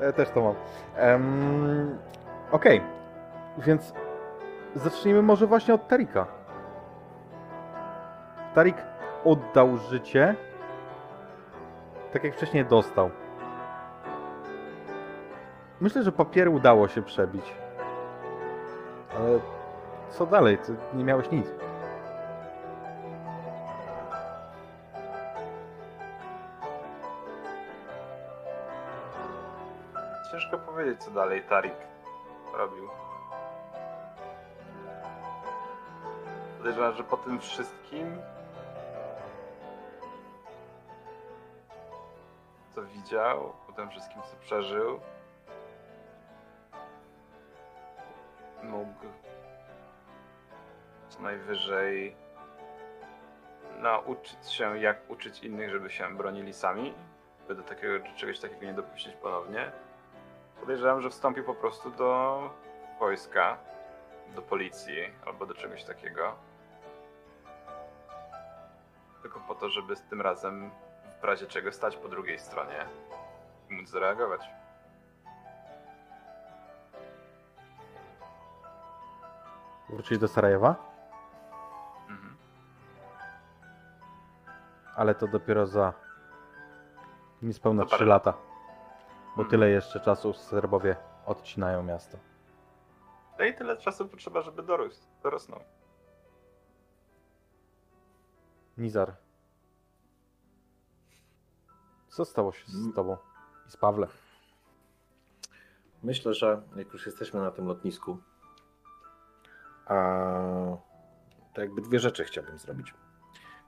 E, 0.00 0.12
też 0.12 0.30
to 0.30 0.42
mam. 0.42 0.54
Em, 0.96 1.98
Okej, 2.52 2.80
więc 3.58 3.92
zacznijmy 4.74 5.22
może 5.22 5.46
właśnie 5.46 5.74
od 5.74 5.88
Tarika. 5.88 6.26
Tarik 8.56 8.76
oddał 9.24 9.76
życie, 9.76 10.36
tak 12.12 12.24
jak 12.24 12.34
wcześniej 12.34 12.64
dostał. 12.64 13.10
Myślę, 15.80 16.02
że 16.02 16.12
papiery 16.12 16.50
udało 16.50 16.88
się 16.88 17.02
przebić. 17.02 17.52
Ale 19.16 19.40
co 20.10 20.26
dalej? 20.26 20.58
Ty 20.58 20.76
nie 20.94 21.04
miałeś 21.04 21.30
nic. 21.30 21.46
Ciężko 30.32 30.58
powiedzieć, 30.58 31.04
co 31.04 31.10
dalej 31.10 31.42
Tarik 31.42 31.76
robił. 32.54 32.88
Podejrzewam, 36.58 36.94
że 36.94 37.04
po 37.04 37.16
tym 37.16 37.40
wszystkim, 37.40 38.18
co 42.76 42.82
widział, 42.82 43.52
po 43.66 43.72
tym 43.72 43.90
wszystkim, 43.90 44.22
co 44.22 44.36
przeżył, 44.36 45.00
mógł 48.62 49.06
co 51.08 51.20
najwyżej 51.20 52.16
nauczyć 53.78 54.52
się, 54.52 54.78
jak 54.78 55.10
uczyć 55.10 55.42
innych, 55.42 55.70
żeby 55.70 55.90
się 55.90 56.16
bronili 56.16 56.52
sami, 56.52 56.94
by 57.48 57.54
do 57.54 57.62
takiego, 57.62 58.08
czegoś 58.16 58.40
takiego 58.40 58.66
nie 58.66 58.74
dopuścić 58.74 59.14
ponownie. 59.14 59.72
Podejrzewam, 60.60 61.00
że 61.00 61.10
wstąpił 61.10 61.44
po 61.44 61.54
prostu 61.54 61.90
do 61.90 62.40
wojska, 62.98 63.58
do 64.34 64.42
policji 64.42 65.12
albo 65.26 65.46
do 65.46 65.54
czegoś 65.54 65.84
takiego. 65.84 66.36
tylko 69.22 69.40
po 69.40 69.54
to, 69.54 69.68
żeby 69.68 69.96
z 69.96 70.02
tym 70.02 70.20
razem 70.20 70.70
w 71.20 71.24
razie 71.24 71.46
czego 71.46 71.72
stać 71.72 71.96
po 71.96 72.08
drugiej 72.08 72.38
stronie 72.38 72.86
i 73.70 73.74
móc 73.74 73.88
zareagować. 73.88 74.40
Wrócić 79.88 80.18
do 80.18 80.28
Sarajewa? 80.28 80.74
Mhm. 82.08 82.36
Ale 84.96 85.14
to 85.14 85.26
dopiero 85.28 85.66
za 85.66 85.92
niespełna 87.42 87.84
parę 87.84 87.96
3 87.96 88.04
lata. 88.04 88.32
Bo 89.36 89.42
Mhm. 89.42 89.48
tyle 89.50 89.68
jeszcze 89.70 90.00
czasu 90.00 90.32
Serbowie 90.32 90.96
odcinają 91.26 91.82
miasto. 91.82 92.18
No 93.38 93.44
i 93.44 93.54
tyle 93.54 93.76
czasu 93.76 94.08
potrzeba, 94.08 94.42
żeby 94.42 94.62
dorósł, 94.62 95.00
dorosnął. 95.22 95.60
Nizar. 98.78 99.12
Co 102.16 102.24
stało 102.24 102.52
się 102.52 102.64
z 102.66 102.94
tobą 102.94 103.16
i 103.66 103.70
z 103.70 103.76
Pawlem? 103.76 104.10
Myślę, 106.02 106.34
że 106.34 106.62
jak 106.76 106.92
już 106.92 107.06
jesteśmy 107.06 107.40
na 107.40 107.50
tym 107.50 107.66
lotnisku, 107.66 108.18
a, 109.86 109.96
to 111.54 111.60
jakby 111.60 111.82
dwie 111.82 111.98
rzeczy 111.98 112.24
chciałbym 112.24 112.58
zrobić. 112.58 112.94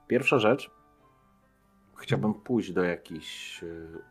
Pierwsza 0.06 0.38
rzecz, 0.38 0.70
chciałbym 1.96 2.34
pójść 2.34 2.72
do 2.72 2.82
jakiejś, 2.82 3.62
y, 3.62 4.02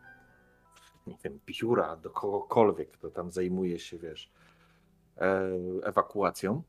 nie 1.08 1.18
wiem, 1.24 1.40
biura, 1.46 1.96
do 1.96 2.10
kogokolwiek, 2.10 2.92
kto 2.92 3.10
tam 3.10 3.32
zajmuje 3.32 3.80
się, 3.80 3.98
wiesz, 3.98 4.32
e, 5.18 5.50
ewakuacją 5.84 6.64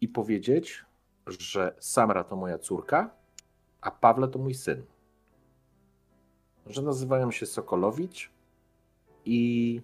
i 0.00 0.08
powiedzieć, 0.08 0.84
że 1.26 1.74
Samra 1.78 2.24
to 2.24 2.36
moja 2.36 2.58
córka, 2.58 3.10
a 3.80 3.90
Pawle 3.90 4.28
to 4.28 4.38
mój 4.38 4.54
syn. 4.54 4.84
Że 6.66 6.82
nazywają 6.82 7.30
się 7.30 7.46
Sokolowicz 7.46 8.30
i 9.24 9.82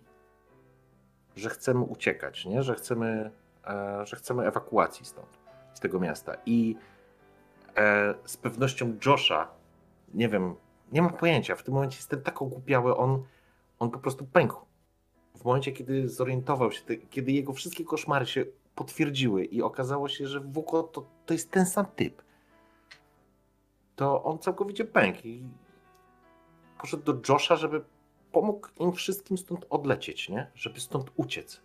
że 1.37 1.51
chcemy 1.51 1.81
uciekać, 1.81 2.47
nie? 2.47 2.63
Że, 2.63 2.75
chcemy, 2.75 3.31
e, 3.67 4.07
że 4.07 4.17
chcemy 4.17 4.47
ewakuacji 4.47 5.07
stąd, 5.07 5.39
z 5.75 5.81
tego 5.81 6.01
miasta. 6.01 6.37
I 6.47 6.77
e, 7.77 8.15
z 8.25 8.37
pewnością 8.37 8.97
Josha, 9.07 9.49
nie 10.15 10.29
wiem, 10.29 10.55
nie 10.93 11.03
mam 11.03 11.13
pojęcia, 11.13 11.57
w 11.57 11.63
tym 11.63 11.75
momencie 11.75 11.97
jestem 11.97 12.23
tak 12.23 12.43
ogłupiały, 12.43 12.97
on, 12.97 13.25
on 13.79 13.91
po 13.91 13.99
prostu 13.99 14.27
pękł. 14.27 14.67
W 15.35 15.45
momencie, 15.45 15.73
kiedy 15.73 16.09
zorientował 16.09 16.73
się, 16.73 16.83
kiedy 17.11 17.33
jego 17.33 17.53
wszystkie 17.53 17.85
koszmary 17.85 18.27
się 18.27 18.45
potwierdziły 18.75 19.45
i 19.45 19.63
okazało 19.63 20.09
się, 20.09 20.27
że 20.27 20.41
Wuko 20.41 20.83
to, 20.83 21.07
to 21.27 21.35
jest 21.35 21.51
ten 21.51 21.67
sam 21.67 21.87
typ, 21.97 22.23
to 23.97 24.25
on 24.25 24.39
całkowicie 24.39 24.85
pękł 24.85 25.19
i 25.25 25.45
poszedł 26.87 27.03
do 27.13 27.33
Josha, 27.33 27.57
żeby 27.57 27.81
pomógł 28.33 28.69
im 28.81 28.93
wszystkim 28.93 29.39
stąd 29.39 29.67
odlecieć, 29.71 30.29
nie? 30.29 30.51
Żeby 30.55 30.81
stąd 30.81 31.11
uciec. 31.17 31.61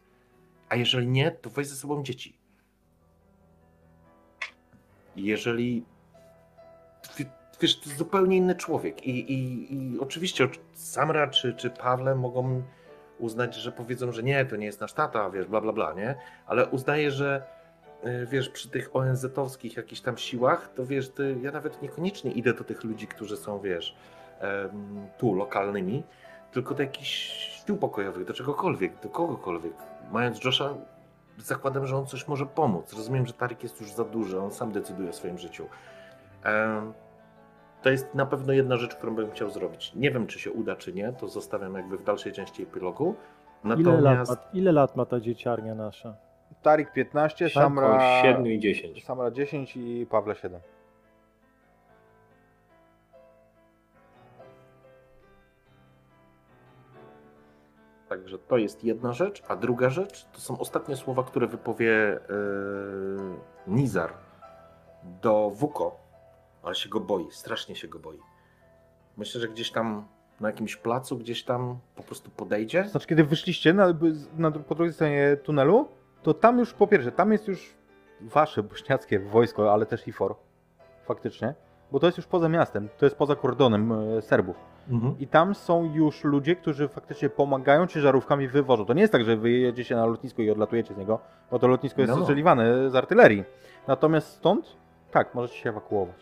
A 0.70 0.76
jeżeli 0.76 1.08
nie, 1.08 1.32
to 1.32 1.50
weź 1.50 1.68
ze 1.68 1.76
sobą 1.76 2.04
dzieci. 2.04 2.38
Jeżeli. 5.16 5.86
wi- 7.18 7.26
Wiesz, 7.62 7.80
to 7.80 7.86
jest 7.86 7.98
zupełnie 7.98 8.38
inny 8.38 8.56
człowiek. 8.56 9.08
I, 9.08 9.34
i, 9.34 9.74
i 9.76 10.00
oczywiście 10.00 10.48
Samra 10.74 11.28
czy, 11.28 11.54
czy 11.54 11.70
Pawle 11.70 12.16
mogą 12.16 12.64
uznać, 13.20 13.56
że 13.56 13.72
powiedzą, 13.72 14.12
że 14.12 14.24
nie, 14.24 14.46
to 14.46 14.56
nie 14.56 14.66
jest 14.66 14.82
nasz 14.82 14.94
tata, 14.94 15.30
wiesz, 15.30 15.46
bla, 15.48 15.62
bla, 15.62 15.74
bla, 15.74 15.94
nie? 15.94 16.16
Ale 16.46 16.68
uznaję, 16.68 17.12
że 17.12 17.44
y, 18.06 18.28
wiesz, 18.32 18.50
przy 18.50 18.70
tych 18.70 18.96
ONZ-owskich 18.96 19.78
jakichś 19.78 20.02
tam 20.02 20.18
siłach, 20.18 20.74
to 20.76 20.86
wiesz, 20.86 21.10
ty, 21.10 21.38
ja 21.42 21.52
nawet 21.52 21.82
niekoniecznie 21.82 22.32
idę 22.32 22.54
do 22.54 22.64
tych 22.64 22.84
ludzi, 22.84 23.08
którzy 23.08 23.38
są, 23.38 23.60
wiesz, 23.60 23.96
tu 25.18 25.34
lokalnymi, 25.34 26.04
tylko 26.52 26.76
do 26.76 26.84
jakichś 26.84 27.10
sił 27.66 27.78
pokojowych, 27.78 28.26
do 28.26 28.34
czegokolwiek, 28.34 29.00
do 29.04 29.10
kogokolwiek. 29.10 29.74
Mając 30.12 30.44
Josha, 30.44 30.74
zakładam, 31.38 31.88
że 31.88 31.98
on 31.98 32.06
coś 32.06 32.28
może 32.28 32.46
pomóc. 32.46 32.94
Rozumiem, 32.94 33.26
że 33.26 33.34
Tarik 33.34 33.64
jest 33.64 33.82
już 33.82 33.92
za 33.92 34.04
duży, 34.04 34.40
on 34.40 34.52
sam 34.52 34.72
decyduje 34.72 35.10
o 35.10 35.14
swoim 35.14 35.38
życiu. 35.38 35.66
To 37.82 37.90
jest 37.90 38.16
na 38.16 38.26
pewno 38.26 38.54
jedna 38.54 38.78
rzecz, 38.78 38.96
którą 38.96 39.16
bym 39.16 39.32
chciał 39.32 39.50
zrobić. 39.50 39.92
Nie 39.96 40.12
wiem, 40.12 40.28
czy 40.28 40.40
się 40.40 40.52
uda, 40.52 40.76
czy 40.76 40.94
nie, 40.94 41.14
to 41.14 41.28
zostawiam 41.28 41.76
jakby 41.76 41.98
w 41.98 42.04
dalszej 42.04 42.34
części 42.34 42.64
epilogu. 42.64 43.16
Ile 43.66 43.76
lat, 43.76 43.84
Natomiast 43.84 44.32
ma, 44.32 44.38
ile 44.54 44.72
lat 44.72 44.96
ma 44.96 45.06
ta 45.06 45.20
dzieciarnia 45.20 45.76
nasza? 45.76 46.16
Tarik 46.62 46.94
15, 46.94 47.46
Około 47.46 47.66
Samra, 47.66 48.22
7 48.22 48.48
i 48.48 48.60
10. 48.60 49.06
Samra 49.06 49.32
10 49.32 49.78
i 49.78 50.08
Pawle 50.10 50.36
7. 50.36 50.62
Także 58.12 58.38
to 58.38 58.58
jest 58.58 58.84
jedna 58.84 59.14
rzecz, 59.14 59.44
a 59.48 59.56
druga 59.56 59.90
rzecz 59.90 60.26
to 60.34 60.40
są 60.40 60.60
ostatnie 60.60 60.96
słowa, 60.96 61.24
które 61.24 61.48
wypowie 61.48 61.88
yy, 61.88 62.18
Nizar 63.68 64.14
do 65.22 65.50
Wuko, 65.50 66.00
ale 66.64 66.76
się 66.76 66.90
go 66.90 67.00
boi, 67.00 67.28
strasznie 67.32 67.76
się 67.76 67.88
go 67.88 68.00
boi. 68.00 68.20
Myślę, 69.18 69.42
że 69.42 69.48
gdzieś 69.48 69.72
tam 69.72 70.08
na 70.40 70.48
jakimś 70.48 70.76
placu, 70.76 71.18
gdzieś 71.18 71.44
tam 71.44 71.80
po 71.96 72.04
prostu 72.04 72.32
podejdzie. 72.32 72.90
Znaczy, 72.90 73.08
kiedy 73.08 73.24
wyszliście 73.24 73.74
na, 73.74 73.88
na, 74.38 74.52
po 74.52 74.76
drugiej 74.76 74.94
stronie 74.94 75.38
tunelu, 75.44 75.88
to 76.24 76.34
tam 76.34 76.60
już 76.60 76.74
po 76.74 76.88
pierwsze, 76.88 77.12
tam 77.12 77.32
jest 77.32 77.48
już 77.48 77.74
wasze 78.22 78.64
bośniackie 78.64 79.20
wojsko, 79.20 79.74
ale 79.74 79.86
też 79.86 80.08
IFOR. 80.08 80.36
Faktycznie. 81.06 81.54
Bo 81.92 82.00
to 82.00 82.06
jest 82.06 82.18
już 82.18 82.28
poza 82.28 82.50
miastem, 82.50 82.90
to 82.98 83.06
jest 83.06 83.16
poza 83.16 83.36
kordonem 83.36 83.92
e, 83.92 84.22
Serbów. 84.22 84.56
Mhm. 84.90 85.16
I 85.20 85.28
tam 85.28 85.56
są 85.56 85.84
już 85.94 86.24
ludzie, 86.24 86.56
którzy 86.56 86.88
faktycznie 86.88 87.30
pomagają 87.30 87.88
ciężarówkami 87.88 88.48
wywożą. 88.48 88.86
To 88.86 88.94
nie 88.94 89.02
jest 89.02 89.12
tak, 89.14 89.24
że 89.26 89.38
wy 89.38 89.50
jedziecie 89.52 89.96
na 89.96 90.06
lotnisko 90.06 90.42
i 90.42 90.50
odlatujecie 90.52 90.94
z 90.94 90.98
niego, 90.98 91.20
bo 91.52 91.60
to 91.60 91.68
lotnisko 91.68 92.02
jest 92.02 92.10
No, 92.10 92.16
no. 92.16 92.22
ostrzeliwane 92.22 92.90
z 92.90 92.96
artylerii. 92.96 93.44
Natomiast 93.88 94.28
stąd, 94.28 94.66
tak, 95.12 95.36
możecie 95.36 95.56
się 95.56 95.70
ewakuować. 95.70 96.16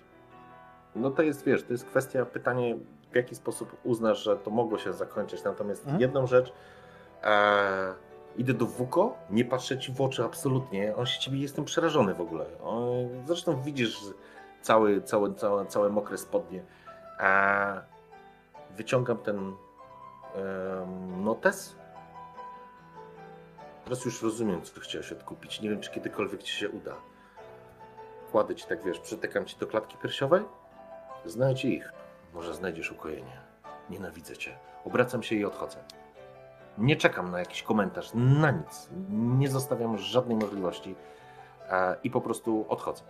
No 0.95 1.09
to 1.11 1.21
jest, 1.21 1.45
wiesz, 1.45 1.63
to 1.63 1.73
jest 1.73 1.85
kwestia, 1.85 2.25
pytanie, 2.25 2.75
w 3.11 3.15
jaki 3.15 3.35
sposób 3.35 3.75
uznasz, 3.83 4.23
że 4.23 4.37
to 4.37 4.51
mogło 4.51 4.77
się 4.77 4.93
zakończyć. 4.93 5.43
Natomiast 5.43 5.81
Mhm. 5.83 6.01
jedną 6.01 6.27
rzecz, 6.27 6.53
e, 7.23 7.93
idę 8.37 8.53
do 8.53 8.65
Wuko, 8.65 9.17
nie 9.29 9.45
patrzę 9.45 9.77
ci 9.77 9.91
w 9.93 10.01
oczy 10.01 10.23
absolutnie, 10.23 10.95
on 10.95 11.05
się 11.05 11.19
ciebie, 11.19 11.37
jestem 11.39 11.65
przerażony 11.65 12.13
w 12.13 12.21
ogóle. 12.21 12.45
On, 12.63 12.85
zresztą 13.25 13.61
widzisz 13.61 13.99
cały, 14.61 15.01
całe, 15.01 15.33
całe, 15.33 15.65
całe 15.65 15.89
mokre 15.89 16.17
spodnie. 16.17 16.63
E, 17.19 17.81
wyciągam 18.71 19.17
ten 19.17 19.37
em, 19.37 21.23
notes. 21.23 21.75
Teraz 23.83 24.05
już 24.05 24.23
rozumiem, 24.23 24.61
co 24.61 24.79
chciałeś 24.79 25.11
odkupić. 25.11 25.61
Nie 25.61 25.69
wiem, 25.69 25.81
czy 25.81 25.91
kiedykolwiek 25.91 26.43
ci 26.43 26.55
się 26.55 26.69
uda. 26.69 26.95
Kładę 28.31 28.55
ci 28.55 28.67
tak, 28.67 28.83
wiesz, 28.83 28.99
przytykam 28.99 29.45
ci 29.45 29.57
do 29.57 29.67
klatki 29.67 29.97
piersiowej. 29.97 30.43
Znajdź 31.25 31.65
ich. 31.65 31.93
Może 32.33 32.53
znajdziesz 32.53 32.91
ukojenie. 32.91 33.41
Nienawidzę 33.89 34.37
cię. 34.37 34.57
Obracam 34.85 35.23
się 35.23 35.35
i 35.35 35.45
odchodzę. 35.45 35.77
Nie 36.77 36.95
czekam 36.95 37.31
na 37.31 37.39
jakiś 37.39 37.63
komentarz, 37.63 38.11
na 38.13 38.51
nic. 38.51 38.89
Nie 39.09 39.49
zostawiam 39.49 39.97
żadnej 39.97 40.37
możliwości 40.37 40.95
i 42.03 42.11
po 42.11 42.21
prostu 42.21 42.65
odchodzę. 42.69 43.03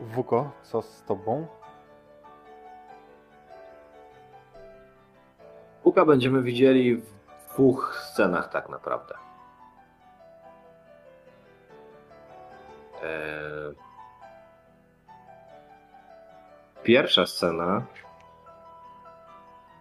Wuko, 0.00 0.50
co 0.62 0.82
z 0.82 1.04
tobą? 1.04 1.46
Puka 5.82 6.04
będziemy 6.04 6.42
widzieli 6.42 6.96
w 6.96 7.04
dwóch 7.52 7.96
scenach 8.04 8.48
tak 8.48 8.68
naprawdę. 8.68 9.14
Eee, 13.02 13.74
Pierwsza 16.82 17.26
scena 17.26 17.82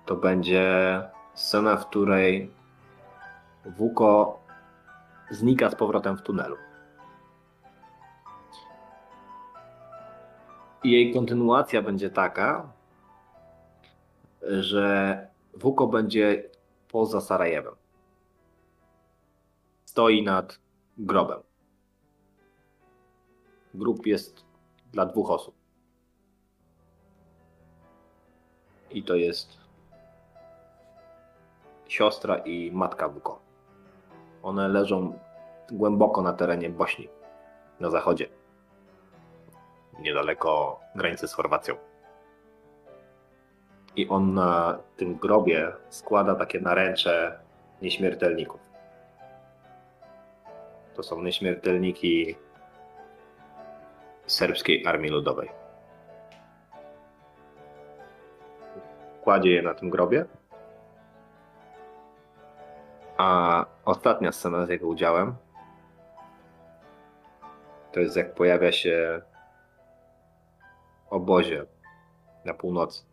to 0.06 0.16
będzie 0.16 1.02
scena, 1.34 1.78
w 1.78 1.88
której 1.88 2.52
Wuko 3.66 4.40
znika 5.32 5.70
z 5.70 5.76
powrotem 5.76 6.18
w 6.18 6.22
tunelu. 6.22 6.58
Jej 10.84 11.14
kontynuacja 11.14 11.82
będzie 11.82 12.10
taka, 12.10 12.72
że 14.42 15.28
Wuko 15.54 15.88
będzie 15.88 16.50
poza 16.88 17.22
Sarajewem. 17.22 17.76
Stoi 19.86 20.24
nad 20.24 20.60
grobem. 20.98 21.40
Grób 23.74 24.06
jest 24.06 24.46
dla 24.92 25.06
dwóch 25.06 25.32
osób. 25.32 25.56
I 28.92 29.04
to 29.04 29.16
jest 29.16 29.58
siostra 31.88 32.38
i 32.38 32.72
matka 32.72 33.10
Wuko. 33.10 33.42
One 34.44 34.68
leżą 34.68 35.20
głęboko 35.72 36.22
na 36.22 36.34
terenie 36.34 36.70
Bośni, 36.70 37.10
na 37.80 37.90
zachodzie. 37.90 38.39
Niedaleko 40.02 40.80
granicy 40.96 41.28
z 41.28 41.34
Chorwacją. 41.34 41.76
I 43.96 44.08
on 44.08 44.34
na 44.34 44.80
tym 44.98 45.16
grobie 45.16 45.72
składa 45.90 46.36
takie 46.36 46.60
naręcze 46.60 47.40
nieśmiertelników. 47.82 48.62
To 50.96 51.04
są 51.04 51.22
nieśmiertelniki 51.22 52.36
serbskiej 54.26 54.88
armii 54.88 55.12
ludowej. 55.12 55.50
Kładzie 59.24 59.52
je 59.52 59.62
na 59.62 59.74
tym 59.74 59.90
grobie. 59.90 60.26
A 63.18 63.66
ostatnia 63.86 64.32
scena 64.32 64.66
z 64.66 64.70
jego 64.70 64.88
udziałem 64.88 65.36
to 67.92 68.00
jest 68.00 68.16
jak 68.16 68.34
pojawia 68.34 68.72
się 68.72 69.22
obozie 71.10 71.66
na 72.46 72.54
północy, 72.54 73.04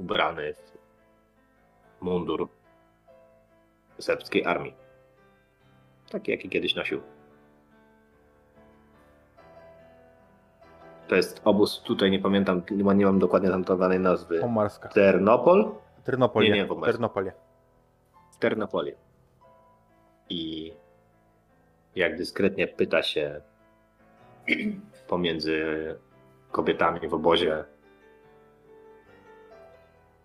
ubrany 0.00 0.54
w 0.54 0.72
mundur 2.00 2.48
serbskiej 3.98 4.44
armii. 4.44 4.74
Taki, 6.10 6.30
jaki 6.30 6.48
kiedyś 6.48 6.74
nosił. 6.74 7.00
To 11.08 11.14
jest 11.14 11.40
obóz, 11.44 11.82
tutaj 11.82 12.10
nie 12.10 12.18
pamiętam, 12.18 12.62
nie 12.70 12.84
mam- 12.84 12.98
nie 12.98 13.06
mam 13.06 13.18
dokładnie 13.18 13.48
zanotowanej 13.48 14.00
nazwy. 14.00 14.40
Pomarska. 14.40 14.88
Ternopol? 14.88 15.74
Ternopolie. 16.04 16.50
Nie, 16.50 16.56
nie, 16.56 16.66
Pomarska. 16.66 16.92
Ternopolie. 16.92 17.32
w 18.32 18.36
Ternopolię. 18.38 18.94
I 20.28 20.72
jak 21.96 22.16
dyskretnie 22.18 22.68
pyta 22.68 23.02
się 23.02 23.40
pomiędzy 25.08 25.64
kobietami 26.52 27.08
w 27.08 27.14
obozie 27.14 27.64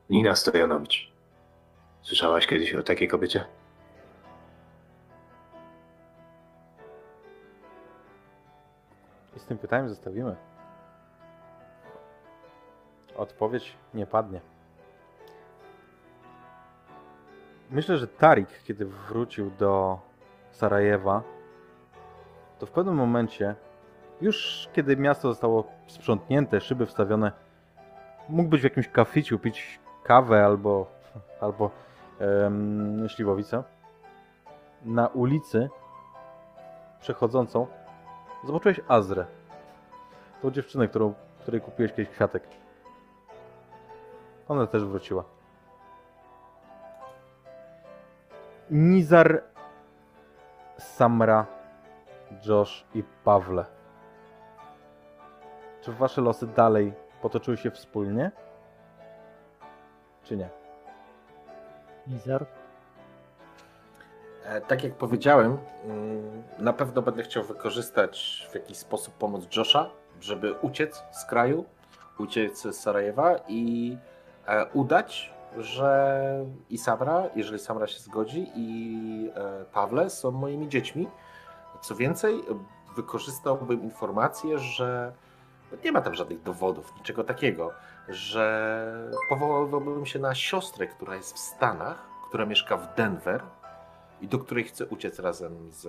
Nina 0.10 0.36
Stojanowicz. 0.36 1.12
Słyszałaś 2.02 2.48
kiedyś 2.48 2.76
o 2.76 2.84
takiej 2.84 3.08
kobiecie? 3.08 3.46
I 9.36 9.40
z 9.40 9.46
tym 9.46 9.58
pytaniem 9.58 9.90
zostawimy. 9.90 10.36
Odpowiedź 13.16 13.76
nie 13.94 14.08
padnie. 14.08 14.42
Myślę, 17.72 17.98
że 17.98 18.08
Tarik, 18.08 18.64
kiedy 18.64 18.86
wrócił 18.86 19.52
do 19.52 20.00
Sarajewa, 20.52 21.24
to 22.60 22.66
w 22.66 22.72
pewnym 22.72 22.96
momencie, 22.96 23.56
już 24.22 24.70
kiedy 24.74 24.98
miasto 24.98 25.28
zostało 25.28 25.64
sprzątnięte, 25.92 26.62
szyby 26.62 26.86
wstawione, 26.86 27.32
mógł 28.30 28.50
być 28.50 28.62
w 28.62 28.64
jakimś 28.64 28.88
kaficiu, 28.88 29.40
pić 29.40 29.80
kawę 30.04 30.46
albo, 30.46 30.92
albo 31.42 31.72
em, 32.20 33.10
śliwowicę. 33.10 33.64
Na 34.86 35.08
ulicy 35.08 35.70
przechodzącą 37.00 37.68
zobaczyłeś 38.44 38.82
Azrę. 38.88 39.26
Tą 40.42 40.52
dziewczynę, 40.52 40.88
którą, 40.88 41.14
której 41.40 41.62
kupiłeś 41.62 41.92
kiedyś 41.92 42.10
kwiatek. 42.10 42.44
Ona 44.48 44.68
też 44.68 44.86
wróciła. 44.86 45.24
Nizar, 48.70 49.44
Samra, 50.78 51.46
Josh 52.46 52.86
i 52.96 53.04
Pawle. 53.24 53.81
Czy 55.82 55.92
wasze 55.92 56.22
losy 56.22 56.48
dalej 56.48 56.94
potoczyły 57.22 57.58
się 57.58 57.72
wspólnie? 57.72 58.32
Czy 60.24 60.38
nie? 60.38 60.50
Nizar? 62.08 62.46
E, 64.46 64.62
Tak 64.62 64.84
jak 64.84 64.94
powiedziałem, 64.94 65.58
mm, 65.86 66.44
na 66.60 66.74
pewno 66.74 67.02
będę 67.02 67.24
chciał 67.24 67.44
wykorzystać 67.44 68.48
w 68.52 68.56
jakiś 68.56 68.78
sposób 68.78 69.14
pomoc 69.14 69.56
Josha, 69.56 69.90
żeby 70.22 70.54
uciec 70.54 71.04
z 71.12 71.26
kraju, 71.26 71.66
uciec 72.18 72.62
z 72.62 72.76
Sarajewa 72.76 73.36
i 73.48 73.98
e, 74.48 74.66
udać, 74.74 75.34
że 75.58 76.46
i 76.70 76.78
Samra, 76.78 77.24
jeżeli 77.36 77.60
Samra 77.60 77.88
się 77.88 78.00
zgodzi, 78.00 78.52
i 78.56 79.32
e, 79.36 79.66
Pawle 79.66 80.10
są 80.10 80.32
moimi 80.32 80.70
dziećmi. 80.70 81.08
Co 81.82 81.96
więcej, 81.96 82.42
wykorzystałbym 82.96 83.84
informację, 83.84 84.60
że 84.60 85.14
nie 85.84 85.92
ma 85.92 86.02
tam 86.02 86.16
żadnych 86.16 86.44
dowodów, 86.44 86.96
niczego 86.98 87.24
takiego, 87.24 87.72
że 88.10 89.12
powołałbym 89.30 90.06
się 90.06 90.20
na 90.20 90.36
siostrę, 90.36 90.88
która 90.88 91.16
jest 91.16 91.34
w 91.34 91.40
Stanach, 91.40 92.08
która 92.28 92.46
mieszka 92.46 92.78
w 92.78 92.96
Denver 92.96 93.44
i 94.22 94.28
do 94.28 94.40
której 94.40 94.64
chcę 94.64 94.86
uciec 94.86 95.20
razem 95.20 95.72
z 95.72 95.88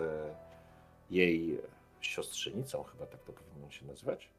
jej 1.11 1.61
siostrzenicą, 2.01 2.83
chyba 2.83 3.07
tak 3.07 3.21
to 3.23 3.33
powinno 3.33 3.71
się 3.71 3.87
nazywać. 3.87 4.31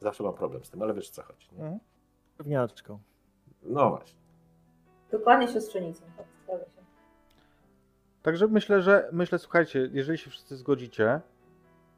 Zawsze 0.00 0.22
mam 0.22 0.34
problem 0.34 0.64
z 0.64 0.70
tym, 0.70 0.82
ale 0.82 0.94
wiesz 0.94 1.10
co 1.10 1.22
chodzi. 1.22 1.48
Nie? 1.52 1.62
Mhm. 1.62 1.80
Pewniaczką. 2.36 2.98
No 3.62 3.90
właśnie. 3.90 4.20
Dokładnie 5.10 5.48
siostrzenicą, 5.48 6.04
tak, 6.16 6.26
zgadza 6.44 6.64
się. 6.64 6.80
Także 8.22 8.46
myślę, 8.46 8.82
że 8.82 9.08
myślę, 9.12 9.38
słuchajcie, 9.38 9.88
jeżeli 9.92 10.18
się 10.18 10.30
wszyscy 10.30 10.56
zgodzicie, 10.56 11.20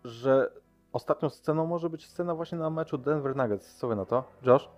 że 0.04 0.50
ostatnią 0.93 1.28
sceną 1.28 1.66
może 1.66 1.90
być 1.90 2.06
scena 2.06 2.35
właśnie 2.35 2.59
na 2.59 2.70
meczu 2.70 2.98
Denver 2.98 3.36
Nuggets. 3.36 3.74
Co 3.74 3.89
wy 3.89 3.97
na 3.97 4.05
to? 4.05 4.24
Josh? 4.43 4.69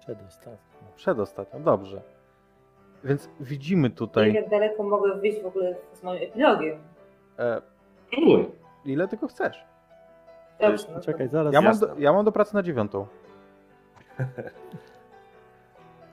Przedostatni. 0.00 0.58
Przedostatnią, 0.96 1.62
dobrze. 1.62 2.02
Więc 3.04 3.28
widzimy 3.40 3.90
tutaj. 3.90 4.32
jak 4.32 4.48
daleko 4.50 4.82
mogę 4.82 5.14
wyjść 5.14 5.42
w 5.42 5.46
ogóle 5.46 5.76
z 5.92 6.02
moim 6.02 6.22
epilogiem. 6.22 6.78
E, 7.38 7.62
Próbuj. 8.10 8.50
ile 8.84 9.08
tylko 9.08 9.28
chcesz. 9.28 9.64
Dobrze, 10.60 10.86
no 10.88 10.94
to- 10.94 11.00
Czekaj, 11.04 11.28
zaraz. 11.28 11.54
Ja 11.54 11.60
mam, 11.60 11.78
do, 11.78 11.88
ja 11.98 12.12
mam 12.12 12.24
do 12.24 12.32
pracy 12.32 12.54
na 12.54 12.62
dziewiątą. 12.62 13.06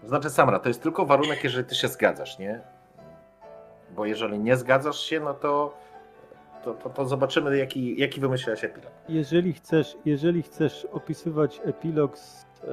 Znaczy, 0.03 0.29
Samra, 0.29 0.59
to 0.59 0.67
jest 0.67 0.83
tylko 0.83 1.05
warunek, 1.05 1.43
jeżeli 1.43 1.65
ty 1.67 1.75
się 1.75 1.87
zgadzasz, 1.87 2.39
nie? 2.39 2.61
Bo 3.95 4.05
jeżeli 4.05 4.39
nie 4.39 4.57
zgadzasz 4.57 4.99
się, 4.99 5.19
no 5.19 5.33
to, 5.33 5.77
to, 6.65 6.73
to, 6.73 6.89
to 6.89 7.05
zobaczymy, 7.05 7.57
jaki, 7.57 7.99
jaki 8.01 8.19
wymyśliłeś 8.21 8.63
epilog. 8.63 8.91
Jeżeli 9.09 9.53
chcesz, 9.53 9.97
jeżeli 10.05 10.41
chcesz 10.41 10.85
opisywać 10.91 11.61
epilog 11.65 12.17
z 12.17 12.45
e, 12.63 12.67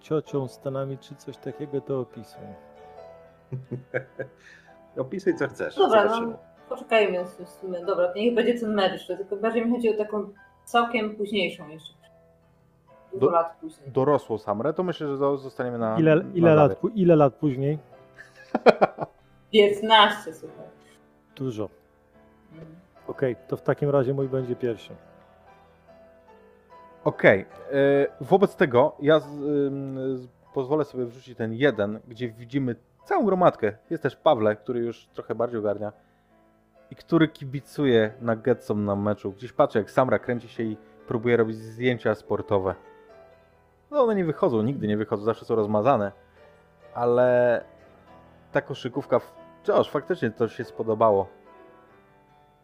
ciocią, 0.00 0.48
Stanami 0.48 0.98
czy 0.98 1.14
coś 1.14 1.36
takiego, 1.36 1.80
to 1.80 2.00
opisuj. 2.00 2.42
Opisuj, 4.96 5.36
co 5.36 5.48
chcesz. 5.48 5.76
Dobra, 5.76 6.02
zobaczymy. 6.02 6.32
no 6.32 6.38
poczekajmy 6.68 7.24
w 7.24 7.48
sumie. 7.48 7.84
Dobra, 7.84 8.12
niech 8.16 8.34
będzie 8.34 8.60
ten 8.60 8.78
jeszcze, 8.92 9.16
tylko 9.16 9.36
bardziej 9.36 9.66
mi 9.66 9.70
chodzi 9.72 9.90
o 9.94 9.98
taką 9.98 10.28
całkiem 10.64 11.16
późniejszą 11.16 11.68
jeszcze. 11.68 11.94
Dużo 13.12 13.26
Do- 13.26 13.32
lat 13.32 13.56
później. 13.60 13.90
Dorosłą 13.90 14.38
Samrę, 14.38 14.72
to 14.74 14.82
myślę, 14.82 15.08
że 15.08 15.14
zo- 15.14 15.38
zostaniemy 15.38 15.78
na. 15.78 15.98
Ile, 15.98 16.16
na 16.16 16.22
ile, 16.34 16.54
lat, 16.54 16.70
zawier. 16.70 16.78
pu- 16.82 16.90
ile 16.94 17.16
lat 17.16 17.34
później? 17.34 17.78
15, 19.52 20.34
słuchaj. 20.34 20.66
Dużo. 21.36 21.68
Mm. 22.52 22.64
Okej, 23.08 23.36
to 23.48 23.56
w 23.56 23.62
takim 23.62 23.90
razie 23.90 24.14
mój 24.14 24.28
będzie 24.28 24.56
pierwszy. 24.56 24.94
Okej. 27.04 27.40
e, 27.40 27.44
Wobec 28.20 28.56
tego 28.56 28.96
ja 29.00 29.20
z, 29.20 29.24
z, 30.20 30.28
pozwolę 30.54 30.84
sobie 30.84 31.04
wrzucić 31.04 31.38
ten 31.38 31.52
jeden, 31.52 32.00
gdzie 32.08 32.28
widzimy 32.28 32.76
całą 33.04 33.24
gromadkę. 33.26 33.72
Jest 33.90 34.02
też 34.02 34.16
Pawle, 34.16 34.56
który 34.56 34.80
już 34.80 35.06
trochę 35.06 35.34
bardziej 35.34 35.58
ogarnia. 35.60 35.92
I 36.90 36.96
który 36.96 37.28
kibicuje 37.28 38.12
na 38.20 38.36
Getsom 38.36 38.84
na 38.84 38.96
meczu. 38.96 39.32
Gdzieś 39.32 39.52
patrzę, 39.52 39.78
jak 39.78 39.90
Samra 39.90 40.18
kręci 40.18 40.48
się 40.48 40.62
i 40.62 40.76
próbuje 41.06 41.36
robić 41.36 41.56
zdjęcia 41.56 42.14
sportowe. 42.14 42.74
No 43.90 44.02
one 44.02 44.14
nie 44.14 44.24
wychodzą, 44.24 44.62
nigdy 44.62 44.86
nie 44.86 44.96
wychodzą, 44.96 45.22
zawsze 45.24 45.44
są 45.44 45.54
rozmazane. 45.54 46.12
Ale 46.94 47.64
ta 48.52 48.60
koszykówka... 48.60 49.18
w- 49.18 49.34
Josh, 49.68 49.90
faktycznie 49.90 50.30
to 50.30 50.48
się 50.48 50.64
spodobało. 50.64 51.26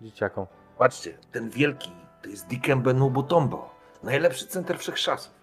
Dzieciakom. 0.00 0.46
Patrzcie, 0.78 1.18
ten 1.32 1.50
wielki 1.50 1.90
to 2.22 2.28
jest 2.28 2.46
Dikembe 2.46 2.94
Nubutombo. 2.94 3.70
Najlepszy 4.02 4.46
center 4.46 4.78
wszechczasów. 4.78 5.34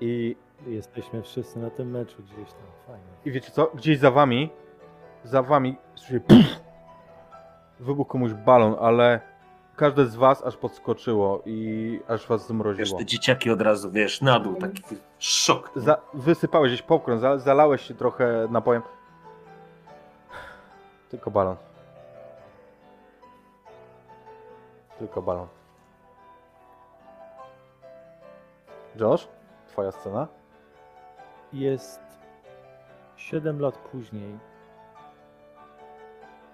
I 0.00 0.36
Jesteśmy 0.66 1.22
wszyscy 1.22 1.58
na 1.58 1.70
tym 1.70 1.90
meczu 1.90 2.22
gdzieś 2.22 2.52
tam. 2.52 2.66
Fajnie. 2.86 3.06
I 3.24 3.30
wiecie 3.32 3.50
co? 3.50 3.70
Gdzieś 3.74 3.98
za 3.98 4.10
wami, 4.10 4.50
za 5.24 5.42
wami 5.42 5.76
słyszę 5.94 6.20
pff, 6.20 6.60
wybuchł 7.80 8.10
komuś 8.10 8.32
balon, 8.32 8.76
ale 8.80 9.20
każde 9.76 10.06
z 10.06 10.16
was 10.16 10.42
aż 10.42 10.56
podskoczyło 10.56 11.42
i 11.46 12.00
aż 12.08 12.26
was 12.26 12.40
Wiesz, 12.40 12.48
zmroziło. 12.48 12.98
te 12.98 13.04
dzieciaki 13.04 13.50
od 13.50 13.60
razu, 13.60 13.90
wiesz, 13.90 14.20
na 14.20 14.40
dół, 14.40 14.54
taki 14.54 14.82
szok. 15.18 15.70
Za, 15.76 16.00
wysypałeś 16.14 16.72
gdzieś 16.72 16.82
popcorn, 16.82 17.18
za, 17.18 17.38
zalałeś 17.38 17.82
się 17.82 17.94
trochę 17.94 18.48
napojem. 18.50 18.82
Tylko 21.10 21.30
balon. 21.30 21.56
Tylko 24.98 25.22
balon. 25.22 25.48
Josh, 28.96 29.28
twoja 29.66 29.92
scena? 29.92 30.28
Jest 31.52 32.00
7 33.16 33.60
lat 33.60 33.78
później, 33.78 34.38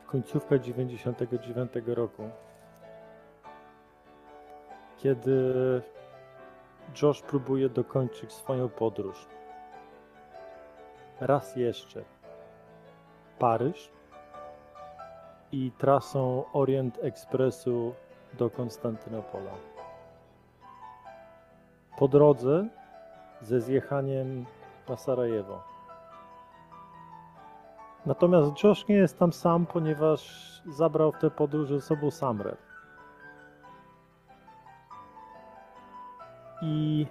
końcówka 0.06 0.59
99 0.59 1.72
roku, 1.86 2.31
kiedy 4.97 5.52
Josh 7.02 7.22
próbuje 7.22 7.68
dokończyć 7.68 8.32
swoją 8.32 8.68
podróż. 8.68 9.26
Raz 11.20 11.56
jeszcze 11.56 12.05
Paryż 13.39 13.93
i 15.55 15.70
trasą 15.78 16.44
Orient 16.52 16.98
Expressu 17.02 17.94
do 18.39 18.51
Konstantynopola. 18.51 19.52
Po 21.98 22.09
drodze 22.09 22.68
ze 23.43 23.60
zjechaniem 23.60 24.47
na 24.89 24.97
Sarajewo. 24.97 25.62
Natomiast 28.06 28.64
Josh 28.64 28.89
nie 28.89 28.97
jest 28.97 29.18
tam 29.18 29.32
sam, 29.32 29.66
ponieważ 29.66 30.62
zabrał 30.66 31.12
w 31.12 31.18
tę 31.18 31.31
podróż 31.31 31.68
ze 31.68 31.81
sobą 31.81 32.10
Samrę. 32.10 32.56
I 36.62 37.06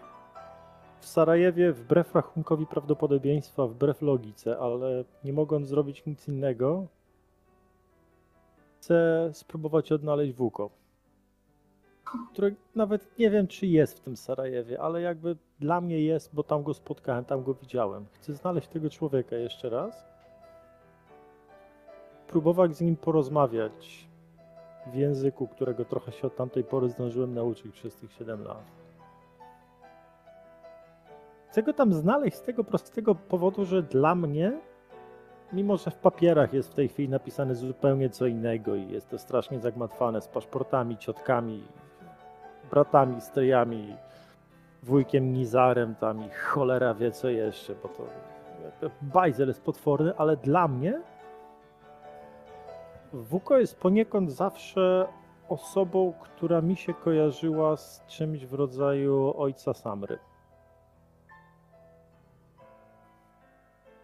w 0.99 1.05
Sarajewie, 1.05 1.73
wbrew 1.73 2.15
rachunkowi 2.15 2.67
prawdopodobieństwa, 2.67 3.67
wbrew 3.67 4.01
logice, 4.01 4.59
ale 4.59 5.03
nie 5.23 5.33
mogąc 5.33 5.67
zrobić 5.67 6.05
nic 6.05 6.27
innego, 6.27 6.87
chcę 8.83 9.29
spróbować 9.33 9.91
odnaleźć 9.91 10.33
Wuko. 10.33 10.69
Który 12.33 12.55
nawet 12.75 13.19
nie 13.19 13.29
wiem, 13.29 13.47
czy 13.47 13.67
jest 13.67 13.97
w 13.97 13.99
tym 13.99 14.17
Sarajewie, 14.17 14.81
ale 14.81 15.01
jakby 15.01 15.37
dla 15.59 15.81
mnie 15.81 15.99
jest, 16.01 16.35
bo 16.35 16.43
tam 16.43 16.63
go 16.63 16.73
spotkałem, 16.73 17.25
tam 17.25 17.43
go 17.43 17.53
widziałem. 17.53 18.05
Chcę 18.11 18.33
znaleźć 18.33 18.67
tego 18.67 18.89
człowieka 18.89 19.35
jeszcze 19.35 19.69
raz. 19.69 20.07
Próbować 22.27 22.75
z 22.75 22.81
nim 22.81 22.95
porozmawiać 22.95 24.07
w 24.87 24.95
języku, 24.95 25.47
którego 25.47 25.85
trochę 25.85 26.11
się 26.11 26.27
od 26.27 26.35
tamtej 26.35 26.63
pory 26.63 26.89
zdążyłem 26.89 27.33
nauczyć 27.33 27.71
przez 27.71 27.95
tych 27.95 28.11
7 28.11 28.43
lat. 28.43 28.65
Chcę 31.49 31.63
go 31.63 31.73
tam 31.73 31.93
znaleźć 31.93 32.37
z 32.37 32.41
tego 32.41 32.63
prostego 32.63 33.15
powodu, 33.15 33.65
że 33.65 33.83
dla 33.83 34.15
mnie, 34.15 34.61
mimo 35.53 35.77
że 35.77 35.91
w 35.91 35.95
papierach 35.95 36.53
jest 36.53 36.71
w 36.71 36.73
tej 36.73 36.87
chwili 36.87 37.09
napisane 37.09 37.55
zupełnie 37.55 38.09
co 38.09 38.25
innego 38.25 38.75
i 38.75 38.87
jest 38.87 39.09
to 39.09 39.17
strasznie 39.17 39.59
zagmatwane 39.59 40.21
z 40.21 40.27
paszportami, 40.27 40.97
ciotkami, 40.97 41.63
bratami, 42.71 43.21
stryjami, 43.21 43.95
wujkiem 44.83 45.33
Nizarem 45.33 45.95
tam 45.95 46.25
i 46.25 46.29
cholera 46.29 46.93
wie 46.93 47.11
co 47.11 47.29
jeszcze, 47.29 47.75
bo 47.75 47.89
to 47.89 48.03
bajzel 49.01 49.47
jest 49.47 49.61
potworny, 49.61 50.13
ale 50.17 50.37
dla 50.37 50.67
mnie 50.67 51.01
Wuko 53.13 53.59
jest 53.59 53.79
poniekąd 53.79 54.31
zawsze 54.31 55.07
osobą, 55.49 56.13
która 56.21 56.61
mi 56.61 56.75
się 56.75 56.93
kojarzyła 56.93 57.77
z 57.77 58.05
czymś 58.07 58.45
w 58.45 58.53
rodzaju 58.53 59.33
ojca 59.37 59.73
Samry. 59.73 60.19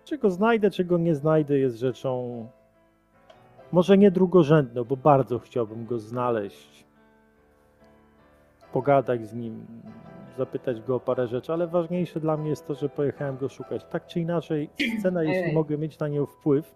Czy 0.10 0.18
go 0.18 0.32
znajdę, 0.32 0.72
czy 0.72 0.86
go 0.86 0.98
nie 0.98 1.16
znajdę, 1.16 1.60
jest 1.60 1.78
rzeczą 1.78 2.48
może 3.72 3.98
nie 3.98 4.12
drugorzędną, 4.12 4.84
bo 4.84 4.98
bardzo 4.98 5.40
chciałbym 5.40 5.86
go 5.86 6.00
znaleźć, 6.00 6.86
pogadać 8.74 9.28
z 9.28 9.34
nim, 9.34 9.66
zapytać 10.38 10.82
go 10.82 10.96
o 10.96 11.00
parę 11.00 11.28
rzeczy, 11.28 11.54
ale 11.54 11.68
ważniejsze 11.68 12.20
dla 12.20 12.38
mnie 12.38 12.50
jest 12.50 12.68
to, 12.68 12.74
że 12.76 12.90
pojechałem 12.90 13.38
go 13.38 13.50
szukać. 13.50 13.86
Tak 13.86 14.06
czy 14.06 14.20
inaczej, 14.20 14.70
scena, 15.00 15.24
jeśli 15.24 15.54
mogę 15.54 15.78
mieć 15.78 16.00
na 16.00 16.08
nią 16.08 16.26
wpływ, 16.26 16.76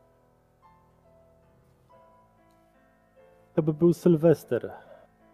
to 3.54 3.64
by 3.64 3.74
był 3.74 3.94
Sylwester 3.94 4.72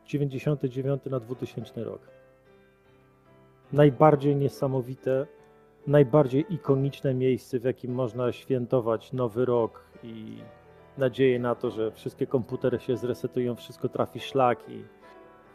99 0.06 1.06
na 1.06 1.20
2000 1.20 1.84
rok. 1.84 2.02
Najbardziej 3.74 4.36
niesamowite, 4.36 5.28
najbardziej 5.90 6.54
ikoniczne 6.54 7.14
miejsce, 7.14 7.60
w 7.60 7.64
jakim 7.64 7.94
można 7.94 8.32
świętować 8.32 9.14
nowy 9.14 9.46
rok 9.46 9.84
i 10.04 10.38
nadzieję 10.98 11.40
na 11.40 11.56
to, 11.56 11.70
że 11.70 11.92
wszystkie 11.92 12.28
komputery 12.28 12.80
się 12.80 12.98
zresetują, 12.98 13.56
wszystko 13.56 13.90
trafi 13.90 14.20
szlak 14.20 14.70
i 14.70 14.84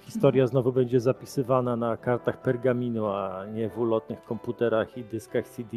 historia 0.01 0.47
znowu 0.47 0.73
będzie 0.73 1.01
zapisywana 1.01 1.77
na 1.77 1.97
kartach 1.97 2.43
pergaminu, 2.43 3.07
a 3.07 3.47
nie 3.55 3.69
w 3.69 3.79
ulotnych 3.79 4.25
komputerach 4.25 4.99
i 4.99 5.05
dyskach 5.05 5.49
CD. 5.49 5.77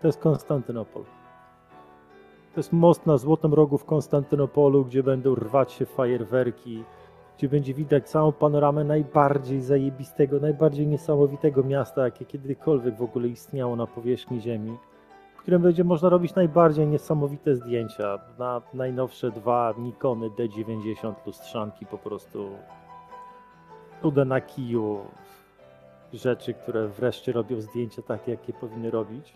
To 0.00 0.06
jest 0.06 0.20
Konstantynopol. 0.20 1.04
To 2.54 2.60
jest 2.60 2.72
most 2.72 3.06
na 3.06 3.16
Złotym 3.16 3.54
Rogu 3.54 3.78
w 3.78 3.84
Konstantynopolu, 3.84 4.84
gdzie 4.84 5.02
będą 5.02 5.34
rwać 5.34 5.72
się 5.72 5.86
fajerwerki, 5.86 6.84
gdzie 7.38 7.48
będzie 7.48 7.74
widać 7.74 8.08
całą 8.08 8.32
panoramę 8.32 8.84
najbardziej 8.84 9.60
zajebistego, 9.60 10.40
najbardziej 10.40 10.86
niesamowitego 10.86 11.62
miasta, 11.62 12.04
jakie 12.04 12.24
kiedykolwiek 12.24 12.96
w 12.96 13.02
ogóle 13.02 13.28
istniało 13.28 13.76
na 13.76 13.86
powierzchni 13.86 14.40
Ziemi, 14.40 14.76
w 15.34 15.38
którym 15.42 15.62
będzie 15.62 15.84
można 15.84 16.08
robić 16.08 16.34
najbardziej 16.34 16.86
niesamowite 16.86 17.54
zdjęcia. 17.56 18.18
Na 18.38 18.62
najnowsze 18.74 19.30
dwa 19.30 19.74
Nikony 19.78 20.30
D90 20.30 21.14
lustrzanki 21.26 21.86
po 21.86 21.98
prostu 21.98 22.50
chude 24.02 24.24
na 24.24 24.40
kiju, 24.40 25.00
rzeczy, 26.12 26.54
które 26.54 26.88
wreszcie 26.88 27.32
robią 27.32 27.60
zdjęcia 27.60 28.02
takie, 28.02 28.30
jakie 28.30 28.52
powinny 28.52 28.90
robić. 28.90 29.34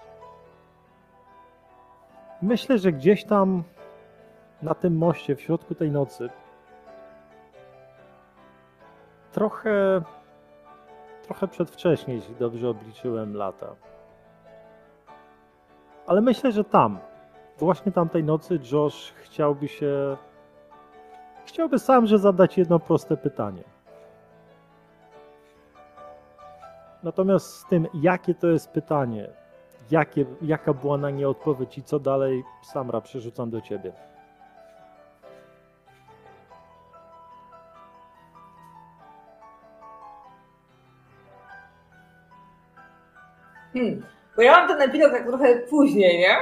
Myślę, 2.43 2.79
że 2.79 2.93
gdzieś 2.93 3.25
tam 3.25 3.63
na 4.63 4.75
tym 4.75 4.97
moście, 4.97 5.37
w 5.37 5.41
środku 5.41 5.75
tej 5.75 5.91
nocy, 5.91 6.29
trochę, 9.37 10.03
trochę 11.23 11.49
przedwcześnie, 11.49 12.15
jeśli 12.15 12.35
dobrze 12.35 12.69
obliczyłem 12.69 13.35
lata. 13.35 13.75
Ale 16.07 16.21
myślę, 16.21 16.53
że 16.53 16.65
tam, 16.65 16.99
właśnie 17.59 17.93
tamtej 17.93 18.25
nocy, 18.25 18.59
Josh 18.73 19.13
chciałby 19.13 19.69
się, 19.69 20.17
chciałby 21.45 21.79
sam, 21.79 22.07
że 22.07 22.19
zadać 22.19 22.59
jedno 22.59 22.79
proste 22.79 23.17
pytanie. 23.17 23.65
Natomiast 27.03 27.55
z 27.55 27.67
tym, 27.67 27.87
jakie 27.95 28.35
to 28.35 28.47
jest 28.47 28.71
pytanie, 28.71 29.29
jakie, 29.91 30.25
jaka 30.43 30.75
była 30.75 30.99
na 30.99 31.11
nie 31.11 31.29
odpowiedź 31.29 31.79
i 31.79 31.83
co 31.83 31.99
dalej, 31.99 32.45
Samra, 32.63 33.01
przerzucam 33.01 33.51
do 33.51 33.61
ciebie. 33.61 33.93
Hmm. 43.77 44.03
Bo 44.37 44.43
ja 44.43 44.53
mam 44.53 44.69
ten 44.69 44.89
epilog 44.89 45.13
tak 45.13 45.27
trochę 45.27 45.59
później, 45.59 46.19
nie? 46.19 46.37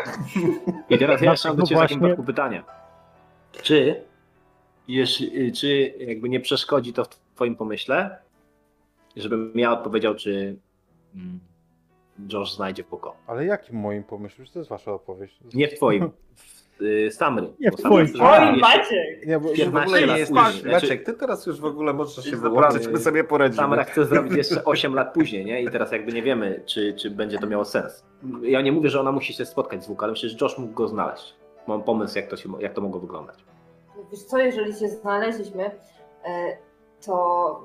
I 0.90 0.98
teraz 0.98 1.20
ja 1.20 1.34
mam 1.44 1.56
do 1.56 1.62
Ciebie 1.62 1.80
w 1.80 1.82
takim 1.82 2.00
wypadku 2.00 2.24
pytanie. 2.24 2.62
Czy, 3.62 4.04
jeśli, 4.88 5.52
czy 5.52 5.94
jakby 5.98 6.28
nie 6.28 6.40
przeszkodzi 6.40 6.92
to 6.92 7.04
w 7.04 7.08
Twoim 7.34 7.56
pomyśle, 7.56 8.18
żebym 9.16 9.52
ja 9.54 9.72
odpowiedział, 9.72 10.14
czy 10.14 10.56
mm, 11.14 11.40
Josh 12.32 12.54
znajdzie 12.54 12.84
poko? 12.84 13.16
Ale 13.26 13.44
jakim 13.44 13.76
moim 13.76 14.04
pomyśle? 14.04 14.44
To 14.52 14.58
jest 14.58 14.70
wasza 14.70 14.92
opowieść. 14.92 15.40
Nie 15.54 15.68
w 15.68 15.74
Twoim, 15.74 16.02
y, 16.04 16.10
Samry. 17.10 17.48
Nie 17.60 17.72
Samry 17.72 18.06
Oj, 18.20 18.60
Maciek! 18.60 19.26
Nie, 19.26 19.38
bo, 19.38 19.48
Ty 19.48 19.54
w 19.54 19.58
15 19.58 19.86
ogóle 19.86 20.06
nie 20.06 20.18
jesteś, 20.18 20.38
Znaczy- 20.38 20.68
Maciek, 20.68 21.04
ty 21.04 21.12
teraz 21.12 21.46
już 21.46 21.60
w 21.60 21.64
ogóle 21.64 21.92
możesz 21.92 22.24
się 22.24 22.36
wyłączyć, 22.36 22.86
my 22.86 22.98
sobie 22.98 23.24
poradzimy. 23.24 23.62
Samra 23.62 23.84
chce 23.84 24.04
zrobić 24.14 24.32
jeszcze 24.32 24.64
8 24.64 24.94
lat 24.94 25.14
później, 25.14 25.44
nie? 25.44 25.62
I 25.62 25.70
teraz 25.70 25.92
jakby 25.92 26.12
nie 26.12 26.22
wiemy, 26.22 26.62
czy, 26.66 26.94
czy 26.94 27.10
będzie 27.10 27.38
to 27.38 27.46
miało 27.46 27.64
sens. 27.64 28.04
Ja 28.42 28.60
nie 28.60 28.72
mówię, 28.72 28.90
że 28.90 29.00
ona 29.00 29.12
musi 29.12 29.32
się 29.32 29.44
spotkać 29.46 29.84
z 29.84 29.88
Wuk, 29.88 30.02
ale 30.02 30.12
myślę, 30.12 30.28
że 30.28 30.36
Josh 30.40 30.58
mógł 30.58 30.72
go 30.74 30.88
znaleźć. 30.88 31.34
Mam 31.66 31.82
pomysł, 31.82 32.18
jak 32.18 32.26
to, 32.26 32.36
się, 32.36 32.48
jak 32.60 32.72
to 32.72 32.80
mogło 32.80 33.00
wyglądać. 33.00 33.44
Wiesz 34.10 34.22
co, 34.22 34.38
jeżeli 34.38 34.74
się 34.74 34.88
znaleźliśmy, 34.88 35.64
e, 36.24 36.56
to 37.06 37.60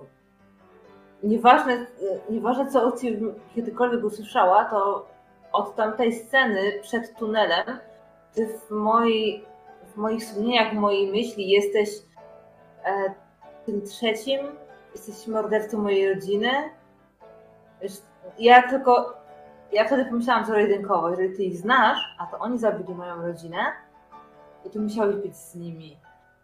nieważne, 1.24 1.74
e, 1.74 1.86
nieważne 2.30 2.72
co 2.72 2.92
ciebie 2.92 3.28
kiedykolwiek 3.56 4.04
usłyszała, 4.04 4.66
to 4.66 5.08
od 5.52 5.76
tamtej 5.76 6.14
sceny 6.14 6.80
przed 6.82 7.16
tunelem, 7.16 7.80
ty 8.40 8.48
w, 8.48 8.72
mojej, 8.72 9.46
w 9.94 9.98
moich 9.98 10.22
wspomnieniach, 10.22 10.74
w 10.74 10.78
mojej 10.78 11.12
myśli 11.12 11.50
jesteś 11.50 11.90
e, 12.86 13.14
tym 13.66 13.82
trzecim, 13.82 14.40
jesteś 14.92 15.28
mordercą 15.28 15.78
mojej 15.78 16.14
rodziny. 16.14 16.50
Wiesz, 17.82 17.94
ja 18.40 18.70
tylko, 18.70 19.14
ja 19.72 19.86
wtedy 19.86 20.06
pomyślałam 20.06 20.46
zero-jedynkowo, 20.46 21.10
jeżeli 21.10 21.38
ty 21.38 21.44
ich 21.44 21.58
znasz, 21.58 22.16
a 22.20 22.28
to 22.28 22.40
oni 22.40 22.60
zabili 22.60 22.96
moją 22.96 23.22
rodzinę, 23.22 23.60
i 24.66 24.70
ty 24.70 24.80
musiałeś 24.80 25.16
być 25.16 25.36
z 25.36 25.56
nimi. 25.56 25.98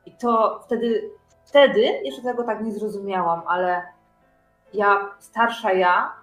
I 0.05 0.11
to 0.11 0.59
wtedy 0.65 1.09
wtedy 1.45 1.81
jeszcze 1.81 2.21
tego 2.21 2.43
tak 2.43 2.63
nie 2.63 2.71
zrozumiałam, 2.71 3.41
ale 3.47 3.81
ja, 4.73 5.15
starsza 5.19 5.73
ja, 5.73 6.13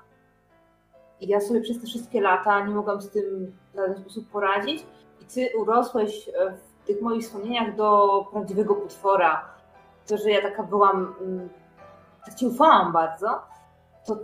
ja 1.20 1.40
sobie 1.40 1.60
przez 1.60 1.80
te 1.80 1.86
wszystkie 1.86 2.20
lata 2.20 2.66
nie 2.66 2.74
mogłam 2.74 3.00
z 3.00 3.10
tym 3.10 3.56
w 3.72 3.76
żaden 3.76 3.96
sposób 3.96 4.30
poradzić 4.30 4.86
i 5.22 5.24
ty 5.24 5.50
urosłeś 5.58 6.28
e, 6.28 6.32
w 6.52 6.86
tych 6.86 7.02
moich 7.02 7.24
wspomnieniach 7.24 7.76
do 7.76 8.26
prawdziwego 8.32 8.74
potwora. 8.74 9.44
To, 10.06 10.16
że 10.16 10.30
ja 10.30 10.42
taka 10.42 10.62
byłam, 10.62 11.14
mm, 11.20 11.48
tak 12.26 12.34
ci 12.34 12.46
ufałam 12.46 12.92
bardzo, 12.92 13.42
to, 14.06 14.16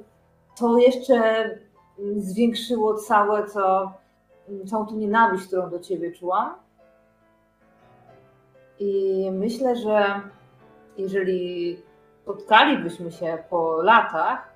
to 0.58 0.78
jeszcze 0.78 1.14
mm, 1.14 2.20
zwiększyło 2.20 2.94
całe 2.94 3.42
to, 3.42 3.92
mm, 4.48 4.66
całą 4.66 4.86
tą 4.86 4.96
nienawiść, 4.96 5.46
którą 5.46 5.70
do 5.70 5.78
ciebie 5.78 6.12
czułam. 6.12 6.54
I 8.78 9.30
myślę, 9.32 9.76
że 9.76 10.20
jeżeli 10.96 11.82
spotkalibyśmy 12.22 13.12
się 13.12 13.38
po 13.50 13.82
latach, 13.82 14.52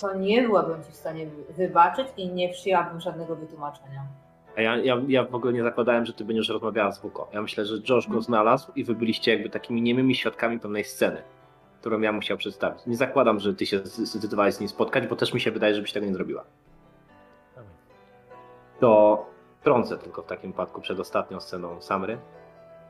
to 0.00 0.14
nie 0.14 0.42
byłabym 0.42 0.84
ci 0.84 0.92
w 0.92 0.96
stanie 0.96 1.26
wy- 1.26 1.52
wybaczyć 1.52 2.08
i 2.16 2.28
nie 2.28 2.48
przyjęłabym 2.48 3.00
żadnego 3.00 3.36
wytłumaczenia. 3.36 4.02
A 4.56 4.60
ja, 4.60 4.76
ja, 4.76 5.02
ja 5.08 5.24
w 5.24 5.34
ogóle 5.34 5.52
nie 5.52 5.62
zakładałem, 5.62 6.06
że 6.06 6.12
ty 6.12 6.24
będziesz 6.24 6.48
rozmawiała 6.48 6.92
z 6.92 7.02
Wuko. 7.02 7.28
Ja 7.32 7.42
myślę, 7.42 7.66
że 7.66 7.74
Josh 7.88 8.08
go 8.08 8.20
znalazł 8.22 8.72
i 8.76 8.84
wy 8.84 8.94
byliście 8.94 9.32
jakby 9.32 9.50
takimi 9.50 9.82
niemymi 9.82 10.14
świadkami 10.14 10.60
pewnej 10.60 10.84
sceny, 10.84 11.22
którą 11.80 12.00
ja 12.00 12.12
musiał 12.12 12.36
przedstawić. 12.36 12.86
Nie 12.86 12.96
zakładam, 12.96 13.40
że 13.40 13.54
ty 13.54 13.66
się 13.66 13.78
zdecydowałeś 13.84 14.54
z 14.54 14.60
nim 14.60 14.68
spotkać, 14.68 15.06
bo 15.06 15.16
też 15.16 15.34
mi 15.34 15.40
się 15.40 15.50
wydaje, 15.50 15.74
żebyś 15.74 15.92
tego 15.92 16.06
nie 16.06 16.14
zrobiła. 16.14 16.44
To 18.80 19.26
trącę 19.62 19.98
tylko 19.98 20.22
w 20.22 20.26
takim 20.26 20.50
wypadku 20.50 20.80
przed 20.80 21.00
ostatnią 21.00 21.40
sceną 21.40 21.82
Samry, 21.82 22.18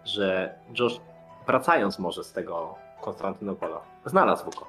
że 0.05 0.55
Josh, 0.79 1.01
wracając 1.47 1.99
może 1.99 2.25
z 2.25 2.33
tego 2.33 2.75
Konstantynopola, 3.01 3.81
znalazł 4.05 4.45
Wuko. 4.45 4.67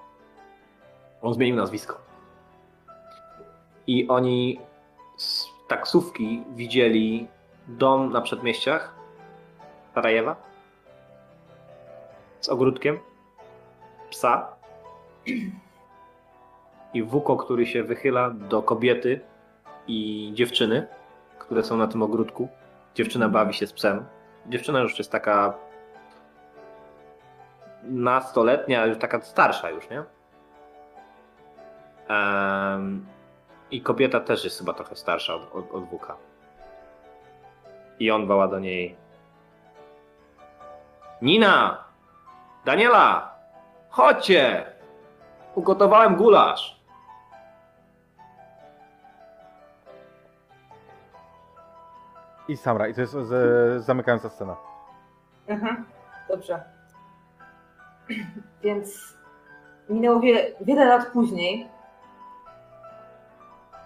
On 1.22 1.34
zmienił 1.34 1.56
nazwisko. 1.56 1.98
I 3.88 4.08
oni 4.08 4.60
taksówki 5.72 6.44
widzieli 6.56 7.28
dom 7.68 8.12
na 8.12 8.22
przedmieściach 8.22 8.96
Sarajewa 9.96 10.36
z 12.40 12.50
ogródkiem, 12.50 13.00
psa 14.10 14.56
i 16.94 17.04
wuko, 17.04 17.38
który 17.38 17.66
się 17.66 17.84
wychyla 17.84 18.30
do 18.30 18.64
kobiety 18.64 19.22
i 19.88 20.32
dziewczyny, 20.34 20.88
które 21.40 21.64
są 21.64 21.78
na 21.78 21.88
tym 21.88 22.04
ogródku. 22.04 22.48
Dziewczyna 22.96 23.30
bawi 23.30 23.54
się 23.54 23.68
z 23.68 23.74
psem. 23.74 24.06
Dziewczyna 24.48 24.80
już 24.80 24.98
jest 24.98 25.12
taka 25.12 25.54
nastoletnia, 27.84 28.86
już 28.86 28.98
taka 28.98 29.22
starsza 29.22 29.70
już, 29.70 29.90
nie? 29.90 30.04
I 33.72 33.82
kobieta 33.82 34.20
też 34.20 34.44
jest 34.44 34.60
chyba 34.60 34.74
trochę 34.74 34.96
starsza 34.96 35.36
od, 35.36 35.56
od, 35.56 35.72
od 35.72 35.90
Wuka. 35.90 36.16
I 38.00 38.12
on 38.12 38.28
woła 38.28 38.48
do 38.48 38.60
niej 38.60 38.96
Nina! 41.22 41.84
Daniela! 42.66 43.36
Chodźcie! 43.90 44.66
Ugotowałem 45.56 46.16
gulasz! 46.16 46.82
I 52.48 52.58
Samra, 52.58 52.88
i 52.88 52.94
to 52.94 53.02
jest 53.02 53.14
z, 53.14 53.84
zamykająca 53.84 54.30
scena. 54.30 54.56
Mhm, 55.48 55.86
dobrze. 56.30 56.64
Więc 58.64 59.18
minęło 59.90 60.20
wie, 60.20 60.56
wiele 60.62 60.86
lat 60.86 61.08
później. 61.08 61.70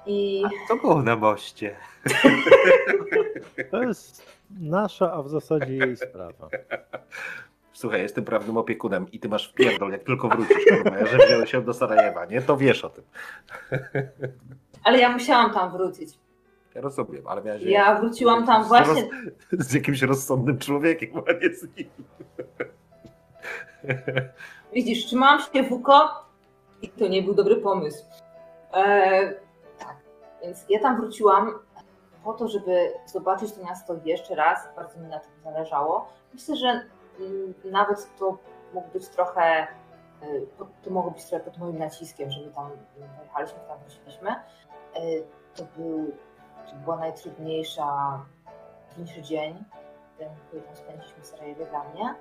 I 0.08 0.44
Co 0.68 0.76
było 0.76 1.02
na 1.02 1.16
moście? 1.16 1.76
To 3.72 3.84
jest 3.84 4.26
nasza, 4.60 5.14
a 5.14 5.22
w 5.24 5.30
zasadzie 5.30 5.74
jej 5.78 5.98
sprawa. 5.98 6.48
Słuchaj, 7.74 8.02
jestem 8.02 8.26
prawnym 8.26 8.58
opiekunem 8.58 9.12
i 9.12 9.20
ty 9.20 9.30
masz 9.30 9.50
wpierdol, 9.50 9.92
jak 9.92 10.04
tylko 10.04 10.28
wrócisz, 10.28 10.66
kurwa, 10.70 11.06
że 11.06 11.18
wziąłem 11.18 11.48
się 11.48 11.62
do 11.62 11.74
Sarajewa, 11.74 12.26
nie? 12.26 12.42
To 12.42 12.58
wiesz 12.58 12.86
o 12.86 12.90
tym. 12.90 13.04
ale 14.84 15.00
ja 15.00 15.10
musiałam 15.10 15.54
tam 15.54 15.72
wrócić. 15.72 16.10
Ja 16.76 16.82
rozumiem, 16.82 17.28
ale 17.28 17.44
miałeś... 17.44 17.64
Ja 17.64 18.00
wróciłam 18.00 18.46
tam 18.46 18.64
z 18.64 18.68
właśnie. 18.68 19.10
Roz... 19.52 19.68
Z 19.68 19.74
jakimś 19.74 20.02
rozsądnym 20.02 20.58
człowiekiem, 20.58 21.10
a 21.18 21.32
nie 21.44 21.56
z 21.56 21.78
nim. 21.78 21.90
Widzisz, 24.74 25.06
trzymałam 25.06 25.40
się 25.54 25.64
Wuko 25.64 26.26
i 26.82 26.90
to 26.90 27.08
nie 27.08 27.24
był 27.24 27.34
dobry 27.34 27.56
pomysł. 27.56 28.06
E, 28.74 29.34
tak, 29.34 29.45
więc 30.46 30.66
ja 30.70 30.80
tam 30.80 30.96
wróciłam 30.98 31.60
po 32.24 32.34
to, 32.34 32.48
żeby 32.48 32.94
zobaczyć 33.06 33.54
to 33.54 33.64
miasto 33.64 33.94
jeszcze 34.06 34.36
raz. 34.36 34.60
Bardzo 34.76 35.00
mi 35.00 35.08
na 35.08 35.20
tym 35.20 35.32
zależało. 35.44 36.08
Myślę, 36.34 36.56
że 36.56 36.68
mm, 36.68 37.54
nawet 37.66 38.16
to 38.20 38.38
mógł 38.74 38.88
być 38.88 39.08
trochę, 39.08 39.68
po- 40.58 40.68
to 40.84 40.90
mogło 40.92 41.12
być 41.12 41.26
trochę 41.26 41.44
pod 41.46 41.58
moim 41.58 41.78
naciskiem, 41.78 42.32
że 42.32 42.42
my 42.42 42.52
tam 42.52 42.66
mm, 42.98 43.10
pojechaliśmy, 43.18 43.60
tam 43.68 43.78
wróciliśmy. 43.80 44.30
E, 44.30 45.02
To 45.56 45.64
był, 45.78 46.12
to 46.70 46.76
była 46.76 46.96
najtrudniejsza, 46.98 48.20
trudniejszy 48.90 49.22
dzień, 49.22 49.64
ten, 50.18 50.30
który 50.48 50.62
tam 50.62 50.76
spędziliśmy 50.76 51.22
w 51.24 51.26
Sarajewie 51.26 51.66
dla 51.66 51.84
mnie. 51.84 52.10
E, 52.10 52.16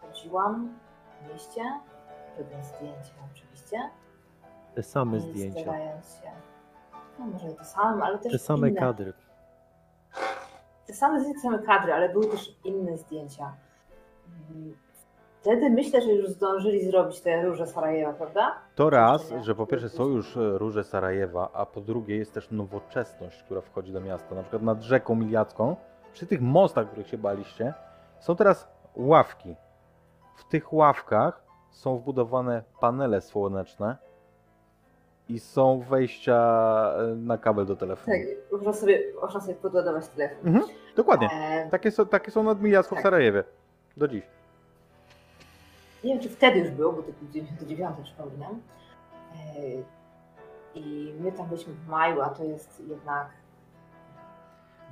Chodziłam 0.00 0.78
w 1.22 1.32
mieście, 1.32 1.62
robiąc 2.38 2.66
zdjęcia 2.66 3.12
oczywiście. 3.32 3.90
Te 4.74 4.82
same 4.82 5.20
zdjęcia, 5.20 5.60
Starając 5.60 6.14
się, 6.14 6.30
no 7.18 7.26
może 7.26 7.52
te 7.52 7.64
same, 7.64 8.04
ale 8.04 8.18
też 8.18 8.32
te 8.32 8.38
same 8.38 8.68
inne. 8.68 8.80
kadry. 8.80 9.12
Te 10.86 10.94
same 10.94 11.20
zdjęcia, 11.20 11.40
same 11.40 11.58
kadry, 11.58 11.92
ale 11.92 12.08
były 12.08 12.26
też 12.26 12.56
inne 12.64 12.96
zdjęcia. 12.96 13.52
Wtedy 15.40 15.70
myślę, 15.70 16.02
że 16.02 16.12
już 16.12 16.28
zdążyli 16.28 16.84
zrobić 16.84 17.20
te 17.20 17.42
róże 17.42 17.66
Sarajewa, 17.66 18.12
prawda? 18.12 18.54
To 18.74 18.90
raz, 18.90 19.32
że 19.42 19.54
po 19.54 19.66
pierwsze 19.66 19.88
są 19.88 20.08
już 20.08 20.36
e, 20.36 20.58
róże 20.58 20.84
Sarajewa, 20.84 21.50
a 21.52 21.66
po 21.66 21.80
drugie 21.80 22.16
jest 22.16 22.34
też 22.34 22.50
nowoczesność, 22.50 23.42
która 23.42 23.60
wchodzi 23.60 23.92
do 23.92 24.00
miasta. 24.00 24.34
Na 24.34 24.42
przykład 24.42 24.62
nad 24.62 24.82
rzeką 24.82 25.14
Miliacką, 25.14 25.76
przy 26.12 26.26
tych 26.26 26.40
mostach, 26.40 26.86
których 26.86 27.08
się 27.08 27.18
baliście, 27.18 27.74
są 28.20 28.36
teraz 28.36 28.68
ławki. 28.96 29.56
W 30.36 30.44
tych 30.44 30.72
ławkach 30.72 31.42
są 31.70 31.98
wbudowane 31.98 32.62
panele 32.80 33.20
słoneczne 33.20 33.96
i 35.28 35.38
są 35.38 35.80
wejścia 35.80 36.36
e, 36.98 37.06
na 37.16 37.38
kabel 37.38 37.66
do 37.66 37.76
telefonu. 37.76 38.16
Tak, 38.16 38.52
można 38.52 38.72
sobie, 38.72 39.02
można 39.22 39.40
sobie 39.40 39.54
podładować 39.54 40.08
telefon. 40.08 40.46
Mhm, 40.48 40.64
dokładnie. 40.96 41.28
E, 41.32 41.68
Takie 41.70 41.90
są, 41.90 42.06
takie 42.06 42.30
są 42.30 42.42
nad 42.42 42.58
w 42.60 42.88
Tak. 42.88 43.02
Sarajewie. 43.02 43.44
Do 43.96 44.08
dziś. 44.08 44.22
nie 46.04 46.12
wiem, 46.14 46.22
czy 46.22 46.28
wtedy 46.28 46.58
już 46.58 46.70
było, 46.70 46.92
bo 46.92 47.02
to 47.02 47.12
był 47.22 47.28
99, 47.32 47.90
przypominam. 48.04 48.60
E, 49.34 49.38
I 50.74 51.14
my 51.20 51.32
tam 51.32 51.46
byliśmy 51.46 51.72
w 51.74 51.88
maju, 51.88 52.20
a 52.20 52.28
to 52.28 52.44
jest 52.44 52.82
jednak 52.88 53.28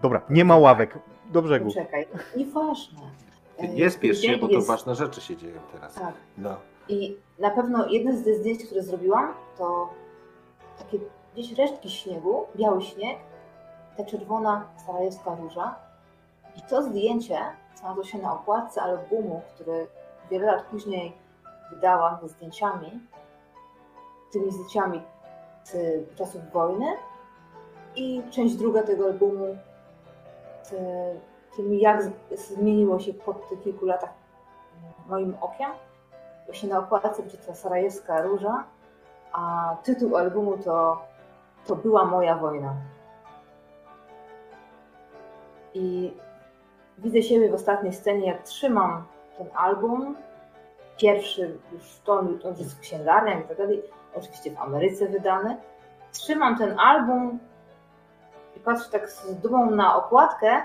Dobra, 0.03 0.23
nie 0.31 0.45
ma 0.45 0.57
ławek. 0.57 0.99
Do 1.33 1.43
brzegu. 1.43 1.71
Czekaj, 1.75 2.07
nieważne. 2.37 2.99
E, 3.59 3.69
nie 3.69 3.91
spiesz 3.91 4.21
się, 4.21 4.37
bo 4.37 4.47
to 4.49 4.53
jest- 4.55 4.67
ważne 4.69 4.95
rzeczy 4.95 5.21
się 5.21 5.37
dzieją 5.37 5.61
teraz. 5.73 5.95
Tak. 5.95 6.15
No. 6.39 6.57
I 6.89 7.17
na 7.39 7.51
pewno 7.51 7.87
jedno 7.89 8.13
z 8.17 8.25
tych 8.25 8.37
zdjęć, 8.39 8.65
które 8.67 8.83
zrobiłam, 8.83 9.35
to 9.59 9.91
takie 10.79 10.99
gdzieś 11.35 11.53
resztki 11.53 11.91
śniegu, 11.91 12.47
biały 12.57 12.83
śnieg, 12.83 13.19
ta 13.97 14.05
czerwona 14.05 14.65
sarajewska 14.87 15.35
róża. 15.35 15.75
I 16.57 16.63
to 16.63 16.83
zdjęcie 16.83 17.39
znalazło 17.75 18.05
się 18.05 18.19
na 18.19 18.33
okładce 18.33 18.83
albumu, 18.83 19.43
który 19.55 19.87
wiele 20.31 20.47
lat 20.47 20.63
później 20.63 21.13
wydałam 21.71 22.19
ze 22.23 22.29
zdjęciami, 22.29 23.01
tymi 24.33 24.51
zdjęciami 24.51 25.03
z 25.65 25.75
czasów 26.15 26.53
wojny. 26.53 26.87
I 27.97 28.23
część 28.31 28.55
druga 28.55 28.83
tego 28.83 29.05
albumu 29.05 29.57
z 30.63 30.71
tym, 31.57 31.75
jak 31.75 32.03
zmieniło 32.33 32.99
się 32.99 33.15
po 33.15 33.35
tych 33.35 33.63
kilku 33.63 33.87
latach 33.87 34.11
moim 35.09 35.37
okiem 35.41 35.71
właśnie 36.47 36.69
na 36.69 36.79
okładce 36.79 37.23
będzie 37.23 37.39
ta 37.39 37.55
sarajewska 37.55 38.23
róża, 38.23 38.65
a 39.35 39.77
tytuł 39.83 40.17
albumu 40.17 40.59
to, 40.59 41.03
to 41.67 41.77
była 41.77 42.05
moja 42.05 42.37
wojna. 42.37 42.75
I 45.75 46.17
widzę 46.99 47.23
siebie 47.23 47.51
w 47.51 47.55
ostatniej 47.55 47.93
scenie, 47.93 48.27
jak 48.27 48.43
trzymam 48.43 49.05
ten 49.39 49.47
album, 49.55 50.17
pierwszy 50.97 51.59
już 51.73 52.01
to 52.05 52.19
on 52.19 52.39
jest 52.59 52.77
w 52.77 52.81
księgarniach 52.81 53.45
i 53.45 53.49
tak 53.49 53.57
dalej, 53.57 53.83
oczywiście 54.15 54.51
w 54.51 54.59
Ameryce 54.61 55.07
wydany. 55.07 55.57
Trzymam 56.13 56.59
ten 56.59 56.81
album 56.81 57.39
i 58.57 58.61
patrzę 58.61 58.91
tak 58.91 59.11
z 59.11 59.35
dumą 59.41 59.71
na 59.71 59.97
okładkę. 59.97 60.63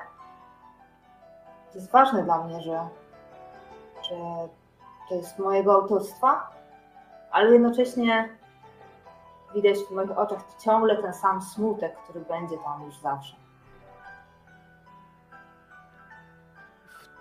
To 1.71 1.77
jest 1.77 1.91
ważne 1.91 2.23
dla 2.23 2.43
mnie, 2.43 2.61
że 2.61 2.87
że 4.09 4.15
to 5.09 5.15
jest 5.15 5.39
mojego 5.39 5.73
autorstwa, 5.73 6.49
ale 7.31 7.51
jednocześnie 7.51 8.29
widać 9.55 9.77
w 9.77 9.91
moich 9.91 10.17
oczach 10.17 10.55
ciągle 10.59 11.01
ten 11.01 11.13
sam 11.13 11.41
smutek, 11.41 11.95
który 12.03 12.19
będzie 12.19 12.57
tam 12.57 12.85
już 12.85 12.97
zawsze. 12.97 13.35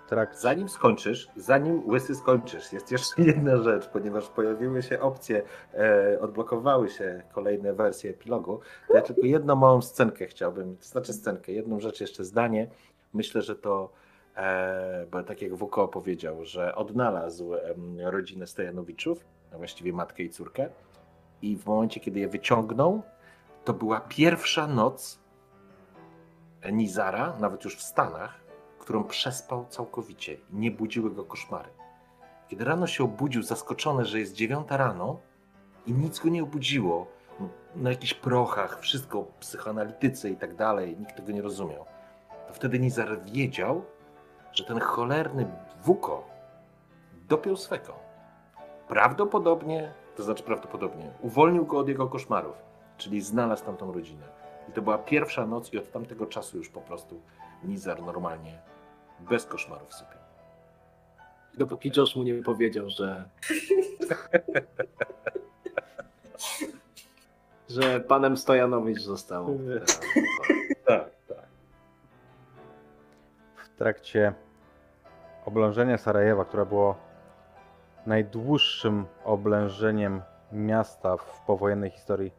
Trakcie 0.07 0.37
Zanim 0.37 0.69
skończysz, 0.69 1.27
zanim 1.35 1.89
łysy 1.89 2.15
skończysz, 2.15 2.73
jest 2.73 2.91
jeszcze 2.91 3.21
jedna 3.21 3.57
rzecz, 3.57 3.87
ponieważ 3.87 4.29
pojawiły 4.29 4.83
się 4.83 4.99
opcje, 4.99 5.41
e, 5.73 6.19
odblokowały 6.21 6.89
się 6.89 7.23
kolejne 7.31 7.73
wersje 7.73 8.11
epilogu, 8.11 8.59
ja 8.93 9.01
tylko 9.01 9.21
jedną 9.21 9.55
małą 9.55 9.81
scenkę 9.81 10.27
chciałbym, 10.27 10.77
to 10.77 10.85
znaczy 10.85 11.13
scenkę, 11.13 11.51
jedną 11.51 11.79
rzecz, 11.79 12.01
jeszcze 12.01 12.23
zdanie. 12.23 12.67
Myślę, 13.13 13.41
że 13.41 13.55
to, 13.55 13.89
e, 14.35 15.05
bo 15.11 15.23
tak 15.23 15.41
jak 15.41 15.55
Wuko 15.55 15.87
powiedział, 15.87 16.45
że 16.45 16.75
odnalazł 16.75 17.53
em, 17.55 17.99
rodzinę 17.99 18.47
Stojanowiczów, 18.47 19.25
a 19.53 19.57
właściwie 19.57 19.93
matkę 19.93 20.23
i 20.23 20.29
córkę 20.29 20.69
i 21.41 21.57
w 21.57 21.65
momencie, 21.65 21.99
kiedy 21.99 22.19
je 22.19 22.27
wyciągnął, 22.27 23.03
to 23.65 23.73
była 23.73 23.99
pierwsza 23.99 24.67
noc 24.67 25.19
Nizara, 26.71 27.33
nawet 27.39 27.63
już 27.63 27.75
w 27.75 27.81
Stanach, 27.81 28.39
którą 28.79 29.03
przespał 29.03 29.65
całkowicie 29.69 30.37
nie 30.53 30.71
budziły 30.71 31.11
go 31.11 31.23
koszmary. 31.23 31.69
Kiedy 32.47 32.65
rano 32.65 32.87
się 32.87 33.03
obudził, 33.03 33.43
zaskoczony, 33.43 34.05
że 34.05 34.19
jest 34.19 34.33
dziewiąta 34.33 34.77
rano 34.77 35.19
i 35.85 35.93
nic 35.93 36.19
go 36.19 36.29
nie 36.29 36.43
obudziło, 36.43 37.07
na 37.75 37.89
jakichś 37.89 38.13
prochach, 38.13 38.79
wszystko, 38.79 39.25
psychoanalitycy 39.39 40.29
i 40.29 40.35
tak 40.35 40.55
dalej, 40.55 40.97
nikt 40.99 41.15
tego 41.15 41.31
nie 41.31 41.41
rozumiał, 41.41 41.85
to 42.47 42.53
wtedy 42.53 42.79
Nizar 42.79 43.23
wiedział, 43.23 43.85
że 44.51 44.63
ten 44.63 44.79
cholerny 44.79 45.47
Wuko 45.83 46.27
dopiął 47.27 47.57
swego. 47.57 47.93
Prawdopodobnie, 48.87 49.93
to 50.19 50.23
znaczy 50.23 50.43
prawdopodobnie, 50.43 51.11
uwolnił 51.21 51.65
go 51.65 51.77
od 51.77 51.87
jego 51.87 52.07
koszmarów, 52.07 52.55
czyli 52.97 53.21
znalazł 53.21 53.65
tamtą 53.65 53.91
rodzinę. 53.91 54.27
I 54.69 54.71
to 54.71 54.81
była 54.81 54.97
pierwsza 54.97 55.45
noc 55.45 55.73
i 55.73 55.77
od 55.77 55.91
tamtego 55.91 56.25
czasu 56.25 56.57
już 56.57 56.69
po 56.69 56.81
prostu 56.81 57.21
Nizar 57.63 58.01
normalnie 58.01 58.61
bez 59.19 59.45
koszmarów 59.45 59.93
sypie. 59.93 60.17
Dopóki 61.57 61.91
Josh 61.97 62.15
mu 62.15 62.23
nie 62.23 62.43
powiedział, 62.43 62.89
że. 62.89 63.29
że 67.75 67.99
panem 67.99 68.37
Stojanowicz 68.37 69.01
został. 69.01 69.59
Tak, 70.85 71.09
tak. 71.27 71.47
w 73.55 73.69
trakcie 73.77 74.33
oblężenia 75.45 75.97
Sarajewa, 75.97 76.45
które 76.45 76.65
było 76.65 77.08
najdłuższym 78.05 79.05
oblężeniem 79.25 80.21
miasta 80.51 81.17
w 81.17 81.41
powojennej 81.45 81.89
historii 81.89 82.31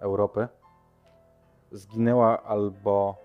Europy, 0.00 0.48
zginęła 1.72 2.42
albo 2.42 3.16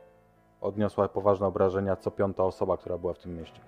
odniosła 0.62 1.08
poważne 1.08 1.48
obrażenia 1.48 1.96
co 1.96 2.12
piąta 2.12 2.44
osoba, 2.44 2.78
która 2.78 2.98
była 2.98 3.14
w 3.14 3.20
tym 3.20 3.38
mieście. 3.38 3.62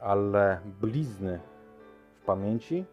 Ale 0.00 0.60
blizny 0.64 1.40
w 2.20 2.24
pamięci 2.24 2.84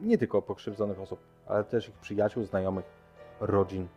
nie 0.00 0.18
tylko 0.18 0.42
pokrzywdzonych 0.42 1.00
osób, 1.00 1.20
ale 1.46 1.64
też 1.64 1.88
ich 1.88 1.94
przyjaciół, 1.94 2.44
znajomych, 2.44 2.84
rodzin 3.40 3.88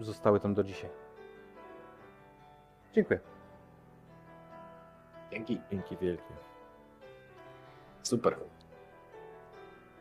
zostały 0.00 0.40
tam 0.40 0.54
do 0.54 0.64
dzisiaj. 0.64 0.90
Dziękuję. 2.92 3.29
Dzięki. 5.30 5.60
Dzięki 5.70 5.96
wielkie. 5.96 6.34
Super. 8.02 8.36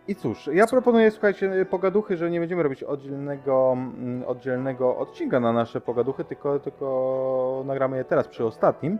I 0.08 0.16
cóż, 0.16 0.50
ja 0.54 0.68
proponuję, 0.68 1.12
słuchajcie, 1.12 1.66
pogaduchy, 1.70 2.18
że 2.18 2.30
nie 2.30 2.40
będziemy 2.40 2.64
robić 2.64 2.84
oddzielnego, 2.84 3.72
mm, 3.74 4.24
oddzielnego 4.28 4.98
odcinka 4.98 5.40
na 5.40 5.54
nasze 5.54 5.82
pogaduchy, 5.82 6.26
tylko, 6.26 6.60
tylko 6.60 7.64
nagramy 7.66 7.98
je 7.98 8.04
teraz 8.04 8.28
przy 8.28 8.46
ostatnim. 8.46 9.00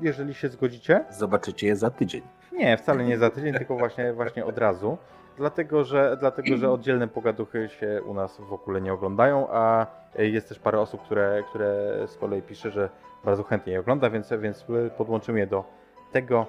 Jeżeli 0.00 0.34
się 0.34 0.48
zgodzicie. 0.48 1.04
Zobaczycie 1.10 1.66
je 1.66 1.76
za 1.76 1.90
tydzień. 1.90 2.22
Nie, 2.52 2.76
wcale 2.76 3.04
nie 3.04 3.18
za 3.18 3.30
tydzień, 3.30 3.54
tylko 3.54 3.76
właśnie, 3.76 4.12
właśnie 4.20 4.44
od 4.44 4.58
razu. 4.58 4.98
Dlatego 5.36 5.84
że, 5.84 6.16
dlatego, 6.20 6.56
że 6.56 6.70
oddzielne 6.70 7.08
pogaduchy 7.08 7.68
się 7.68 8.02
u 8.06 8.14
nas 8.14 8.40
w 8.40 8.52
ogóle 8.52 8.80
nie 8.80 8.92
oglądają, 8.92 9.48
a 9.50 9.86
jest 10.18 10.48
też 10.48 10.58
parę 10.58 10.80
osób, 10.80 11.02
które, 11.02 11.42
które 11.50 12.02
z 12.06 12.16
kolei 12.16 12.42
pisze, 12.42 12.70
że 12.70 12.88
bardzo 13.24 13.42
chętnie 13.42 13.72
je 13.72 13.80
ogląda, 13.80 14.10
więc, 14.10 14.32
więc 14.38 14.66
podłączymy 14.96 15.38
je 15.38 15.46
do 15.46 15.64
tego 16.12 16.46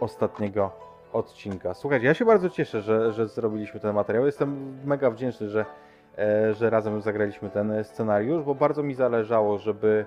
ostatniego 0.00 0.70
odcinka. 1.12 1.74
Słuchajcie, 1.74 2.06
ja 2.06 2.14
się 2.14 2.24
bardzo 2.24 2.50
cieszę, 2.50 2.82
że, 2.82 3.12
że 3.12 3.28
zrobiliśmy 3.28 3.80
ten 3.80 3.94
materiał. 3.94 4.26
Jestem 4.26 4.78
mega 4.84 5.10
wdzięczny, 5.10 5.48
że, 5.48 5.64
e, 6.18 6.54
że 6.54 6.70
razem 6.70 7.00
zagraliśmy 7.00 7.50
ten 7.50 7.84
scenariusz, 7.84 8.44
bo 8.44 8.54
bardzo 8.54 8.82
mi 8.82 8.94
zależało, 8.94 9.58
żeby, 9.58 10.06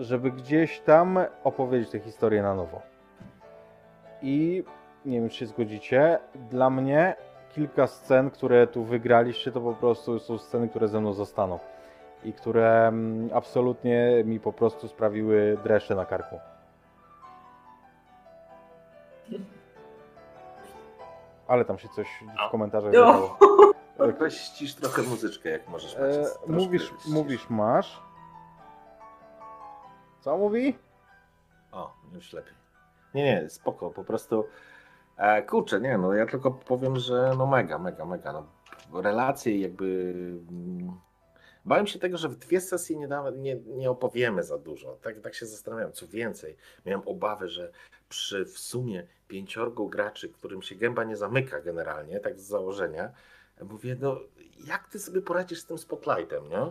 żeby 0.00 0.30
gdzieś 0.30 0.80
tam 0.80 1.18
opowiedzieć 1.44 1.90
tę 1.90 1.98
historię 1.98 2.42
na 2.42 2.54
nowo. 2.54 2.82
I 4.22 4.64
nie 5.06 5.20
wiem, 5.20 5.28
czy 5.28 5.36
się 5.36 5.46
zgodzicie, 5.46 6.18
dla 6.50 6.70
mnie 6.70 7.16
kilka 7.54 7.86
scen, 7.86 8.30
które 8.30 8.66
tu 8.66 8.84
wygraliście, 8.84 9.52
to 9.52 9.60
po 9.60 9.72
prostu 9.72 10.18
są 10.18 10.38
sceny, 10.38 10.68
które 10.68 10.88
ze 10.88 11.00
mną 11.00 11.12
zostaną. 11.12 11.58
I 12.24 12.32
które 12.32 12.86
mm, 12.88 13.30
absolutnie 13.34 14.22
mi 14.24 14.40
po 14.40 14.52
prostu 14.52 14.88
sprawiły 14.88 15.58
dreszcze 15.64 15.94
na 15.94 16.06
karku. 16.06 16.38
Ale 21.48 21.64
tam 21.64 21.78
się 21.78 21.88
coś 21.88 22.08
w 22.48 22.50
komentarzach 22.50 22.92
No. 22.92 23.06
zadało. 23.12 23.38
Weź 24.18 24.34
ścisz 24.40 24.74
trochę 24.74 25.02
muzyczkę, 25.02 25.48
jak 25.50 25.68
możesz. 25.68 25.96
E, 25.96 26.24
mówisz, 26.46 26.92
mówisz, 27.08 27.50
masz. 27.50 28.02
Co 30.20 30.38
mówi? 30.38 30.78
O, 31.72 31.92
już 32.14 32.32
lepiej. 32.32 32.52
Nie, 33.14 33.24
nie, 33.24 33.50
spoko, 33.50 33.90
po 33.90 34.04
prostu 34.04 34.44
e, 35.16 35.42
kurczę, 35.42 35.80
nie, 35.80 35.98
no 35.98 36.12
ja 36.12 36.26
tylko 36.26 36.50
powiem, 36.50 36.96
że 36.96 37.32
no 37.38 37.46
mega, 37.46 37.78
mega, 37.78 38.04
mega, 38.04 38.32
no 38.32 38.46
relacje 39.02 39.58
jakby 39.58 40.14
mm, 40.50 41.00
bałem 41.64 41.86
się 41.86 41.98
tego, 41.98 42.18
że 42.18 42.28
w 42.28 42.36
dwie 42.36 42.60
sesje 42.60 42.96
nie, 42.96 43.08
da, 43.08 43.30
nie, 43.30 43.56
nie 43.56 43.90
opowiemy 43.90 44.42
za 44.42 44.58
dużo, 44.58 44.98
tak, 45.02 45.20
tak 45.20 45.34
się 45.34 45.46
zastanawiałem, 45.46 45.92
co 45.92 46.06
więcej, 46.06 46.56
miałem 46.86 47.08
obawy, 47.08 47.48
że 47.48 47.72
przy 48.08 48.44
w 48.44 48.58
sumie 48.58 49.06
pięciorgu 49.28 49.88
graczy, 49.88 50.28
którym 50.28 50.62
się 50.62 50.74
gęba 50.74 51.04
nie 51.04 51.16
zamyka 51.16 51.60
generalnie, 51.60 52.20
tak 52.20 52.40
z 52.40 52.42
założenia, 52.42 53.12
mówię, 53.62 53.96
no 54.00 54.20
jak 54.66 54.88
ty 54.88 54.98
sobie 54.98 55.22
poradzisz 55.22 55.60
z 55.60 55.66
tym 55.66 55.78
spotlightem, 55.78 56.48
nie? 56.48 56.70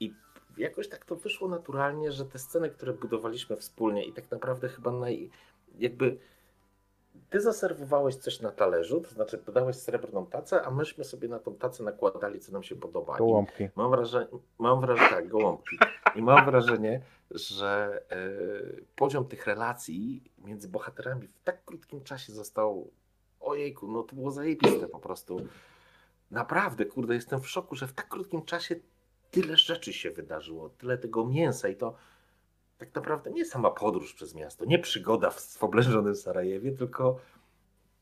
I 0.00 0.14
jakoś 0.56 0.88
tak 0.88 1.04
to 1.04 1.16
wyszło 1.16 1.48
naturalnie, 1.48 2.12
że 2.12 2.24
te 2.24 2.38
sceny, 2.38 2.70
które 2.70 2.92
budowaliśmy 2.92 3.56
wspólnie 3.56 4.04
i 4.04 4.12
tak 4.12 4.30
naprawdę 4.30 4.68
chyba 4.68 4.90
naj, 4.90 5.30
jakby 5.78 6.18
ty 7.32 7.40
zaserwowałeś 7.40 8.16
coś 8.16 8.40
na 8.40 8.50
talerzu, 8.50 9.00
to 9.00 9.10
znaczy 9.10 9.42
dodałeś 9.46 9.76
srebrną 9.76 10.26
tacę, 10.26 10.62
a 10.62 10.70
myśmy 10.70 11.04
sobie 11.04 11.28
na 11.28 11.38
tą 11.38 11.54
tacę 11.54 11.82
nakładali, 11.84 12.40
co 12.40 12.52
nam 12.52 12.62
się 12.62 12.76
podoba. 12.76 13.14
I 13.14 13.18
Gołąbki. 13.18 13.68
Mam 13.76 13.90
wrażenie, 13.90 14.26
mam 14.58 14.80
wrażenie, 14.80 15.10
tak, 15.10 15.28
gołąbki. 15.28 15.78
I 16.14 16.22
mam 16.22 16.44
wrażenie, 16.44 17.00
że 17.30 18.02
e, 18.10 18.16
poziom 18.96 19.24
tych 19.24 19.46
relacji 19.46 20.32
między 20.44 20.68
bohaterami 20.68 21.28
w 21.28 21.42
tak 21.44 21.64
krótkim 21.64 22.04
czasie 22.04 22.32
został, 22.32 22.90
ojejku, 23.40 23.88
no 23.88 24.02
to 24.02 24.16
było 24.16 24.30
zajebiste 24.30 24.88
po 24.88 24.98
prostu. 24.98 25.46
Naprawdę, 26.30 26.84
kurde, 26.86 27.14
jestem 27.14 27.40
w 27.40 27.48
szoku, 27.48 27.76
że 27.76 27.86
w 27.86 27.92
tak 27.92 28.08
krótkim 28.08 28.44
czasie 28.44 28.76
tyle 29.30 29.56
rzeczy 29.56 29.92
się 29.92 30.10
wydarzyło, 30.10 30.68
tyle 30.68 30.98
tego 30.98 31.26
mięsa 31.26 31.68
i 31.68 31.76
to 31.76 31.94
tak 32.86 32.94
naprawdę 32.94 33.30
nie 33.30 33.44
sama 33.44 33.70
podróż 33.70 34.14
przez 34.14 34.34
miasto, 34.34 34.64
nie 34.64 34.78
przygoda 34.78 35.30
w, 35.30 35.40
w 35.40 35.64
oblężonym 35.64 36.16
Sarajewie, 36.16 36.72
tylko 36.72 37.18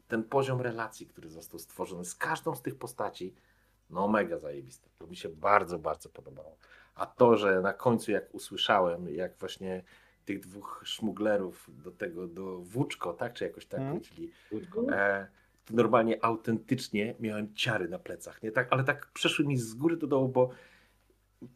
ten 0.09 0.25
poziom 0.25 0.61
relacji, 0.61 1.07
który 1.07 1.29
został 1.29 1.59
stworzony 1.59 2.05
z 2.05 2.15
każdą 2.15 2.55
z 2.55 2.63
tych 2.63 2.75
postaci, 2.75 3.35
no 3.91 4.09
mega 4.09 4.39
zajebiste. 4.39 4.89
To 4.99 5.07
mi 5.07 5.17
się 5.17 5.29
bardzo, 5.29 5.79
bardzo 5.79 6.09
podobało. 6.09 6.57
A 6.95 7.07
to, 7.07 7.37
że 7.37 7.61
na 7.61 7.73
końcu 7.73 8.11
jak 8.13 8.35
usłyszałem, 8.35 9.09
jak 9.09 9.39
właśnie 9.39 9.83
tych 10.25 10.41
dwóch 10.41 10.83
szmuglerów 10.85 11.71
do 11.85 11.91
tego, 11.91 12.27
do 12.27 12.59
Włóczko, 12.59 13.13
tak, 13.13 13.33
czy 13.33 13.45
jakoś 13.45 13.67
tak, 13.67 13.81
Mhm. 13.81 14.01
czyli 14.01 14.33
e, 14.93 15.27
to 15.65 15.75
normalnie 15.75 16.25
autentycznie 16.25 17.15
miałem 17.21 17.55
ciary 17.55 17.89
na 17.89 17.99
plecach, 17.99 18.43
nie 18.43 18.53
tak, 18.53 18.69
ale 18.71 18.85
tak 18.85 19.07
przeszły 19.13 19.47
mi 19.47 19.57
z 19.57 19.75
góry 19.75 19.97
do 19.97 20.07
dołu, 20.07 20.29
bo 20.29 20.51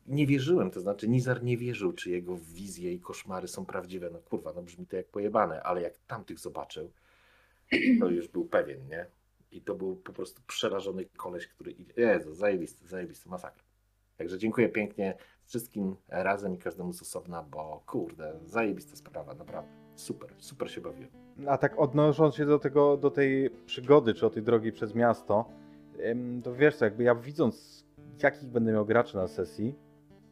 nie 0.06 0.27
wierzyłem, 0.27 0.70
to 0.70 0.81
znaczy 0.81 1.09
Nizar 1.09 1.43
nie 1.43 1.56
wierzył, 1.56 1.93
czy 1.93 2.11
jego 2.11 2.36
wizje 2.36 2.93
i 2.93 3.01
koszmary 3.01 3.48
są 3.48 3.66
prawdziwe. 3.66 4.11
No 4.11 4.19
kurwa, 4.19 4.52
no 4.52 4.62
brzmi 4.62 4.86
to 4.86 4.97
jak 4.97 5.09
pojebane, 5.09 5.62
ale 5.62 5.82
jak 5.82 5.98
tamtych 6.06 6.39
zobaczył, 6.39 6.90
to 8.01 8.09
już 8.09 8.28
był 8.28 8.44
pewien, 8.44 8.89
nie? 8.89 9.06
I 9.52 9.62
to 9.62 9.74
był 9.74 9.97
po 9.97 10.12
prostu 10.12 10.43
przerażony 10.47 11.05
koleś, 11.16 11.47
który. 11.47 11.74
Jezu, 11.97 12.35
zajebisty, 12.35 12.89
zajebisty, 12.89 13.28
masakra. 13.28 13.62
Także 14.16 14.39
dziękuję 14.39 14.69
pięknie 14.69 15.16
wszystkim 15.44 15.97
razem 16.09 16.55
i 16.55 16.59
każdemu 16.59 16.93
z 16.93 17.02
osobna, 17.02 17.43
bo 17.43 17.82
kurde, 17.86 18.40
zajebista 18.47 18.97
sprawa, 18.97 19.35
naprawdę. 19.35 19.70
Super, 19.94 20.35
super 20.39 20.70
się 20.70 20.81
bawiłem. 20.81 21.11
A 21.47 21.59
tak 21.59 21.78
odnosząc 21.78 22.35
się 22.35 22.47
do 22.47 22.59
tego, 22.59 22.97
do 22.97 23.11
tej 23.11 23.51
przygody, 23.51 24.15
czy 24.15 24.20
do 24.20 24.31
tej 24.31 24.43
drogi 24.43 24.73
przez 24.73 24.94
miasto, 24.94 25.44
to 26.44 26.55
wiesz 26.55 26.81
jakby 26.81 27.02
ja 27.02 27.15
widząc, 27.15 27.84
jakich 28.23 28.49
będę 28.49 28.73
miał 28.73 28.86
graczy 28.86 29.16
na 29.16 29.28
sesji 29.28 29.74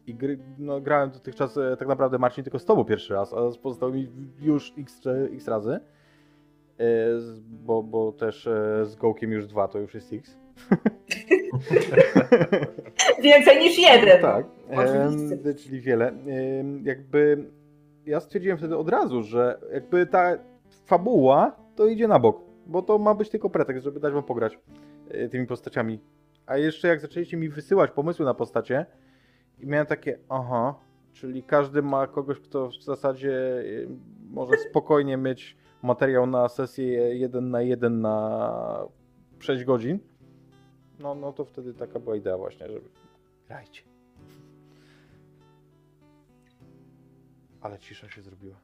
i 0.07 0.15
gry, 0.15 0.39
no, 0.57 0.81
grałem 0.81 1.11
dotychczas 1.11 1.57
e, 1.57 1.77
tak 1.77 1.87
naprawdę 1.87 2.17
Marcin 2.17 2.43
tylko 2.43 2.59
z 2.59 2.65
tobą 2.65 2.85
pierwszy 2.85 3.13
raz, 3.13 3.33
a 3.33 3.51
z 3.51 3.57
pozostałymi 3.57 4.09
już 4.41 4.73
x, 4.77 5.01
x 5.33 5.47
razy, 5.47 5.71
e, 5.71 5.79
bo, 7.49 7.83
bo 7.83 8.11
też 8.11 8.47
e, 8.47 8.85
z 8.85 8.95
Gołkiem 8.95 9.31
już 9.31 9.47
dwa, 9.47 9.67
to 9.67 9.79
już 9.79 9.93
jest 9.93 10.13
x. 10.13 10.37
Więcej 13.23 13.59
niż 13.59 13.79
jeden. 13.79 14.21
Tak, 14.21 14.45
Oczywiście. 14.71 15.53
czyli 15.53 15.81
wiele. 15.81 16.13
Jakby 16.83 17.45
ja 18.05 18.19
stwierdziłem 18.19 18.57
wtedy 18.57 18.77
od 18.77 18.89
razu, 18.89 19.23
że 19.23 19.59
jakby 19.73 20.05
ta 20.05 20.37
fabuła 20.85 21.55
to 21.75 21.87
idzie 21.87 22.07
na 22.07 22.19
bok, 22.19 22.41
bo 22.65 22.81
to 22.81 22.97
ma 22.97 23.15
być 23.15 23.29
tylko 23.29 23.49
pretekst, 23.49 23.83
żeby 23.83 23.99
dać 23.99 24.13
wam 24.13 24.23
pograć 24.23 24.59
tymi 25.31 25.47
postaciami. 25.47 25.99
A 26.45 26.57
jeszcze 26.57 26.87
jak 26.87 26.99
zaczęliście 26.99 27.37
mi 27.37 27.49
wysyłać 27.49 27.91
pomysły 27.91 28.25
na 28.25 28.33
postacie 28.33 28.85
i 29.59 29.67
miałem 29.67 29.87
takie, 29.87 30.19
aha, 30.29 30.75
czyli 31.13 31.43
każdy 31.43 31.81
ma 31.81 32.07
kogoś, 32.07 32.39
kto 32.39 32.69
w 32.69 32.83
zasadzie 32.83 33.33
e, 33.33 33.63
może 34.29 34.57
spokojnie 34.57 35.17
mieć 35.17 35.57
materiał 35.81 36.25
na 36.25 36.49
sesję 36.49 36.85
jeden 37.15 37.51
na 37.51 37.61
jeden 37.61 38.01
na 38.01 38.87
6 39.39 39.63
godzin. 39.63 39.99
No, 40.99 41.15
no 41.15 41.33
to 41.33 41.45
wtedy 41.45 41.73
taka 41.73 41.99
była 41.99 42.15
idea 42.15 42.37
właśnie, 42.37 42.67
żeby 42.67 42.89
grajcie. 43.47 43.81
Ale 47.61 47.79
cisza 47.79 48.09
się 48.09 48.21
zrobiła. 48.21 48.55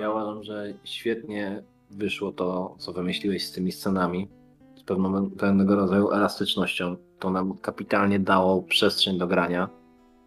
Ja 0.00 0.10
uważam, 0.10 0.42
że 0.42 0.74
świetnie 0.84 1.62
wyszło 1.90 2.32
to, 2.32 2.74
co 2.78 2.92
wymyśliłeś 2.92 3.46
z 3.46 3.52
tymi 3.52 3.72
scenami, 3.72 4.28
pewnego 5.38 5.76
rodzaju 5.76 6.10
elastycznością. 6.10 6.96
To 7.18 7.30
nam 7.30 7.58
kapitalnie 7.58 8.20
dało 8.20 8.62
przestrzeń 8.62 9.18
do 9.18 9.26
grania. 9.26 9.68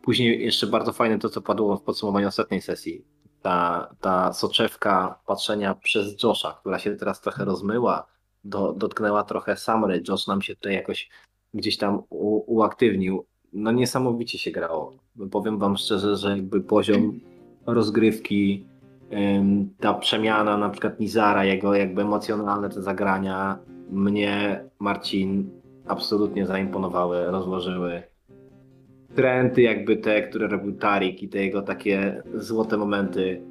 Później 0.02 0.46
jeszcze 0.46 0.68
bardzo 0.68 0.94
fajne 0.94 1.20
to, 1.20 1.30
co 1.30 1.42
padło 1.42 1.78
w 1.78 1.84
podsumowaniu 1.84 2.28
ostatniej 2.28 2.62
sesji. 2.62 3.06
Ta, 3.42 3.90
ta 4.02 4.34
soczewka 4.34 5.20
patrzenia 5.28 5.76
przez 5.76 6.24
Josha, 6.24 6.58
która 6.60 6.80
się 6.80 6.96
teraz 6.96 7.22
trochę 7.22 7.46
rozmyła, 7.46 8.06
do, 8.44 8.74
dotknęła 8.74 9.24
trochę 9.24 9.58
Samry. 9.58 10.04
Josh 10.08 10.28
nam 10.28 10.42
się 10.42 10.56
tutaj 10.56 10.74
jakoś 10.74 11.10
gdzieś 11.54 11.78
tam 11.78 12.04
u, 12.10 12.56
uaktywnił. 12.56 13.26
No 13.54 13.72
niesamowicie 13.72 14.38
się 14.38 14.52
grało. 14.52 14.94
Powiem 15.32 15.60
wam 15.60 15.78
szczerze, 15.78 16.16
że 16.16 16.30
jakby 16.30 16.62
poziom 16.62 17.20
rozgrywki, 17.66 18.66
ta 19.80 19.94
przemiana 19.94 20.58
na 20.58 20.70
przykład 20.70 21.00
Nizara, 21.00 21.46
jego 21.46 21.76
jakby 21.76 22.02
emocjonalne 22.02 22.70
te 22.70 22.82
zagrania 22.82 23.60
mnie, 23.92 24.64
Marcin, 24.80 25.50
absolutnie 25.88 26.46
zaimponowały, 26.46 27.26
rozłożyły. 27.26 28.04
Trendy 29.16 29.62
jakby 29.62 29.98
te, 29.98 30.22
które 30.22 30.48
robił 30.48 30.76
Tarik 30.76 31.24
i 31.24 31.30
te 31.30 31.38
jego 31.46 31.62
takie 31.62 32.24
złote 32.36 32.78
momenty, 32.78 33.42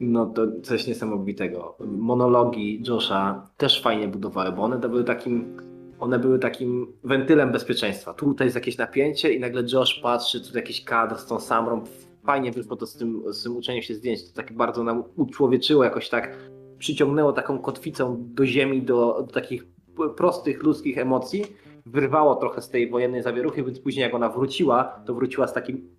no 0.00 0.26
to 0.26 0.42
coś 0.62 0.86
niesamowitego. 0.86 1.76
Monologi 1.86 2.82
Josha 2.88 3.50
też 3.56 3.82
fajnie 3.82 4.08
budowały, 4.08 4.52
bo 4.52 4.62
one 4.62 4.78
były 4.78 5.04
takim 5.04 5.56
one 6.00 6.18
były 6.18 6.38
takim 6.38 6.92
wentylem 7.04 7.52
bezpieczeństwa. 7.52 8.14
Tutaj 8.14 8.46
jest 8.46 8.54
jakieś 8.54 8.78
napięcie 8.78 9.32
i 9.32 9.40
nagle 9.40 9.62
Josh 9.72 10.00
patrzy, 10.02 10.40
tu 10.40 10.56
jakiś 10.56 10.84
kadr 10.84 11.16
z 11.16 11.26
tą 11.26 11.40
samrą. 11.40 11.84
Fajnie 12.24 12.52
wyszło 12.52 12.76
to 12.76 12.86
z 12.86 12.96
tym, 12.96 13.22
z 13.32 13.42
tym 13.42 13.56
uczeniem 13.56 13.82
się 13.82 13.94
zdjęć. 13.94 14.30
To 14.30 14.36
tak 14.36 14.52
bardzo 14.52 14.84
nam 14.84 15.04
uczłowieczyło, 15.16 15.84
jakoś 15.84 16.08
tak 16.08 16.36
przyciągnęło 16.78 17.32
taką 17.32 17.58
kotwicą 17.58 18.16
do 18.34 18.46
ziemi, 18.46 18.82
do, 18.82 19.24
do 19.26 19.32
takich 19.32 19.73
prostych 20.16 20.62
ludzkich 20.62 20.98
emocji. 20.98 21.44
Wyrwało 21.86 22.36
trochę 22.36 22.62
z 22.62 22.70
tej 22.70 22.90
wojennej 22.90 23.22
zawieruchy, 23.22 23.64
więc 23.64 23.80
później 23.80 24.02
jak 24.02 24.14
ona 24.14 24.28
wróciła, 24.28 25.00
to 25.06 25.14
wróciła 25.14 25.46
z 25.46 25.52
takim 25.52 25.94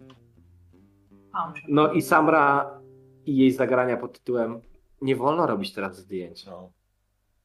no 1.67 1.93
i 1.93 2.01
Samra 2.01 2.79
i 3.25 3.37
jej 3.37 3.51
zagrania 3.51 3.97
pod 3.97 4.19
tytułem 4.19 4.61
Nie 5.01 5.15
wolno 5.15 5.47
robić 5.47 5.73
teraz 5.73 5.97
zdjęć. 5.97 6.45
No. 6.45 6.71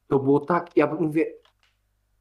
To 0.09 0.18
było 0.18 0.40
tak, 0.40 0.77
ja 0.77 0.86
mówię, 0.86 1.27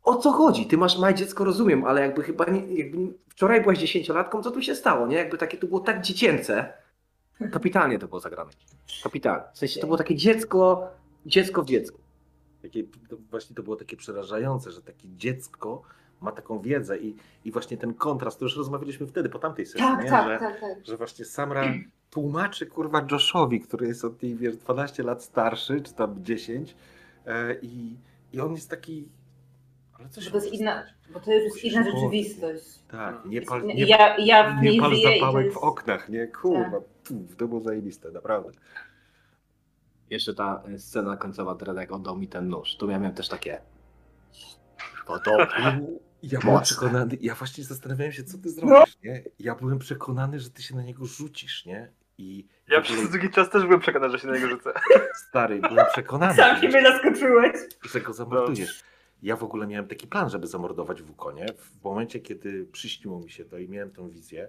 o 0.03 0.15
co 0.15 0.31
chodzi? 0.31 0.65
Ty 0.65 0.77
masz 0.77 0.99
małe 0.99 1.13
dziecko, 1.13 1.43
rozumiem, 1.43 1.85
ale 1.85 2.01
jakby 2.01 2.23
chyba 2.23 2.45
nie, 2.45 2.75
jakby 2.75 2.97
wczoraj 3.29 3.61
byłaś 3.61 3.77
dziesięciolatką, 3.77 4.43
co 4.43 4.51
tu 4.51 4.61
się 4.61 4.75
stało, 4.75 5.07
nie? 5.07 5.17
Jakby 5.17 5.37
takie 5.37 5.57
to 5.57 5.67
było 5.67 5.79
tak 5.79 6.01
dziecięce. 6.01 6.73
Kapitalnie 7.51 7.99
to 7.99 8.07
było 8.07 8.19
zagrane. 8.19 8.51
Kapitalnie. 9.03 9.43
W 9.53 9.57
sensie 9.57 9.79
to 9.79 9.87
było 9.87 9.97
takie 9.97 10.15
dziecko, 10.15 10.87
dziecko 11.25 11.63
w 11.63 11.65
dziecku. 11.65 11.99
Takie, 12.61 12.83
to 13.09 13.17
właśnie 13.17 13.55
to 13.55 13.63
było 13.63 13.75
takie 13.75 13.97
przerażające, 13.97 14.71
że 14.71 14.81
takie 14.81 15.07
dziecko 15.15 15.81
ma 16.21 16.31
taką 16.31 16.59
wiedzę 16.59 16.97
i, 16.97 17.15
i 17.45 17.51
właśnie 17.51 17.77
ten 17.77 17.93
kontrast, 17.93 18.39
to 18.39 18.45
już 18.45 18.57
rozmawialiśmy 18.57 19.07
wtedy 19.07 19.29
po 19.29 19.39
tamtej 19.39 19.65
sesji, 19.65 19.79
Tak, 19.79 20.09
tak, 20.09 20.29
że, 20.29 20.39
tak, 20.39 20.59
tak. 20.59 20.85
że 20.85 20.97
właśnie 20.97 21.25
Samra 21.25 21.73
tłumaczy 22.09 22.65
kurwa 22.65 23.07
Joshowi, 23.11 23.59
który 23.61 23.87
jest 23.87 24.05
od 24.05 24.23
niej 24.23 24.35
wiesz, 24.35 24.57
12 24.57 25.03
lat 25.03 25.23
starszy, 25.23 25.81
czy 25.81 25.93
tam 25.93 26.23
10 26.23 26.75
e, 27.25 27.55
i, 27.61 27.97
i 28.33 28.39
on 28.39 28.51
jest 28.51 28.69
taki 28.69 29.07
ale 29.99 30.09
co 30.09 30.21
Bo 30.21 30.29
to 30.29 30.35
jest 30.35 30.53
inna, 30.53 30.83
bo 31.13 31.19
to 31.19 31.33
już 31.33 31.43
jest 31.43 31.63
inna 31.63 31.83
rzeczywistość. 31.83 32.79
Tak, 32.91 33.25
nie 33.25 33.41
pal, 33.41 33.63
nie, 33.63 33.73
ja, 33.73 34.17
ja 34.17 34.59
w 34.59 34.63
nie 34.63 34.81
pal 34.81 34.91
zapałek 35.03 35.53
w 35.53 35.57
oknach, 35.57 36.09
nie? 36.09 36.27
Kurwa, 36.27 36.81
puf, 37.03 37.35
to 37.37 37.47
było 37.47 37.61
zajebiste, 37.61 38.11
naprawdę. 38.11 38.51
Jeszcze 40.09 40.33
ta 40.33 40.63
e, 40.67 40.79
scena 40.79 41.17
końcowa, 41.17 41.55
teraz 41.55 41.77
jak 41.77 41.91
oddał 41.91 42.17
mi 42.17 42.27
ten 42.27 42.49
nóż, 42.49 42.75
to 42.75 42.89
ja 42.89 42.99
miałem 42.99 43.15
też 43.15 43.29
takie. 43.29 43.61
To 45.07 45.19
dobre. 45.19 45.47
Ja 46.23 46.39
byłem 46.39 46.53
Mocne. 46.55 46.65
przekonany, 46.65 47.17
ja 47.21 47.35
właśnie 47.35 47.63
zastanawiałem 47.63 48.11
się, 48.13 48.23
co 48.23 48.37
No. 48.37 48.43
ty 48.43 48.49
zrobisz, 48.49 48.97
nie? 49.03 49.23
Ja 49.39 49.55
byłem 49.55 49.79
przekonany, 49.79 50.39
że 50.39 50.49
ty 50.49 50.63
się 50.63 50.75
na 50.75 50.83
niego 50.83 51.05
rzucisz, 51.05 51.65
nie? 51.65 51.91
I 52.17 52.47
Ja 52.67 52.81
w 52.81 52.83
ogóle, 52.85 52.97
przez 52.99 53.11
długi 53.11 53.29
czas 53.29 53.49
też 53.49 53.63
byłem 53.63 53.79
przekonany, 53.79 54.11
że 54.11 54.19
się 54.19 54.27
na 54.27 54.33
niego 54.33 54.47
rzucę. 54.49 54.73
stary, 55.27 55.59
byłem 55.61 55.85
przekonany, 55.91 56.33
Sam 56.33 56.61
siebie 56.61 56.81
zaskoczyłeś. 56.83 57.51
że 57.93 58.01
go 58.01 58.13
zamordujesz. 58.13 58.83
Ja 59.21 59.35
w 59.35 59.43
ogóle 59.43 59.67
miałem 59.67 59.87
taki 59.87 60.07
plan, 60.07 60.29
żeby 60.29 60.47
zamordować 60.47 61.01
Wukonie. 61.01 61.45
W 61.57 61.83
momencie, 61.83 62.19
kiedy 62.19 62.65
przyśniło 62.65 63.19
mi 63.19 63.29
się 63.29 63.45
to 63.45 63.57
i 63.57 63.69
miałem 63.69 63.91
tą 63.91 64.09
wizję, 64.09 64.47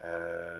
e, 0.00 0.58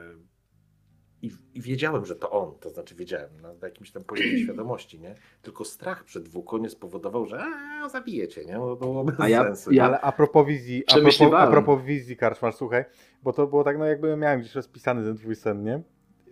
i, 1.23 1.31
i 1.55 1.61
wiedziałem, 1.61 2.07
że 2.07 2.17
to 2.17 2.31
on, 2.31 2.55
to 2.61 2.71
znaczy 2.71 2.95
wiedziałem 2.95 3.31
na 3.41 3.55
jakimś 3.63 3.91
tam 3.91 4.05
poziomie 4.05 4.39
świadomości, 4.45 5.01
nie? 5.01 5.15
Tylko 5.43 5.65
strach 5.65 6.05
przed 6.05 6.29
Wukonie 6.29 6.71
spowodował, 6.71 7.27
że 7.27 7.41
a, 7.43 7.89
zabijecie, 7.89 8.45
nie? 8.45 8.53
No, 8.55 8.77
to 8.77 8.87
było 8.87 9.05
bez 9.05 9.21
A 9.21 9.29
ja- 9.29 9.43
sensu. 9.45 9.73
ja- 9.73 9.85
Ale 9.85 10.01
a 10.01 10.13
propos 10.13 10.47
wizji, 10.47 10.85
a 10.89 10.95
propos, 10.95 11.21
a 11.37 11.47
propos 11.47 11.83
wizji 11.83 12.17
Karczmar, 12.17 12.53
słuchaj, 12.53 12.85
bo 13.23 13.33
to 13.33 13.47
było 13.47 13.65
tak, 13.65 13.79
no 13.79 13.85
jakby 13.85 14.17
miałem 14.17 14.41
gdzieś 14.41 14.55
rozpisany 14.55 15.05
ten 15.05 15.17
twój 15.17 15.37
sen, 15.37 15.65
nie? 15.65 15.83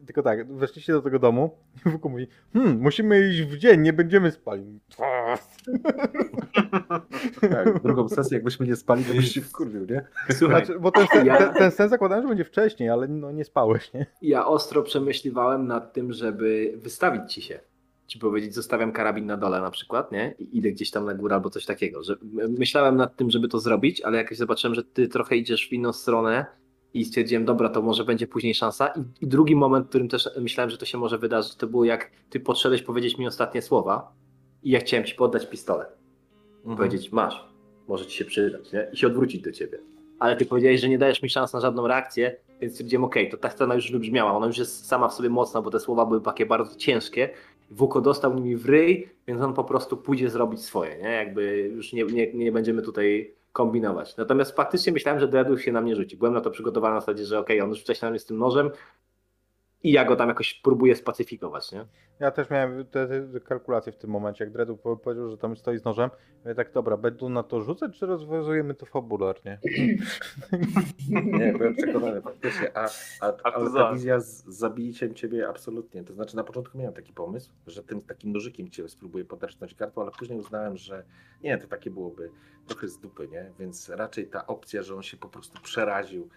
Tylko 0.07 0.23
tak, 0.23 0.53
weszliście 0.53 0.93
do 0.93 1.03
tego 1.03 1.19
domu 1.19 1.51
i 1.87 1.91
Wuku 1.91 2.09
mówi, 2.09 2.27
hmm, 2.53 2.81
musimy 2.81 3.29
iść 3.29 3.43
w 3.43 3.57
dzień, 3.59 3.81
nie 3.81 3.93
będziemy 3.93 4.31
spali. 4.31 4.81
Tak, 7.51 7.83
drugą 7.83 8.09
sesję, 8.09 8.35
jakbyśmy 8.37 8.67
nie 8.67 8.77
spali, 8.77 9.05
to 9.05 9.15
byś 9.15 9.33
się 9.33 9.41
wkurwił, 9.41 9.85
nie? 9.91 10.05
Słuchaj, 10.31 10.65
Znaczy, 10.67 10.81
bo 10.81 10.91
ten 10.91 11.07
sen, 11.13 11.27
Ja- 11.27 11.37
ten, 11.39 11.55
ten 11.55 11.71
sen 11.71 11.89
zakładałem, 11.89 12.25
że 12.25 12.29
będzie 12.29 12.45
wcześniej, 12.45 12.89
ale 12.89 13.09
no 13.09 13.33
nie 13.33 13.45
spałeś, 13.45 13.93
nie? 13.93 14.07
ja 14.23 14.47
ostro 14.47 14.83
przemyśliwałem 14.83 15.67
nad 15.67 15.93
tym, 15.93 16.13
żeby 16.13 16.73
wystawić 16.77 17.33
ci 17.33 17.43
się. 17.43 17.61
Ci 18.07 18.19
powiedzieć, 18.19 18.55
zostawiam 18.55 18.93
karabin 18.93 19.27
na 19.27 19.37
dole 19.37 19.61
na 19.61 19.71
przykład, 19.71 20.13
nie? 20.13 20.35
I 20.39 20.59
idę 20.59 20.71
gdzieś 20.73 20.91
tam 20.91 21.05
na 21.05 21.15
górę 21.15 21.35
albo 21.35 21.51
coś 21.51 21.67
takiego. 21.67 22.03
Że 22.03 22.17
myślałem 22.59 22.97
nad 22.97 23.17
tym, 23.17 23.31
żeby 23.31 23.49
to 23.49 23.59
zrobić, 23.61 24.01
ale 24.01 24.19
jakoś 24.19 24.39
zobaczyłem, 24.39 24.75
że 24.75 24.85
ty 24.85 25.09
trochę 25.09 25.37
idziesz 25.37 25.69
w 25.69 25.73
inną 25.73 25.93
stronę 25.93 26.47
i 26.95 27.05
stwierdziłem, 27.05 27.45
dobra, 27.45 27.69
to 27.69 27.83
może 27.83 28.05
będzie 28.05 28.27
później 28.27 28.55
szansa. 28.55 28.87
I, 28.89 29.01
I 29.25 29.27
drugi 29.27 29.57
moment, 29.57 29.87
w 29.87 29.89
którym 29.89 30.09
też 30.09 30.29
myślałem, 30.41 30.71
że 30.71 30.79
to 30.79 30.87
się 30.87 30.99
może 30.99 31.19
wydarzyć, 31.19 31.55
to 31.57 31.67
było 31.67 31.85
jak 31.85 32.11
ty 32.31 32.41
podszedłeś 32.41 32.83
powiedzieć 32.83 33.19
mi 33.19 33.27
ostatnie 33.27 33.63
słowa 33.63 34.13
i 34.67 34.71
ja 34.71 34.81
chciałem 34.81 35.07
ci 35.07 35.15
poddać 35.15 35.47
pistolet. 35.47 35.89
Mhm. 36.57 36.77
powiedzieć, 36.77 37.13
masz, 37.13 37.49
może 37.89 38.07
ci 38.07 38.17
się 38.17 38.25
przydać, 38.25 38.73
nie? 38.73 38.89
I 38.93 38.97
się 38.97 39.07
odwrócić 39.07 39.43
do 39.43 39.53
ciebie. 39.53 39.79
Ale 40.19 40.37
ty 40.37 40.47
powiedziałeś, 40.47 40.81
że 40.81 40.89
nie 40.89 40.99
dajesz 40.99 41.23
mi 41.23 41.31
szans 41.31 41.53
na 41.53 41.61
żadną 41.61 41.87
reakcję, 41.87 42.37
więc 42.61 42.73
stwierdziłem, 42.73 43.05
okej, 43.05 43.31
to 43.31 43.37
ta 43.37 43.51
scena 43.51 43.75
już 43.75 43.93
wybrzmiała, 43.93 44.33
ona 44.33 44.47
już 44.47 44.59
jest 44.59 44.87
sama 44.87 45.09
w 45.09 45.15
sobie 45.15 45.29
mocna, 45.29 45.63
bo 45.63 45.71
te 45.71 45.81
słowa 45.81 46.07
były 46.07 46.21
takie 46.21 46.47
bardzo 46.47 46.77
ciężkie. 46.77 47.31
Wuko 47.71 48.01
dostał 48.01 48.35
nimi 48.35 48.57
w 48.57 48.67
ryj, 48.67 49.09
więc 49.27 49.41
on 49.41 49.55
po 49.55 49.65
prostu 49.65 49.97
pójdzie 49.97 50.31
zrobić 50.31 50.63
swoje, 50.63 50.99
nie? 50.99 51.11
Jakby 51.11 51.59
już 51.59 51.93
nie, 51.93 52.05
nie, 52.05 52.33
nie 52.33 52.53
będziemy 52.53 52.83
tutaj 52.83 53.35
kombinować. 53.53 54.17
Natomiast 54.17 54.57
faktycznie 54.57 54.93
myślałem, 54.93 55.21
że 55.21 55.29
Dreadów 55.29 55.63
się 55.63 55.73
na 55.73 55.81
mnie 55.81 55.97
rzuci. 55.97 56.17
Byłem 56.17 56.35
na 56.35 56.41
to 56.41 56.51
przygotowany 56.51 56.95
na 56.95 57.01
zasadzie, 57.01 57.25
że 57.25 57.39
okej, 57.39 57.61
on 57.61 57.69
już 57.69 57.81
wcześniej 57.81 58.07
na 58.07 58.11
mnie 58.11 58.19
z 58.19 58.27
tym 58.27 58.39
nożem 58.39 58.71
I 59.87 59.93
ja 59.93 60.05
go 60.05 60.17
tam 60.17 60.29
jakoś 60.29 60.55
próbuję 60.55 60.97
spacyfikować, 60.97 61.73
nie? 61.73 61.87
Ja 62.21 62.31
też 62.31 62.51
miałem 62.51 62.87
te, 62.87 63.07
te 63.33 63.41
kalkulacje 63.41 63.93
w 63.93 63.97
tym 63.97 64.11
momencie, 64.11 64.45
jak 64.45 64.53
Dredu 64.53 64.77
po- 64.77 64.97
powiedział, 64.97 65.31
że 65.31 65.39
tam 65.39 65.57
stoi 65.57 65.79
z 65.79 65.85
nożem. 65.85 66.11
Ja 66.45 66.55
tak, 66.55 66.73
dobra, 66.73 66.97
będą 66.97 67.29
na 67.29 67.43
to 67.43 67.61
rzucać, 67.61 67.99
czy 67.99 68.07
rozwiązujemy 68.07 68.75
to 68.75 68.87
fabularnie? 68.87 69.59
Nie, 71.39 71.53
byłem 71.53 71.77
przekonany 71.77 72.23
faktycznie, 72.23 72.77
a, 72.77 72.89
a, 73.21 73.27
A 73.27 73.33
to 73.33 73.47
ale 73.47 73.71
ta 73.71 73.93
wizja 73.93 74.21
z 74.21 74.45
zabiciem 74.45 75.15
ciebie 75.15 75.49
absolutnie. 75.49 76.05
To 76.05 76.15
znaczy 76.15 76.37
na 76.37 76.45
początku 76.45 76.79
miałem 76.79 76.95
taki 76.95 77.13
pomysł, 77.13 77.51
że 77.67 77.83
tym 77.83 78.01
takim 78.01 78.33
nożykiem 78.33 78.71
cię 78.71 78.89
spróbuję 78.89 79.25
poderznąć 79.25 79.75
gardło, 79.75 80.03
ale 80.03 80.13
później 80.19 80.39
uznałem, 80.39 80.77
że 80.77 81.05
nie, 81.43 81.59
to 81.59 81.67
takie 81.67 81.91
byłoby 81.91 82.31
trochę 82.67 82.89
z 82.89 82.99
dupy, 82.99 83.29
nie? 83.29 83.53
Więc 83.59 83.89
raczej 83.89 84.27
ta 84.27 84.47
opcja, 84.47 84.83
że 84.83 84.95
on 84.97 85.03
się 85.03 85.17
po 85.17 85.29
prostu 85.29 85.63
przeraził, 85.63 86.29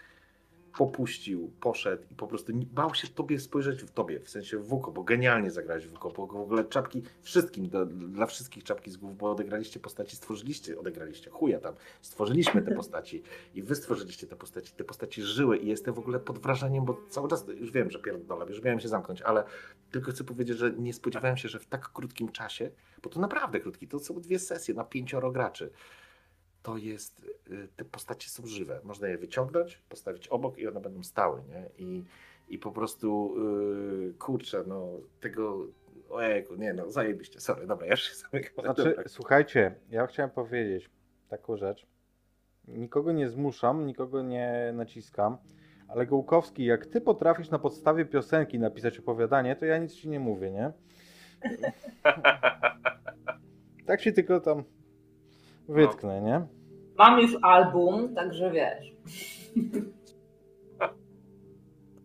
popuścił, 0.78 1.52
poszedł 1.60 2.04
i 2.12 2.16
po 2.16 2.28
prostu 2.28 2.54
bał 2.54 2.96
się 2.96 3.08
tobie 3.08 3.40
spojrzeć 3.40 3.84
w 3.84 3.92
tobie, 3.92 4.20
w 4.20 4.30
sensie 4.30 4.58
w 4.58 4.68
Wuko, 4.68 4.92
bo 4.92 5.04
genialnie 5.04 5.52
zagrałeś 5.52 5.88
w 5.88 5.90
Wuko, 5.90 6.10
bo 6.10 6.28
w 6.28 6.36
ogóle 6.36 6.66
czapki 6.66 7.04
wszystkim, 7.22 7.70
do, 7.70 7.86
dla 7.86 8.26
wszystkich 8.26 8.64
czapki 8.64 8.92
z 8.92 8.98
głów, 8.98 9.18
bo 9.18 9.32
odegraliście 9.32 9.80
postaci, 9.80 10.16
stworzyliście, 10.16 10.80
odegraliście, 10.80 11.30
chuja 11.30 11.60
tam, 11.60 11.76
stworzyliśmy 12.02 12.62
te 12.62 12.72
postaci 12.72 13.24
i 13.56 13.64
wy 13.64 13.76
stworzyliście 13.76 14.28
te 14.28 14.36
postaci, 14.36 14.74
te 14.74 14.84
postaci 14.84 15.22
żyły 15.22 15.58
i 15.58 15.68
jestem 15.68 15.94
w 15.94 16.00
ogóle 16.00 16.20
pod 16.20 16.40
wrażeniem, 16.40 16.86
bo 16.86 16.98
cały 17.10 17.30
czas, 17.30 17.46
już 17.48 17.72
wiem, 17.72 17.92
że 17.92 18.00
pierdolę, 18.00 18.46
już 18.50 18.62
miałem 18.62 18.80
się 18.80 18.88
zamknąć, 18.88 19.22
ale 19.22 19.44
tylko 19.92 20.12
chcę 20.12 20.24
powiedzieć, 20.24 20.58
że 20.58 20.72
nie 20.72 20.94
spodziewałem 20.94 21.38
się, 21.38 21.50
że 21.50 21.60
w 21.60 21.66
tak 21.66 21.90
krótkim 21.94 22.32
czasie, 22.32 22.72
bo 23.04 23.10
to 23.10 23.20
naprawdę 23.20 23.60
krótki, 23.60 23.88
to 23.88 24.00
są 24.00 24.22
dwie 24.22 24.40
sesje 24.40 24.74
na 24.74 24.84
pięcioro 24.84 25.32
graczy, 25.32 25.72
to 26.70 26.78
jest, 26.78 27.26
y, 27.52 27.68
te 27.76 27.86
postacie 27.86 28.30
są 28.30 28.48
żywe. 28.48 28.80
Można 28.84 29.08
je 29.08 29.18
wyciągnąć, 29.18 29.82
postawić 29.90 30.28
obok 30.28 30.58
i 30.58 30.68
one 30.68 30.82
będą 30.82 31.04
stały, 31.04 31.42
nie? 31.50 31.86
I, 31.86 32.04
i 32.50 32.58
po 32.58 32.72
prostu, 32.72 33.36
yy, 33.38 34.14
kurczę, 34.14 34.64
no, 34.68 34.88
tego, 35.20 35.68
ojejku, 36.10 36.56
nie 36.56 36.74
no, 36.74 36.92
zajebiście, 36.92 37.40
sorry, 37.40 37.68
dobra, 37.68 37.86
ja 37.86 37.92
już 37.92 38.02
się 38.02 38.16
zamykam. 38.16 38.66
Znaczy, 38.66 38.84
Dobra. 38.84 39.04
słuchajcie, 39.08 39.76
ja 39.90 40.08
chciałem 40.08 40.30
powiedzieć 40.32 40.90
taką 41.30 41.58
rzecz. 41.58 41.88
Nikogo 42.68 43.12
nie 43.12 43.30
zmuszam, 43.30 43.88
nikogo 43.88 44.22
nie 44.22 44.72
naciskam, 44.74 45.38
ale 45.88 46.06
Gołkowski, 46.06 46.66
jak 46.66 46.86
ty 46.86 47.02
potrafisz 47.02 47.50
na 47.50 47.60
podstawie 47.60 48.06
piosenki 48.06 48.60
napisać 48.60 49.00
opowiadanie, 49.00 49.56
to 49.56 49.66
ja 49.66 49.78
nic 49.78 49.94
ci 49.94 50.10
nie 50.10 50.20
mówię, 50.20 50.52
nie? 50.52 50.72
Tak 53.86 54.02
się 54.02 54.12
tylko 54.12 54.40
tam 54.40 54.64
wytknę, 55.68 56.22
nie? 56.22 56.59
Mam 57.00 57.20
już 57.20 57.38
album, 57.42 58.16
także 58.16 58.52
wiesz. 58.52 58.96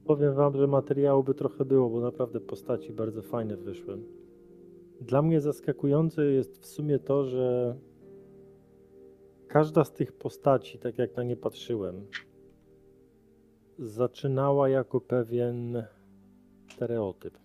Powiem 0.06 0.34
wam, 0.34 0.56
że 0.56 0.66
materiału 0.66 1.22
by 1.22 1.34
trochę 1.34 1.64
było, 1.64 1.90
bo 1.90 2.00
naprawdę 2.00 2.40
postaci 2.40 2.92
bardzo 2.92 3.22
fajne 3.22 3.56
wyszły. 3.56 3.98
Dla 5.00 5.22
mnie 5.22 5.40
zaskakujące 5.40 6.24
jest 6.24 6.58
w 6.58 6.66
sumie 6.66 6.98
to, 6.98 7.24
że 7.24 7.76
każda 9.48 9.84
z 9.84 9.92
tych 9.92 10.12
postaci, 10.12 10.78
tak 10.78 10.98
jak 10.98 11.16
na 11.16 11.22
nie 11.22 11.36
patrzyłem, 11.36 12.06
zaczynała 13.78 14.68
jako 14.68 15.00
pewien 15.00 15.84
stereotyp. 16.68 17.38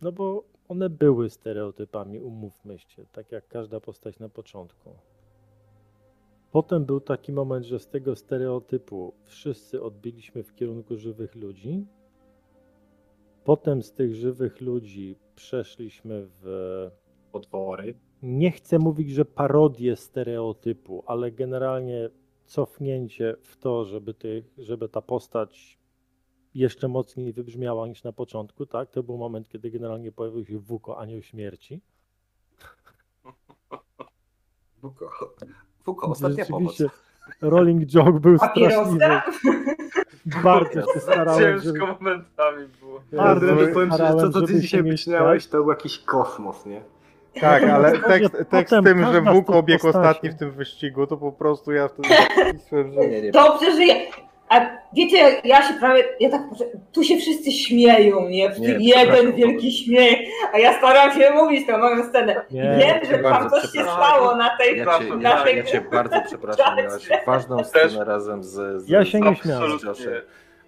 No 0.00 0.12
bo 0.12 0.49
one 0.70 0.90
były 0.90 1.30
stereotypami, 1.30 2.20
umówmy 2.20 2.78
się, 2.78 3.06
tak 3.12 3.32
jak 3.32 3.48
każda 3.48 3.80
postać 3.80 4.18
na 4.18 4.28
początku. 4.28 4.90
Potem 6.52 6.84
był 6.84 7.00
taki 7.00 7.32
moment, 7.32 7.66
że 7.66 7.78
z 7.78 7.88
tego 7.88 8.16
stereotypu 8.16 9.14
wszyscy 9.24 9.82
odbiliśmy 9.82 10.42
w 10.42 10.54
kierunku 10.54 10.96
żywych 10.96 11.34
ludzi. 11.34 11.86
Potem 13.44 13.82
z 13.82 13.92
tych 13.92 14.14
żywych 14.14 14.60
ludzi 14.60 15.16
przeszliśmy 15.34 16.26
w. 16.26 16.90
Potwory. 17.32 17.94
Nie 18.22 18.50
chcę 18.50 18.78
mówić, 18.78 19.10
że 19.10 19.24
parodię 19.24 19.96
stereotypu, 19.96 21.02
ale 21.06 21.32
generalnie 21.32 22.10
cofnięcie 22.44 23.36
w 23.42 23.56
to, 23.56 23.84
żeby, 23.84 24.14
tych, 24.14 24.54
żeby 24.58 24.88
ta 24.88 25.02
postać 25.02 25.79
jeszcze 26.54 26.88
mocniej 26.88 27.32
wybrzmiała 27.32 27.86
niż 27.86 28.04
na 28.04 28.12
początku, 28.12 28.66
tak? 28.66 28.90
To 28.90 29.02
był 29.02 29.18
moment, 29.18 29.48
kiedy 29.48 29.70
generalnie 29.70 30.12
pojawił 30.12 30.44
się 30.44 30.58
Wuko, 30.58 30.98
anioł 30.98 31.22
śmierci. 31.22 31.80
Wuko, 34.82 35.10
Wuko, 35.84 36.06
ostatnia 36.06 36.44
pomoc. 36.44 36.82
Rolling 37.40 37.86
joke 37.86 38.20
był 38.20 38.38
straszliwy. 38.38 38.98
Papierosa? 38.98 39.22
Bardzo 40.44 40.94
się 40.94 41.00
starałem, 41.00 41.58
żeby... 41.60 41.78
Ciężko 41.78 41.86
momentami 41.86 42.68
było. 42.80 43.02
Bardzo 43.12 43.66
się 43.66 43.72
powiem 43.72 43.90
ci, 43.90 43.96
że 43.96 44.04
starałem, 44.04 44.32
to, 44.32 44.40
co 44.40 44.40
ty 44.40 44.46
żeby 44.46 44.60
dzisiaj 44.60 44.82
myślałeś, 44.82 45.46
to 45.46 45.58
był 45.58 45.70
jakiś 45.70 45.98
kosmos, 45.98 46.66
nie? 46.66 46.82
Tak, 47.40 47.62
ale 47.62 47.98
tekst, 47.98 48.32
tekst 48.50 48.72
z 48.72 48.76
Potem 48.76 48.84
tym, 48.84 49.12
że 49.12 49.20
Wuk 49.20 49.50
obiegł 49.50 49.88
ostatni 49.88 50.30
w 50.30 50.34
tym 50.34 50.50
wyścigu, 50.50 51.06
to 51.06 51.16
po 51.16 51.32
prostu 51.32 51.72
ja 51.72 51.88
wtedy 51.88 52.08
myślałem, 52.54 52.92
że... 52.92 53.30
Dobrze, 53.32 53.76
że 53.76 53.84
ja... 53.84 53.94
A 54.50 54.60
wiecie, 54.92 55.40
ja 55.44 55.62
się 55.68 55.74
prawie, 55.74 56.04
ja 56.20 56.30
tak, 56.30 56.42
tu 56.92 57.04
się 57.04 57.16
wszyscy 57.16 57.52
śmieją, 57.52 58.28
nie? 58.28 58.50
W 58.50 58.60
Nie, 58.60 58.68
tym 58.68 58.80
jeden 58.80 59.32
wielki 59.32 59.72
śmiech, 59.72 60.18
a 60.52 60.58
ja 60.58 60.78
staram 60.78 61.12
się 61.20 61.30
mówić 61.30 61.66
tę 61.66 61.78
moją 61.78 62.04
scenę. 62.08 62.44
Nie, 62.50 62.76
Wiem, 62.78 63.10
że 63.10 63.18
tam 63.18 63.50
coś 63.50 63.62
się 63.62 63.82
stało 63.82 64.36
na 64.36 64.56
tej... 64.56 64.78
Ja 64.78 64.98
cię, 64.98 65.16
na 65.16 65.30
ja, 65.30 65.44
tej... 65.44 65.56
ja 65.56 65.62
cię 65.64 65.80
bardzo 65.80 66.22
przepraszam, 66.26 66.76
miałaś 66.76 67.08
ważną 67.26 67.64
scenę 67.64 68.04
razem 68.04 68.44
z, 68.44 68.82
z 68.82 68.88
Ja 68.88 69.04
się 69.04 69.20
nie 69.20 69.36
śmiałem. 69.36 69.78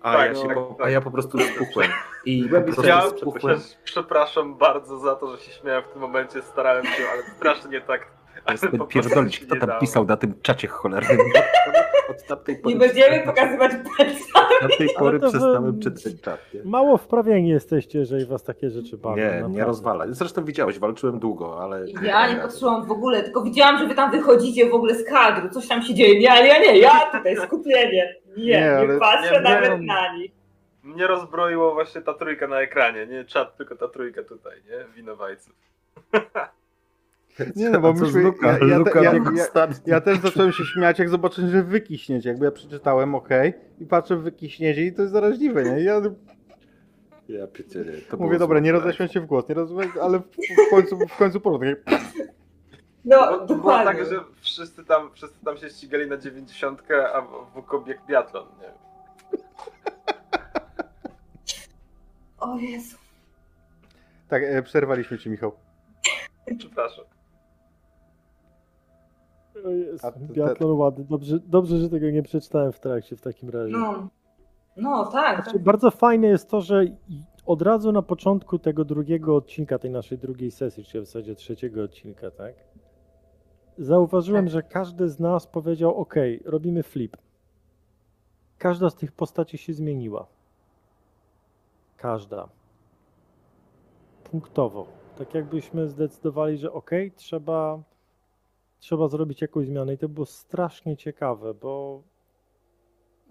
A, 0.02 0.12
Tak, 0.12 0.28
ja 0.28 0.42
się, 0.42 0.46
tak, 0.46 0.54
po, 0.54 0.74
tak. 0.78 0.86
a 0.86 0.90
ja 0.90 1.00
po 1.00 1.10
prostu 1.10 1.38
spuchłem. 1.40 1.90
I 2.24 2.44
po 2.44 2.62
prostu 2.62 2.86
Ja 2.86 3.02
spuchłem. 3.02 3.56
też 3.58 3.66
przepraszam 3.84 4.54
bardzo 4.54 4.98
za 4.98 5.16
to, 5.16 5.36
że 5.36 5.42
się 5.42 5.52
śmiałem 5.52 5.82
w 5.82 5.88
tym 5.88 6.02
momencie, 6.02 6.42
starałem 6.42 6.84
się, 6.84 7.02
ale 7.12 7.22
strasznie 7.36 7.80
tak. 7.80 8.06
prostu 8.46 8.86
Pierdolić, 8.86 9.40
kto 9.40 9.54
nie 9.54 9.60
tam 9.60 9.80
pisał 9.80 10.04
na 10.04 10.16
tym 10.16 10.34
czacie 10.42 10.68
cholernym. 10.68 11.18
Od 12.10 12.26
tamtej 12.26 12.56
pory 12.56 12.74
Nie 12.74 12.80
będziemy 12.80 13.20
pokazywać 13.24 13.72
palca. 13.72 14.48
Od 14.64 14.78
tej 14.78 14.88
pory 14.98 15.18
wy- 15.18 15.28
przestałem 15.28 15.80
czytać 15.80 16.20
czat. 16.22 16.40
nie? 16.54 16.60
Mało 16.64 16.96
wprawieni 16.96 17.48
jesteście, 17.48 17.98
jeżeli 17.98 18.26
was 18.26 18.42
takie 18.44 18.70
rzeczy 18.70 18.96
bawią. 18.98 19.16
Nie, 19.16 19.22
nie 19.30 19.32
naprawdę. 19.32 19.64
rozwala. 19.64 20.04
Zresztą 20.08 20.44
widziałeś, 20.44 20.78
walczyłem 20.78 21.18
długo, 21.18 21.62
ale... 21.62 21.86
Ja 22.02 22.34
nie 22.34 22.40
patrzyłam 22.40 22.86
w 22.86 22.90
ogóle, 22.90 23.22
tylko 23.22 23.42
widziałam, 23.42 23.78
że 23.78 23.86
wy 23.86 23.94
tam 23.94 24.10
wychodzicie 24.10 24.70
w 24.70 24.74
ogóle 24.74 24.94
z 24.94 25.04
kadru, 25.04 25.48
coś 25.48 25.68
tam 25.68 25.82
się 25.82 25.94
dzieje. 25.94 26.20
Nie, 26.20 26.30
ale 26.32 26.46
ja 26.46 26.58
nie, 26.58 26.78
ja 26.78 27.10
tutaj 27.12 27.36
skupienie. 27.36 28.14
Nie, 28.36 28.44
Nie, 28.44 28.86
nie, 28.92 28.98
patrzę 29.00 29.32
Nie, 29.32 29.40
nawet 29.40 29.80
nie. 29.80 29.86
na 29.86 30.16
nich. 30.16 30.30
Mnie 30.82 31.06
rozbroiło 31.06 31.74
właśnie 31.74 32.00
ta 32.00 32.14
trójka 32.14 32.46
na 32.48 32.60
ekranie, 32.60 33.06
nie 33.06 33.24
czat, 33.24 33.56
tylko 33.56 33.76
ta 33.76 33.88
trójka 33.88 34.22
tutaj, 34.22 34.56
nie? 34.70 34.94
Winowajców. 34.94 35.54
Nie 37.56 37.70
no, 37.70 37.80
bo 37.80 37.92
myśmy, 37.92 38.22
Luka? 38.22 38.58
ja, 38.58 38.66
ja, 38.66 38.78
Luka 38.78 39.02
ja, 39.02 39.12
ja, 39.86 40.00
też 40.00 40.18
zacząłem 40.18 40.52
się 40.52 40.64
śmiać, 40.64 40.98
jak 40.98 41.08
zobaczyłem, 41.08 41.50
że 41.50 41.62
wy 41.62 41.80
kiśniecie. 41.80 42.28
Jakby 42.28 42.44
ja 42.44 42.50
przeczytałem, 42.50 43.14
ok, 43.14 43.28
i 43.80 43.86
patrzę, 43.86 44.16
wy 44.16 44.32
kiśniecie 44.32 44.84
i 44.86 44.92
to 44.92 45.02
jest 45.02 45.12
zaraźliwe, 45.14 45.64
nie? 45.64 45.80
I 45.80 45.84
Ja 45.84 46.00
Ja 47.28 47.46
pierdzielę, 47.46 47.92
to 48.10 48.16
mówię, 48.16 48.38
dobra, 48.38 48.60
nie 48.60 48.70
złe. 48.70 48.80
roześmiać 48.80 49.12
się 49.12 49.20
w 49.20 49.26
głos, 49.26 49.48
nie 49.48 49.54
rozumieć, 49.54 49.90
ale 50.02 50.18
w, 50.18 50.22
w 50.66 50.70
końcu, 50.70 50.98
w 51.08 51.16
końcu 51.16 51.40
porządek. 51.40 51.84
No, 53.04 53.38
Bo 53.38 53.46
to 53.46 53.54
było 53.54 53.72
tak, 53.84 53.98
że 54.06 54.20
wszyscy 54.40 54.84
tam, 54.84 55.10
wszyscy 55.12 55.44
tam 55.44 55.56
się 55.56 55.70
ścigali 55.70 56.06
na 56.06 56.16
90, 56.16 56.82
a 57.14 57.20
w 57.20 57.84
biegł 57.86 58.06
biatlon, 58.06 58.46
nie? 58.60 58.72
O 62.38 62.58
Jezu. 62.58 62.96
Tak, 64.28 64.42
e, 64.42 64.62
przerwaliśmy 64.62 65.18
ci, 65.18 65.30
Michał. 65.30 65.52
Przepraszam. 66.58 67.04
Biatlon 70.32 70.78
ładny. 70.78 71.04
Dobrze, 71.04 71.38
dobrze, 71.38 71.78
że 71.78 71.90
tego 71.90 72.10
nie 72.10 72.22
przeczytałem 72.22 72.72
w 72.72 72.80
trakcie 72.80 73.16
w 73.16 73.20
takim 73.20 73.50
razie. 73.50 73.72
No, 73.72 74.08
no 74.76 75.06
tak. 75.06 75.44
Znaczy, 75.44 75.58
bardzo 75.58 75.90
fajne 75.90 76.26
jest 76.26 76.50
to, 76.50 76.60
że 76.60 76.84
od 77.46 77.62
razu 77.62 77.92
na 77.92 78.02
początku 78.02 78.58
tego 78.58 78.84
drugiego 78.84 79.36
odcinka, 79.36 79.78
tej 79.78 79.90
naszej 79.90 80.18
drugiej 80.18 80.50
sesji, 80.50 80.84
czy 80.84 81.00
w 81.00 81.06
zasadzie 81.06 81.34
trzeciego 81.34 81.82
odcinka, 81.82 82.30
tak? 82.30 82.54
Zauważyłem, 83.78 84.48
że 84.48 84.62
każdy 84.62 85.08
z 85.08 85.20
nas 85.20 85.46
powiedział: 85.46 85.96
OK, 85.96 86.14
robimy 86.44 86.82
flip. 86.82 87.16
Każda 88.58 88.90
z 88.90 88.94
tych 88.94 89.12
postaci 89.12 89.58
się 89.58 89.72
zmieniła. 89.72 90.26
Każda. 91.96 92.48
Punktowo. 94.24 94.86
Tak 95.18 95.34
jakbyśmy 95.34 95.88
zdecydowali, 95.88 96.58
że 96.58 96.72
OK, 96.72 96.90
trzeba, 97.16 97.82
trzeba 98.82 99.08
zrobić 99.08 99.40
jakąś 99.40 99.66
zmianę. 99.66 99.94
I 99.94 99.98
to 99.98 100.08
było 100.08 100.26
strasznie 100.26 100.96
ciekawe, 100.96 101.54
bo 101.54 102.02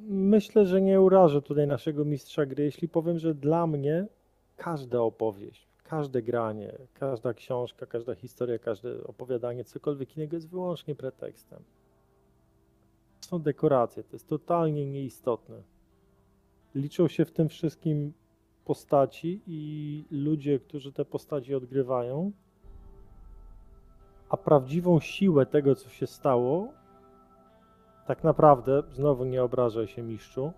Myślę, 0.09 0.65
że 0.65 0.81
nie 0.81 1.01
urażę 1.01 1.41
tutaj 1.41 1.67
naszego 1.67 2.05
mistrza 2.05 2.45
gry, 2.45 2.63
jeśli 2.63 2.87
powiem, 2.87 3.19
że 3.19 3.33
dla 3.35 3.67
mnie 3.67 4.07
każda 4.57 5.01
opowieść, 5.01 5.67
każde 5.83 6.21
granie, 6.21 6.77
każda 6.93 7.33
książka, 7.33 7.85
każda 7.85 8.15
historia, 8.15 8.59
każde 8.59 9.03
opowiadanie, 9.03 9.63
cokolwiek 9.63 10.17
innego 10.17 10.35
jest 10.35 10.49
wyłącznie 10.49 10.95
pretekstem. 10.95 11.63
Są 13.21 13.39
dekoracje, 13.39 14.03
to 14.03 14.09
jest 14.13 14.27
totalnie 14.27 14.85
nieistotne. 14.85 15.61
liczą 16.75 17.07
się 17.07 17.25
w 17.25 17.31
tym 17.31 17.49
wszystkim 17.49 18.13
postaci 18.65 19.41
i 19.47 20.03
ludzie, 20.11 20.59
którzy 20.59 20.91
te 20.91 21.05
postaci 21.05 21.55
odgrywają, 21.55 22.31
a 24.31 24.37
prawdziwą 24.37 24.99
siłę 24.99 25.45
tego, 25.45 25.75
co 25.75 25.89
się 25.89 26.07
stało, 26.07 26.67
tak 28.07 28.23
naprawdę, 28.23 28.83
znowu 28.91 29.25
nie 29.25 29.43
obrażaj 29.43 29.87
się 29.87 30.03
mistrzu, 30.03 30.51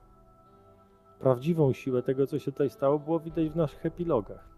prawdziwą 1.20 1.74
siłę 1.74 2.04
tego, 2.04 2.28
co 2.28 2.40
się 2.40 2.52
tutaj 2.52 2.70
stało, 2.70 3.00
było 3.00 3.20
widać 3.20 3.50
w 3.50 3.56
naszych 3.56 3.86
epilogach. 3.86 4.54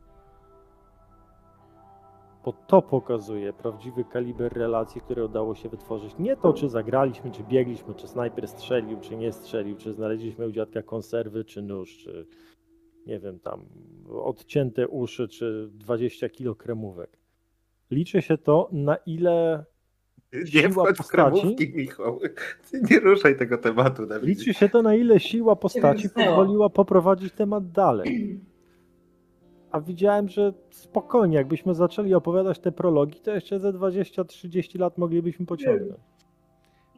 Bo 2.45 2.53
to 2.67 2.81
pokazuje 2.81 3.53
prawdziwy 3.53 4.03
kaliber 4.03 4.53
relacji, 4.53 5.01
które 5.01 5.25
udało 5.25 5.55
się 5.55 5.69
wytworzyć. 5.69 6.15
Nie 6.19 6.37
to, 6.37 6.53
czy 6.53 6.69
zagraliśmy, 6.69 7.31
czy 7.31 7.43
biegliśmy, 7.43 7.93
czy 7.93 8.07
snajper 8.07 8.47
strzelił, 8.47 8.99
czy 8.99 9.17
nie 9.17 9.31
strzelił, 9.31 9.77
czy 9.77 9.93
znaleźliśmy 9.93 10.47
u 10.47 10.51
dziadka 10.51 10.81
konserwy, 10.81 11.45
czy 11.45 11.61
nóż, 11.61 11.97
czy 11.97 12.27
nie 13.05 13.19
wiem, 13.19 13.39
tam 13.39 13.65
odcięte 14.09 14.87
uszy, 14.87 15.27
czy 15.27 15.69
20 15.73 16.29
kilo 16.29 16.55
kremówek. 16.55 17.24
Liczy 17.91 18.21
się 18.21 18.37
to, 18.37 18.69
na 18.71 18.95
ile 18.95 19.65
Nie 20.33 20.45
Siła 20.45 20.69
wchodź 20.69 20.95
w 20.95 20.97
postaci? 20.97 21.41
kremówki, 21.41 21.73
Michał. 21.75 22.19
Ty 22.71 22.81
nie 22.91 22.99
ruszaj 22.99 23.37
tego 23.37 23.57
tematu. 23.57 24.05
Dawid. 24.05 24.29
Liczy 24.29 24.53
się 24.53 24.69
to, 24.69 24.81
na 24.81 24.95
ile 24.95 25.19
siła 25.19 25.55
postaci 25.55 26.09
pozwoliła 26.09 26.69
poprowadzić 26.69 27.33
temat 27.33 27.71
dalej. 27.71 28.39
A 29.71 29.81
widziałem, 29.81 30.29
że 30.29 30.53
spokojnie, 30.69 31.37
jakbyśmy 31.37 31.75
zaczęli 31.75 32.13
opowiadać 32.13 32.59
te 32.59 32.71
prologi, 32.71 33.19
to 33.19 33.31
jeszcze 33.31 33.59
ze 33.59 33.73
20-30 33.73 34.79
lat 34.79 34.97
moglibyśmy 34.97 35.45
pociągnąć. 35.45 35.99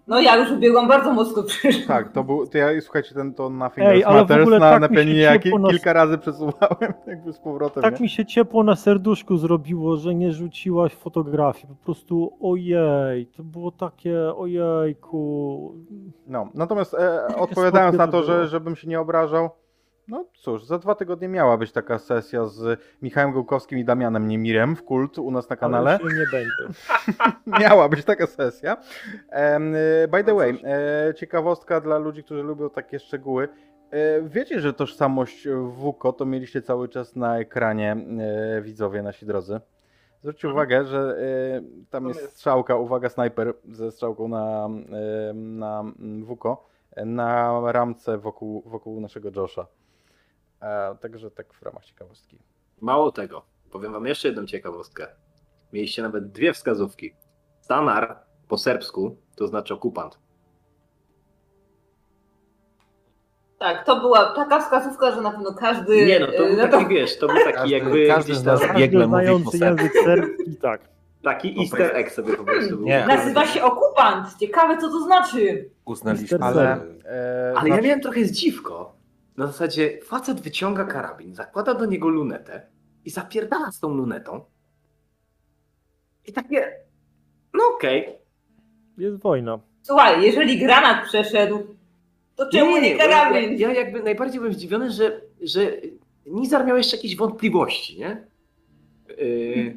No 0.07 0.19
ja 0.21 0.35
już 0.35 0.51
ubiegłam 0.51 0.87
bardzo 0.87 1.13
mocno 1.13 1.43
przyszłam. 1.43 1.87
Tak, 1.87 2.11
to 2.11 2.23
był, 2.23 2.47
to 2.47 2.57
ja, 2.57 2.81
słuchajcie, 2.81 3.15
ten 3.15 3.33
to 3.33 3.49
na 3.49 3.71
ale 4.05 4.25
w 4.25 4.29
Matters 4.29 4.49
na, 4.49 4.59
tak 4.59 4.81
na 4.81 4.89
pianinie 4.89 5.19
ja 5.21 5.39
ciepło 5.39 5.57
ki- 5.57 5.63
nas- 5.63 5.71
kilka 5.71 5.93
razy 5.93 6.17
przesuwałem 6.17 6.93
jakby 7.07 7.33
z 7.33 7.39
powrotem. 7.39 7.83
Tak 7.83 7.99
nie? 7.99 8.03
mi 8.03 8.09
się 8.09 8.25
ciepło 8.25 8.63
na 8.63 8.75
serduszku 8.75 9.37
zrobiło, 9.37 9.97
że 9.97 10.15
nie 10.15 10.31
rzuciłaś 10.31 10.93
fotografii. 10.93 11.67
Po 11.67 11.85
prostu 11.85 12.33
ojej, 12.41 13.25
to 13.25 13.43
było 13.43 13.71
takie 13.71 14.35
ojejku. 14.35 15.75
No, 16.27 16.49
natomiast 16.53 16.93
e, 16.93 17.27
odpowiadając 17.35 17.97
na 17.97 18.07
to 18.07 18.23
że, 18.23 18.47
żebym 18.47 18.75
się 18.75 18.87
nie 18.87 18.99
obrażał, 18.99 19.49
no 20.07 20.25
cóż, 20.33 20.65
za 20.65 20.79
dwa 20.79 20.95
tygodnie 20.95 21.27
miała 21.27 21.57
być 21.57 21.71
taka 21.71 21.99
sesja 21.99 22.45
z 22.45 22.79
Michałem 23.01 23.31
Gołkowskim 23.31 23.79
i 23.79 23.85
Damianem 23.85 24.27
Niemirem 24.27 24.75
w 24.75 24.83
Kult 24.83 25.17
u 25.17 25.31
nas 25.31 25.49
na 25.49 25.55
kanale. 25.55 25.99
Ale 26.01 26.13
nie 26.13 26.25
będzie. 26.31 26.79
Miała 27.61 27.89
być 27.89 28.05
taka 28.05 28.27
sesja. 28.27 28.77
E, 29.29 29.59
by 30.07 30.23
the 30.23 30.33
way, 30.33 30.63
e, 30.63 31.13
ciekawostka 31.13 31.81
dla 31.81 31.97
ludzi, 31.97 32.23
którzy 32.23 32.43
lubią 32.43 32.69
takie 32.69 32.99
szczegóły. 32.99 33.49
E, 33.91 34.21
Wiecie, 34.21 34.59
że 34.59 34.73
tożsamość 34.73 35.47
WUKO 35.61 36.13
to 36.13 36.25
mieliście 36.25 36.61
cały 36.61 36.89
czas 36.89 37.15
na 37.15 37.39
ekranie 37.39 37.97
widzowie 38.61 39.01
nasi 39.03 39.25
drodzy. 39.25 39.59
Zwróćcie 40.21 40.49
uwagę, 40.49 40.85
że 40.85 41.17
tam 41.89 42.07
jest 42.07 42.31
strzałka, 42.31 42.75
uwaga, 42.75 43.09
snajper 43.09 43.53
ze 43.69 43.91
strzałką 43.91 44.27
na, 44.27 44.69
na 45.33 45.79
mm, 45.79 46.25
WUKO 46.25 46.67
na 47.05 47.61
ramce 47.71 48.17
wokół, 48.17 48.63
wokół 48.65 49.01
naszego 49.01 49.29
Josha. 49.35 49.67
E, 50.61 50.95
Także 51.01 51.31
tak 51.31 51.53
w 51.53 51.61
ramach 51.61 51.85
ciekawostki. 51.85 52.37
Mało 52.81 53.11
tego, 53.11 53.45
powiem 53.71 53.91
wam 53.93 54.05
jeszcze 54.05 54.27
jedną 54.27 54.45
ciekawostkę. 54.45 55.07
Mieliście 55.73 56.01
nawet 56.01 56.31
dwie 56.31 56.53
wskazówki. 56.53 57.13
Stanar 57.61 58.19
po 58.47 58.57
serbsku 58.57 59.17
to 59.35 59.47
znaczy 59.47 59.73
okupant. 59.73 60.17
Tak, 63.59 63.85
to 63.85 63.99
była 64.01 64.25
taka 64.35 64.59
wskazówka, 64.59 65.11
że 65.11 65.21
na 65.21 65.31
pewno 65.31 65.53
każdy. 65.53 66.05
Nie 66.05 66.19
no, 66.19 66.27
to 66.27 66.31
był 66.45 66.59
e, 66.59 66.67
taki, 66.67 66.87
wiesz, 66.87 67.17
to 67.19 67.27
był 67.27 67.35
taki 67.35 67.53
Każdy- 67.53 67.69
jakby 67.75 68.07
każdy 68.07 68.31
gdzieś 68.31 68.43
tam 68.43 68.75
biegle 68.75 69.07
mówi 69.07 69.11
po 69.43 69.51
znający 69.51 69.57
serbsku. 69.57 69.83
język 69.85 70.03
serbski, 70.05 70.55
tak. 70.55 70.81
taki 71.23 71.51
Po 71.53 71.61
easter 71.61 71.95
egg 71.95 72.11
sobie 72.11 72.33
po 72.37 72.43
prostu 72.43 72.77
był. 72.77 72.85
Nie. 72.85 73.05
Nazywa 73.07 73.45
się 73.47 73.63
okupant. 73.63 74.27
Ciekawe, 74.39 74.77
co 74.77 74.89
to 74.89 74.99
znaczy. 75.03 75.69
Uznaliśmy, 75.85 76.37
Ale-. 76.41 76.81
E, 77.05 77.53
Ale 77.57 77.69
ja 77.69 77.75
znaczy- 77.75 77.81
miałem 77.87 78.01
trochę 78.01 78.23
zdziwko. 78.25 78.96
Na 79.37 79.47
zasadzie 79.47 79.99
facet 80.03 80.41
wyciąga 80.41 80.85
karabin, 80.85 81.35
zakłada 81.35 81.73
do 81.73 81.85
niego 81.85 82.09
lunetę 82.09 82.67
i 83.05 83.09
zapierdala 83.09 83.71
z 83.71 83.79
tą 83.79 83.89
lunetą. 83.89 84.45
I 86.27 86.33
takie, 86.33 86.71
no 87.53 87.63
okej. 87.75 88.15
Jest 88.97 89.17
wojna. 89.17 89.59
Słuchaj, 89.81 90.23
jeżeli 90.23 90.59
granat 90.59 91.05
przeszedł, 91.05 91.75
to 92.35 92.49
czemu 92.51 92.77
nie, 92.77 92.95
bo 92.95 93.03
ja, 93.03 93.09
karabin? 93.09 93.57
ja 93.57 93.73
jakby 93.73 94.03
najbardziej 94.03 94.39
byłem 94.39 94.53
zdziwiony, 94.53 94.91
że, 94.91 95.21
że 95.41 95.71
Nizar 96.25 96.65
miał 96.65 96.77
jeszcze 96.77 96.95
jakieś 96.95 97.15
wątpliwości, 97.15 97.99
nie? 97.99 98.27
Yy, 99.17 99.75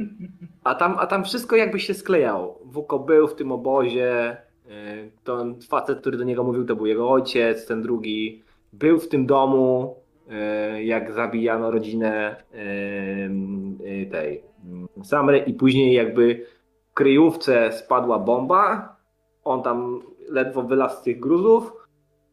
a, 0.65 0.75
tam, 0.75 0.97
a 0.99 1.07
tam 1.07 1.25
wszystko 1.25 1.57
jakby 1.57 1.81
się 1.81 1.95
sklejało. 1.95 2.61
Wuko 2.65 2.99
był 2.99 3.29
w 3.29 3.35
tym 3.35 3.53
obozie, 3.53 4.37
yy, 4.67 5.11
ten 5.25 5.61
facet, 5.63 6.01
który 6.01 6.17
do 6.17 6.25
niego 6.25 6.45
mówił, 6.45 6.65
to 6.65 6.77
był 6.77 6.87
jego 6.87 7.11
ojciec, 7.11 7.67
ten 7.67 7.83
drugi. 7.83 8.43
Był 8.73 8.99
w 8.99 9.09
tym 9.09 9.27
domu, 9.27 9.97
yy, 10.75 10.85
jak 10.85 11.13
zabijano 11.13 11.71
rodzinę 11.71 12.37
yy, 12.53 13.91
yy, 13.91 14.07
tej 14.07 14.43
yy, 14.97 15.05
Samry 15.05 15.39
i 15.39 15.55
później 15.55 15.95
jakby 15.95 16.47
w 16.91 16.95
kryjówce 16.95 17.73
spadła 17.73 18.19
bomba, 18.19 18.97
on 19.45 19.63
tam 19.63 20.03
ledwo 20.29 20.63
wylazł 20.63 21.01
z 21.01 21.03
tych 21.03 21.21
gruzów 21.21 21.73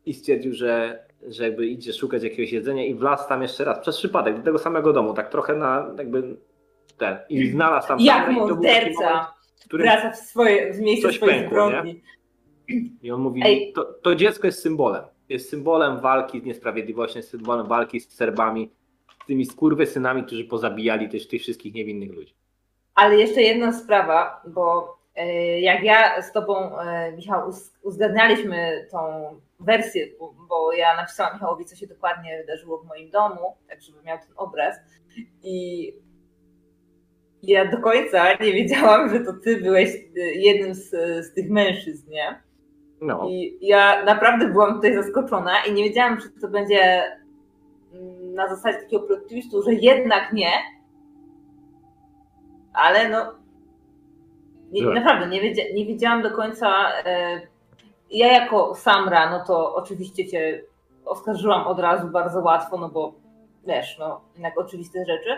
i 0.06 0.14
stwierdził, 0.14 0.54
że, 0.54 1.04
że 1.28 1.44
jakby 1.44 1.68
idzie 1.68 1.94
szukać 1.94 2.24
jakiegoś 2.24 2.52
jedzenia 2.52 2.86
i 2.86 2.96
wlazł 2.96 3.30
tam 3.30 3.42
jeszcze 3.42 3.66
raz, 3.66 3.80
przez 3.80 3.98
przypadek, 3.98 4.38
do 4.38 4.44
tego 4.44 4.58
samego 4.58 4.94
domu, 4.94 5.14
tak 5.14 5.30
trochę 5.30 5.56
na 5.56 5.94
jakby 5.98 6.38
ten, 6.98 7.18
i 7.30 7.50
znalazł 7.50 7.88
tam 7.88 8.00
Jak 8.00 8.32
morderca 8.32 9.38
wraca 9.74 10.12
w, 10.12 10.16
swoje, 10.18 10.74
w 10.74 10.80
miejsce 10.80 11.14
swojej 11.14 11.40
pękło, 11.40 11.68
zbrodni. 11.68 12.02
i 13.02 13.12
on 13.12 13.22
mówi, 13.22 13.44
to, 13.76 13.84
to 13.84 14.16
dziecko 14.16 14.48
jest 14.48 14.62
symbolem. 14.62 15.04
Jest 15.30 15.50
symbolem 15.50 16.00
walki 16.00 16.42
z 16.42 16.44
niesprawiedliwością, 16.44 17.20
jest 17.20 17.30
symbolem 17.30 17.68
walki 17.68 18.00
z 18.00 18.10
Serbami, 18.10 18.72
z 19.24 19.28
tymi 19.28 19.46
skurwysynami, 19.46 20.24
którzy 20.24 20.44
pozabijali 20.46 21.10
też 21.10 21.28
tych 21.28 21.42
wszystkich 21.42 21.74
niewinnych 21.74 22.12
ludzi. 22.12 22.34
Ale 22.96 23.16
jeszcze 23.18 23.42
jedna 23.42 23.74
sprawa, 23.74 24.42
bo 24.48 24.98
e, 25.16 25.60
jak 25.62 25.84
ja 25.84 26.22
z 26.22 26.32
tobą, 26.32 26.80
e, 26.80 27.12
Michał, 27.12 27.50
uz- 27.50 27.74
uzgadnialiśmy 27.84 28.88
tą 28.92 28.98
wersję, 29.60 30.08
bo, 30.20 30.34
bo 30.50 30.74
ja 30.74 30.96
napisałam 30.96 31.34
Michałowi, 31.34 31.66
co 31.66 31.76
się 31.76 31.88
dokładnie 31.88 32.38
wydarzyło 32.42 32.78
w 32.78 32.88
moim 32.88 33.10
domu, 33.10 33.56
tak 33.70 33.82
żeby 33.82 34.04
miał 34.04 34.18
ten 34.18 34.34
obraz. 34.36 34.76
I 35.44 35.94
ja 37.44 37.72
do 37.72 37.78
końca 37.78 38.34
nie 38.34 38.54
wiedziałam, 38.54 39.10
że 39.10 39.20
to 39.20 39.34
ty 39.44 39.62
byłeś 39.62 39.90
e, 39.96 40.20
jednym 40.20 40.74
z, 40.76 40.90
z 41.26 41.34
tych 41.34 41.50
mężczyzn, 41.50 42.12
nie? 42.12 42.42
No, 43.02 43.28
I 43.30 43.58
ja 43.62 44.04
naprawdę 44.04 44.48
byłam 44.48 44.76
tutaj 44.76 44.94
zaskoczona 44.96 45.66
i 45.66 45.74
nie 45.74 45.84
wiedziałam, 45.84 46.18
czy 46.22 46.42
to 46.42 46.48
będzie 46.48 47.04
mm, 47.94 48.34
na 48.34 48.48
zasadzie 48.56 48.78
takiego 48.78 49.04
plot 49.04 49.28
twistu, 49.28 49.62
że 49.64 49.74
jednak 49.74 50.34
nie. 50.34 50.52
Ale 52.74 53.10
no. 53.10 53.34
Nie, 54.72 54.84
Tak. 54.86 54.94
naprawdę, 54.94 55.28
nie, 55.28 55.42
wiedzia, 55.42 55.64
nie 55.74 55.86
wiedziałam 55.86 56.22
do 56.22 56.32
końca. 56.32 56.92
E, 57.06 57.42
ja 58.12 58.34
jako 58.34 58.76
Samra, 58.76 59.30
no 59.30 59.46
to 59.46 59.76
oczywiście 59.76 60.28
cię 60.28 60.64
oskarżyłam 61.06 61.68
od 61.68 61.80
razu 61.80 62.08
bardzo 62.08 62.40
łatwo, 62.40 62.78
no 62.78 62.90
bo 62.90 63.14
wiesz, 63.68 63.98
no 64.00 64.22
jednak 64.34 64.60
oczywiste 64.60 65.00
rzeczy. 65.06 65.30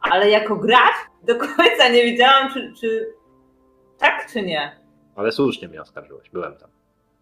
Ale 0.00 0.30
jako 0.30 0.56
gracz 0.56 0.96
do 1.22 1.36
końca 1.36 1.88
nie 1.92 2.04
wiedziałam, 2.04 2.52
czy, 2.52 2.72
czy 2.80 3.14
tak, 3.98 4.26
czy 4.32 4.42
nie. 4.42 4.76
ale 5.16 5.32
słusznie 5.32 5.68
mnie 5.68 5.80
oskarżyłeś, 5.82 6.30
byłem 6.30 6.56
tam. 6.56 6.70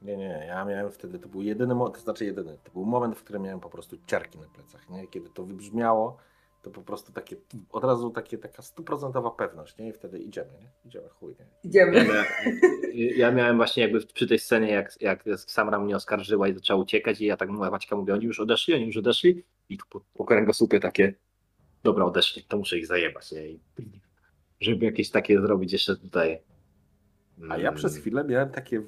Nie, 0.03 0.17
nie, 0.17 0.45
ja 0.49 0.65
miałem 0.65 0.93
wtedy, 0.93 1.19
to 1.19 1.29
był 1.29 1.43
jedyny 1.43 1.75
moment, 1.75 1.95
to 1.95 2.01
znaczy 2.01 2.25
jedyny, 2.25 2.59
to 2.65 2.73
był 2.73 2.85
moment, 2.85 3.17
w 3.17 3.25
którym 3.25 3.43
miałem 3.43 3.61
po 3.61 3.71
prostu 3.71 3.97
ciarki 4.07 4.39
na 4.39 4.47
plecach, 4.47 4.91
nie? 4.91 5.09
Kiedy 5.09 5.31
to 5.31 5.45
wybrzmiało, 5.45 6.17
to 6.63 6.71
po 6.71 6.83
prostu 6.83 7.13
takie, 7.13 7.37
od 7.73 7.85
razu 7.85 8.11
takie, 8.11 8.39
taka 8.39 8.63
stuprocentowa 8.63 9.31
pewność, 9.31 9.79
nie? 9.79 9.89
I 9.89 9.93
wtedy 9.93 10.19
idziemy, 10.19 10.51
nie? 10.61 10.69
Idziemy, 10.87 11.09
chuj, 11.09 11.35
nie? 11.39 11.45
Ja 11.65 11.87
Idziemy. 11.87 12.05
miałem, 12.05 12.27
ja 13.17 13.33
miałem 13.33 13.57
właśnie 13.57 13.83
jakby 13.83 14.01
przy 14.01 14.27
tej 14.27 14.39
scenie, 14.39 14.69
jak, 14.69 15.01
jak 15.01 15.25
Samra 15.37 15.79
mnie 15.79 15.97
oskarżyła 15.97 16.49
i 16.49 16.55
zaczęła 16.55 16.81
uciekać 16.83 17.21
i 17.21 17.27
ja 17.27 17.37
tak 17.37 17.49
mówię, 17.49 17.71
Maćka 17.71 17.97
mówię, 17.97 18.15
oni 18.15 18.25
już 18.25 18.41
odeszli, 18.41 18.75
oni 18.75 18.87
już 18.87 18.97
odeszli 18.97 19.45
i 19.69 19.79
tu 19.79 19.85
po, 19.91 20.01
po 20.15 20.25
kręgosłupie 20.25 20.81
takie, 20.81 21.15
dobra, 21.83 22.05
odeszli, 22.05 22.45
to 22.45 22.57
muszę 22.59 22.79
ich 22.79 22.87
zajebać, 22.87 23.33
nie? 23.33 23.49
I, 23.49 23.61
żeby 24.61 24.85
jakieś 24.85 25.11
takie 25.11 25.41
zrobić 25.41 25.73
jeszcze 25.73 25.97
tutaj. 25.97 26.41
A 27.49 27.59
ja 27.59 27.69
mm, 27.69 27.75
przez 27.75 27.97
chwilę 27.97 28.25
miałem 28.25 28.51
takie 28.51 28.83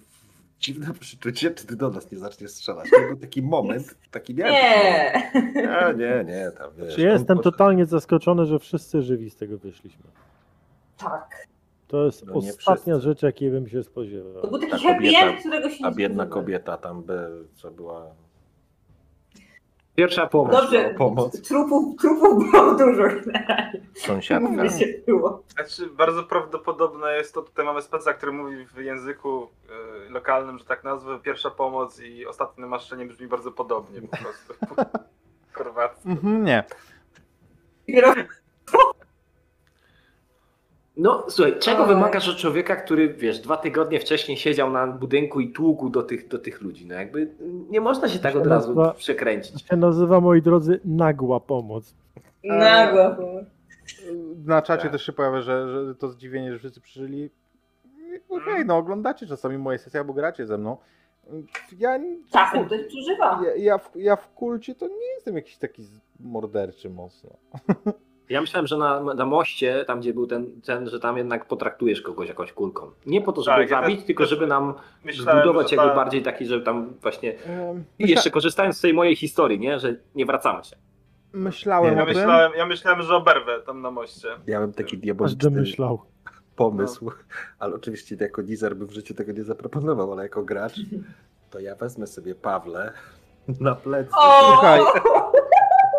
dziwne 0.63 0.87
przeczucie, 1.01 1.51
czy 1.51 1.67
ty 1.67 1.77
do 1.77 1.91
nas 1.91 2.13
nie 2.13 2.19
zaczniesz 2.19 2.51
strzelać. 2.51 2.91
To 2.91 3.01
był 3.09 3.17
taki 3.17 3.43
moment, 3.43 3.95
taki 4.11 4.35
miałem. 4.35 4.55
Nie. 4.55 5.31
Nie, 5.55 5.95
nie, 5.97 6.25
nie, 6.25 6.51
tam 6.59 6.71
wiesz. 6.79 6.95
Czy 6.95 7.01
ja 7.03 7.13
jestem 7.13 7.39
totalnie 7.39 7.87
zaskoczony, 7.87 8.47
że 8.47 8.59
wszyscy 8.59 9.03
żywi 9.03 9.31
z 9.31 9.37
tego 9.37 9.59
wyszliśmy. 9.59 10.05
Tak. 10.99 11.47
To 11.89 12.05
jest 12.05 12.27
No 12.27 12.35
ostatnia 12.35 12.95
wszyscy. 12.95 13.01
rzecz, 13.01 13.23
jakiej 13.23 13.51
bym 13.51 13.69
się 13.69 13.79
To 13.79 13.85
spodziewał. 13.85 14.33
był 14.51 14.59
Ta 14.59 14.67
taki 14.71 14.85
happy 14.87 15.09
end, 15.17 15.41
którego 15.41 15.71
się 15.71 15.85
A 15.85 15.89
nie 15.91 15.95
biedna 15.97 16.25
spodziewałem. 16.25 16.29
kobieta 16.45 16.77
tam 16.77 17.03
by, 17.03 17.29
co 17.55 17.71
była... 17.71 18.15
Pierwsza 19.95 20.27
pomoc. 20.27 20.53
Dobrze, 20.53 20.95
pomoc. 20.99 21.43
trupów, 21.49 22.01
trupów 22.01 22.51
było 22.51 22.75
dużo 22.75 23.03
generalnie. 23.03 23.83
Sąsiadka. 23.95 24.71
Się 24.71 24.87
było. 25.07 25.43
Znaczy, 25.49 25.87
bardzo 25.87 26.23
prawdopodobne 26.23 27.17
jest 27.17 27.35
to, 27.35 27.43
tutaj 27.43 27.65
mamy 27.65 27.83
speca, 27.83 28.13
który 28.15 28.33
mówi 28.33 28.67
w 28.67 28.77
języku 28.77 29.49
e, 30.07 30.11
lokalnym, 30.11 30.59
że 30.59 30.65
tak 30.65 30.85
nazwę, 30.85 31.19
pierwsza 31.23 31.51
pomoc 31.51 32.01
i 32.01 32.27
ostatnie 32.27 32.61
namaszczenie 32.61 33.07
brzmi 33.07 33.27
bardzo 33.27 33.53
podobnie 33.53 34.01
po 34.03 34.17
prostu. 34.17 34.55
Chorwacki. 35.53 36.09
Mhm, 36.09 36.45
nie. 36.45 36.65
No 40.97 41.25
słuchaj, 41.29 41.59
czego 41.59 41.87
wymagasz 41.87 42.29
od 42.29 42.37
człowieka, 42.37 42.77
który 42.77 43.15
wiesz, 43.15 43.41
dwa 43.41 43.57
tygodnie 43.57 44.01
wcześniej 44.01 44.37
siedział 44.37 44.71
na 44.71 44.87
budynku 44.87 45.41
i 45.41 45.53
tłukł 45.53 45.89
do 45.91 46.03
tych, 46.03 46.29
do 46.29 46.39
tych 46.39 46.61
ludzi? 46.61 46.87
No 46.87 46.95
jakby 46.95 47.29
nie 47.71 47.81
można 47.81 48.09
się 48.09 48.19
tak 48.19 48.37
od 48.37 48.47
razu 48.47 48.69
Nazywa- 48.75 48.95
przekręcić. 48.95 49.63
się 49.69 49.77
nazywa, 49.77 50.21
moi 50.21 50.43
drodzy, 50.43 50.81
nagła 50.85 51.41
pomoc. 51.41 51.95
Nagła. 52.45 53.17
Na 54.45 54.63
czacie 54.63 54.83
Tak. 54.83 54.93
też 54.93 55.07
się 55.07 55.13
pojawia, 55.13 55.41
że, 55.43 55.87
że 55.87 55.95
to 55.95 56.09
zdziwienie, 56.09 56.53
że 56.53 56.59
wszyscy 56.59 56.81
przeżyli. 56.81 57.31
Okej, 58.29 58.67
no 58.67 58.77
oglądacie 58.77 59.27
czasami 59.27 59.59
moje 59.59 59.79
sesje 59.79 60.01
albo 60.01 60.13
gracie 60.13 60.47
ze 60.47 60.59
mną. 60.59 60.77
Ja, 61.79 61.99
Czasem 62.33 62.65
ktoś 62.67 62.81
przeżywa. 62.87 63.41
ja, 63.45 63.55
ja, 63.55 63.79
w, 63.79 63.91
ja 63.97 64.17
w 64.17 64.29
kulcie 64.35 64.75
to 64.75 64.87
nie 64.89 65.07
jestem 65.15 65.37
jakiś 65.37 65.57
taki 65.57 65.83
morderczy 66.21 66.91
mocno. 66.91 67.31
Ja 68.29 68.41
myślałem, 68.41 68.67
że 68.67 68.77
na, 68.79 69.01
na 69.15 69.27
moście, 69.27 69.85
tam 69.85 70.01
gdzie 70.01 70.15
był 70.15 70.27
ten, 70.27 70.61
ten, 70.61 70.89
że 70.89 71.01
tam 71.01 71.19
jednak 71.19 71.45
potraktujesz 71.49 72.03
kogoś 72.03 72.29
jakąś 72.29 72.53
kulką. 72.53 72.91
Nie 73.07 73.21
po 73.21 73.33
to, 73.33 73.43
żeby 73.43 73.57
Tak, 73.57 73.71
ja 73.71 73.81
zabić, 73.81 73.97
też- 73.99 74.07
tylko 74.07 74.27
żeby 74.27 74.47
nam 74.47 74.75
Myślałem, 75.05 75.43
zbudować 75.43 75.71
że 75.71 75.77
jakby 75.77 75.91
ta- 75.91 75.97
bardziej 75.97 76.23
taki, 76.23 76.47
że 76.47 76.61
tam 76.61 76.93
właśnie... 77.03 77.35
I 77.99 78.11
jeszcze 78.11 78.31
korzystając 78.31 78.77
z 78.77 78.81
tej 78.81 78.95
mojej 78.95 79.17
historii, 79.17 79.59
nie? 79.59 79.79
Że 79.79 79.97
nie 80.15 80.27
wracamy 80.27 80.65
się. 80.65 80.77
Myślałem 81.33 81.97
Ja 81.97 82.03
o 82.03 82.07
tym. 82.07 82.15
myślałem, 82.17 82.53
ja 82.57 82.67
myślałem, 82.67 83.03
że 83.03 83.17
oberwę 83.17 83.61
tam 83.67 83.83
na 83.83 83.91
moście. 83.91 84.29
Ja 84.47 84.61
mam 84.61 84.73
taki 84.73 84.97
Aż 84.97 85.03
diaboliczny 85.03 85.51
domyślał. 85.51 86.03
pomysł, 86.57 87.11
ale 87.59 87.75
oczywiście 87.75 88.17
jako 88.21 88.43
Nizar 88.43 88.77
by 88.77 88.87
w 88.87 88.93
życiu 88.93 89.15
tego 89.15 89.33
nie 89.33 89.45
zaproponował, 89.45 90.13
ale 90.13 90.23
jako 90.23 90.43
gracz 90.43 90.75
to 91.51 91.61
ja 91.61 91.75
wezmę 91.77 92.07
sobie 92.07 92.35
Pawle 92.35 92.93
na 93.61 93.75
plecy. 93.75 94.11
O! 94.19 94.43
Słuchaj. 94.53 94.81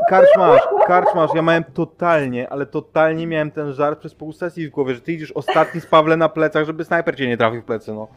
Karczmasz, 0.10 0.62
karczmasz, 0.88 1.32
ja 1.36 1.42
miałem 1.42 1.64
totalnie, 1.64 2.50
ale 2.50 2.66
totalnie 2.66 3.28
miałem 3.28 3.52
ten 3.52 3.74
żart 3.74 4.00
przez 4.00 4.16
pół 4.16 4.34
sesji 4.34 4.68
w 4.68 4.72
głowie, 4.72 4.96
że 4.96 5.02
ty 5.02 5.14
idziesz 5.14 5.32
ostatni 5.32 5.82
z 5.82 5.86
Pawle 5.86 6.18
na 6.18 6.30
plecach, 6.30 6.66
żeby 6.66 6.86
snajper 6.86 7.18
cię 7.18 7.28
nie 7.28 7.38
trafił 7.38 7.62
w 7.62 7.66
plecy, 7.66 7.94
no. 7.94 8.08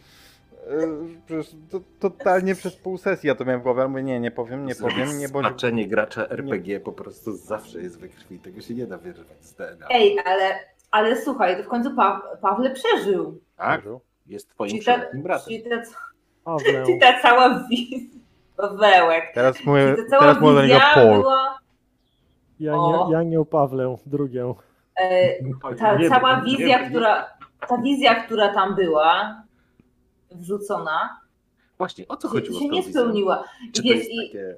Yy, 0.71 0.89
Przecież 1.27 1.57
to, 1.71 1.81
totalnie 2.01 2.55
przez 2.55 2.77
pół 2.77 2.99
sesji 2.99 3.29
ja 3.29 3.35
to 3.35 3.45
miałem 3.45 3.61
w 3.61 3.63
głowie, 3.63 3.81
ale 3.81 3.89
mówię, 3.89 4.03
nie, 4.03 4.21
nie 4.21 4.31
powiem, 4.31 4.67
nie 4.67 4.75
powiem, 4.75 5.19
nie 5.19 5.29
bądź... 5.29 5.47
Znaczenie 5.47 5.89
gracza 5.89 6.29
RPG 6.29 6.81
po 6.81 6.93
prostu 6.93 7.37
zawsze 7.37 7.83
jest 7.83 8.01
we 8.01 8.09
krwi, 8.09 8.39
tego 8.39 8.61
się 8.61 8.75
nie 8.75 8.87
da 8.87 8.99
wyrwać 8.99 9.45
z 9.45 9.55
DNA. 9.55 9.87
Ej, 9.91 10.19
ale, 10.25 10.59
ale 10.91 11.17
słuchaj, 11.23 11.57
to 11.57 11.63
w 11.63 11.69
końcu 11.69 11.97
pa 11.97 12.23
Pawle 12.41 12.71
przeżył. 12.71 13.41
Tak? 13.57 13.83
Jest 14.27 14.51
twoim 14.51 14.79
przyrodnim 14.79 15.23
bratem. 15.23 15.45
czyli 15.47 15.63
ta, 15.63 15.77
czyli 16.87 17.01
ta 17.01 17.21
cała 17.23 17.65
wizja. 17.71 17.99
Wełek. 18.81 19.25
Teraz 19.35 19.65
mówię, 19.65 19.97
teraz 20.11 20.41
mówię 20.41 20.55
do 20.55 20.63
niego 20.63 20.81
Paul. 20.95 21.21
była. 21.23 21.59
Ja 22.61 22.75
O. 22.77 23.07
nie, 23.07 23.13
ja 23.13 23.23
nie 23.23 23.45
Pawlę, 23.45 23.97
drugią. 24.07 24.55
E, 24.97 25.35
ta 25.79 25.97
Nie, 25.97 26.09
cała 26.09 26.41
wizja, 26.41 26.89
która. 26.89 27.27
Ta 27.69 27.79
wizja, 27.79 28.15
która 28.15 28.55
tam 28.55 28.75
była 28.75 29.43
wrzucona, 30.31 31.21
Właśnie, 31.79 32.09
o 32.09 32.17
co 32.17 32.29
chodziło 32.29 32.61
się 32.61 32.69
nie 32.69 32.83
spełniła. 32.83 33.45
Czy 33.73 33.83
wiesz, 33.83 34.05
i 34.11 34.27
takie... 34.27 34.55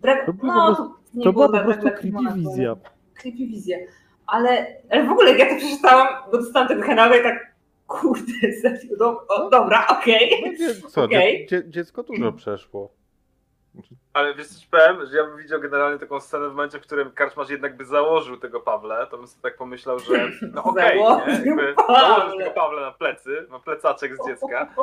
brak, 0.00 0.26
To 0.26 0.32
było 0.32 0.52
no, 0.54 0.74
to, 0.76 0.94
nie 1.14 1.24
To 1.24 1.32
była 1.32 1.48
było 1.48 1.64
po 1.64 1.72
tak- 1.72 1.80
prostu 1.80 2.00
creepy 2.02 2.34
wizja. 2.34 2.76
creepy 3.14 3.38
wizja. 3.38 3.78
Ale, 4.26 4.66
ale 4.90 5.04
w 5.06 5.10
ogóle 5.10 5.30
jak 5.30 5.38
ja 5.38 5.48
to 5.54 5.56
przeczytałam, 5.66 6.08
bo 6.32 6.38
dostałam 6.38 6.68
tego 6.68 6.82
kanału 6.82 7.14
i 7.14 7.22
tak 7.22 7.54
kurde, 7.86 8.32
do, 8.98 9.26
o, 9.28 9.50
dobra, 9.50 9.86
okej. 9.86 10.30
No, 10.46 10.52
dzie- 10.58 10.74
co, 10.88 11.04
Okej. 11.04 11.46
dzie, 11.46 11.62
dzie, 11.64 11.70
dziecko 11.70 12.02
dużo 12.02 12.32
przeszło. 12.32 12.90
Ale 14.12 14.34
wiesz 14.34 14.46
co 14.46 14.60
ci 14.60 14.66
powiem, 14.70 15.06
że 15.06 15.16
ja 15.16 15.24
bym 15.24 15.36
widział 15.36 15.60
generalnie 15.60 15.98
taką 15.98 16.20
scenę 16.20 16.48
w 16.48 16.50
momencie, 16.50 16.78
w 16.78 16.82
którym 16.82 17.10
karczmarz 17.10 17.50
jednak 17.50 17.76
by 17.76 17.84
założył 17.84 18.36
tego 18.36 18.60
Pawle, 18.60 19.06
to 19.10 19.18
bym 19.18 19.26
sobie 19.26 19.42
tak 19.42 19.56
pomyślał, 19.56 19.98
że 19.98 20.30
no 20.52 20.64
okej, 20.70 20.98
nie? 20.98 21.04
Założył 21.04 21.46
Jakby 21.46 21.74
tego 22.38 22.50
Pawle 22.50 22.80
na 22.80 22.92
plecy, 22.92 23.46
ma 23.50 23.58
plecaczek 23.58 24.16
z 24.16 24.26
dziecka, 24.26 24.74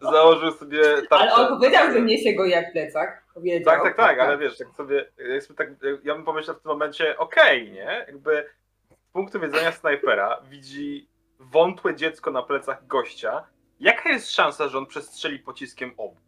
założył 0.00 0.52
sobie 0.52 0.82
tarczę. 0.82 1.34
Ale 1.34 1.34
on 1.34 1.58
powiedział, 1.58 1.92
że 1.92 2.00
niesie 2.02 2.34
go 2.34 2.44
jak 2.44 2.72
plecak. 2.72 3.24
Powiedział. 3.34 3.74
Tak, 3.74 3.82
tak, 3.82 3.96
tak, 3.96 4.18
ale 4.18 4.38
wiesz, 4.38 4.60
jak 4.60 4.68
sobie, 4.76 5.10
jak 5.30 5.42
sobie 5.42 5.58
tak, 5.58 5.68
ja 6.04 6.14
bym 6.14 6.24
pomyślał 6.24 6.56
w 6.56 6.60
tym 6.60 6.70
momencie, 6.70 7.18
okej, 7.18 7.72
nie? 7.72 8.04
Jakby 8.06 8.46
z 8.90 9.12
punktu 9.12 9.40
widzenia 9.40 9.72
snajpera 9.72 10.40
widzi 10.50 11.08
wątłe 11.40 11.94
dziecko 11.94 12.30
na 12.30 12.42
plecach 12.42 12.86
gościa, 12.86 13.46
jaka 13.80 14.08
jest 14.08 14.30
szansa, 14.30 14.68
że 14.68 14.78
on 14.78 14.86
przestrzeli 14.86 15.38
pociskiem 15.38 15.94
obu? 15.96 16.23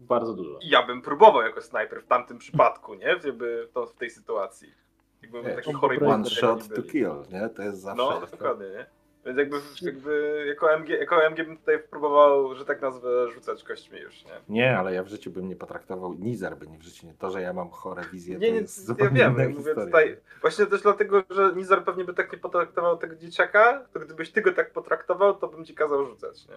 Bardzo 0.00 0.34
dużo. 0.34 0.58
Ja 0.62 0.86
bym 0.86 1.02
próbował 1.02 1.42
jako 1.42 1.60
snajper 1.60 2.02
w 2.02 2.06
tamtym 2.06 2.38
przypadku, 2.38 2.94
nie? 2.94 3.06
Jakby 3.06 3.68
to 3.74 3.86
w 3.86 3.94
tej 3.94 4.10
sytuacji. 4.10 4.74
Jakbym 5.22 5.44
Wiesz, 5.44 5.56
taki 5.56 5.72
chory 5.72 6.06
One 6.06 6.24
shot 6.24 6.68
to 6.74 6.82
kill, 6.82 7.22
nie? 7.32 7.48
To 7.48 7.62
jest 7.62 7.80
zawsze... 7.80 8.02
No, 8.02 8.26
dokładnie, 8.26 8.66
nie? 8.66 8.86
Więc 9.26 9.38
jakby, 9.38 9.56
jakby 9.82 10.44
jako, 10.48 10.72
MG, 10.72 10.88
jako 10.88 11.16
MG 11.30 11.44
bym 11.44 11.58
tutaj 11.58 11.82
próbował, 11.82 12.54
że 12.54 12.64
tak 12.64 12.82
nazwę, 12.82 13.30
rzucać 13.30 13.64
kośćmi 13.64 13.98
już, 13.98 14.24
nie? 14.24 14.32
Nie, 14.48 14.78
ale 14.78 14.94
ja 14.94 15.02
w 15.02 15.08
życiu 15.08 15.30
bym 15.30 15.48
nie 15.48 15.56
potraktował, 15.56 16.14
Nizar 16.14 16.56
by 16.56 16.66
nie 16.66 16.78
w 16.78 16.82
życiu 16.82 17.06
nie. 17.06 17.14
To, 17.14 17.30
że 17.30 17.42
ja 17.42 17.52
mam 17.52 17.70
chore 17.70 18.02
wizje, 18.12 18.38
Nie, 18.38 18.46
to 18.46 18.54
nie, 18.54 18.60
jest 18.60 18.78
ja 18.78 18.84
zupełnie 18.84 19.20
wiem, 19.20 19.38
ja 19.38 19.48
mówię 19.48 19.74
tutaj, 19.74 20.16
właśnie 20.40 20.66
też 20.66 20.82
dlatego, 20.82 21.22
że 21.30 21.52
Nizar 21.56 21.84
pewnie 21.84 22.04
by 22.04 22.14
tak 22.14 22.32
nie 22.32 22.38
potraktował 22.38 22.96
tego 22.96 23.16
dzieciaka, 23.16 23.86
to 23.92 24.00
gdybyś 24.00 24.32
ty 24.32 24.42
go 24.42 24.52
tak 24.52 24.72
potraktował, 24.72 25.34
to 25.34 25.48
bym 25.48 25.64
ci 25.64 25.74
kazał 25.74 26.06
rzucać, 26.06 26.48
nie? 26.48 26.54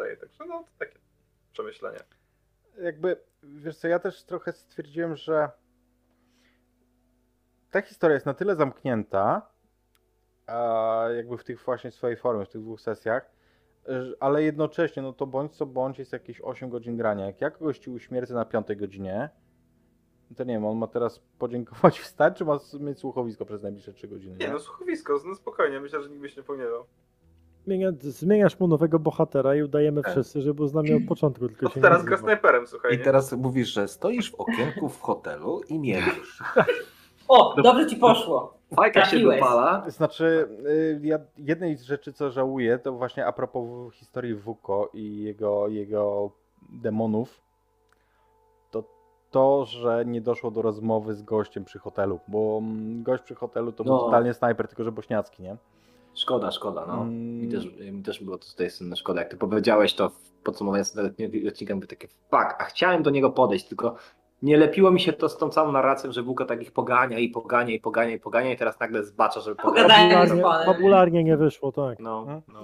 Daję, 0.00 0.16
także 0.16 0.46
no, 0.46 0.58
to 0.58 0.70
takie 0.78 0.98
przemyślenie. 1.52 1.98
jakby, 2.82 3.16
wiesz 3.42 3.76
co, 3.76 3.88
ja 3.88 3.98
też 3.98 4.24
trochę 4.24 4.52
stwierdziłem, 4.52 5.16
że 5.16 5.50
ta 7.70 7.82
historia 7.82 8.14
jest 8.14 8.26
na 8.26 8.34
tyle 8.34 8.56
zamknięta, 8.56 9.50
jakby 11.16 11.38
w 11.38 11.44
tych 11.44 11.64
właśnie 11.64 11.90
swojej 11.90 12.16
formie, 12.16 12.44
w 12.44 12.48
tych 12.48 12.62
dwóch 12.62 12.80
sesjach, 12.80 13.30
ale 14.20 14.42
jednocześnie, 14.42 15.02
no 15.02 15.12
to 15.12 15.26
bądź 15.26 15.56
co 15.56 15.66
bądź 15.66 15.98
jest 15.98 16.12
jakieś 16.12 16.40
8 16.40 16.70
godzin 16.70 16.96
grania. 16.96 17.26
Jak 17.26 17.40
ja 17.40 17.50
kogoś 17.50 17.78
ci 17.78 17.90
uśmiercę 17.90 18.34
na 18.34 18.44
5 18.44 18.66
godzinie, 18.76 19.30
to 20.36 20.44
nie 20.44 20.54
wiem, 20.54 20.66
on 20.66 20.78
ma 20.78 20.86
teraz 20.86 21.18
podziękować 21.38 22.00
wstać, 22.00 22.38
czy 22.38 22.44
ma 22.44 22.58
mieć 22.80 22.98
słuchowisko 22.98 23.44
przez 23.44 23.62
najbliższe 23.62 23.92
3 23.92 24.08
godziny? 24.08 24.36
Nie, 24.40 24.48
no 24.48 24.58
słuchowisko, 24.58 25.20
no 25.26 25.34
spokojnie, 25.34 25.80
myślę, 25.80 26.02
że 26.02 26.08
nikt 26.08 26.20
by 26.20 26.28
się 26.28 26.40
nie 26.40 26.46
powinieneł. 26.46 26.84
Zmienia, 27.70 27.92
zmieniasz 28.00 28.60
mu 28.60 28.66
nowego 28.68 28.98
bohatera 28.98 29.54
i 29.54 29.62
udajemy 29.62 30.02
Tak. 30.02 30.10
wszyscy, 30.12 30.40
że 30.40 30.54
był 30.54 30.66
z 30.66 30.74
nami 30.74 30.94
od 30.94 31.02
początku, 31.08 31.48
tylko 31.48 31.66
Od 31.66 31.74
się 31.74 31.80
teraz 31.80 32.04
gra 32.04 32.16
snajperem, 32.16 32.66
słuchaj, 32.66 32.94
I 32.94 32.98
nie? 32.98 33.04
teraz 33.04 33.32
mówisz, 33.32 33.68
że 33.68 33.88
stoisz 33.88 34.30
w 34.30 34.34
okienku 34.34 34.88
w 34.88 35.00
hotelu 35.00 35.60
i 35.68 35.78
mierzysz. 35.78 36.42
O, 37.28 37.54
dobrze 37.62 37.86
ci 37.86 37.96
poszło. 37.96 38.54
Fajka 38.76 39.04
się 39.04 39.20
dopala. 39.20 39.84
Znaczy, 39.90 40.48
y, 40.66 41.00
ja 41.02 41.18
jednej 41.38 41.76
z 41.76 41.82
rzeczy, 41.82 42.12
co 42.12 42.30
żałuję, 42.30 42.78
to 42.78 42.92
właśnie 42.92 43.26
a 43.26 43.32
propos 43.32 43.94
historii 43.94 44.34
Wuko 44.34 44.90
i 44.94 45.22
jego, 45.22 45.68
jego 45.68 46.30
demonów, 46.72 47.40
to 48.70 48.84
to, 49.30 49.64
że 49.64 50.04
nie 50.06 50.20
doszło 50.20 50.50
do 50.50 50.62
rozmowy 50.62 51.14
z 51.14 51.22
gościem 51.22 51.64
przy 51.64 51.78
hotelu, 51.78 52.20
bo 52.28 52.58
mm, 52.62 53.02
gość 53.02 53.22
przy 53.22 53.34
hotelu 53.34 53.72
to 53.72 53.84
był 53.84 53.92
No. 53.92 53.98
totalnie 54.00 54.34
snajper, 54.34 54.68
tylko 54.68 54.84
że 54.84 54.92
bośniacki, 54.92 55.42
nie? 55.42 55.56
Szkoda, 56.14 56.50
szkoda, 56.50 56.84
no. 56.86 56.94
Mm. 57.02 57.40
Mi 57.40 57.48
też, 57.48 57.66
mi 57.92 58.02
też 58.02 58.24
było 58.24 58.38
to 58.38 58.46
tutaj 58.46 58.70
senne 58.70 58.96
szkoda. 58.96 59.20
Jak 59.20 59.30
ty 59.30 59.36
powiedziałeś 59.36 59.94
to 59.94 60.08
w 60.08 60.30
podsumowując 60.44 60.92
ten 60.92 61.12
odcinek, 61.48 61.74
mówię 61.74 61.86
takie 61.86 62.08
fuck, 62.08 62.54
a 62.58 62.64
chciałem 62.64 63.02
do 63.02 63.10
niego 63.10 63.30
podejść, 63.30 63.68
tylko 63.68 63.96
nie 64.42 64.56
lepiło 64.56 64.90
mi 64.90 65.00
się 65.00 65.12
to 65.12 65.28
z 65.28 65.38
tą 65.38 65.48
całą 65.48 65.72
narracją, 65.72 66.12
że 66.12 66.22
Wuka 66.22 66.44
takich 66.44 66.72
pogania 66.72 67.18
i 67.18 67.28
pogania 67.28 67.74
i 67.74 67.80
pogania 67.80 68.14
i 68.14 68.20
pogania 68.20 68.52
i 68.52 68.56
teraz 68.56 68.80
nagle 68.80 69.04
zbacza, 69.04 69.40
żeby 69.40 69.62
Fabularnie, 69.62 70.14
panem. 70.42 70.64
fabularnie 70.66 71.24
nie 71.24 71.36
wyszło, 71.36 71.72
tak. 71.72 71.98
No, 71.98 72.20
Mhm. 72.20 72.42
no. 72.52 72.60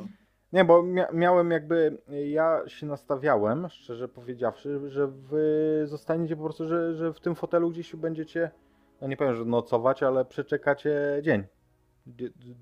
Nie, 0.52 0.64
bo 0.64 0.82
mia 0.82 1.06
miałem 1.12 1.50
jakby, 1.50 1.98
ja 2.26 2.60
się 2.66 2.86
nastawiałem, 2.86 3.68
szczerze 3.68 4.08
powiedziawszy, 4.08 4.80
że 4.90 5.06
wy 5.06 5.82
zostaniecie 5.84 6.36
po 6.36 6.42
prostu, 6.42 6.68
że, 6.68 6.94
że 6.94 7.12
w 7.12 7.20
tym 7.20 7.34
fotelu 7.34 7.70
gdzieś 7.70 7.96
będziecie, 7.96 8.50
no 9.00 9.08
nie 9.08 9.16
powiem, 9.16 9.34
że 9.36 9.44
nocować, 9.44 10.02
ale 10.02 10.24
przeczekacie 10.24 11.20
dzień. 11.22 11.42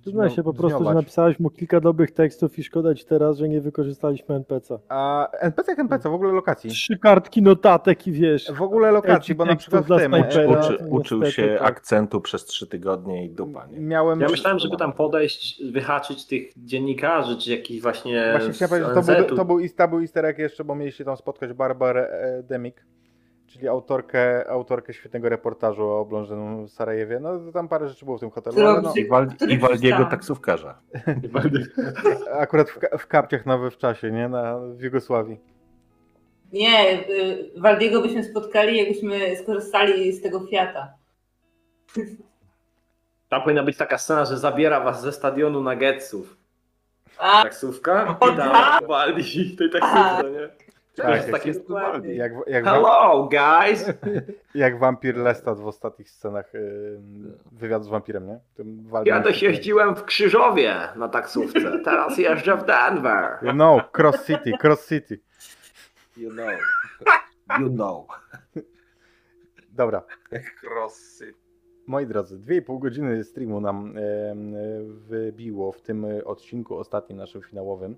Przyznaj 0.00 0.30
się 0.30 0.42
po 0.42 0.54
prostu, 0.54 0.84
że 0.84 0.94
napisałeś 0.94 1.40
mu 1.40 1.50
kilka 1.50 1.80
dobrych 1.80 2.10
tekstów 2.10 2.58
i 2.58 2.64
szkoda 2.64 2.94
ci 2.94 3.04
teraz, 3.04 3.38
że 3.38 3.48
nie 3.48 3.60
wykorzystaliśmy 3.60 4.34
NPC. 4.34 4.78
A 4.88 5.30
NPC 5.30 5.72
jak 5.72 5.78
NPC, 5.78 6.10
w 6.10 6.14
ogóle 6.14 6.32
lokacji. 6.32 6.70
Trzy 6.70 6.98
kartki 6.98 7.42
notatek 7.42 8.06
i 8.06 8.12
wiesz. 8.12 8.52
W 8.52 8.62
ogóle 8.62 8.92
lokacji, 8.92 9.34
bo 9.34 9.44
na 9.44 9.56
przykład 9.56 9.84
w 9.84 9.86
dla 9.86 9.98
tym 9.98 10.14
e, 10.14 10.20
Uczy, 10.20 10.78
uczył 10.90 11.20
niestety 11.20 11.48
się 11.48 11.56
tak. 11.58 11.68
akcentu 11.68 12.20
przez 12.20 12.44
trzy 12.44 12.66
tygodnie 12.66 13.24
i 13.24 13.30
dupa, 13.30 13.66
nie? 13.66 13.80
miałem... 13.80 14.20
Ja 14.20 14.28
myślałem, 14.28 14.58
żeby 14.58 14.76
tam 14.76 14.92
podejść, 14.92 15.64
wyhaczyć 15.72 16.26
tych 16.26 16.52
dziennikarzy, 16.56 17.36
czy 17.36 17.50
jakichś 17.50 17.82
właśnie. 17.82 18.28
Właśnie 18.30 18.52
chciałem 18.52 18.70
powiedzieć, 18.70 18.94
to 18.94 19.02
był, 19.02 19.36
to, 19.36 19.44
był, 19.44 19.68
to 19.76 19.88
był 19.88 20.00
easter 20.00 20.24
egg 20.24 20.38
jeszcze, 20.38 20.64
bo 20.64 20.74
mieliście 20.74 21.04
tam 21.04 21.16
spotkać 21.16 21.52
Barbarę 21.52 22.08
e, 22.08 22.42
Demik. 22.42 22.86
Czyli 23.54 23.68
autorkę, 23.68 24.50
autorkę 24.50 24.94
świetnego 24.94 25.28
reportażu 25.28 25.82
o 25.82 26.00
oblążonym 26.00 26.68
Sarajewie. 26.68 27.20
No 27.20 27.38
to 27.38 27.52
tam 27.52 27.68
parę 27.68 27.88
rzeczy 27.88 28.04
było 28.04 28.16
w 28.16 28.20
tym 28.20 28.30
hotelu, 28.30 28.68
ale 28.68 28.82
no, 28.82 28.92
I, 28.96 29.06
Wal, 29.08 29.28
i 29.48 29.58
Waldiego 29.58 30.04
taksówkarza. 30.04 30.78
akurat 32.40 32.70
w, 32.70 32.78
w 32.98 33.06
kapciach 33.06 33.46
nowy 33.46 33.70
w 33.70 33.78
czasie, 33.78 34.10
nie? 34.10 34.28
Na, 34.28 34.58
w 34.58 34.80
Jugosławii. 34.80 35.40
Nie, 36.52 37.08
y, 37.08 37.50
Waldiego 37.56 38.02
byśmy 38.02 38.24
spotkali, 38.24 38.78
jakbyśmy 38.78 39.36
skorzystali 39.36 40.12
z 40.12 40.22
tego 40.22 40.46
Fiata. 40.46 40.94
Tam 43.28 43.42
powinna 43.42 43.62
być 43.62 43.76
taka 43.76 43.98
scena, 43.98 44.24
że 44.24 44.38
zabiera 44.38 44.80
was 44.80 45.02
ze 45.02 45.12
stadionu 45.12 45.60
Nuggetsów. 45.62 46.36
A, 47.18 47.42
Taksówka 47.42 48.16
O, 48.20 48.28
i 48.28 48.36
tam 48.36 48.50
tak? 48.52 48.86
waldi 48.86 49.56
tej 49.56 49.70
Tak. 49.70 49.80
taksówce, 49.80 50.30
nie? 50.30 50.63
Tak, 50.96 51.06
To 51.06 51.14
jest 51.14 51.28
jak- 51.28 51.42
takie. 51.42 52.14
Jak, 52.14 52.32
jak, 52.46 52.64
Hello, 52.64 53.28
guys! 53.30 53.90
jak 54.54 54.78
wampir 54.78 55.16
Lestat 55.16 55.60
w 55.60 55.66
ostatnich 55.66 56.10
scenach 56.10 56.52
wywiadu 57.52 57.84
z 57.84 57.88
wampirem, 57.88 58.26
nie? 58.26 58.40
Tym 58.54 58.84
Waldem- 58.88 59.04
Kiedyś 59.22 59.42
jeździłem 59.42 59.94
w 59.96 60.04
Krzyżowie 60.04 60.74
na 60.96 61.08
taksówce, 61.08 61.78
teraz 61.84 62.18
jeżdżę 62.18 62.56
w 62.56 62.64
Denver. 62.64 63.38
You 63.42 63.52
know, 63.52 63.82
Cross 63.98 64.26
City, 64.26 64.52
Cross 64.62 64.88
City. 64.88 65.20
You 66.16 66.30
know. 66.30 66.46
You 67.60 67.70
know. 67.70 68.06
Dobra, 69.68 70.02
Crossy. 70.62 71.34
moi 71.86 72.06
drodzy, 72.06 72.38
2,5 72.38 72.78
godziny 72.78 73.24
streamu 73.24 73.60
nam 73.60 73.94
wybiło 75.08 75.72
w 75.72 75.80
tym 75.82 76.06
odcinku 76.24 76.76
ostatnim 76.78 77.18
naszym 77.18 77.42
finałowym. 77.42 77.96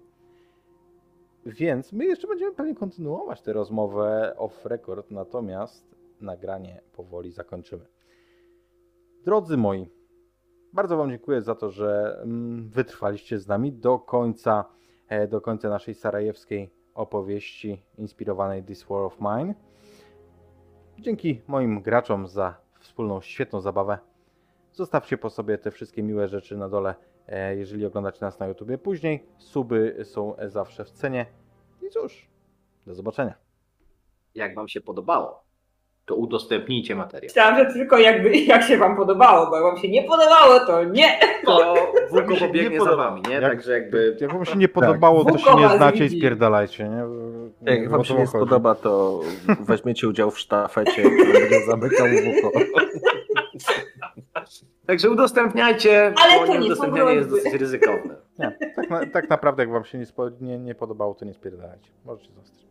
Więc 1.47 1.92
my 1.92 2.05
jeszcze 2.05 2.28
będziemy 2.28 2.55
pewnie 2.55 2.75
kontynuować 2.75 3.42
tę 3.42 3.52
rozmowę 3.52 4.34
off 4.36 4.66
record, 4.66 5.10
natomiast 5.10 5.97
nagranie 6.20 6.83
powoli 6.92 7.33
zakończymy. 7.33 7.86
Drodzy 9.25 9.57
moi, 9.57 9.89
bardzo 10.73 10.97
Wam 10.97 11.10
dziękuję 11.10 11.42
za 11.42 11.55
to, 11.55 11.70
że 11.70 12.20
mm, 12.23 12.68
wytrwaliście 12.68 13.39
z 13.39 13.47
nami 13.47 13.73
do 13.73 13.99
końca, 13.99 14.65
e, 15.08 15.28
do 15.28 15.41
końca 15.41 15.68
naszej 15.68 15.94
sarajewskiej 15.94 16.70
opowieści 16.94 17.83
inspirowanej 17.99 18.65
This 18.65 18.84
War 18.84 19.02
of 19.02 19.18
Mine. 19.20 19.55
Dzięki 20.99 21.42
moim 21.47 21.83
graczom 21.83 22.28
za 22.28 22.60
wspólną, 22.78 23.20
świetną 23.20 23.60
zabawę. 23.60 23.99
Zostawcie 24.73 25.18
po 25.18 25.31
sobie 25.31 25.58
te 25.58 25.70
wszystkie 25.70 26.02
miłe 26.02 26.28
rzeczy 26.28 26.57
na 26.57 26.68
dole, 26.68 26.94
jeżeli 27.57 27.87
oglądacie 27.87 28.19
nas 28.21 28.39
na 28.41 28.47
YouTubie 28.47 28.79
później. 28.79 29.27
Suby 29.39 29.97
są 30.05 30.35
zawsze 30.47 30.85
w 30.85 30.91
cenie. 30.91 31.27
I 31.87 31.91
cóż, 31.91 32.27
do 32.87 32.95
zobaczenia. 32.95 33.35
Jak 34.35 34.55
wam 34.55 34.69
się 34.69 34.81
podobało, 34.81 35.43
to 36.07 36.15
udostępnijcie 36.15 36.95
materiał. 36.95 37.27
myślałam, 37.29 37.57
że 37.57 37.73
tylko 37.73 37.99
jakby, 37.99 38.37
jak 38.39 38.63
się 38.63 38.79
wam 38.79 38.97
podobało, 38.97 39.47
bo 39.51 39.57
jak 39.57 39.65
wam 39.65 39.77
się 39.83 39.89
nie 39.89 40.03
podobało, 40.03 40.61
to 40.67 40.85
nie. 40.85 41.19
To 41.45 41.75
Wulko 42.11 42.37
pobiegnie 42.37 42.79
za 42.79 42.85
podoba. 42.85 43.11
wami, 43.11 43.23
nie? 43.29 43.35
Jak- 43.35 43.43
Także 43.43 43.73
jakby... 43.73 44.17
Jak 44.21 44.33
wam 44.33 44.45
się 44.45 44.57
nie 44.59 44.69
podobało, 44.69 45.25
to 45.25 45.39
się 45.39 45.55
nie 45.57 45.69
znacie 45.69 45.99
i 45.99 46.09
widzi. 46.09 46.19
spierdalajcie. 46.19 46.89
Nie? 46.89 47.73
Jak 47.77 47.91
wam 47.91 48.05
się 48.05 48.15
nie 48.15 48.27
spodoba, 48.27 48.75
to 48.75 49.21
weźmiecie 49.61 50.09
udział 50.09 50.31
w 50.31 50.39
sztafecie, 50.39 51.03
który 51.03 51.33
będzie 51.33 51.61
zamykał 51.67 52.07
WUKO. 52.09 52.59
Także 54.86 55.10
udostępniajcie, 55.10 56.15
Ale 56.24 56.40
bo 56.40 56.47
to 56.47 56.52
nie 56.52 56.58
są 56.60 56.66
udostępnianie 56.66 57.15
jest 57.15 57.31
dosyć 57.31 57.55
ryzykowne. 57.55 58.16
Nie, 58.39 58.58
tak, 58.76 58.90
na, 58.90 59.06
tak 59.06 59.31
naprawdę, 59.31 59.62
jak 59.62 59.73
wam 59.73 59.84
się 59.84 59.98
nie, 59.98 60.06
nie, 60.40 60.58
nie 60.58 60.74
podobało, 60.74 61.15
to 61.15 61.24
nie 61.24 61.34
spierdalajcie. 61.34 61.90
Możecie 62.05 62.32
zostać. 62.32 62.66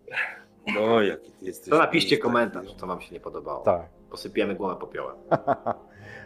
No, 0.75 1.01
jaki 1.01 1.31
ty 1.31 1.45
jesteś. 1.45 1.69
To 1.69 1.77
napiszcie 1.77 2.17
komentarz, 2.17 2.73
co 2.73 2.87
wam 2.87 3.01
się 3.01 3.13
nie 3.13 3.19
podobało. 3.19 3.63
Tak. 3.63 3.85
Posypiemy 4.09 4.55
głowę 4.55 4.75
popiołem. 4.75 5.15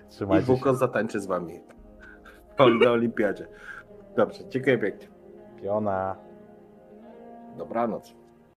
I 0.10 0.12
Trzymajcie 0.12 0.48
się. 0.48 0.54
WUKO 0.54 0.74
zatańczy 0.74 1.20
z 1.20 1.26
wami. 1.26 1.60
Na 2.84 2.92
olimpiadzie. 2.92 3.48
Dobrze, 4.16 4.40
dziękuję 4.50 4.78
pięknie. 4.78 5.08
Piona. 5.62 6.16
Dobranoc. 7.58 8.19